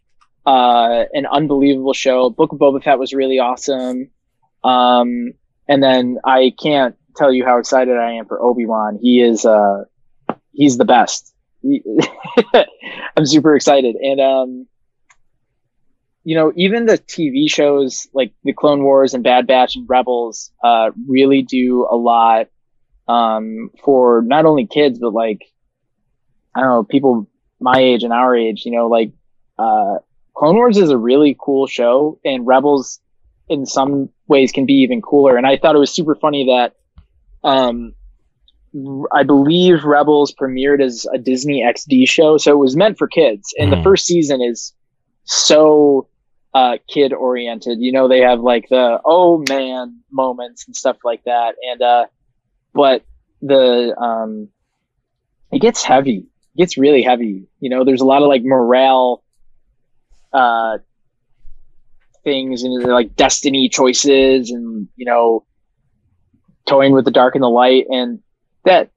uh, 0.46 1.06
an 1.14 1.26
unbelievable 1.26 1.94
show. 1.94 2.30
Book 2.30 2.52
of 2.52 2.60
Boba 2.60 2.84
Fett 2.84 3.00
was 3.00 3.14
really 3.14 3.40
awesome. 3.40 4.10
Um, 4.64 5.34
and 5.68 5.82
then 5.82 6.20
I 6.26 6.54
can't 6.62 6.96
tell 7.16 7.34
you 7.34 7.46
how 7.46 7.60
excited 7.60 7.98
I 7.98 8.14
am 8.14 8.26
for 8.26 8.42
Obi-Wan. 8.42 9.00
He 9.02 9.22
is, 9.22 9.46
uh, 9.46 9.86
he's 10.52 10.78
the 10.78 10.86
best. 10.86 11.35
I'm 13.18 13.26
super 13.26 13.56
excited. 13.56 13.96
And, 13.96 14.20
um, 14.20 14.68
you 16.24 16.36
know, 16.36 16.52
even 16.56 16.86
the 16.86 16.98
TV 16.98 17.50
shows 17.50 18.08
like 18.14 18.34
the 18.44 18.54
Clone 18.54 18.84
Wars 18.84 19.14
and 19.14 19.24
Bad 19.24 19.48
Batch 19.48 19.76
and 19.76 19.88
Rebels, 19.88 20.52
uh, 20.64 20.92
really 21.08 21.44
do 21.44 21.88
a 21.90 21.96
lot, 21.96 22.48
um, 23.08 23.70
for 23.84 24.24
not 24.26 24.46
only 24.46 24.68
kids, 24.68 25.00
but 25.00 25.14
like, 25.14 25.42
I 26.56 26.62
don't 26.62 26.70
know, 26.70 26.84
people 26.84 27.30
my 27.60 27.80
age 27.80 28.04
and 28.04 28.14
our 28.14 28.36
age, 28.36 28.64
you 28.66 28.72
know, 28.72 28.88
like, 28.88 29.12
uh, 29.58 30.00
Clone 30.36 30.56
Wars 30.56 30.78
is 30.78 30.90
a 30.90 30.98
really 30.98 31.38
cool 31.40 31.68
show 31.68 32.20
and 32.26 32.46
Rebels 32.46 33.00
in 33.48 33.66
some 33.66 34.10
ways 34.28 34.52
can 34.52 34.66
be 34.66 34.82
even 34.82 35.02
cooler. 35.02 35.38
And 35.38 35.46
I 35.48 35.58
thought 35.58 35.76
it 35.76 35.80
was 35.80 35.94
super 35.94 36.16
funny 36.16 36.46
that, 36.48 36.74
um, 37.48 37.94
I 39.14 39.24
believe 39.24 39.84
Rebels 39.84 40.34
premiered 40.40 40.82
as 40.82 41.06
a 41.14 41.18
Disney 41.18 41.64
XD 41.64 42.06
show, 42.06 42.38
so 42.38 42.52
it 42.52 42.58
was 42.58 42.76
meant 42.76 42.98
for 42.98 43.08
kids. 43.08 43.54
And 43.58 43.72
the 43.72 43.78
Mhm. 43.78 43.84
first 43.84 44.06
season 44.06 44.42
is 44.42 44.74
so 45.26 46.10
uh, 46.54 46.78
kid 46.88 47.14
oriented. 47.14 47.80
You 47.80 47.92
know, 47.92 48.08
they 48.08 48.20
have 48.22 48.40
like 48.42 48.68
the 48.70 49.00
oh 49.06 49.38
man 49.38 50.02
moments 50.12 50.66
and 50.68 50.76
stuff 50.76 50.98
like 51.04 51.24
that. 51.26 51.56
And 51.72 51.82
uh, 51.82 52.06
but 52.74 53.04
the 53.42 53.96
um, 54.00 54.50
it 55.52 55.60
gets 55.62 55.84
heavy. 55.84 56.28
It 56.56 56.58
gets 56.58 56.78
really 56.78 57.02
heavy. 57.04 57.48
You 57.60 57.70
know, 57.70 57.84
there's 57.84 58.02
a 58.02 58.06
lot 58.06 58.22
of 58.22 58.28
like 58.30 58.44
morale 58.44 59.24
uh 60.34 60.78
things 62.24 62.64
and 62.64 62.84
like 62.88 63.16
destiny 63.16 63.70
choices 63.70 64.52
and 64.52 64.88
you 64.96 65.06
know 65.06 65.46
toying 66.68 66.94
with 66.94 67.06
the 67.06 67.12
dark 67.12 67.36
and 67.36 67.44
the 67.44 67.48
light 67.50 67.86
and 67.90 68.20
that 68.66 68.92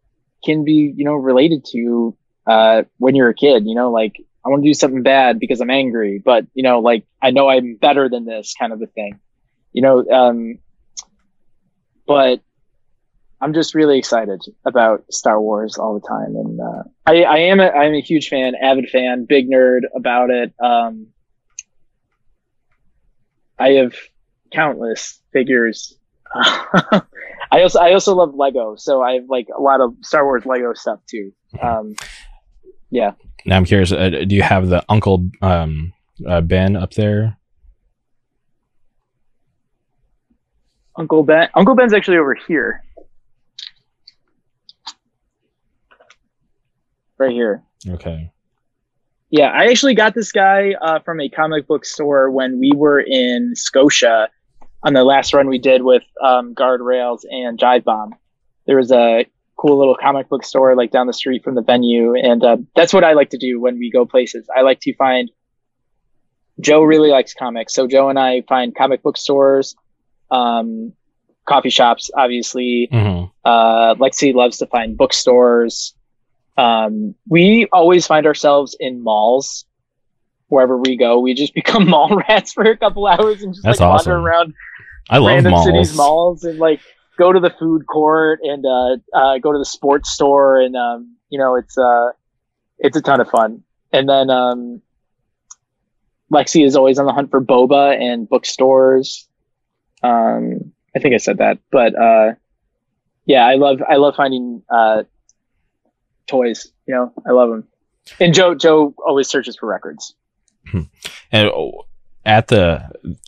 can 0.44 0.64
be 0.64 0.92
you 0.96 1.04
know 1.04 1.14
related 1.14 1.64
to 1.72 2.16
uh, 2.46 2.82
when 2.96 3.14
you're 3.14 3.28
a 3.28 3.34
kid, 3.34 3.66
you 3.66 3.74
know, 3.74 3.90
like 3.92 4.16
I 4.44 4.48
want 4.48 4.62
to 4.62 4.68
do 4.68 4.74
something 4.74 5.02
bad 5.02 5.38
because 5.38 5.60
I'm 5.60 5.70
angry, 5.70 6.20
but 6.24 6.46
you 6.54 6.62
know, 6.62 6.80
like 6.80 7.04
I 7.20 7.30
know 7.30 7.48
I'm 7.48 7.76
better 7.76 8.08
than 8.08 8.24
this 8.24 8.54
kind 8.58 8.72
of 8.72 8.80
a 8.80 8.86
thing, 8.86 9.20
you 9.72 9.82
know. 9.82 10.08
Um, 10.10 10.58
but 12.06 12.40
I'm 13.40 13.52
just 13.52 13.74
really 13.74 13.98
excited 13.98 14.42
about 14.64 15.12
Star 15.12 15.38
Wars 15.40 15.76
all 15.76 16.00
the 16.00 16.08
time, 16.08 16.36
and 16.36 16.60
uh, 16.60 16.82
I, 17.06 17.22
I 17.24 17.36
am 17.38 17.60
a, 17.60 17.68
I'm 17.68 17.94
a 17.94 18.00
huge 18.00 18.28
fan, 18.28 18.54
avid 18.54 18.88
fan, 18.88 19.26
big 19.26 19.50
nerd 19.50 19.82
about 19.94 20.30
it. 20.30 20.54
Um, 20.58 21.08
I 23.58 23.72
have 23.72 23.94
countless 24.52 25.20
figures. 25.32 25.96
I 27.50 27.62
also 27.62 27.78
I 27.78 27.92
also 27.92 28.14
love 28.14 28.34
Lego, 28.34 28.76
so 28.76 29.02
I 29.02 29.14
have 29.14 29.24
like 29.28 29.48
a 29.56 29.60
lot 29.60 29.80
of 29.80 29.94
Star 30.02 30.24
Wars 30.24 30.44
Lego 30.44 30.74
stuff 30.74 31.00
too. 31.06 31.32
Um, 31.60 31.94
yeah. 32.90 33.12
Now 33.46 33.56
I'm 33.56 33.64
curious. 33.64 33.92
Uh, 33.92 34.10
do 34.26 34.34
you 34.34 34.42
have 34.42 34.68
the 34.68 34.84
Uncle 34.88 35.28
um, 35.40 35.92
uh, 36.26 36.40
Ben 36.40 36.76
up 36.76 36.92
there? 36.94 37.38
Uncle 40.96 41.22
Ben. 41.22 41.48
Uncle 41.54 41.74
Ben's 41.74 41.94
actually 41.94 42.18
over 42.18 42.34
here. 42.34 42.82
Right 47.18 47.32
here. 47.32 47.62
Okay. 47.88 48.30
Yeah, 49.30 49.48
I 49.48 49.66
actually 49.66 49.94
got 49.94 50.14
this 50.14 50.32
guy 50.32 50.74
uh, 50.80 51.00
from 51.00 51.20
a 51.20 51.28
comic 51.28 51.66
book 51.66 51.84
store 51.84 52.30
when 52.30 52.58
we 52.58 52.72
were 52.74 53.00
in 53.00 53.54
Scotia 53.54 54.28
on 54.82 54.92
the 54.92 55.04
last 55.04 55.34
run 55.34 55.48
we 55.48 55.58
did 55.58 55.82
with 55.82 56.02
um, 56.24 56.54
Guardrails 56.54 57.20
and 57.28 57.58
Jive 57.58 57.84
Bomb. 57.84 58.14
There 58.66 58.76
was 58.76 58.92
a 58.92 59.26
cool 59.56 59.78
little 59.78 59.96
comic 60.00 60.28
book 60.28 60.44
store 60.44 60.76
like 60.76 60.90
down 60.90 61.06
the 61.06 61.12
street 61.12 61.42
from 61.42 61.54
the 61.54 61.62
venue, 61.62 62.14
and 62.14 62.44
uh, 62.44 62.56
that's 62.76 62.92
what 62.92 63.04
I 63.04 63.12
like 63.14 63.30
to 63.30 63.38
do 63.38 63.60
when 63.60 63.78
we 63.78 63.90
go 63.90 64.06
places. 64.06 64.48
I 64.54 64.62
like 64.62 64.80
to 64.80 64.94
find. 64.96 65.30
Joe 66.60 66.82
really 66.82 67.10
likes 67.10 67.34
comics, 67.34 67.72
so 67.72 67.86
Joe 67.86 68.08
and 68.08 68.18
I 68.18 68.42
find 68.48 68.74
comic 68.74 69.02
book 69.02 69.16
stores, 69.16 69.76
um, 70.30 70.92
coffee 71.46 71.70
shops, 71.70 72.10
obviously. 72.16 72.88
hmm 72.90 73.24
Uh, 73.44 73.94
Lexi 73.94 74.34
loves 74.34 74.58
to 74.58 74.66
find 74.66 74.96
bookstores. 74.96 75.94
Um, 76.56 77.14
we 77.28 77.68
always 77.72 78.06
find 78.06 78.26
ourselves 78.26 78.76
in 78.78 79.02
malls 79.02 79.64
wherever 80.48 80.76
we 80.76 80.96
go. 80.96 81.20
We 81.20 81.34
just 81.34 81.54
become 81.60 81.88
mall 81.88 82.16
rats 82.28 82.52
for 82.52 82.64
a 82.64 82.76
couple 82.76 83.06
hours 83.06 83.42
and 83.42 83.54
just 83.54 83.64
That's 83.64 83.80
like 83.80 83.88
awesome. 83.88 84.12
wander 84.12 84.28
around 84.28 84.54
I 85.10 85.18
love 85.18 85.28
random 85.28 85.52
malls. 85.52 85.64
cities 85.66 85.96
malls 85.96 86.44
and 86.44 86.58
like 86.58 86.80
go 87.18 87.32
to 87.32 87.40
the 87.40 87.50
food 87.50 87.86
court 87.86 88.40
and 88.42 88.64
uh, 88.66 88.96
uh, 89.16 89.38
go 89.38 89.52
to 89.52 89.58
the 89.58 89.64
sports 89.64 90.10
store 90.10 90.60
and 90.60 90.76
um, 90.76 91.16
you 91.30 91.38
know 91.38 91.56
it's 91.56 91.76
uh, 91.78 92.10
it's 92.78 92.96
a 92.96 93.00
ton 93.02 93.20
of 93.20 93.28
fun. 93.28 93.62
And 93.92 94.08
then 94.08 94.28
um, 94.30 94.82
Lexi 96.32 96.64
is 96.64 96.76
always 96.76 96.98
on 96.98 97.06
the 97.06 97.12
hunt 97.12 97.30
for 97.30 97.40
boba 97.40 97.98
and 97.98 98.28
bookstores. 98.28 99.26
Um, 100.02 100.72
I 100.94 100.98
think 101.00 101.14
I 101.14 101.18
said 101.18 101.38
that, 101.38 101.58
but 101.70 101.94
uh, 101.98 102.34
yeah, 103.24 103.46
I 103.46 103.54
love 103.54 103.80
I 103.88 103.96
love 103.96 104.14
finding 104.16 104.62
uh, 104.70 105.04
toys. 106.26 106.70
You 106.86 106.94
know, 106.94 107.12
I 107.26 107.32
love 107.32 107.50
them. 107.50 107.64
And 108.20 108.34
Joe 108.34 108.54
Joe 108.54 108.94
always 109.06 109.28
searches 109.28 109.56
for 109.56 109.66
records. 109.66 110.14
And 111.32 111.48
oh, 111.48 111.86
at 112.24 112.48
the, 112.48 112.82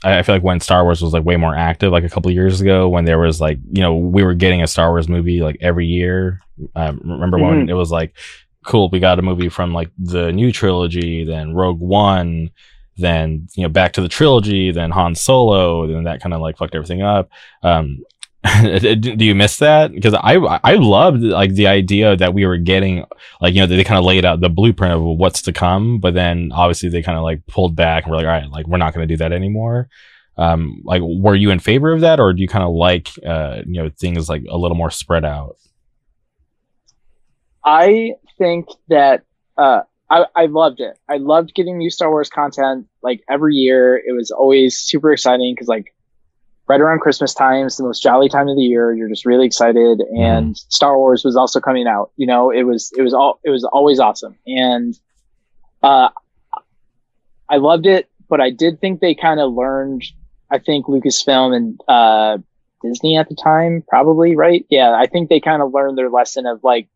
I 0.05 0.19
I 0.19 0.23
feel 0.23 0.35
like 0.35 0.43
when 0.44 0.61
Star 0.61 0.85
Wars 0.85 1.01
was 1.02 1.12
like 1.12 1.24
way 1.24 1.36
more 1.36 1.55
active, 1.55 1.90
like 1.93 2.05
a 2.05 2.09
couple 2.09 2.31
years 2.31 2.61
ago, 2.61 2.89
when 2.89 3.05
there 3.05 3.19
was 3.19 3.40
like, 3.40 3.59
you 3.73 3.82
know, 3.82 3.97
we 3.97 4.23
were 4.23 4.35
getting 4.35 4.62
a 4.62 4.66
Star 4.66 4.90
Wars 4.90 5.09
movie 5.09 5.40
like 5.40 5.57
every 5.61 5.86
year. 5.86 6.40
Um, 6.74 7.01
remember 7.05 7.39
when 7.39 7.61
Mm-hmm. 7.62 7.70
it 7.70 7.74
was 7.74 7.90
like, 7.90 8.15
cool, 8.66 8.90
we 8.90 9.01
got 9.01 9.19
a 9.19 9.23
movie 9.23 9.48
from 9.48 9.73
like 9.73 9.90
the 9.98 10.32
new 10.32 10.52
trilogy, 10.52 11.24
then 11.24 11.55
Rogue 11.55 11.81
One, 11.81 12.51
then 12.98 13.48
you 13.55 13.62
know 13.62 13.70
back 13.70 13.94
to 13.94 14.02
the 14.02 14.09
trilogy, 14.09 14.70
then 14.70 14.90
Han 14.90 15.15
Solo, 15.15 15.86
then 15.86 16.05
that 16.05 16.20
kind 16.20 16.35
of 16.35 16.43
like 16.43 16.59
fucked 16.59 16.74
everything 16.74 17.01
up. 17.02 17.31
Um, 17.62 18.01
do 18.62 19.25
you 19.25 19.35
miss 19.35 19.59
that? 19.59 19.93
Because 19.93 20.15
I 20.15 20.37
I 20.65 20.75
loved 20.75 21.23
like 21.23 21.55
the 21.55 21.67
idea 21.67 22.17
that 22.17 22.33
we 22.33 22.47
were 22.47 22.57
getting 22.57 23.05
like 23.41 23.55
you 23.55 23.61
know 23.61 23.67
they 23.67 23.85
kind 23.85 23.99
of 23.99 24.05
laid 24.05 24.25
out 24.25 24.41
the 24.41 24.49
blueprint 24.49 24.95
of 24.95 25.03
what's 25.03 25.43
to 25.43 25.53
come, 25.53 25.99
but 26.01 26.15
then 26.15 26.51
obviously 26.55 26.89
they 26.89 27.03
kind 27.03 27.19
of 27.19 27.25
like 27.25 27.47
pulled 27.47 27.77
back 27.77 28.05
and 28.05 28.11
we're 28.11 28.17
like, 28.17 28.27
all 28.27 28.33
right, 28.33 28.51
like 28.51 28.67
we're 28.67 28.79
not 28.79 28.95
going 28.95 29.07
to 29.07 29.12
do 29.12 29.19
that 29.19 29.33
anymore. 29.33 29.89
Um, 30.39 30.81
like, 30.85 31.03
were 31.03 31.35
you 31.35 31.51
in 31.51 31.59
favor 31.59 31.93
of 31.93 32.01
that, 32.01 32.19
or 32.19 32.33
do 32.33 32.41
you 32.41 32.49
kind 32.49 32.65
of 32.65 32.73
like 32.73 33.11
uh 33.27 33.61
you 33.67 33.83
know 33.83 33.91
things 33.91 34.31
like 34.31 34.45
a 34.49 34.57
little 34.57 34.77
more 34.77 34.91
spread 34.91 35.25
out? 35.25 35.57
I 37.62 38.15
think 38.39 38.69
that 38.89 39.25
uh, 39.59 39.83
I, 40.09 40.25
I 40.35 40.47
loved 40.47 40.81
it. 40.81 40.99
I 41.09 41.19
loved 41.19 41.55
getting 41.55 41.77
new 41.77 41.91
Star 41.91 42.11
Wars 42.11 42.31
content 42.31 42.87
like 43.03 43.23
every 43.29 43.55
year. 43.55 43.97
It 43.97 44.12
was 44.12 44.31
always 44.31 44.79
super 44.79 45.12
exciting 45.12 45.55
because 45.55 45.69
like 45.69 45.95
right 46.71 46.81
around 46.81 47.01
Christmas 47.01 47.35
time 47.35 47.67
is 47.67 47.77
the 47.77 47.83
most 47.83 48.01
jolly 48.01 48.29
time 48.29 48.47
of 48.47 48.57
the 48.57 48.63
year. 48.63 48.95
You're 48.95 49.09
just 49.09 49.27
really 49.27 49.45
excited, 49.45 50.01
and 50.17 50.57
Star 50.57 50.97
Wars 50.97 51.25
was 51.25 51.37
also 51.37 51.59
coming 51.59 51.89
out. 51.89 52.13
You 52.17 52.29
know, 52.29 52.51
it 52.51 52.63
was 52.63 52.93
it 52.97 53.03
was 53.03 53.13
all 53.13 53.41
it 53.43 53.51
was 53.51 53.65
always 53.65 53.99
awesome, 53.99 54.37
and 54.47 54.95
uh, 55.83 56.11
I 57.49 57.57
loved 57.57 57.87
it. 57.87 58.09
But 58.29 58.41
I 58.41 58.51
did 58.51 58.81
think 58.81 59.01
they 59.01 59.17
kind 59.17 59.41
of 59.41 59.53
learned. 59.53 60.05
I 60.49 60.59
think 60.59 60.87
Lucasfilm 60.87 61.57
and 61.57 61.81
uh, 61.89 62.39
Disney 62.85 63.17
at 63.17 63.29
the 63.29 63.35
time, 63.35 63.83
probably 63.89 64.37
right. 64.37 64.65
Yeah, 64.71 64.93
I 64.93 65.07
think 65.07 65.29
they 65.29 65.41
kind 65.41 65.63
of 65.63 65.75
learned 65.75 65.99
their 65.99 66.09
lesson 66.09 66.47
of 66.47 66.63
like 66.63 66.87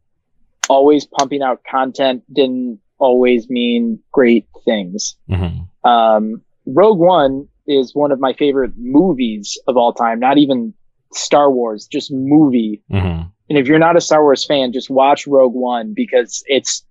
always 0.68 1.04
pumping 1.04 1.42
out 1.42 1.62
content 1.68 2.22
didn't 2.32 2.78
always 2.98 3.50
mean 3.50 3.98
great 4.12 4.46
things. 4.64 5.16
Mm-hmm. 5.28 5.88
Um, 5.88 6.42
Rogue 6.64 7.00
One 7.00 7.48
is 7.66 7.94
one 7.94 8.12
of 8.12 8.20
my 8.20 8.32
favorite 8.34 8.72
movies 8.76 9.58
of 9.66 9.76
all 9.76 9.92
time, 9.92 10.20
not 10.20 10.38
even 10.38 10.74
Star 11.12 11.50
Wars, 11.50 11.86
just 11.86 12.12
movie. 12.12 12.82
Mm-hmm. 12.90 13.28
And 13.48 13.58
if 13.58 13.66
you're 13.66 13.78
not 13.78 13.96
a 13.96 14.00
Star 14.00 14.22
Wars 14.22 14.44
fan, 14.44 14.72
just 14.72 14.90
watch 14.90 15.26
Rogue 15.26 15.54
One 15.54 15.94
because 15.94 16.42
it's 16.46 16.84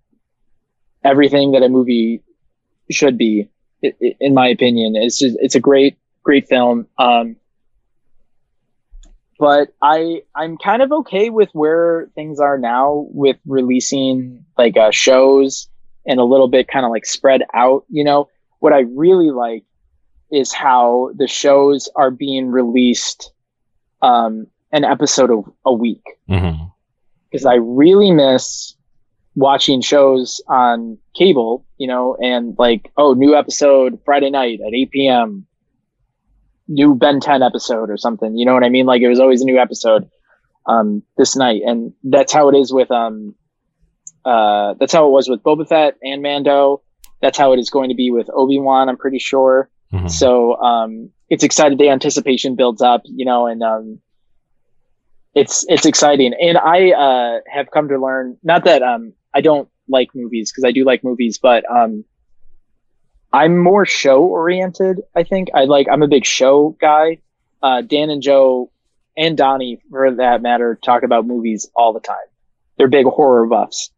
everything 1.04 1.52
that 1.52 1.64
a 1.64 1.70
movie 1.70 2.24
should 2.92 3.18
be, 3.18 3.50
in 3.82 4.34
my 4.34 4.48
opinion. 4.48 4.96
It's 4.96 5.20
just, 5.20 5.38
it's 5.40 5.56
a 5.56 5.60
great, 5.60 5.98
great 6.24 6.48
film. 6.48 6.88
Um, 6.98 7.36
but 9.40 9.74
I 9.82 10.22
I'm 10.36 10.58
kind 10.58 10.82
of 10.82 10.92
okay 10.92 11.30
with 11.30 11.50
where 11.54 12.10
things 12.16 12.40
are 12.40 12.58
now 12.58 13.08
with 13.10 13.38
releasing 13.46 14.46
like 14.58 14.78
uh, 14.78 14.92
shows 14.92 15.68
and 16.06 16.20
a 16.20 16.24
little 16.24 16.48
bit 16.48 16.68
kind 16.68 16.86
of 16.86 16.92
like 16.92 17.06
spread 17.06 17.42
out. 17.54 17.84
You 17.90 18.04
know 18.04 18.30
what 18.60 18.74
I 18.74 18.82
really 18.96 19.32
like 19.32 19.66
is 20.34 20.52
how 20.52 21.12
the 21.16 21.28
shows 21.28 21.88
are 21.96 22.12
being 22.12 22.48
released 22.48 23.32
um, 24.02 24.48
an 24.72 24.84
episode 24.84 25.32
of, 25.32 25.46
a 25.66 25.74
week 25.74 26.04
Mm-hmm. 26.30 26.64
because 27.30 27.46
I 27.46 27.56
really 27.56 28.12
miss 28.12 28.76
watching 29.36 29.82
shows 29.82 30.42
on 30.48 30.98
cable, 31.16 31.66
you 31.78 31.88
know, 31.88 32.16
and 32.22 32.56
like, 32.58 32.92
oh, 32.98 33.14
new 33.14 33.36
episode 33.36 34.00
Friday 34.06 34.30
night 34.30 34.60
at 34.66 34.74
8 34.74 34.92
p.m., 34.92 35.46
new 36.68 36.96
Ben 36.96 37.20
10 37.20 37.44
episode 37.44 37.90
or 37.90 37.98
something. 37.98 38.38
You 38.38 38.46
know 38.46 38.54
what 38.54 38.64
I 38.64 38.70
mean? 38.70 38.86
Like 38.86 39.02
it 39.02 39.10
was 39.10 39.20
always 39.20 39.42
a 39.42 39.46
new 39.46 39.60
episode 39.60 40.10
um, 40.66 41.04
this 41.18 41.36
night. 41.36 41.62
And 41.66 41.94
that's 42.04 42.32
how 42.34 42.50
it 42.50 42.56
is 42.56 42.72
with, 42.74 42.90
um, 42.92 43.36
uh, 44.26 44.76
that's 44.80 44.94
how 44.94 45.08
it 45.08 45.12
was 45.12 45.28
with 45.28 45.44
Boba 45.44 45.68
Fett 45.68 45.96
and 46.02 46.22
Mando. 46.22 46.82
That's 47.22 47.38
how 47.38 47.54
it 47.54 47.60
is 47.60 47.70
going 47.70 47.90
to 47.90 47.96
be 47.96 48.12
with 48.12 48.30
Obi-Wan, 48.34 48.90
I'm 48.90 48.98
pretty 48.98 49.20
sure. 49.20 49.70
Mm-hmm. 49.94 50.08
So 50.08 50.56
um, 50.60 51.12
it's 51.30 51.44
excited. 51.44 51.78
The 51.78 51.90
anticipation 51.90 52.56
builds 52.56 52.82
up, 52.82 53.04
you 53.06 53.26
know, 53.26 53.46
and 53.46 53.62
um, 53.62 54.00
it's 55.36 55.66
it's 55.70 55.86
exciting. 55.86 56.34
And 56.34 56.58
I 56.58 56.92
uh, 56.92 57.40
have 57.48 57.70
come 57.72 57.90
to 57.90 58.00
learn 58.00 58.38
not 58.44 58.66
that 58.66 58.82
um, 58.82 59.14
I 59.34 59.42
don't 59.42 59.70
like 59.88 60.10
movies 60.16 60.52
because 60.52 60.64
I 60.64 60.72
do 60.72 60.84
like 60.84 61.04
movies, 61.04 61.38
but 61.38 61.64
um, 61.70 62.06
I'm 63.32 63.58
more 63.58 63.86
show 63.86 64.24
oriented. 64.24 65.02
I 65.16 65.24
think 65.24 65.50
I 65.54 65.66
like 65.66 65.88
I'm 65.92 66.02
a 66.02 66.08
big 66.08 66.26
show 66.26 66.76
guy. 66.82 67.20
Uh, 67.62 67.82
Dan 67.82 68.10
and 68.10 68.22
Joe 68.22 68.72
and 69.16 69.38
Donnie, 69.38 69.80
for 69.90 70.16
that 70.16 70.42
matter, 70.42 70.78
talk 70.84 71.04
about 71.04 71.26
movies 71.26 71.70
all 71.76 71.94
the 71.94 72.00
time. 72.00 72.16
They're 72.78 72.88
big 72.88 73.06
horror 73.06 73.46
buffs. 73.46 73.92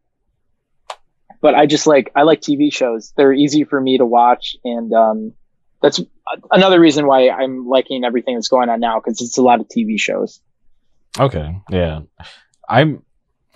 But 1.40 1.54
I 1.54 1.66
just 1.66 1.86
like 1.86 2.12
I 2.14 2.22
like 2.22 2.42
TV 2.42 2.72
shows. 2.72 3.14
They're 3.16 3.32
easy 3.32 3.64
for 3.64 3.80
me 3.80 3.98
to 3.98 4.04
watch, 4.04 4.56
and 4.62 4.92
um, 4.92 5.32
that's 5.86 6.00
another 6.50 6.80
reason 6.80 7.06
why 7.06 7.28
I'm 7.30 7.66
liking 7.66 8.04
everything 8.04 8.34
that's 8.34 8.48
going 8.48 8.68
on 8.68 8.80
now 8.80 8.98
because 9.00 9.20
it's 9.20 9.38
a 9.38 9.42
lot 9.42 9.60
of 9.60 9.68
TV 9.68 9.98
shows. 9.98 10.40
Okay, 11.18 11.56
yeah, 11.70 12.00
I'm. 12.68 13.02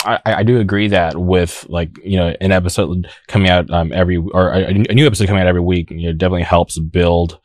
I, 0.02 0.18
I 0.24 0.42
do 0.44 0.58
agree 0.60 0.88
that 0.88 1.14
with 1.20 1.66
like 1.68 1.90
you 2.02 2.16
know 2.16 2.34
an 2.40 2.52
episode 2.52 3.06
coming 3.28 3.50
out 3.50 3.70
um 3.70 3.92
every 3.92 4.16
or 4.16 4.50
a, 4.50 4.64
a 4.68 4.94
new 4.94 5.04
episode 5.06 5.26
coming 5.26 5.42
out 5.42 5.46
every 5.46 5.60
week 5.60 5.90
you 5.90 6.06
know 6.06 6.12
definitely 6.14 6.42
helps 6.44 6.78
build 6.78 7.38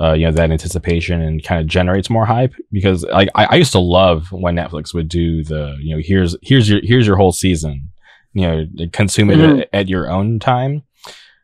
uh 0.00 0.12
you 0.14 0.26
know 0.26 0.32
that 0.32 0.50
anticipation 0.50 1.22
and 1.22 1.44
kind 1.44 1.60
of 1.60 1.68
generates 1.68 2.10
more 2.10 2.26
hype 2.26 2.52
because 2.72 3.04
like 3.04 3.28
I, 3.36 3.44
I 3.44 3.54
used 3.54 3.70
to 3.72 3.78
love 3.78 4.32
when 4.32 4.56
Netflix 4.56 4.92
would 4.92 5.06
do 5.06 5.44
the 5.44 5.76
you 5.80 5.94
know 5.94 6.02
here's 6.04 6.36
here's 6.42 6.68
your 6.68 6.80
here's 6.82 7.06
your 7.06 7.14
whole 7.14 7.30
season 7.30 7.92
you 8.32 8.42
know 8.44 8.66
consume 8.92 9.30
it 9.30 9.38
Mhm. 9.38 9.60
at, 9.60 9.68
at 9.72 9.88
your 9.88 10.10
own 10.10 10.40
time. 10.40 10.82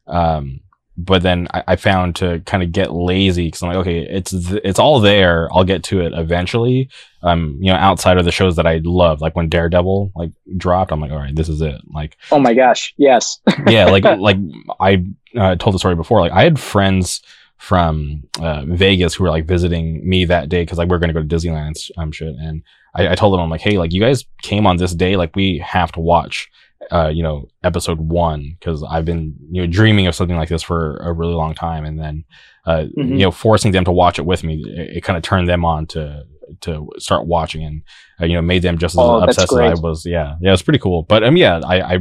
Um, 0.08 0.62
but 0.98 1.22
then 1.22 1.46
I, 1.52 1.64
I 1.68 1.76
found 1.76 2.16
to 2.16 2.40
kind 2.46 2.62
of 2.62 2.72
get 2.72 2.92
lazy 2.92 3.46
because 3.46 3.62
I'm 3.62 3.68
like, 3.68 3.78
okay, 3.78 3.98
it's 4.00 4.30
th- 4.30 4.62
it's 4.64 4.78
all 4.78 5.00
there. 5.00 5.48
I'll 5.52 5.64
get 5.64 5.82
to 5.84 6.00
it 6.00 6.12
eventually. 6.14 6.88
Um, 7.22 7.58
you 7.60 7.70
know, 7.72 7.76
outside 7.76 8.18
of 8.18 8.24
the 8.24 8.32
shows 8.32 8.56
that 8.56 8.66
I 8.66 8.80
love, 8.82 9.20
like 9.20 9.36
when 9.36 9.48
Daredevil 9.48 10.12
like 10.14 10.30
dropped, 10.56 10.92
I'm 10.92 11.00
like, 11.00 11.10
all 11.10 11.18
right, 11.18 11.34
this 11.34 11.48
is 11.48 11.60
it. 11.60 11.80
Like, 11.92 12.16
Oh 12.30 12.38
my 12.38 12.54
gosh, 12.54 12.94
yes. 12.96 13.40
yeah, 13.66 13.86
like 13.86 14.04
like 14.04 14.38
I 14.80 15.04
uh, 15.36 15.56
told 15.56 15.74
the 15.74 15.78
story 15.78 15.96
before. 15.96 16.20
Like 16.20 16.32
I 16.32 16.42
had 16.42 16.58
friends 16.58 17.22
from 17.58 18.22
uh, 18.40 18.64
Vegas 18.66 19.14
who 19.14 19.24
were 19.24 19.30
like 19.30 19.46
visiting 19.46 20.06
me 20.08 20.24
that 20.26 20.48
day 20.48 20.62
because 20.62 20.78
like 20.78 20.88
we 20.88 20.96
are 20.96 20.98
gonna 20.98 21.12
go 21.12 21.22
to 21.22 21.26
Disneyland 21.26 21.66
and 21.68 21.76
um 21.98 22.12
shit. 22.12 22.34
And 22.38 22.62
I, 22.94 23.08
I 23.08 23.14
told 23.14 23.34
them 23.34 23.40
I'm 23.40 23.50
like, 23.50 23.60
hey, 23.60 23.78
like 23.78 23.92
you 23.92 24.00
guys 24.00 24.24
came 24.42 24.66
on 24.66 24.76
this 24.76 24.94
day, 24.94 25.16
like 25.16 25.36
we 25.36 25.58
have 25.58 25.92
to 25.92 26.00
watch, 26.00 26.50
uh, 26.90 27.08
you 27.12 27.22
know, 27.22 27.48
episode 27.64 27.98
one 28.00 28.56
because 28.58 28.82
I've 28.88 29.04
been 29.04 29.34
you 29.50 29.62
know 29.62 29.66
dreaming 29.66 30.06
of 30.06 30.14
something 30.14 30.36
like 30.36 30.48
this 30.48 30.62
for 30.62 30.96
a 30.98 31.12
really 31.12 31.34
long 31.34 31.54
time, 31.54 31.84
and 31.84 31.98
then 31.98 32.24
uh, 32.66 32.84
Mhm. 32.96 33.10
you 33.18 33.24
know 33.24 33.30
forcing 33.30 33.72
them 33.72 33.84
to 33.84 33.92
watch 33.92 34.18
it 34.18 34.26
with 34.26 34.44
me, 34.44 34.62
it, 34.66 34.98
it 34.98 35.00
kind 35.02 35.16
of 35.16 35.22
turned 35.22 35.48
them 35.48 35.64
on 35.64 35.86
to 35.88 36.24
to 36.60 36.88
start 36.98 37.26
watching 37.26 37.64
and 37.64 37.82
uh, 38.20 38.26
you 38.26 38.34
know 38.34 38.42
made 38.42 38.62
them 38.62 38.78
just 38.78 38.94
as 38.94 39.00
Oh, 39.00 39.20
obsessed 39.20 39.52
as 39.52 39.58
I 39.58 39.82
was. 39.82 40.06
Yeah, 40.06 40.36
yeah, 40.40 40.52
it's 40.52 40.62
pretty 40.62 40.78
cool. 40.78 41.02
But 41.02 41.24
um, 41.24 41.36
yeah, 41.36 41.60
I 41.64 41.94
I 41.94 41.98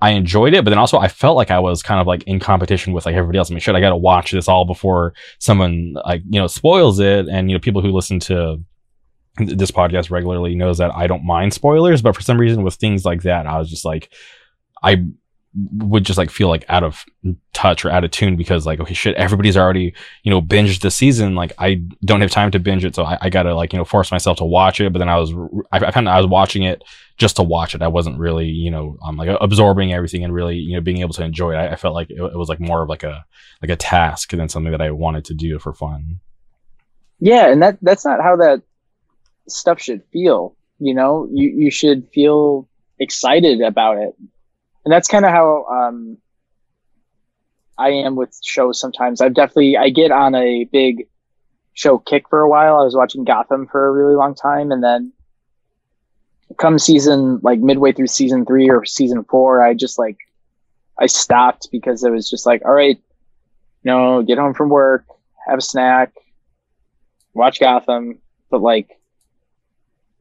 I 0.00 0.10
enjoyed 0.10 0.54
it, 0.54 0.64
but 0.64 0.70
then 0.70 0.78
also 0.78 0.98
I 0.98 1.08
felt 1.08 1.36
like 1.36 1.50
I 1.50 1.58
was 1.58 1.82
kind 1.82 2.00
of 2.00 2.06
like 2.06 2.22
in 2.24 2.38
competition 2.38 2.92
with 2.92 3.06
like 3.06 3.14
everybody 3.14 3.38
else. 3.38 3.50
I 3.50 3.54
mean, 3.54 3.60
shit, 3.60 3.74
I 3.74 3.80
got 3.80 3.90
to 3.90 3.96
watch 3.96 4.30
this 4.30 4.48
all 4.48 4.64
before 4.64 5.14
someone 5.38 5.94
like 6.06 6.22
you 6.28 6.38
know 6.40 6.46
spoils 6.46 7.00
it. 7.00 7.28
And 7.28 7.50
you 7.50 7.56
know, 7.56 7.60
people 7.60 7.82
who 7.82 7.90
listen 7.92 8.18
to 8.20 8.62
this 9.36 9.70
podcast 9.70 10.10
regularly 10.10 10.54
knows 10.54 10.78
that 10.78 10.94
I 10.94 11.06
don't 11.06 11.24
mind 11.24 11.54
spoilers, 11.54 12.02
but 12.02 12.14
for 12.14 12.22
some 12.22 12.38
reason 12.38 12.62
with 12.62 12.74
things 12.74 13.04
like 13.04 13.22
that, 13.22 13.46
I 13.46 13.58
was 13.58 13.70
just 13.70 13.84
like, 13.84 14.10
I 14.82 15.04
would 15.52 16.04
just 16.04 16.18
like 16.18 16.30
feel 16.30 16.48
like 16.48 16.64
out 16.68 16.84
of 16.84 17.04
touch 17.52 17.84
or 17.84 17.90
out 17.90 18.04
of 18.04 18.10
tune 18.12 18.36
because 18.36 18.66
like 18.66 18.78
okay 18.78 18.94
shit 18.94 19.16
everybody's 19.16 19.56
already 19.56 19.92
you 20.22 20.30
know 20.30 20.40
binged 20.40 20.80
the 20.80 20.90
season. 20.90 21.34
Like 21.34 21.52
i 21.58 21.82
don't 22.04 22.20
have 22.20 22.30
time 22.30 22.52
to 22.52 22.60
binge 22.60 22.84
it 22.84 22.94
so 22.94 23.02
i, 23.02 23.18
I 23.20 23.30
gotta 23.30 23.54
like 23.54 23.72
you 23.72 23.78
know 23.78 23.84
force 23.84 24.12
myself 24.12 24.38
to 24.38 24.44
watch 24.44 24.80
it. 24.80 24.92
But 24.92 25.00
then 25.00 25.08
i 25.08 25.18
was 25.18 25.32
i, 25.72 25.90
found 25.90 26.08
i 26.08 26.18
was 26.18 26.28
watching 26.28 26.62
it 26.62 26.84
just 27.16 27.36
to 27.36 27.42
watch 27.42 27.74
it. 27.74 27.82
I 27.82 27.88
wasn't 27.88 28.18
really 28.18 28.46
you 28.46 28.70
know 28.70 28.96
um, 29.02 29.16
like 29.16 29.36
absorbing 29.40 29.92
everything 29.92 30.22
and 30.22 30.32
really 30.32 30.56
you 30.56 30.74
know 30.74 30.80
being 30.80 30.98
able 30.98 31.14
to 31.14 31.24
enjoy 31.24 31.52
it. 31.52 31.56
I, 31.56 31.72
I 31.72 31.76
felt 31.76 31.94
like 31.94 32.10
it, 32.10 32.20
it 32.20 32.36
was 32.36 32.48
like 32.48 32.60
more 32.60 32.82
of 32.82 32.88
like 32.88 33.02
a 33.02 33.24
like 33.60 33.70
a 33.70 33.76
task 33.76 34.30
than 34.30 34.48
something 34.48 34.70
that 34.70 34.80
i 34.80 34.90
wanted 34.90 35.24
to 35.26 35.34
do 35.34 35.58
for 35.58 35.72
fun. 35.72 36.20
Yeah, 37.18 37.48
and 37.50 37.62
that 37.62 37.78
that's 37.82 38.04
not 38.04 38.22
how 38.22 38.36
that 38.36 38.62
stuff 39.52 39.80
should 39.80 40.02
feel. 40.12 40.56
You 40.78 40.94
know, 40.94 41.28
you 41.32 41.50
you 41.50 41.70
should 41.70 42.08
feel 42.12 42.68
excited 42.98 43.60
about 43.60 43.98
it, 43.98 44.14
and 44.84 44.92
that's 44.92 45.08
kind 45.08 45.24
of 45.24 45.30
how 45.30 45.64
um, 45.66 46.18
I 47.78 47.90
am 47.90 48.16
with 48.16 48.38
shows. 48.42 48.80
Sometimes 48.80 49.20
I've 49.20 49.34
definitely 49.34 49.76
I 49.76 49.90
get 49.90 50.10
on 50.10 50.34
a 50.34 50.64
big 50.64 51.08
show 51.74 51.98
kick 51.98 52.28
for 52.28 52.40
a 52.40 52.48
while. 52.48 52.78
I 52.80 52.84
was 52.84 52.96
watching 52.96 53.24
Gotham 53.24 53.66
for 53.66 53.86
a 53.86 53.92
really 53.92 54.14
long 54.14 54.34
time, 54.34 54.72
and 54.72 54.82
then 54.82 55.12
come 56.58 56.78
season 56.78 57.40
like 57.42 57.60
midway 57.60 57.92
through 57.92 58.06
season 58.06 58.44
three 58.44 58.68
or 58.70 58.84
season 58.84 59.24
four, 59.24 59.62
I 59.62 59.74
just 59.74 59.98
like 59.98 60.18
I 60.98 61.06
stopped 61.06 61.68
because 61.70 62.04
it 62.04 62.10
was 62.10 62.28
just 62.28 62.46
like, 62.46 62.62
all 62.64 62.72
right, 62.72 63.00
you 63.82 63.90
know, 63.90 64.22
get 64.22 64.38
home 64.38 64.54
from 64.54 64.68
work, 64.68 65.06
have 65.46 65.58
a 65.58 65.62
snack, 65.62 66.12
watch 67.32 67.60
Gotham, 67.60 68.18
but 68.50 68.60
like 68.60 68.99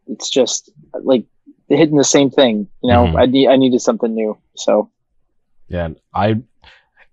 it's 0.10 0.30
just 0.30 0.70
like 1.04 1.24
hitting 1.70 1.98
the 1.98 2.04
same 2.04 2.30
thing. 2.30 2.68
You 2.84 2.92
know, 2.92 3.06
Mhm. 3.06 3.20
I 3.22 3.26
need 3.26 3.48
I 3.48 3.56
needed 3.56 3.80
something 3.82 4.14
new. 4.14 4.38
So 4.56 4.90
yeah 5.68 5.90
i 6.14 6.36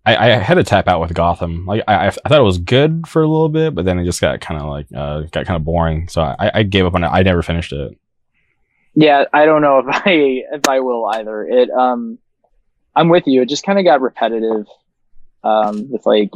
I, 0.07 0.17
I 0.17 0.29
had 0.39 0.55
to 0.55 0.63
tap 0.65 0.87
out 0.89 1.01
with 1.01 1.13
Gotham. 1.15 1.67
Like 1.67 1.83
I, 1.89 2.07
I 2.07 2.11
thought 2.11 2.39
it 2.39 2.43
was 2.43 2.59
good 2.59 3.09
for 3.09 3.23
a 3.23 3.27
little 3.29 3.49
bit, 3.49 3.75
but 3.75 3.85
then 3.85 3.99
it 3.99 4.05
just 4.05 4.21
got 4.21 4.41
kind 4.41 4.61
of 4.61 4.69
like 4.69 4.87
uh, 4.95 5.23
got 5.33 5.47
kind 5.47 5.57
of 5.57 5.65
boring. 5.65 6.07
So 6.09 6.23
I, 6.23 6.51
I 6.55 6.63
gave 6.63 6.87
up 6.87 6.95
on 6.95 7.03
it. 7.03 7.09
I 7.09 7.23
never 7.25 7.43
finished 7.43 7.73
it. 7.73 7.99
yeah, 8.95 9.25
I 9.33 9.47
don't 9.47 9.63
know 9.63 9.79
if 9.85 9.87
I 9.89 10.43
if 10.57 10.69
I 10.69 10.79
will 10.81 11.07
either. 11.07 11.45
It 11.47 11.71
um 11.71 12.19
I'm 12.95 13.09
with 13.09 13.27
you. 13.27 13.43
It 13.43 13.49
just 13.49 13.65
kind 13.65 13.79
of 13.81 13.85
got 13.85 14.01
repetitive 14.01 14.67
um 15.45 15.91
with 15.91 16.07
like 16.07 16.31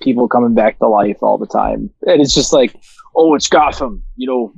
people 0.00 0.28
coming 0.28 0.54
back 0.54 0.78
to 0.78 0.86
life 0.88 1.18
all 1.22 1.38
the 1.38 1.46
time. 1.46 1.90
And 2.06 2.20
it's 2.20 2.34
just 2.34 2.52
like, 2.52 2.76
oh, 3.16 3.34
it's 3.34 3.48
Gotham, 3.48 4.04
you 4.16 4.26
know, 4.28 4.52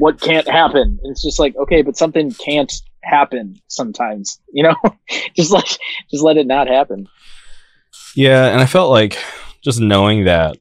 what 0.00 0.18
can't 0.18 0.48
happen? 0.48 0.98
It's 1.04 1.22
just 1.22 1.38
like, 1.38 1.54
okay, 1.56 1.82
but 1.82 1.94
something 1.94 2.32
can't 2.32 2.72
happen 3.02 3.60
sometimes, 3.68 4.40
you 4.50 4.62
know? 4.62 4.74
just 5.36 5.50
like 5.50 5.66
just 6.10 6.24
let 6.24 6.38
it 6.38 6.46
not 6.46 6.68
happen. 6.68 7.06
Yeah, 8.16 8.46
and 8.46 8.62
I 8.62 8.66
felt 8.66 8.90
like 8.90 9.18
just 9.60 9.78
knowing 9.78 10.24
that 10.24 10.56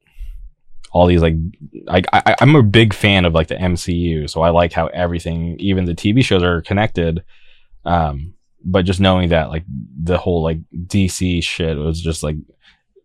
all 0.91 1.07
these 1.07 1.21
like 1.21 1.35
I, 1.87 2.03
I 2.11 2.35
I'm 2.41 2.55
a 2.55 2.63
big 2.63 2.93
fan 2.93 3.23
of 3.23 3.33
like 3.33 3.47
the 3.47 3.55
MCU, 3.55 4.29
so 4.29 4.41
I 4.41 4.49
like 4.49 4.73
how 4.73 4.87
everything, 4.87 5.55
even 5.59 5.85
the 5.85 5.95
TV 5.95 6.23
shows, 6.23 6.43
are 6.43 6.61
connected. 6.61 7.23
Um, 7.85 8.33
but 8.65 8.83
just 8.83 8.99
knowing 8.99 9.29
that 9.29 9.47
like 9.49 9.63
the 10.03 10.17
whole 10.17 10.43
like 10.43 10.59
DC 10.75 11.41
shit 11.45 11.77
was 11.77 12.01
just 12.01 12.23
like 12.23 12.35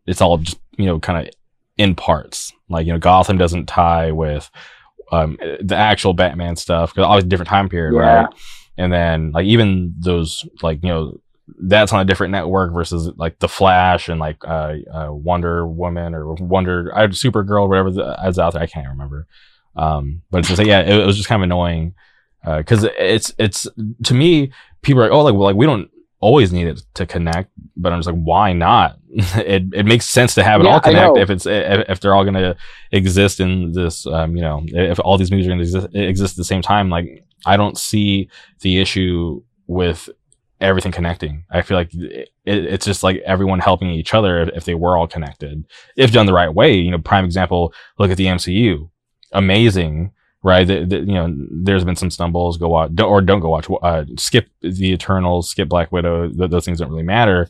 it's 0.04 0.20
all 0.20 0.38
just 0.38 0.58
you 0.78 0.86
know 0.86 0.98
kind 0.98 1.28
of 1.28 1.32
in 1.78 1.94
parts. 1.94 2.52
Like 2.68 2.86
you 2.86 2.92
know 2.92 2.98
Gotham 2.98 3.38
doesn't 3.38 3.66
tie 3.66 4.10
with 4.10 4.50
um 5.12 5.36
the 5.60 5.76
actual 5.76 6.14
Batman 6.14 6.56
stuff 6.56 6.94
because 6.94 7.06
always 7.06 7.24
a 7.24 7.28
different 7.28 7.48
time 7.48 7.68
period, 7.68 7.94
Yeah. 7.94 8.22
right? 8.22 8.34
And 8.76 8.92
then 8.92 9.30
like 9.32 9.46
even 9.46 9.94
those 9.98 10.46
like 10.62 10.82
you 10.82 10.88
know 10.88 11.20
that's 11.60 11.92
on 11.92 12.00
a 12.00 12.04
different 12.04 12.32
network 12.32 12.72
versus 12.72 13.10
like 13.16 13.38
the 13.38 13.48
Flash 13.48 14.08
and 14.08 14.18
like 14.18 14.38
uh, 14.46 14.74
uh 14.92 15.08
Wonder 15.10 15.66
Woman 15.66 16.14
or 16.14 16.34
Wonder 16.34 16.90
I 16.94 17.06
Supergirl 17.08 17.68
whatever 17.68 17.90
the, 17.90 18.16
is 18.26 18.38
out 18.38 18.54
there 18.54 18.62
I 18.62 18.66
can't 18.66 18.88
remember. 18.88 19.26
Um, 19.76 20.22
but 20.30 20.38
it's 20.38 20.48
just 20.48 20.58
like, 20.58 20.68
yeah, 20.68 20.80
it, 20.80 21.00
it 21.00 21.06
was 21.06 21.16
just 21.16 21.28
kind 21.28 21.42
of 21.42 21.44
annoying 21.44 21.94
because 22.44 22.84
it's 22.98 23.32
it's 23.38 23.66
to 24.04 24.14
me 24.14 24.52
people 24.82 25.02
are 25.02 25.04
like 25.06 25.12
oh 25.12 25.22
like 25.22 25.34
well 25.34 25.44
like 25.44 25.56
we 25.56 25.66
don't 25.66 25.90
always 26.24 26.52
need 26.52 26.66
it 26.66 26.80
to 26.94 27.04
connect, 27.06 27.50
but 27.76 27.92
I'm 27.92 27.98
just 27.98 28.10
like 28.12 28.22
why 28.32 28.52
not? 28.52 28.98
it 29.54 29.62
it 29.80 29.86
makes 29.86 30.06
sense 30.08 30.34
to 30.34 30.42
have 30.42 30.60
it 30.60 30.64
Yeah, 30.64 30.72
all 30.72 30.80
connect 30.80 31.16
if 31.18 31.30
it's 31.30 31.46
if, 31.46 31.88
if 31.88 32.00
they're 32.00 32.14
all 32.14 32.24
gonna 32.24 32.56
exist 32.92 33.40
in 33.40 33.72
this 33.72 34.06
um 34.06 34.36
you 34.36 34.42
know 34.42 34.62
if 34.66 34.98
all 35.00 35.18
these 35.18 35.30
movies 35.30 35.46
are 35.46 35.50
gonna 35.50 35.62
exist, 35.62 35.88
exist 35.94 36.32
at 36.34 36.36
the 36.36 36.44
same 36.52 36.62
time 36.62 36.88
like 36.88 37.24
I 37.46 37.56
don't 37.56 37.76
see 37.76 38.30
the 38.60 38.80
issue 38.80 39.42
with 39.66 40.08
everything 40.60 40.92
connecting. 40.92 41.44
I 41.50 41.62
feel 41.62 41.76
like 41.76 41.92
it, 41.94 42.30
it's 42.44 42.86
just 42.86 43.02
like 43.02 43.18
everyone 43.26 43.58
helping 43.58 43.90
each 43.90 44.14
other 44.14 44.42
if, 44.42 44.48
if 44.58 44.64
they 44.64 44.74
were 44.74 44.96
all 44.96 45.06
connected, 45.06 45.66
if 45.96 46.10
done 46.12 46.26
the 46.26 46.32
right 46.32 46.52
way. 46.52 46.74
You 46.74 46.90
know, 46.90 46.98
prime 46.98 47.24
example. 47.24 47.74
Look 47.98 48.10
at 48.10 48.16
the 48.16 48.26
MCU, 48.26 48.88
amazing, 49.32 50.12
right? 50.44 50.66
The, 50.66 50.84
the, 50.84 50.98
you 51.00 51.14
know, 51.14 51.34
there's 51.50 51.84
been 51.84 51.96
some 51.96 52.10
stumbles. 52.10 52.58
Go 52.58 52.68
watch 52.68 52.94
don't, 52.94 53.08
or 53.08 53.20
don't 53.20 53.40
go 53.40 53.48
watch. 53.48 53.66
Uh, 53.82 54.04
skip 54.16 54.48
the 54.60 54.92
Eternals, 54.92 55.48
skip 55.48 55.68
Black 55.68 55.90
Widow. 55.90 56.30
Th- 56.30 56.50
those 56.50 56.64
things 56.64 56.78
don't 56.78 56.90
really 56.90 57.02
matter. 57.02 57.48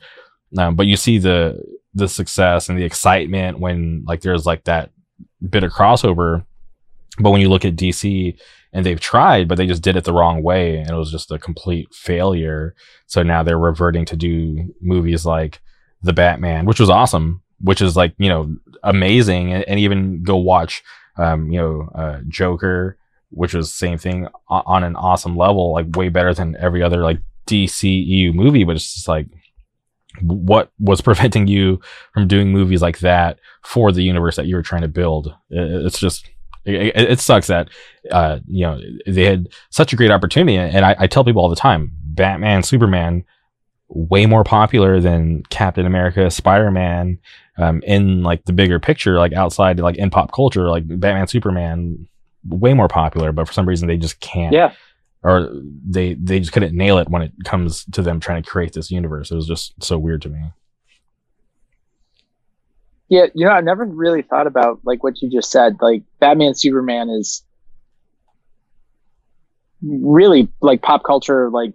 Um, 0.57 0.77
but 0.77 0.87
you 0.87 0.97
see 0.97 1.19
the 1.19 1.61
the 1.93 2.09
success 2.09 2.69
and 2.69 2.79
the 2.79 2.85
excitement 2.85 3.59
when 3.61 4.05
like 4.07 4.23
there's 4.23 4.47
like 4.47 4.65
that 4.65 4.91
bit 5.51 5.65
of 5.65 5.73
crossover. 5.73 6.47
But 7.19 7.31
when 7.31 7.41
you 7.41 7.49
look 7.49 7.65
at 7.65 7.77
DC 7.77 8.37
and 8.73 8.87
they've 8.87 9.01
tried, 9.01 9.47
but 9.49 9.57
they 9.57 9.67
just 9.67 9.83
did 9.83 9.97
it 9.97 10.05
the 10.05 10.13
wrong 10.13 10.43
way, 10.43 10.79
and 10.79 10.91
it 10.91 10.95
was 10.95 11.13
just 11.13 11.31
a 11.31 11.39
complete 11.39 11.93
failure. 11.93 12.75
So 13.07 13.23
now 13.23 13.43
they're 13.43 13.59
reverting 13.59 14.05
to 14.07 14.17
do 14.17 14.75
movies 14.81 15.27
like 15.27 15.61
The 16.03 16.13
Batman, 16.13 16.65
which 16.65 16.81
was 16.81 16.91
awesome, 16.91 17.43
which 17.61 17.81
is 17.81 17.97
like, 17.97 18.15
you 18.19 18.29
know, 18.29 18.57
amazing. 18.83 19.53
And, 19.53 19.65
and 19.69 19.79
even 19.79 20.25
go 20.25 20.37
watch, 20.37 20.83
um, 21.17 21.51
you 21.51 21.61
know, 21.61 21.89
uh, 21.95 22.21
Joker, 22.29 22.97
which 23.31 23.55
was 23.55 23.73
same 23.75 23.99
thing 23.99 24.29
on 24.49 24.85
an 24.85 24.97
awesome 24.97 25.37
level, 25.37 25.73
like 25.73 25.87
way 25.97 26.09
better 26.09 26.33
than 26.35 26.57
every 26.59 26.83
other 26.83 27.03
like 27.03 27.19
DCEU 27.47 28.33
movie. 28.35 28.65
But 28.65 28.77
it's 28.77 28.95
just 28.95 29.09
like, 29.09 29.27
what 30.23 30.71
was 30.79 31.01
preventing 31.09 31.47
you 31.47 31.81
from 32.13 32.29
doing 32.29 32.53
movies 32.53 32.83
like 32.83 33.01
that 33.01 33.39
for 33.63 33.93
the 33.93 34.03
universe 34.03 34.37
that 34.37 34.47
you 34.47 34.57
were 34.57 34.63
trying 34.63 34.83
to 34.83 34.89
build? 34.89 35.29
It- 35.51 35.87
It's 35.87 35.99
just, 35.99 36.29
it- 36.65 36.97
it 36.97 37.21
sucks 37.21 37.49
that 37.49 37.69
uh, 38.11 38.39
you 38.47 38.67
know, 38.67 38.81
they 39.07 39.25
had 39.25 39.49
such 39.71 39.93
a 39.93 39.97
great 39.97 40.11
opportunity. 40.11 40.57
And 40.57 40.85
I, 40.85 40.95
I 40.99 41.07
tell 41.07 41.25
people 41.25 41.43
all 41.43 41.49
the 41.51 41.57
time, 41.57 41.91
Batman, 42.05 42.63
Superman, 42.63 43.25
way 43.95 44.27
more 44.27 44.45
popular 44.45 45.01
than 45.01 45.43
Captain 45.51 45.87
America, 45.87 46.31
Spider 46.31 46.71
Man, 46.71 47.19
um, 47.59 47.81
in 47.87 48.23
like 48.23 48.45
the 48.45 48.53
bigger 48.53 48.79
picture, 48.81 49.19
like 49.19 49.33
outside, 49.33 49.79
like 49.81 49.97
in 49.97 50.11
pop 50.11 50.33
culture, 50.33 50.69
like 50.69 50.85
Batman, 50.87 51.29
Superman, 51.29 52.07
way 52.49 52.75
more 52.75 52.89
popular. 52.89 53.33
But 53.33 53.47
for 53.47 53.53
some 53.53 53.67
reason, 53.67 53.89
they 53.89 53.97
just 53.97 54.21
can't, 54.21 54.53
Yeah. 54.53 54.73
or 55.23 55.49
they 55.89 56.15
they 56.15 56.41
just 56.41 56.53
couldn't 56.53 56.77
nail 56.77 56.99
it 56.99 57.09
when 57.09 57.23
it 57.23 57.33
comes 57.45 57.85
to 57.93 58.03
them 58.03 58.21
trying 58.21 58.43
to 58.43 58.49
create 58.51 58.73
this 58.73 58.91
universe. 58.91 59.31
It 59.31 59.37
was 59.37 59.47
just 59.47 59.81
so 59.83 59.97
weird 59.99 60.23
to 60.23 60.29
me. 60.29 60.41
Yeah, 63.09 63.27
you 63.35 63.47
know, 63.47 63.53
I've 63.53 63.65
never 63.65 63.85
really 63.85 64.23
thought 64.23 64.47
about 64.47 64.81
like 64.85 65.05
what 65.05 65.23
you 65.23 65.31
just 65.31 65.51
said. 65.51 65.77
Like 65.81 66.03
Batman, 66.21 66.55
Superman 66.55 67.11
is 67.11 67.45
really 69.83 70.49
like 70.61 70.83
pop 70.83 71.05
culture, 71.05 71.51
like 71.51 71.75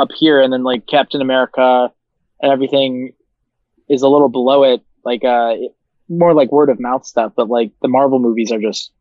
up 0.00 0.08
here, 0.16 0.40
and 0.40 0.52
then 0.52 0.62
like 0.64 0.86
Captain 0.86 1.20
America 1.20 1.92
and 2.40 2.52
everything 2.52 3.12
is 3.88 4.02
a 4.02 4.08
little 4.08 4.28
below 4.28 4.62
it, 4.64 4.82
like 5.04 5.24
uh, 5.24 5.54
more 6.08 6.34
like 6.34 6.50
word 6.52 6.70
of 6.70 6.80
mouth 6.80 7.04
stuff. 7.04 7.32
But 7.36 7.48
like 7.48 7.72
the 7.82 7.88
Marvel 7.88 8.18
movies 8.18 8.50
are 8.52 8.60
just 8.60 8.92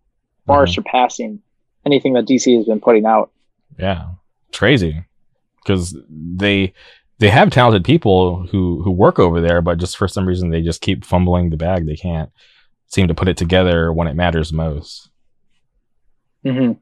far 0.47 0.65
Mhm. 0.65 0.73
surpassing 0.73 1.41
anything 1.85 2.13
that 2.13 2.25
DC 2.25 2.55
has 2.57 2.65
been 2.65 2.79
putting 2.81 3.05
out. 3.05 3.31
Yeah, 3.77 4.09
it's 4.49 4.57
crazy 4.57 5.03
because 5.63 5.95
they 6.09 6.73
they 7.19 7.29
have 7.29 7.49
talented 7.51 7.83
people 7.83 8.47
who 8.47 8.81
who 8.83 8.91
work 8.91 9.19
over 9.19 9.39
there, 9.41 9.61
but 9.61 9.77
just 9.77 9.97
for 9.97 10.07
some 10.07 10.25
reason 10.27 10.49
they 10.49 10.61
just 10.61 10.81
keep 10.81 11.05
fumbling 11.05 11.49
the 11.49 11.57
bag. 11.57 11.85
They 11.85 11.95
can't 11.95 12.29
seem 12.87 13.07
to 13.07 13.13
put 13.13 13.27
it 13.27 13.37
together 13.37 13.93
when 13.93 14.07
it 14.07 14.15
matters 14.15 14.51
most. 14.51 15.09
Mm-hmm. 16.45 16.73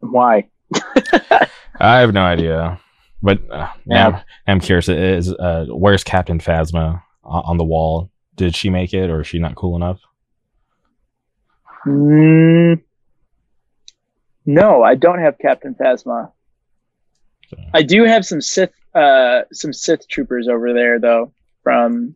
Why? 0.00 0.48
I 1.80 2.00
have 2.00 2.12
no 2.12 2.22
idea, 2.22 2.80
but 3.22 3.38
uh, 3.50 3.68
Yeah. 3.86 4.08
now 4.10 4.22
I'm 4.46 4.60
curious. 4.60 4.88
Is 4.88 5.32
uh, 5.32 5.66
where's 5.68 6.04
Captain 6.04 6.38
Phasma 6.38 7.02
on 7.24 7.56
the 7.56 7.64
wall? 7.64 8.10
Did 8.36 8.54
she 8.54 8.70
make 8.70 8.92
it, 8.94 9.10
or 9.10 9.20
is 9.20 9.26
she 9.26 9.38
not 9.38 9.54
cool 9.56 9.76
enough? 9.76 10.00
Mm, 11.86 12.80
no, 14.46 14.82
I 14.82 14.94
don't 14.94 15.20
have 15.20 15.38
Captain 15.38 15.74
Phasma. 15.74 16.32
So- 17.48 17.56
I 17.74 17.82
do 17.82 18.04
have 18.04 18.26
some 18.26 18.40
Sith, 18.40 18.72
uh, 18.94 19.42
some 19.52 19.72
Sith 19.72 20.06
troopers 20.08 20.48
over 20.48 20.72
there 20.72 20.98
though 20.98 21.32
from 21.62 22.14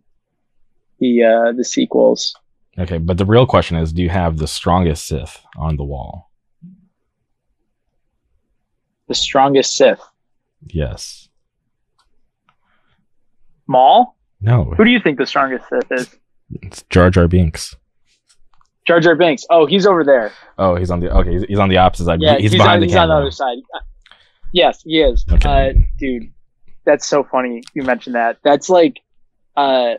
the 0.98 1.22
uh, 1.22 1.52
the 1.56 1.64
sequels. 1.64 2.34
Okay, 2.78 2.98
but 2.98 3.18
the 3.18 3.26
real 3.26 3.47
question 3.47 3.76
is, 3.76 3.93
do 3.93 4.02
you 4.02 4.09
have 4.09 4.39
the 4.39 4.47
strongest 4.48 5.06
Sith 5.06 5.44
on 5.56 5.76
the 5.76 5.84
wall? 5.84 6.30
The 9.12 9.16
strongest 9.16 9.74
Sith, 9.74 10.01
Yes. 10.68 11.28
Maul. 13.66 14.16
No, 14.40 14.72
Who 14.74 14.84
do 14.86 14.90
you 14.90 15.01
think 15.01 15.18
the 15.18 15.26
strongest 15.26 15.68
Sith 15.68 15.93
is? 15.93 16.18
it's 16.62 16.82
Jar 16.89 17.10
Jar 17.10 17.28
Binks. 17.28 17.76
Jar 18.86 19.01
Jar 19.01 19.14
Binks. 19.14 19.44
Oh, 19.51 19.66
he's 19.66 19.86
over 19.86 20.02
there. 20.02 20.32
Oh, 20.56 20.76
he's 20.76 20.90
on 20.90 21.01
the 21.01 21.14
okay. 21.14 21.30
He's, 21.30 21.44
he's 21.44 21.59
on 21.59 21.68
the 21.68 21.76
opposite 21.76 22.06
side. 22.06 22.20
Yeah, 22.22 22.39
he's, 22.39 22.52
he's, 22.52 22.60
behind 22.62 22.76
on, 22.76 22.80
the 22.80 22.86
he's 22.86 22.97
on 22.97 23.09
the 23.09 23.14
other 23.16 23.30
side. 23.30 23.59
Uh, 23.74 23.80
Yes, 24.55 24.82
he 24.82 25.02
is. 25.02 25.26
Okay. 25.30 25.70
Uh, 25.70 25.72
dude, 25.98 26.32
that's 26.86 27.06
so 27.06 27.22
funny 27.22 27.60
you 27.74 27.82
mentioned 27.82 28.14
that. 28.14 28.39
That's 28.43 28.70
like, 28.70 29.01
uh, 29.56 29.97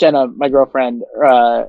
Jenna, 0.00 0.28
my 0.28 0.48
girlfriend, 0.48 1.02
uh, 1.22 1.64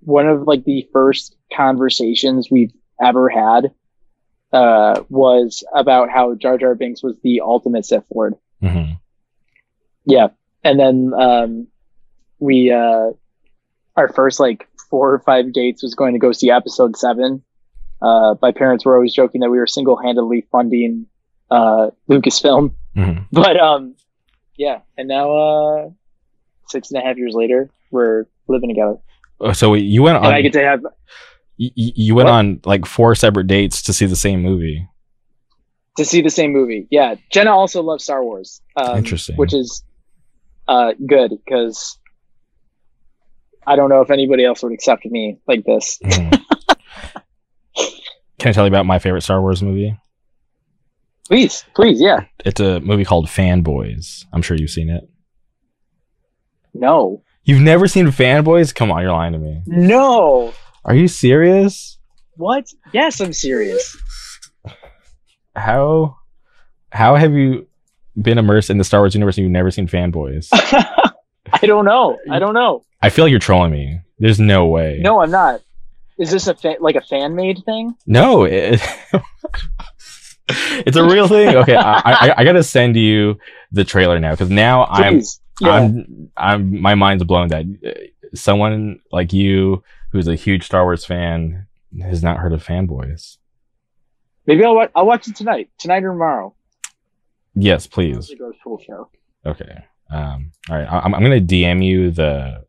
one 0.00 0.28
of 0.28 0.46
like 0.46 0.64
the 0.64 0.86
first 0.92 1.36
conversations 1.56 2.48
we've 2.50 2.72
ever 3.02 3.30
had, 3.30 3.72
uh, 4.52 5.02
was 5.08 5.64
about 5.74 6.10
how 6.10 6.34
Jar 6.34 6.58
Jar 6.58 6.74
Binks 6.74 7.02
was 7.02 7.16
the 7.22 7.40
ultimate 7.40 7.86
Sith 7.86 8.04
Lord. 8.14 8.34
Mhm. 8.62 8.98
Yeah. 10.04 10.28
And 10.64 10.78
then, 10.78 11.12
um, 11.16 11.66
we, 12.38 12.70
uh, 12.70 13.10
our 13.96 14.08
first 14.14 14.40
like 14.40 14.68
four 14.90 15.12
or 15.12 15.18
five 15.20 15.52
dates 15.52 15.82
was 15.82 15.94
going 15.94 16.12
to 16.12 16.18
go 16.18 16.32
see 16.32 16.50
episode 16.50 16.96
seven. 16.96 17.42
Uh, 18.00 18.34
my 18.42 18.52
parents 18.52 18.84
were 18.84 18.94
always 18.96 19.14
joking 19.14 19.40
that 19.40 19.50
we 19.50 19.58
were 19.58 19.66
single 19.66 19.96
handedly 19.96 20.46
funding, 20.52 21.06
uh, 21.50 21.90
Lucasfilm. 22.10 22.74
Mhm. 22.96 23.26
But, 23.32 23.58
um, 23.58 23.94
yeah. 24.56 24.80
And 24.98 25.08
now, 25.08 25.30
uh, 25.36 25.90
six 26.68 26.90
and 26.90 27.02
a 27.02 27.06
half 27.06 27.16
years 27.16 27.34
later, 27.34 27.70
we're 27.90 28.26
living 28.48 28.68
together. 28.68 28.96
Uh, 29.40 29.52
So 29.52 29.74
you 29.74 30.02
went 30.02 30.16
And 30.18 30.26
on. 30.26 30.32
I 30.34 30.42
get 30.42 30.52
to 30.54 30.62
have, 30.64 30.80
you, 31.56 31.70
you 31.76 32.14
went 32.14 32.26
What? 32.26 32.34
on 32.34 32.60
like 32.64 32.86
four 32.86 33.14
separate 33.14 33.46
dates 33.46 33.82
to 33.82 33.92
see 33.92 34.06
the 34.06 34.16
same 34.16 34.42
movie. 34.42 34.88
to 35.96 36.04
see 36.04 36.22
the 36.22 36.30
same 36.30 36.52
movie. 36.52 36.86
Yeah. 36.90 37.16
Jenna 37.30 37.50
also 37.50 37.82
loves 37.82 38.04
Star 38.04 38.24
Wars. 38.24 38.60
Um, 38.76 38.98
Interesting. 38.98 39.36
Which 39.36 39.52
is, 39.54 39.84
uh, 40.68 40.92
good 41.06 41.30
because 41.44 41.98
I 43.66 43.76
don't 43.76 43.90
know 43.90 44.00
if 44.00 44.10
anybody 44.10 44.44
else 44.44 44.62
would 44.62 44.72
accept 44.72 45.04
me 45.06 45.38
like 45.46 45.64
this. 45.64 45.98
Mhm. 46.04 46.40
Can 48.38 48.48
I 48.48 48.52
tell 48.52 48.64
you 48.64 48.68
about 48.68 48.86
my 48.86 48.98
favorite 48.98 49.20
Star 49.22 49.40
Wars 49.40 49.62
movie? 49.62 49.96
Please, 51.28 51.64
please. 51.76 52.00
Yeah. 52.00 52.24
It's 52.44 52.60
a 52.60 52.80
movie 52.80 53.04
called 53.04 53.26
Fanboys. 53.26 54.24
I'm 54.32 54.42
sure 54.42 54.56
you've 54.56 54.70
seen 54.70 54.90
it. 54.90 55.08
No. 56.74 57.22
You've 57.44 57.60
never 57.60 57.86
seen 57.86 58.06
Fanboys? 58.06 58.74
Come 58.74 58.90
on, 58.90 59.02
you're 59.02 59.12
lying 59.12 59.32
to 59.32 59.38
me. 59.38 59.62
No. 59.66 60.52
Are 60.84 60.94
you 60.94 61.08
serious? 61.08 61.98
What? 62.36 62.66
Yes, 62.92 63.20
I'm 63.20 63.32
serious. 63.32 63.96
How 65.54 66.16
how 66.90 67.14
have 67.16 67.32
you 67.34 67.66
been 68.20 68.38
immersed 68.38 68.70
in 68.70 68.78
the 68.78 68.84
Star 68.84 69.00
Wars 69.00 69.14
universe 69.14 69.36
and 69.36 69.44
you've 69.44 69.52
never 69.52 69.70
seen 69.70 69.86
Fanboys? 69.86 70.48
I 70.52 71.66
don't 71.66 71.84
know. 71.84 72.18
I 72.30 72.38
don't 72.38 72.54
know. 72.54 72.84
I 73.02 73.10
feel 73.10 73.24
like 73.24 73.30
you're 73.30 73.40
trolling 73.40 73.70
me. 73.70 74.00
There's 74.18 74.40
no 74.40 74.66
way. 74.66 75.00
No, 75.02 75.20
I'm 75.20 75.30
not. 75.30 75.60
Is 76.18 76.30
this 76.30 76.46
a 76.46 76.54
fa- 76.54 76.76
like 76.80 76.96
a 76.96 77.00
fan 77.00 77.34
made 77.34 77.62
thing? 77.64 77.94
No, 78.06 78.44
it, 78.44 78.80
it's 80.48 80.96
a 80.96 81.04
real 81.04 81.28
thing. 81.28 81.56
Okay, 81.56 81.76
I, 81.76 82.00
I, 82.04 82.34
I 82.38 82.44
gotta 82.44 82.62
send 82.62 82.96
you 82.96 83.38
the 83.72 83.84
trailer 83.84 84.18
now 84.18 84.32
because 84.32 84.50
now 84.50 84.86
I'm 84.86 85.22
yeah. 85.60 85.68
I'm 85.68 86.30
I'm 86.36 86.80
my 86.80 86.94
mind's 86.94 87.24
blown 87.24 87.48
that 87.48 87.64
uh, 87.86 87.90
someone 88.34 89.00
like 89.10 89.32
you 89.32 89.82
who's 90.12 90.28
a 90.28 90.34
huge 90.36 90.64
Star 90.64 90.84
Wars 90.84 91.04
fan 91.04 91.66
has 92.00 92.22
not 92.22 92.38
heard 92.38 92.52
of 92.52 92.64
Fanboys. 92.64 93.38
Maybe 94.46 94.64
I'll 94.64 94.74
wa- 94.74 94.88
I'll 94.94 95.06
watch 95.06 95.26
it 95.28 95.36
tonight, 95.36 95.70
tonight 95.78 96.04
or 96.04 96.12
tomorrow. 96.12 96.54
Yes, 97.54 97.86
please. 97.86 98.30
Usually 98.30 98.56
full 98.62 98.78
show. 98.78 99.10
Okay. 99.44 99.84
Um. 100.10 100.52
All 100.70 100.76
right. 100.76 100.86
I- 100.90 101.00
I'm 101.00 101.14
I'm 101.14 101.22
gonna 101.22 101.40
DM 101.40 101.84
you 101.84 102.10
the 102.10 102.64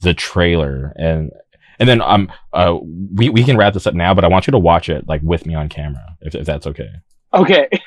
the 0.00 0.14
trailer 0.14 0.92
and 0.96 1.30
and 1.78 1.88
then 1.88 2.00
um 2.00 2.32
uh 2.52 2.78
we 3.14 3.28
we 3.28 3.44
can 3.44 3.56
wrap 3.56 3.74
this 3.74 3.86
up 3.86 3.94
now, 3.94 4.14
but 4.14 4.24
I 4.24 4.28
want 4.28 4.46
you 4.46 4.50
to 4.52 4.58
watch 4.58 4.88
it 4.88 5.06
like 5.08 5.20
with 5.22 5.46
me 5.46 5.54
on 5.54 5.68
camera 5.68 6.16
if 6.20 6.34
if 6.34 6.46
that's 6.46 6.66
okay. 6.66 6.88
Okay. 7.34 7.68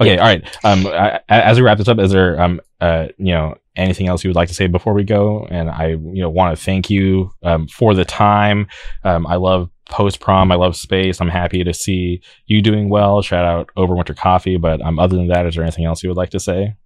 Okay, 0.00 0.16
all 0.16 0.26
right. 0.28 0.44
Um, 0.64 0.86
I, 0.86 1.20
as 1.28 1.58
we 1.58 1.62
wrap 1.64 1.76
this 1.76 1.88
up, 1.88 1.98
is 1.98 2.12
there 2.12 2.40
um 2.40 2.60
uh 2.80 3.08
you 3.18 3.32
know 3.32 3.56
anything 3.76 4.08
else 4.08 4.24
you 4.24 4.28
would 4.28 4.36
like 4.36 4.48
to 4.48 4.54
say 4.54 4.66
before 4.66 4.94
we 4.94 5.04
go? 5.04 5.46
And 5.50 5.70
I 5.70 5.88
you 5.88 6.22
know 6.22 6.30
want 6.30 6.56
to 6.56 6.64
thank 6.64 6.90
you 6.90 7.32
um 7.42 7.68
for 7.68 7.94
the 7.94 8.04
time. 8.04 8.68
Um, 9.04 9.26
I 9.26 9.36
love 9.36 9.70
post 9.90 10.20
prom. 10.20 10.50
I 10.52 10.54
love 10.54 10.76
Spaced. 10.76 11.20
I'm 11.20 11.28
happy 11.28 11.64
to 11.64 11.74
see 11.74 12.22
you 12.46 12.62
doing 12.62 12.88
well. 12.88 13.22
Shout 13.22 13.44
out 13.44 13.70
Overwinter 13.76 14.16
Coffee. 14.16 14.56
But 14.56 14.80
um, 14.80 14.98
other 14.98 15.16
than 15.16 15.28
that, 15.28 15.46
is 15.46 15.54
there 15.54 15.64
anything 15.64 15.84
else 15.84 16.02
you 16.02 16.08
would 16.08 16.16
like 16.16 16.30
to 16.30 16.40
say? 16.40 16.76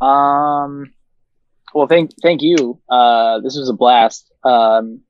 Um. 0.00 0.92
Well, 1.74 1.86
thank 1.86 2.10
thank 2.22 2.42
you. 2.42 2.80
Uh, 2.88 3.40
this 3.40 3.56
was 3.56 3.68
a 3.68 3.74
blast. 3.74 4.32
Um, 4.44 5.02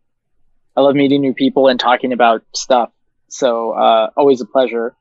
I 0.76 0.82
love 0.82 0.94
meeting 0.94 1.22
new 1.22 1.32
people 1.32 1.68
and 1.68 1.80
talking 1.80 2.12
about 2.12 2.42
stuff. 2.54 2.90
So 3.28 3.72
uh, 3.72 4.10
always 4.16 4.40
a 4.40 4.46
pleasure. 4.46 4.94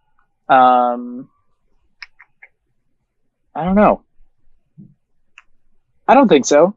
Um, 0.48 1.30
I 3.53 3.65
don't 3.65 3.76
know. 3.76 4.05
I 6.07 6.14
don't 6.14 6.27
think 6.27 6.45
so. 6.45 6.76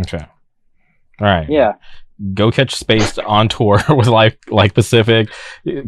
Okay. 0.00 0.24
All 1.20 1.26
right. 1.26 1.48
Yeah. 1.48 1.74
Go 2.34 2.50
catch 2.50 2.74
Spaced 2.74 3.18
on 3.18 3.48
tour 3.48 3.80
with 3.88 4.06
like 4.06 4.38
like 4.50 4.74
Pacific. 4.74 5.28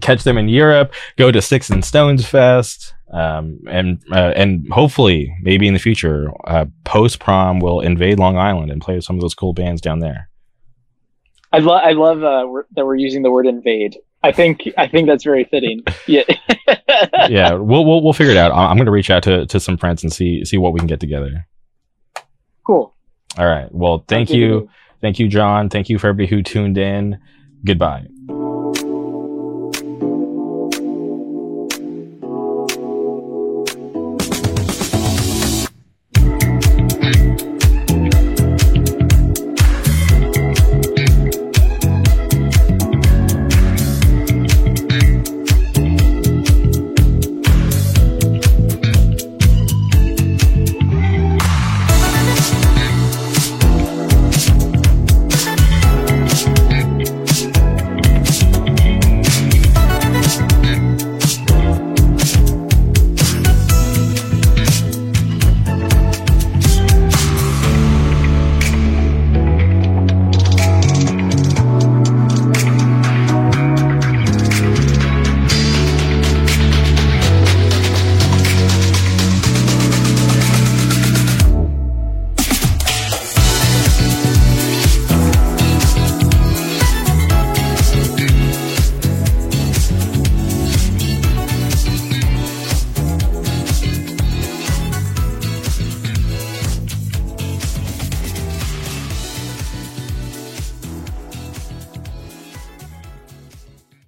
Catch 0.01 0.25
them 0.25 0.39
in 0.39 0.49
Europe. 0.49 0.93
Go 1.17 1.31
to 1.31 1.41
Six 1.41 1.71
and 1.71 1.85
Stones 1.85 2.27
Fest. 2.27 2.95
Um, 3.13 3.61
and 3.69 4.03
uh, 4.11 4.33
and 4.35 4.67
hopefully 4.73 5.33
maybe 5.43 5.69
in 5.69 5.75
the 5.75 5.79
future, 5.81 6.33
uh, 6.47 6.65
post 6.85 7.21
prom 7.21 7.61
will 7.61 7.81
invade 7.81 8.19
Long 8.19 8.37
Island 8.37 8.73
and 8.73 8.83
play 8.83 8.97
with 8.97 9.05
some 9.05 9.17
of 9.17 9.23
those 9.23 9.35
cool 9.35 9.53
bands 9.53 9.81
down 9.81 10.01
there. 10.01 10.29
I 11.53 11.59
love 11.59 11.81
I 11.85 11.93
love 11.93 12.25
uh, 12.25 12.49
we're, 12.49 12.65
that 12.75 12.85
we're 12.85 12.97
using 12.97 13.23
the 13.23 13.31
word 13.31 13.47
invade. 13.47 13.97
I 14.25 14.33
think 14.33 14.63
I 14.77 14.89
think 14.89 15.07
that's 15.07 15.23
very 15.23 15.45
fitting. 15.45 15.83
Yeah. 16.07 16.25
yeah, 17.29 17.53
we'll 17.55 17.85
we'll 17.85 18.03
we'll 18.03 18.13
figure 18.13 18.33
it 18.33 18.37
out. 18.37 18.53
I'm 18.53 18.77
gonna 18.77 18.91
reach 18.91 19.11
out 19.11 19.23
to 19.25 19.47
to 19.47 19.61
some 19.61 19.77
friends 19.77 20.03
and 20.03 20.13
see 20.13 20.45
see 20.45 20.59
what 20.59 20.73
we 20.73 20.81
can 20.81 20.89
get 20.89 20.99
together. 20.99 21.47
Cool. 22.65 22.95
All 23.37 23.47
right. 23.47 23.73
Well, 23.73 24.05
thank 24.07 24.29
good 24.29 24.35
to 24.35 24.39
you, 24.41 24.71
thank 25.01 25.19
you, 25.19 25.29
John. 25.29 25.69
Thank 25.69 25.89
you 25.89 25.99
for 25.99 26.09
everybody 26.09 26.29
who 26.29 26.43
tuned 26.43 26.79
in. 26.79 27.19
Goodbye. 27.65 28.07